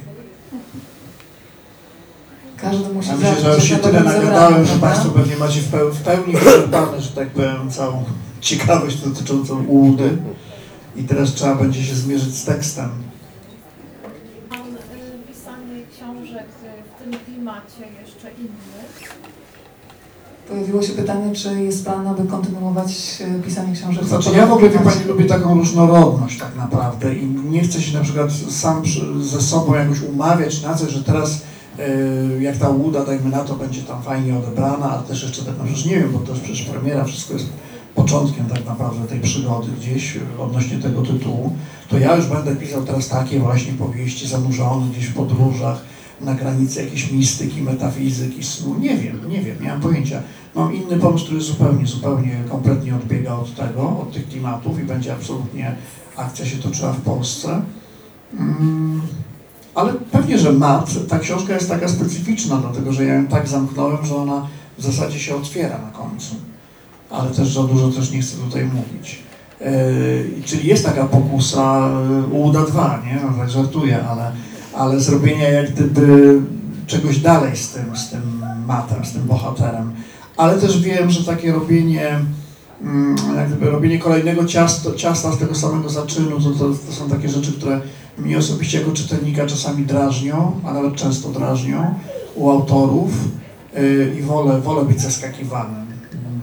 Każdy 2.57 2.93
musi 2.93 3.09
Ja 3.09 3.15
myślę, 3.15 3.41
że 3.41 3.55
już 3.55 3.63
się 3.63 3.77
tyle 3.77 3.99
nagadałem, 4.03 4.65
że? 4.65 4.75
Państwo 4.79 5.09
pewnie 5.09 5.35
macie 5.35 5.61
w, 5.61 5.71
peł- 5.71 5.91
w 5.91 6.01
pełni 6.01 6.33
wyczerpane, 6.33 7.01
że 7.01 7.09
tak 7.09 7.29
powiem, 7.29 7.71
całą 7.71 8.03
ciekawość 8.41 8.97
dotyczącą 8.97 9.65
ułudy. 9.65 10.17
I 10.95 11.03
teraz 11.03 11.33
trzeba 11.33 11.55
będzie 11.55 11.83
się 11.83 11.95
zmierzyć 11.95 12.35
z 12.35 12.45
tekstem. 12.45 12.89
Pan 14.49 14.59
y, 14.59 15.27
pisanie 15.27 15.81
książek 15.97 16.47
y, 16.63 16.83
w 16.89 17.03
tym 17.03 17.19
klimacie 17.25 18.01
jeszcze 18.05 18.31
innych. 18.31 19.15
Pojawiło 20.49 20.81
się 20.81 20.93
pytanie, 20.93 21.35
czy 21.35 21.63
jest 21.63 21.85
plan, 21.85 22.07
aby 22.07 22.23
kontynuować 22.23 23.21
e, 23.21 23.43
pisanie 23.43 23.73
książek. 23.73 24.05
Znaczy 24.05 24.29
ja 24.35 24.47
w 24.47 24.51
ogóle, 24.51 24.69
wie 24.69 24.79
Pani, 24.79 25.03
lubię 25.07 25.25
taką 25.25 25.53
różnorodność 25.53 26.39
tak 26.39 26.55
naprawdę 26.55 27.15
i 27.15 27.25
nie 27.25 27.61
chcę 27.61 27.81
się 27.81 27.97
na 27.97 28.03
przykład 28.03 28.29
sam 28.49 28.83
ze 29.21 29.41
sobą 29.41 29.75
jakoś 29.75 30.01
umawiać 30.01 30.63
na 30.63 30.73
coś, 30.73 30.91
że 30.91 31.03
teraz 31.03 31.41
e, 31.79 32.41
jak 32.41 32.57
ta 32.57 32.69
łuda, 32.69 33.05
dajmy 33.05 33.29
na 33.29 33.39
to, 33.39 33.55
będzie 33.55 33.81
tam 33.81 34.01
fajnie 34.01 34.37
odebrana, 34.37 34.91
ale 34.91 35.03
też 35.03 35.23
jeszcze 35.23 35.45
tak, 35.45 35.53
no 35.57 35.63
przecież 35.65 35.85
nie 35.85 35.99
wiem, 35.99 36.11
bo 36.11 36.19
to 36.19 36.31
jest 36.31 36.43
przecież 36.43 36.65
premiera, 36.65 37.03
wszystko 37.03 37.33
jest 37.33 37.45
początkiem 37.95 38.45
tak 38.45 38.65
naprawdę 38.65 39.07
tej 39.07 39.19
przygody 39.19 39.67
gdzieś 39.79 40.17
e, 40.17 40.41
odnośnie 40.41 40.77
tego 40.77 41.01
tytułu, 41.01 41.55
to 41.89 41.97
ja 41.97 42.15
już 42.15 42.25
będę 42.25 42.55
pisał 42.55 42.83
teraz 42.83 43.07
takie 43.07 43.39
właśnie 43.39 43.73
powieści 43.73 44.27
zanurzone 44.27 44.85
gdzieś 44.91 45.05
w 45.05 45.13
podróżach, 45.13 45.81
na 46.21 46.33
granicy 46.35 46.83
jakiejś 46.83 47.11
mistyki, 47.11 47.61
metafizyki, 47.61 48.43
snu, 48.43 48.75
nie 48.79 48.97
wiem, 48.97 49.19
nie 49.29 49.41
wiem, 49.41 49.57
nie 49.61 49.67
mam 49.67 49.81
pojęcia. 49.81 50.21
Mam 50.55 50.75
inny 50.75 50.97
pomysł, 50.97 51.25
który 51.25 51.41
zupełnie, 51.41 51.87
zupełnie, 51.87 52.43
kompletnie 52.49 52.95
odbiega 52.95 53.33
od 53.33 53.55
tego, 53.55 53.99
od 53.99 54.13
tych 54.13 54.29
klimatów 54.29 54.79
i 54.79 54.83
będzie 54.83 55.13
absolutnie 55.13 55.75
akcja 56.15 56.45
się 56.45 56.57
toczyła 56.57 56.93
w 56.93 57.01
Polsce. 57.01 57.61
Mm, 58.39 59.01
ale 59.75 59.93
pewnie, 59.93 60.37
że 60.37 60.51
mat, 60.51 60.89
ta 61.09 61.19
książka 61.19 61.53
jest 61.53 61.69
taka 61.69 61.87
specyficzna, 61.87 62.57
dlatego 62.57 62.93
że 62.93 63.05
ja 63.05 63.13
ją 63.13 63.27
tak 63.27 63.47
zamknąłem, 63.47 64.05
że 64.05 64.15
ona 64.15 64.47
w 64.77 64.83
zasadzie 64.83 65.19
się 65.19 65.35
otwiera 65.35 65.77
na 65.77 65.91
końcu. 65.91 66.35
Ale 67.09 67.31
też 67.31 67.53
za 67.53 67.63
dużo 67.63 67.91
też 67.91 68.11
nie 68.11 68.21
chcę 68.21 68.37
tutaj 68.37 68.65
mówić. 68.65 69.19
Yy, 69.61 70.43
czyli 70.45 70.67
jest 70.67 70.85
taka 70.85 71.05
pokusa 71.05 71.89
yy, 72.31 72.39
Uda 72.39 72.65
2, 72.65 73.01
nie? 73.05 73.19
No, 73.23 73.37
tak 73.37 73.49
żartuję, 73.49 74.03
ale, 74.07 74.31
ale 74.77 74.99
zrobienia 74.99 75.49
jak 75.49 75.71
gdyby 75.71 76.41
czegoś 76.87 77.19
dalej 77.19 77.57
z 77.57 77.69
tym, 77.69 77.97
z 77.97 78.09
tym 78.09 78.43
matem, 78.67 79.05
z 79.05 79.11
tym 79.11 79.23
bohaterem. 79.23 79.91
Ale 80.37 80.57
też 80.57 80.81
wiem, 80.81 81.11
że 81.11 81.23
takie 81.23 81.51
robienie, 81.51 82.19
mm, 82.81 83.15
jak 83.35 83.47
gdyby 83.47 83.69
robienie 83.69 83.99
kolejnego 83.99 84.45
ciasto, 84.45 84.93
ciasta 84.93 85.31
z 85.31 85.37
tego 85.37 85.55
samego 85.55 85.89
zaczynu, 85.89 86.41
to, 86.41 86.49
to, 86.51 86.69
to 86.87 86.91
są 86.91 87.09
takie 87.09 87.29
rzeczy, 87.29 87.51
które 87.51 87.81
mnie 88.17 88.37
osobiście 88.37 88.79
jako 88.79 88.91
czytelnika 88.91 89.45
czasami 89.45 89.85
drażnią, 89.85 90.51
a 90.65 90.73
nawet 90.73 90.95
często 90.95 91.29
drażnią 91.29 91.93
u 92.35 92.49
autorów 92.49 93.11
yy, 93.73 94.15
i 94.19 94.21
wolę, 94.21 94.61
wolę 94.61 94.85
być 94.85 95.01
zaskakiwanym. 95.01 95.85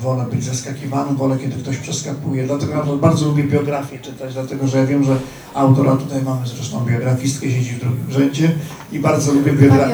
Wolę 0.03 0.25
być 0.33 0.45
zaskakiwanym, 0.45 1.17
wolę 1.17 1.39
kiedy 1.39 1.57
ktoś 1.57 1.77
przeskakuje. 1.77 2.47
Dlatego 2.47 2.73
przykład 2.83 3.01
bardzo 3.01 3.27
lubię 3.27 3.45
biografię 3.45 3.99
czytać, 3.99 4.35
dlatego 4.35 4.67
że 4.67 4.79
ja 4.79 4.87
wiem, 4.87 5.05
że 5.05 5.17
autora 5.55 5.97
tutaj 5.97 6.23
mamy 6.23 6.47
zresztą 6.47 6.85
biografistkę, 6.85 7.51
siedzi 7.51 7.71
w 7.71 7.81
drugim 7.81 8.11
rzędzie 8.11 8.53
i 8.93 8.99
bardzo 8.99 9.33
lubię 9.33 9.53
biogra 9.53 9.89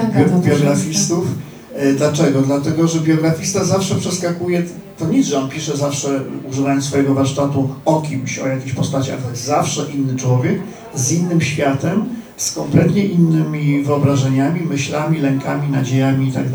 biografistów. 0.44 1.26
E, 1.74 1.92
Dlaczego? 1.92 2.42
Dlatego, 2.42 2.88
że 2.88 3.00
biografista 3.00 3.64
zawsze 3.64 3.94
przeskakuje, 3.94 4.62
to 4.98 5.06
nic, 5.06 5.26
że 5.26 5.38
on 5.38 5.48
pisze 5.48 5.76
zawsze 5.76 6.20
używając 6.50 6.84
swojego 6.84 7.14
warsztatu 7.14 7.68
o 7.84 8.00
kimś, 8.00 8.38
o 8.38 8.46
jakiejś 8.46 8.72
postaci, 8.72 9.10
ale 9.10 9.22
to 9.22 9.30
jest 9.30 9.44
zawsze 9.44 9.86
inny 9.94 10.16
człowiek 10.16 10.60
z 10.94 11.12
innym 11.12 11.40
światem, 11.40 12.04
z 12.36 12.52
kompletnie 12.52 13.04
innymi 13.04 13.82
wyobrażeniami, 13.82 14.60
myślami, 14.60 15.20
lękami, 15.20 15.68
nadziejami 15.68 16.28
i 16.28 16.32
tak 16.32 16.48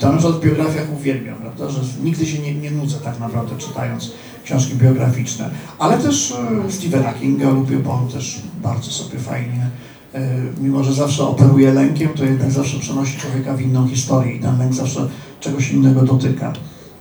to 0.00 0.12
na 0.12 0.18
przykład 0.18 0.40
w 0.40 0.44
biografiach 0.44 0.92
uwielbiam, 1.00 1.34
prawda, 1.34 1.68
że 1.68 1.80
nigdy 2.02 2.26
się 2.26 2.38
nie, 2.38 2.54
nie 2.54 2.70
nudzę 2.70 2.96
tak 2.96 3.20
naprawdę 3.20 3.56
czytając 3.58 4.12
książki 4.44 4.74
biograficzne. 4.74 5.50
Ale 5.78 5.98
też 5.98 6.34
e, 6.66 6.72
Stephena 6.72 7.12
Kinga 7.12 7.50
lubię, 7.50 7.76
bo 7.76 7.92
on 7.92 8.08
też 8.08 8.42
bardzo 8.62 8.90
sobie 8.90 9.18
fajnie 9.18 9.70
E, 10.14 10.42
mimo 10.60 10.84
że 10.84 10.92
zawsze 10.92 11.24
operuje 11.24 11.72
lękiem, 11.72 12.08
to 12.08 12.24
jednak 12.24 12.50
zawsze 12.50 12.78
przenosi 12.78 13.18
człowieka 13.18 13.54
w 13.54 13.60
inną 13.60 13.88
historię 13.88 14.32
i 14.32 14.40
ten 14.40 14.58
lęk 14.58 14.74
zawsze 14.74 15.08
czegoś 15.40 15.70
innego 15.70 16.02
dotyka. 16.02 16.52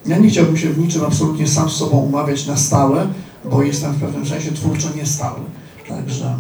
Ja 0.06 0.18
nie 0.18 0.30
chciałbym 0.30 0.58
się 0.58 0.70
w 0.70 0.80
niczym 0.80 1.06
absolutnie 1.06 1.48
sam 1.48 1.70
z 1.70 1.74
sobą 1.74 1.98
umawiać 1.98 2.48
na 2.48 2.58
stałe, 2.58 3.08
bo 3.46 3.64
jestem 3.64 3.94
w 3.94 4.02
pewnym 4.02 4.26
sensie 4.26 4.52
twórczo 4.52 4.88
niestały. 4.96 5.40
Także 5.88 6.36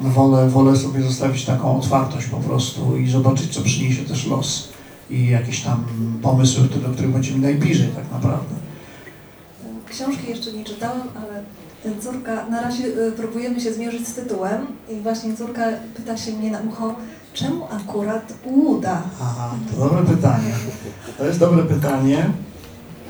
wolę, 0.00 0.48
wolę 0.48 0.76
sobie 0.76 1.02
zostawić 1.02 1.44
taką 1.44 1.78
otwartość 1.78 2.26
po 2.26 2.36
prostu 2.36 2.96
i 2.96 3.10
zobaczyć, 3.10 3.54
co 3.54 3.62
przyniesie 3.62 4.02
też 4.02 4.26
los 4.26 4.68
i 5.10 5.28
jakieś 5.28 5.60
tam 5.60 5.84
pomysły, 6.22 6.68
które, 6.68 6.88
do 6.88 6.94
których 6.94 7.12
będzie 7.12 7.32
mi 7.32 7.40
najbliżej 7.40 7.88
tak 7.88 8.04
naprawdę. 8.12 8.54
Książki 9.90 10.28
jeszcze 10.28 10.52
nie 10.52 10.64
czytałem, 10.64 11.02
ale 11.16 11.44
córka, 12.00 12.46
na 12.46 12.60
razie 12.60 12.84
y, 12.84 13.12
próbujemy 13.12 13.60
się 13.60 13.72
zmierzyć 13.72 14.08
z 14.08 14.14
tytułem 14.14 14.66
i 14.90 15.00
właśnie 15.00 15.36
córka 15.36 15.62
pyta 15.96 16.16
się 16.16 16.32
mnie 16.32 16.50
na 16.50 16.60
ucho, 16.60 16.94
czemu 17.34 17.64
akurat 17.64 18.32
Łuda? 18.46 19.02
Aha, 19.22 19.54
to 19.70 19.88
dobre 19.88 20.16
pytanie. 20.16 20.52
To 21.18 21.26
jest 21.26 21.38
dobre 21.38 21.64
pytanie. 21.64 22.30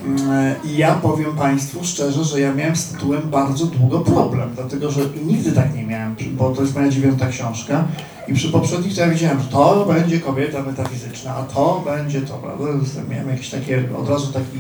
Mm, 0.05 0.55
I 0.65 0.77
ja 0.77 0.95
powiem 0.95 1.37
Państwu 1.37 1.85
szczerze, 1.85 2.25
że 2.25 2.41
ja 2.41 2.55
miałem 2.55 2.77
z 2.77 2.87
tytułem 2.87 3.23
bardzo 3.31 3.67
długo 3.67 4.01
problem, 4.01 4.51
dlatego 4.55 4.91
że 4.91 5.01
nigdy 5.27 5.53
tak 5.53 5.75
nie 5.75 5.87
miałem, 5.87 6.17
bo 6.33 6.51
to 6.51 6.63
jest 6.63 6.75
moja 6.75 6.89
dziewiąta 6.89 7.27
książka 7.27 7.85
i 8.29 8.35
przy 8.35 8.53
poprzednich 8.53 8.95
to 8.95 9.01
ja 9.01 9.09
wiedziałem, 9.09 9.41
że 9.41 9.49
to 9.49 9.87
będzie 9.87 10.21
kobieta 10.21 10.63
metafizyczna, 10.63 11.35
a 11.37 11.43
to 11.43 11.83
będzie 11.85 12.21
to, 12.21 12.35
prawda? 12.35 12.65
Miałem 13.11 13.29
jakieś 13.29 13.51
takie, 13.51 13.85
od 13.99 14.09
razu 14.09 14.33
taki, 14.33 14.59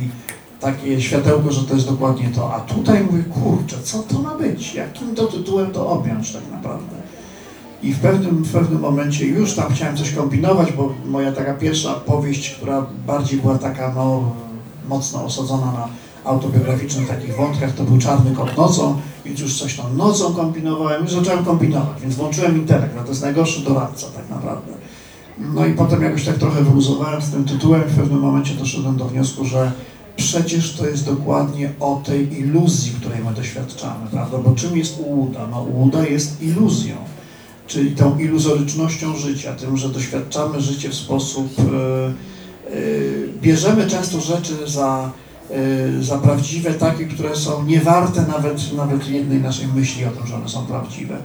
takie 0.60 1.00
światełko, 1.00 1.52
że 1.52 1.62
to 1.62 1.74
jest 1.74 1.88
dokładnie 1.88 2.30
to, 2.34 2.54
a 2.54 2.60
tutaj 2.60 3.04
mówię, 3.04 3.22
kurczę, 3.22 3.76
co 3.82 3.98
to 3.98 4.18
ma 4.18 4.34
być? 4.34 4.74
Jakim 4.74 5.14
to 5.14 5.26
tytułem 5.26 5.70
to 5.70 5.90
objąć 5.90 6.32
tak 6.32 6.42
naprawdę? 6.52 6.96
I 7.82 7.92
w 7.92 7.98
pewnym, 7.98 8.42
w 8.42 8.52
pewnym 8.52 8.80
momencie 8.80 9.26
już 9.26 9.54
tam 9.54 9.72
chciałem 9.72 9.96
coś 9.96 10.12
kombinować, 10.12 10.72
bo 10.72 10.94
moja 11.06 11.32
taka 11.32 11.54
pierwsza 11.54 11.94
powieść, 11.94 12.50
która 12.50 12.86
bardziej 13.06 13.40
była 13.40 13.58
taka 13.58 13.92
no, 13.94 14.32
mocno 14.90 15.24
osadzona 15.24 15.66
na 15.66 15.88
autobiograficznych 16.24 17.08
takich 17.08 17.36
wątkach, 17.36 17.74
to 17.74 17.84
był 17.84 17.98
Czarny 17.98 18.36
Kot 18.36 18.56
Nocą, 18.56 19.00
więc 19.24 19.40
już 19.40 19.58
coś 19.58 19.76
tą 19.76 19.94
nocą 19.94 20.34
kombinowałem, 20.34 21.02
już 21.02 21.12
zacząłem 21.12 21.44
kombinować, 21.44 22.00
więc 22.02 22.14
włączyłem 22.14 22.58
intelekt, 22.58 22.96
no 22.96 23.02
to 23.02 23.08
jest 23.08 23.22
najgorszy 23.22 23.60
doradca 23.60 24.06
tak 24.06 24.30
naprawdę. 24.30 24.72
No 25.38 25.66
i 25.66 25.72
potem 25.72 26.02
jakoś 26.02 26.24
tak 26.24 26.38
trochę 26.38 26.64
wyluzowałem 26.64 27.22
z 27.22 27.30
tym 27.30 27.44
tytułem 27.44 27.82
w 27.82 27.96
pewnym 27.96 28.20
momencie 28.20 28.54
doszedłem 28.54 28.96
do 28.96 29.04
wniosku, 29.04 29.44
że 29.44 29.72
przecież 30.16 30.76
to 30.76 30.86
jest 30.86 31.06
dokładnie 31.06 31.72
o 31.80 32.02
tej 32.04 32.38
iluzji, 32.40 32.92
której 33.00 33.18
my 33.24 33.34
doświadczamy, 33.34 34.06
prawda? 34.10 34.38
Bo 34.38 34.54
czym 34.54 34.76
jest 34.76 34.98
ułuda? 34.98 35.46
No 35.50 35.62
ułuda 35.62 36.06
jest 36.06 36.42
iluzją 36.42 36.94
czyli 37.70 37.90
tą 37.90 38.18
iluzorycznością 38.18 39.16
życia, 39.16 39.54
tym, 39.54 39.76
że 39.76 39.88
doświadczamy 39.88 40.60
życie 40.60 40.88
w 40.88 40.94
sposób, 40.94 41.46
e, 41.58 41.62
bierzemy 43.42 43.86
często 43.86 44.20
rzeczy 44.20 44.52
za, 44.66 45.10
e, 45.50 46.02
za 46.02 46.18
prawdziwe, 46.18 46.74
takie, 46.74 47.06
które 47.06 47.36
są 47.36 47.64
niewarte 47.64 48.26
nawet, 48.26 48.72
nawet 48.72 49.08
jednej 49.08 49.40
naszej 49.40 49.66
myśli 49.66 50.04
o 50.04 50.10
tym, 50.10 50.26
że 50.26 50.34
one 50.34 50.48
są 50.48 50.66
prawdziwe. 50.66 51.16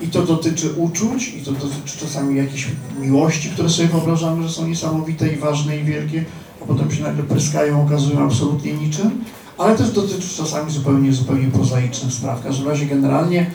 I 0.00 0.08
to 0.08 0.22
dotyczy 0.22 0.72
uczuć, 0.72 1.28
i 1.28 1.40
to 1.40 1.52
dotyczy 1.52 1.98
czasami 1.98 2.36
jakiejś 2.36 2.68
miłości, 3.00 3.50
które 3.50 3.68
sobie 3.68 3.88
wyobrażamy, 3.88 4.42
że 4.42 4.48
są 4.48 4.68
niesamowite 4.68 5.28
i 5.28 5.36
ważne 5.36 5.76
i 5.76 5.84
wielkie, 5.84 6.24
a 6.62 6.64
potem 6.64 6.90
się 6.90 7.02
nagle 7.02 7.22
pryskają, 7.22 7.86
okazują 7.86 8.24
absolutnie 8.24 8.72
niczym, 8.72 9.24
ale 9.58 9.76
też 9.76 9.90
dotyczy 9.90 10.36
czasami 10.36 10.70
zupełnie, 10.70 11.12
zupełnie 11.12 11.46
prozaicznych 11.46 12.12
spraw. 12.12 12.40
W 12.40 12.44
każdym 12.44 12.68
razie 12.68 12.86
generalnie 12.86 13.50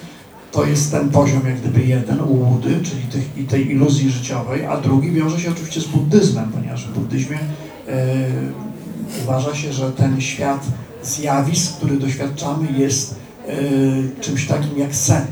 to 0.52 0.66
jest 0.66 0.92
ten 0.92 1.10
poziom 1.10 1.42
jak 1.46 1.60
gdyby 1.60 1.86
jeden 1.86 2.22
ułudy, 2.22 2.80
czyli 2.84 3.04
tych, 3.04 3.48
tej 3.48 3.72
iluzji 3.72 4.12
życiowej, 4.12 4.66
a 4.66 4.78
drugi 4.78 5.12
wiąże 5.12 5.40
się 5.40 5.52
oczywiście 5.52 5.82
z 5.82 5.86
buddyzmem, 5.86 6.52
ponieważ 6.52 6.88
w 6.88 6.94
buddyzmie 6.94 7.38
e, 7.88 8.16
uważa 9.24 9.56
się, 9.56 9.74
że 9.74 9.92
ten 9.92 10.22
świat 10.22 10.66
zjawisk, 11.04 11.78
który 11.78 11.98
doświadczamy 11.98 12.68
jest 12.78 13.16
e, 13.48 13.54
czymś 14.22 14.48
takim 14.48 14.78
jak 14.78 14.96
sen. 14.96 15.26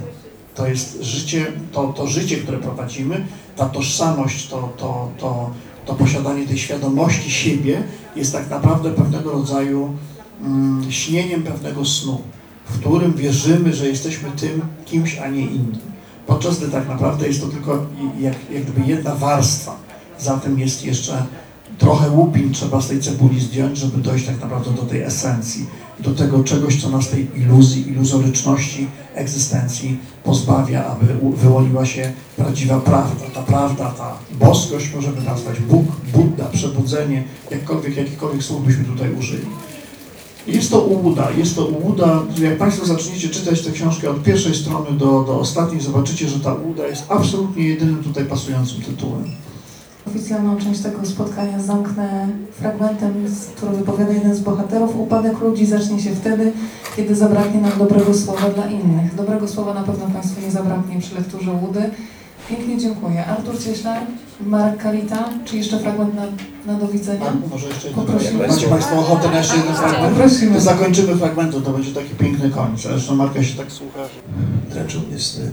To 0.55 0.67
jest 0.67 1.01
życie, 1.01 1.45
to, 1.71 1.93
to 1.93 2.07
życie, 2.07 2.37
które 2.37 2.57
prowadzimy, 2.57 3.25
ta 3.55 3.69
tożsamość, 3.69 4.47
to, 4.47 4.73
to, 4.77 5.11
to, 5.17 5.51
to 5.85 5.93
posiadanie 5.93 6.47
tej 6.47 6.57
świadomości 6.57 7.31
siebie 7.31 7.83
jest 8.15 8.33
tak 8.33 8.49
naprawdę 8.49 8.91
pewnego 8.91 9.31
rodzaju 9.31 9.93
mm, 10.41 10.91
śnieniem 10.91 11.43
pewnego 11.43 11.85
snu 11.85 12.21
w 12.69 12.79
którym 12.79 13.13
wierzymy, 13.13 13.73
że 13.73 13.87
jesteśmy 13.87 14.31
tym 14.31 14.61
kimś, 14.85 15.17
a 15.17 15.27
nie 15.27 15.41
innym. 15.41 15.77
Podczas 16.27 16.59
gdy 16.59 16.67
tak 16.67 16.87
naprawdę 16.87 17.27
jest 17.27 17.41
to 17.41 17.47
tylko 17.47 17.85
jak, 18.19 18.35
jak 18.51 18.63
gdyby 18.63 18.91
jedna 18.91 19.15
warstwa. 19.15 19.75
Za 20.19 20.37
tym 20.37 20.59
jest 20.59 20.85
jeszcze 20.85 21.25
trochę 21.77 22.09
łupin 22.09 22.53
trzeba 22.53 22.81
z 22.81 22.87
tej 22.87 22.99
cebuli 22.99 23.39
zdjąć, 23.39 23.77
żeby 23.77 23.97
dojść 23.97 24.25
tak 24.25 24.41
naprawdę 24.41 24.71
do 24.71 24.81
tej 24.81 25.01
esencji, 25.01 25.65
do 25.99 26.13
tego 26.13 26.43
czegoś, 26.43 26.81
co 26.81 26.89
nas 26.89 27.09
tej 27.09 27.27
iluzji, 27.35 27.89
iluzoryczności 27.89 28.87
egzystencji 29.15 29.97
pozbawia, 30.23 30.85
aby 30.85 31.05
wyłoniła 31.37 31.85
się 31.85 32.13
prawdziwa 32.35 32.79
prawda. 32.79 33.25
Ta 33.33 33.43
prawda, 33.43 33.91
ta 33.97 34.17
boskość 34.39 34.93
możemy 34.95 35.21
nazwać 35.21 35.59
Bóg, 35.59 35.85
Buddha, 36.13 36.45
przebudzenie, 36.53 37.23
jakkolwiek, 37.51 37.97
jakikolwiek 37.97 38.43
słów 38.43 38.65
byśmy 38.65 38.83
tutaj 38.83 39.13
użyli. 39.19 39.45
Jest 40.47 40.71
to 40.71 40.81
ułuda, 40.81 41.31
jest 41.31 41.55
to 41.55 41.65
ułuda, 41.65 42.21
jak 42.41 42.57
Państwo 42.57 42.85
zaczniecie 42.85 43.29
czytać 43.29 43.61
tę 43.61 43.71
książkę 43.71 44.09
od 44.09 44.23
pierwszej 44.23 44.55
strony 44.55 44.91
do, 44.91 45.05
do 45.05 45.39
ostatniej, 45.39 45.81
zobaczycie, 45.81 46.27
że 46.27 46.39
ta 46.39 46.53
ułuda 46.53 46.87
jest 46.87 47.03
absolutnie 47.09 47.67
jedynym 47.67 48.03
tutaj 48.03 48.25
pasującym 48.25 48.81
tytułem. 48.81 49.23
Oficjalną 50.07 50.57
część 50.57 50.81
tego 50.81 51.05
spotkania 51.05 51.59
zamknę 51.59 52.27
fragmentem, 52.51 53.13
który 53.55 53.77
wypowiada 53.77 54.13
jeden 54.13 54.35
z 54.35 54.39
bohaterów. 54.39 54.99
Upadek 54.99 55.39
ludzi 55.39 55.65
zacznie 55.65 55.99
się 55.99 56.15
wtedy, 56.15 56.51
kiedy 56.95 57.15
zabraknie 57.15 57.61
nam 57.61 57.71
dobrego 57.79 58.13
słowa 58.13 58.49
dla 58.49 58.67
innych. 58.67 59.15
Dobrego 59.15 59.47
słowa 59.47 59.73
na 59.73 59.83
pewno 59.83 60.05
Państwu 60.07 60.41
nie 60.41 60.51
zabraknie 60.51 60.99
przy 60.99 61.15
lekturze 61.15 61.51
Łudy. 61.51 61.89
Pięknie 62.49 62.77
dziękuję. 62.77 63.25
Artur 63.25 63.63
Cieślar, 63.63 64.01
Marek 64.41 64.81
Kalita, 64.83 65.29
czy 65.45 65.57
jeszcze 65.57 65.79
fragment 65.79 66.13
na, 66.15 66.25
na 66.73 66.79
do 66.79 66.87
widzenia? 66.87 67.19
Marku, 67.19 67.47
może 67.49 67.67
jeszcze 67.67 67.87
jedno 67.87 68.03
Poprosimy. 68.03 68.47
Macie 68.47 68.67
Państwo 68.67 68.99
ochotę 68.99 69.29
na 69.31 69.37
jeszcze 69.37 69.57
jeden 69.57 69.75
fragment? 69.75 70.15
Prosimy. 70.17 70.55
To 70.55 70.61
zakończymy 70.61 71.15
fragmentem, 71.15 71.61
to 71.61 71.71
będzie 71.71 71.91
taki 71.93 72.09
piękny 72.15 72.49
koniec. 72.49 72.81
Zresztą 72.81 73.15
Marka 73.15 73.43
się 73.43 73.57
tak 73.57 73.71
słucha. 73.71 73.99
że- 74.03 74.69
Dręczą 74.73 74.99
mnie 75.09 75.19
sny. 75.19 75.51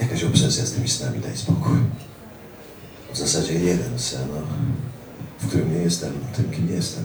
Jakaś 0.00 0.24
obsesja 0.24 0.66
z 0.66 0.72
tymi 0.72 0.88
snami, 0.88 1.20
daj 1.20 1.36
spokój. 1.36 1.76
W 3.14 3.18
zasadzie 3.18 3.54
jeden 3.54 3.98
sen, 3.98 4.20
no, 4.34 4.40
w 5.40 5.48
którym 5.48 5.74
nie 5.74 5.78
jestem 5.80 6.12
tym, 6.36 6.50
kim 6.50 6.68
jestem. 6.76 7.04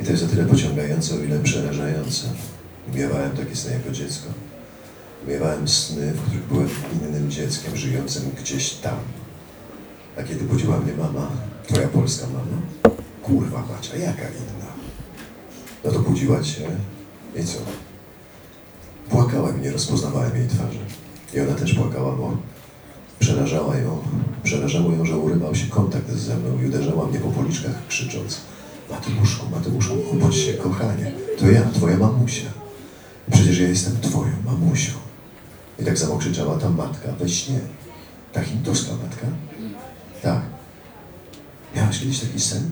I 0.00 0.04
to 0.04 0.10
jest 0.10 0.24
o 0.24 0.26
tyle 0.26 0.44
pociągające, 0.44 1.14
o 1.14 1.18
ile 1.18 1.38
przerażające. 1.40 2.26
Miewałem 2.94 3.30
takie 3.30 3.56
sny 3.56 3.72
jako 3.72 3.90
dziecko. 3.90 4.26
Miewałem 5.28 5.68
sny, 5.68 6.12
w 6.12 6.22
których 6.22 6.46
byłem 6.46 6.68
innym 6.92 7.30
dzieckiem, 7.30 7.76
żyjącym 7.76 8.30
gdzieś 8.40 8.70
tam. 8.70 8.96
A 10.18 10.22
kiedy 10.22 10.44
budziła 10.44 10.80
mnie 10.80 10.92
mama, 10.94 11.30
twoja 11.68 11.88
polska 11.88 12.26
mama, 12.26 12.62
kurwa 13.22 13.64
mać, 13.72 13.90
a 13.94 13.96
jaka 13.96 14.22
inna? 14.22 14.66
No 15.84 15.92
to 15.92 15.98
budziła 15.98 16.42
cię 16.42 16.68
i 17.36 17.44
co? 17.44 17.58
Płakałem 19.10 19.62
nie 19.62 19.70
rozpoznawałem 19.70 20.36
jej 20.36 20.48
twarzy. 20.48 20.78
I 21.34 21.40
ona 21.40 21.54
też 21.54 21.74
płakała, 21.74 22.16
bo 22.16 22.36
przerażała 23.18 23.76
ją, 23.76 23.98
przerażało 24.42 24.92
ją, 24.92 25.04
że 25.04 25.18
urywał 25.18 25.54
się 25.54 25.66
kontakt 25.66 26.10
ze 26.10 26.36
mną 26.36 26.62
i 26.62 26.66
uderzała 26.66 27.06
mnie 27.06 27.20
po 27.20 27.28
policzkach, 27.28 27.86
krzycząc 27.88 28.40
Mateuszku, 28.90 29.46
Mateuszku, 29.50 29.94
obudź 30.12 30.36
się, 30.36 30.54
kochanie, 30.54 31.12
to 31.38 31.50
ja, 31.50 31.62
twoja 31.74 31.96
mamusia. 31.96 32.46
Przecież 33.32 33.58
ja 33.58 33.68
jestem 33.68 34.00
twoją 34.00 34.32
mamusią. 34.44 34.92
I 35.78 35.84
tak 35.84 35.98
samo 35.98 36.18
krzyczała 36.18 36.58
ta 36.58 36.70
matka 36.70 37.12
we 37.12 37.28
śnie. 37.28 37.60
Ta 38.32 38.42
hinduska 38.42 38.92
matka? 38.92 39.26
Tak. 40.22 40.42
Miałaś 41.76 42.00
kiedyś 42.00 42.20
taki 42.20 42.40
sen, 42.40 42.70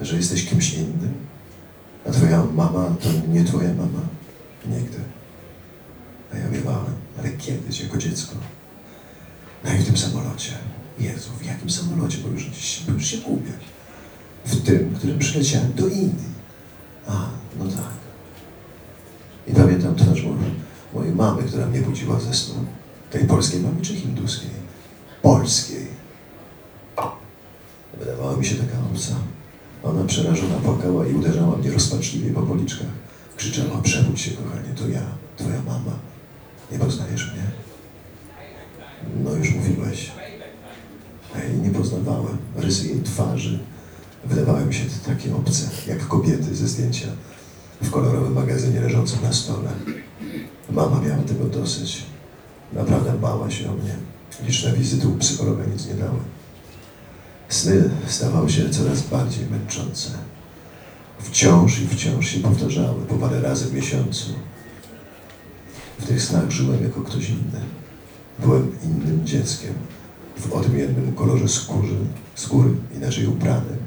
że 0.00 0.16
jesteś 0.16 0.46
kimś 0.46 0.74
innym? 0.74 1.14
A 2.08 2.10
twoja 2.10 2.44
mama 2.44 2.96
to 3.02 3.08
nie 3.28 3.44
twoja 3.44 3.68
mama? 3.68 4.00
Nigdy. 4.66 4.98
A 6.32 6.36
ja 6.36 6.48
miewałem, 6.48 6.94
ale 7.18 7.30
kiedyś, 7.30 7.80
jako 7.80 7.98
dziecko. 7.98 8.34
No 9.64 9.72
i 9.74 9.78
w 9.78 9.86
tym 9.86 9.96
samolocie. 9.96 10.52
Jezu, 10.98 11.30
w 11.40 11.44
jakim 11.44 11.70
samolocie? 11.70 12.18
Bo 12.18 12.28
już, 12.28 12.50
już 12.88 13.06
się 13.06 13.16
gubię. 13.18 13.52
W 14.44 14.62
tym, 14.62 14.94
którym 14.94 15.18
przyleciałem 15.18 15.72
do 15.72 15.88
Indii. 15.88 16.34
A, 17.06 17.26
no 17.58 17.64
tak. 17.64 17.90
I 19.46 19.52
pamiętam 19.54 19.94
twarz 19.94 20.22
mo- 20.22 20.34
mojej 20.94 21.14
mamy, 21.14 21.42
która 21.42 21.66
mnie 21.66 21.80
budziła 21.80 22.20
ze 22.20 22.34
snu. 22.34 22.54
Tej 23.10 23.24
polskiej 23.24 23.60
mamy 23.60 23.80
czy 23.82 23.94
hinduskiej? 23.94 24.50
Polskiej. 25.22 25.86
Wydawała 27.98 28.36
mi 28.36 28.46
się 28.46 28.54
taka 28.54 28.78
obca. 28.92 29.14
Ona 29.82 30.04
przerażona 30.04 30.54
płakała 30.54 31.06
i 31.06 31.14
uderzała 31.14 31.56
mnie 31.56 31.70
rozpaczliwie 31.70 32.30
po 32.30 32.42
policzkach. 32.42 32.86
Krzyczała, 33.36 33.82
przebudź 33.82 34.20
się, 34.20 34.30
kochanie, 34.30 34.74
to 34.76 34.88
ja, 34.88 35.02
twoja 35.36 35.62
mama. 35.62 35.98
Nie 36.72 36.78
poznajesz 36.78 37.32
mnie? 37.32 37.42
No 39.24 39.34
już 39.36 39.54
mówiłeś. 39.54 40.12
A 41.34 41.38
jej 41.38 41.58
nie 41.58 41.70
poznawałem. 41.70 42.38
Rysy 42.56 42.88
jej 42.88 43.02
twarzy 43.02 43.58
wydawały 44.24 44.64
mi 44.64 44.74
się 44.74 44.84
takie 45.06 45.36
obce, 45.36 45.70
jak 45.86 46.08
kobiety 46.08 46.54
ze 46.54 46.68
zdjęcia 46.68 47.06
w 47.82 47.90
kolorowym 47.90 48.32
magazynie 48.32 48.80
leżącym 48.80 49.22
na 49.22 49.32
stole. 49.32 49.70
Mama 50.74 51.00
miała 51.00 51.22
tego 51.22 51.44
dosyć. 51.44 52.02
Naprawdę 52.72 53.12
bała 53.12 53.50
się 53.50 53.70
o 53.70 53.74
mnie. 53.74 53.96
Liczne 54.46 54.72
wizyty 54.72 55.08
u 55.08 55.16
psychologa 55.16 55.64
nic 55.72 55.86
nie 55.86 55.94
dały. 55.94 56.18
Sny 57.48 57.90
stawały 58.06 58.50
się 58.50 58.70
coraz 58.70 59.02
bardziej 59.02 59.46
męczące. 59.46 60.10
Wciąż 61.18 61.80
i 61.80 61.88
wciąż 61.88 62.28
się 62.28 62.40
powtarzały 62.40 63.02
po 63.06 63.14
parę 63.14 63.40
razy 63.40 63.64
w 63.64 63.74
miesiącu. 63.74 64.32
W 65.98 66.06
tych 66.06 66.22
snach 66.22 66.50
żyłem 66.50 66.82
jako 66.82 67.00
ktoś 67.00 67.28
inny. 67.28 67.60
Byłem 68.38 68.72
innym 68.84 69.26
dzieckiem, 69.26 69.74
w 70.36 70.52
odmiennym 70.52 71.12
kolorze 71.14 71.48
skóry, 71.48 71.96
skóry 72.34 72.70
inaczej 72.96 73.26
ubranym. 73.26 73.78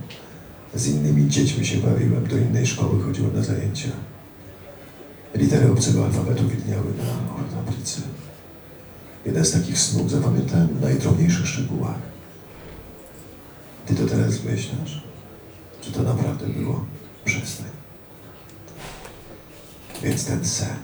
Z 0.76 0.88
innymi 0.88 1.30
dziećmi 1.30 1.66
się 1.66 1.78
bawiłem, 1.78 2.28
do 2.28 2.38
innej 2.38 2.68
szkoły 2.68 3.04
chodziłem 3.04 3.36
na 3.36 3.44
zajęcia. 3.44 3.90
Litery 5.36 5.72
obcego 5.72 6.06
alfabetu 6.06 6.48
widniały 6.48 6.94
na 6.98 7.56
tablicy. 7.56 8.02
Jeden 9.26 9.46
z 9.46 9.52
takich 9.52 9.80
snów 9.80 10.12
zapamiętałem 10.12 10.68
w 10.68 10.82
najdrobniejszych 10.82 11.48
szczegółach. 11.48 11.98
Ty 13.86 13.96
to 13.96 14.06
teraz 14.06 14.44
myślisz? 14.44 15.04
Czy 15.82 15.92
to 15.92 16.04
naprawdę 16.04 16.48
było? 16.48 16.86
Przestań. 17.26 17.68
Więc 20.04 20.26
ten 20.26 20.46
sen 20.46 20.78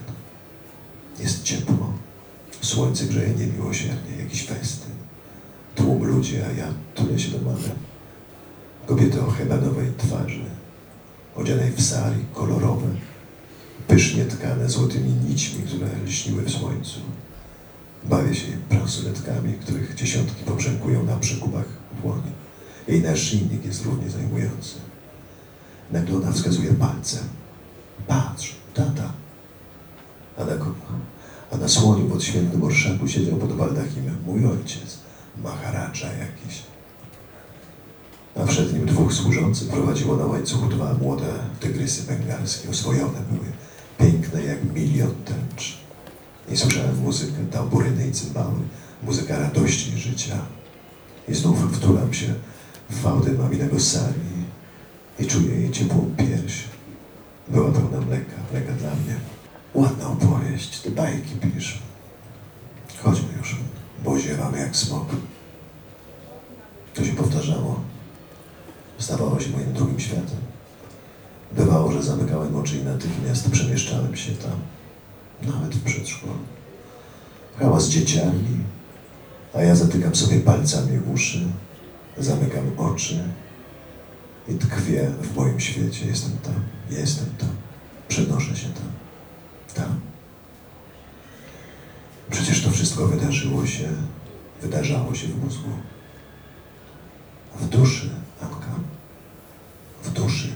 jest 1.20 1.42
ciepło. 1.42 1.92
Słońce 2.60 3.04
grzeje 3.04 3.34
niemiłosiernie, 3.34 4.16
jakiś 4.18 4.46
festyn. 4.46 4.92
Tłum 5.74 6.04
ludzi, 6.04 6.36
a 6.36 6.52
ja 6.52 6.66
tulę 6.94 7.18
się 7.18 7.30
do 7.30 7.50
mamy. 7.50 7.68
Kobiety 8.86 9.22
o 9.22 9.30
hebanowej 9.30 9.92
twarzy, 9.98 10.44
odzianej 11.36 11.72
w 11.72 11.82
sari, 11.82 12.24
kolorowe, 12.34 12.86
pysznie 13.88 14.24
tkane 14.24 14.70
złotymi 14.70 15.10
nićmi, 15.28 15.62
które 15.62 15.86
lśniły 16.06 16.42
w 16.42 16.50
słońcu. 16.50 17.00
Bawię 18.04 18.34
się 18.34 18.46
bransoletkami, 18.70 19.54
których 19.54 19.94
dziesiątki 19.94 20.44
poprzękują 20.44 21.02
na 21.02 21.16
przekupach 21.16 21.64
dłoni. 22.02 22.32
Jej 22.88 23.02
naszyjnik 23.02 23.64
jest 23.64 23.84
równie 23.84 24.10
zajmujący. 24.10 24.74
Nagle 25.92 26.16
ona 26.16 26.32
wskazuje 26.32 26.74
palcem. 26.74 27.24
Patrz, 28.06 28.54
tata. 28.74 29.12
A 30.38 30.44
na, 30.44 30.52
a 31.52 31.56
na 31.56 31.68
słoniu 31.68 32.08
pod 32.08 32.24
świętym 32.24 32.64
orszaku 32.64 33.08
siedział 33.08 33.36
pod 33.36 33.52
baldachimem 33.56 34.16
mój 34.26 34.46
ojciec, 34.46 34.98
Maharadża 35.42 36.06
jakiś. 36.06 36.62
A 38.36 38.46
przed 38.46 38.72
nim 38.72 38.86
dwóch 38.86 39.12
służących 39.12 39.68
prowadziło 39.68 40.16
na 40.16 40.26
łańcuchu 40.26 40.66
dwa 40.66 40.94
młode 40.94 41.32
tygrysy 41.60 42.02
bengalskie, 42.02 42.70
oswojone 42.70 43.20
były, 43.30 43.46
piękne 44.04 44.42
jak 44.42 44.74
milion 44.74 45.14
tęcz. 45.24 45.78
I 46.48 46.56
słyszałem 46.56 46.98
muzykę, 47.02 47.46
tamburyny 47.52 48.06
i 48.08 48.12
cymbały, 48.12 48.54
muzyka 49.02 49.38
radości 49.38 49.94
i 49.94 49.98
życia. 49.98 50.38
I 51.28 51.34
znów 51.34 51.76
wtulam 51.76 52.14
się 52.14 52.34
w 52.90 53.00
fałdy 53.02 53.32
maminego 53.32 53.80
sari 53.80 54.14
i 55.18 55.26
czuję 55.26 55.54
jej 55.54 55.70
ciepłą 55.70 56.14
pierś. 56.16 56.64
Była 57.48 57.72
pełna 57.72 58.00
mleka, 58.00 58.36
mleka 58.52 58.72
dla 58.72 58.90
mnie. 58.90 59.16
Ładna 59.74 60.08
opowieść, 60.08 60.80
ty 60.80 60.90
bajki 60.90 61.34
pisz. 61.34 61.78
Chodźmy 63.02 63.28
już, 63.38 63.56
bo 64.04 64.18
ziewamy 64.18 64.58
jak 64.58 64.76
smok. 64.76 65.08
To 66.94 67.04
się 67.04 67.12
powtarzało. 67.12 67.80
Stawało 68.98 69.40
się 69.40 69.50
moim 69.50 69.72
drugim 69.72 70.00
światem. 70.00 70.53
Bywało, 71.52 71.92
że 71.92 72.02
zamykałem 72.02 72.56
oczy 72.56 72.76
i 72.76 72.84
natychmiast 72.84 73.50
przemieszczałem 73.50 74.16
się 74.16 74.32
tam. 74.32 74.58
Nawet 75.42 75.74
w 75.74 75.84
przedszkolu. 75.84 76.38
Hałas 77.58 77.88
dzieciarni, 77.88 78.58
a 79.54 79.62
ja 79.62 79.76
zatykam 79.76 80.14
sobie 80.14 80.40
palcami 80.40 80.98
uszy, 81.14 81.40
zamykam 82.18 82.78
oczy 82.78 83.18
i 84.48 84.54
tkwię 84.54 85.10
w 85.22 85.36
moim 85.36 85.60
świecie. 85.60 86.06
Jestem 86.06 86.32
tam, 86.42 86.54
jestem 86.90 87.26
tam, 87.38 87.48
przenoszę 88.08 88.56
się 88.56 88.68
tam, 88.68 88.90
tam. 89.74 90.00
Przecież 92.30 92.62
to 92.62 92.70
wszystko 92.70 93.06
wydarzyło 93.06 93.66
się, 93.66 93.88
wydarzało 94.62 95.14
się 95.14 95.28
w 95.28 95.44
mózgu. 95.44 95.70
w 100.02 100.10
duszy 100.12 100.48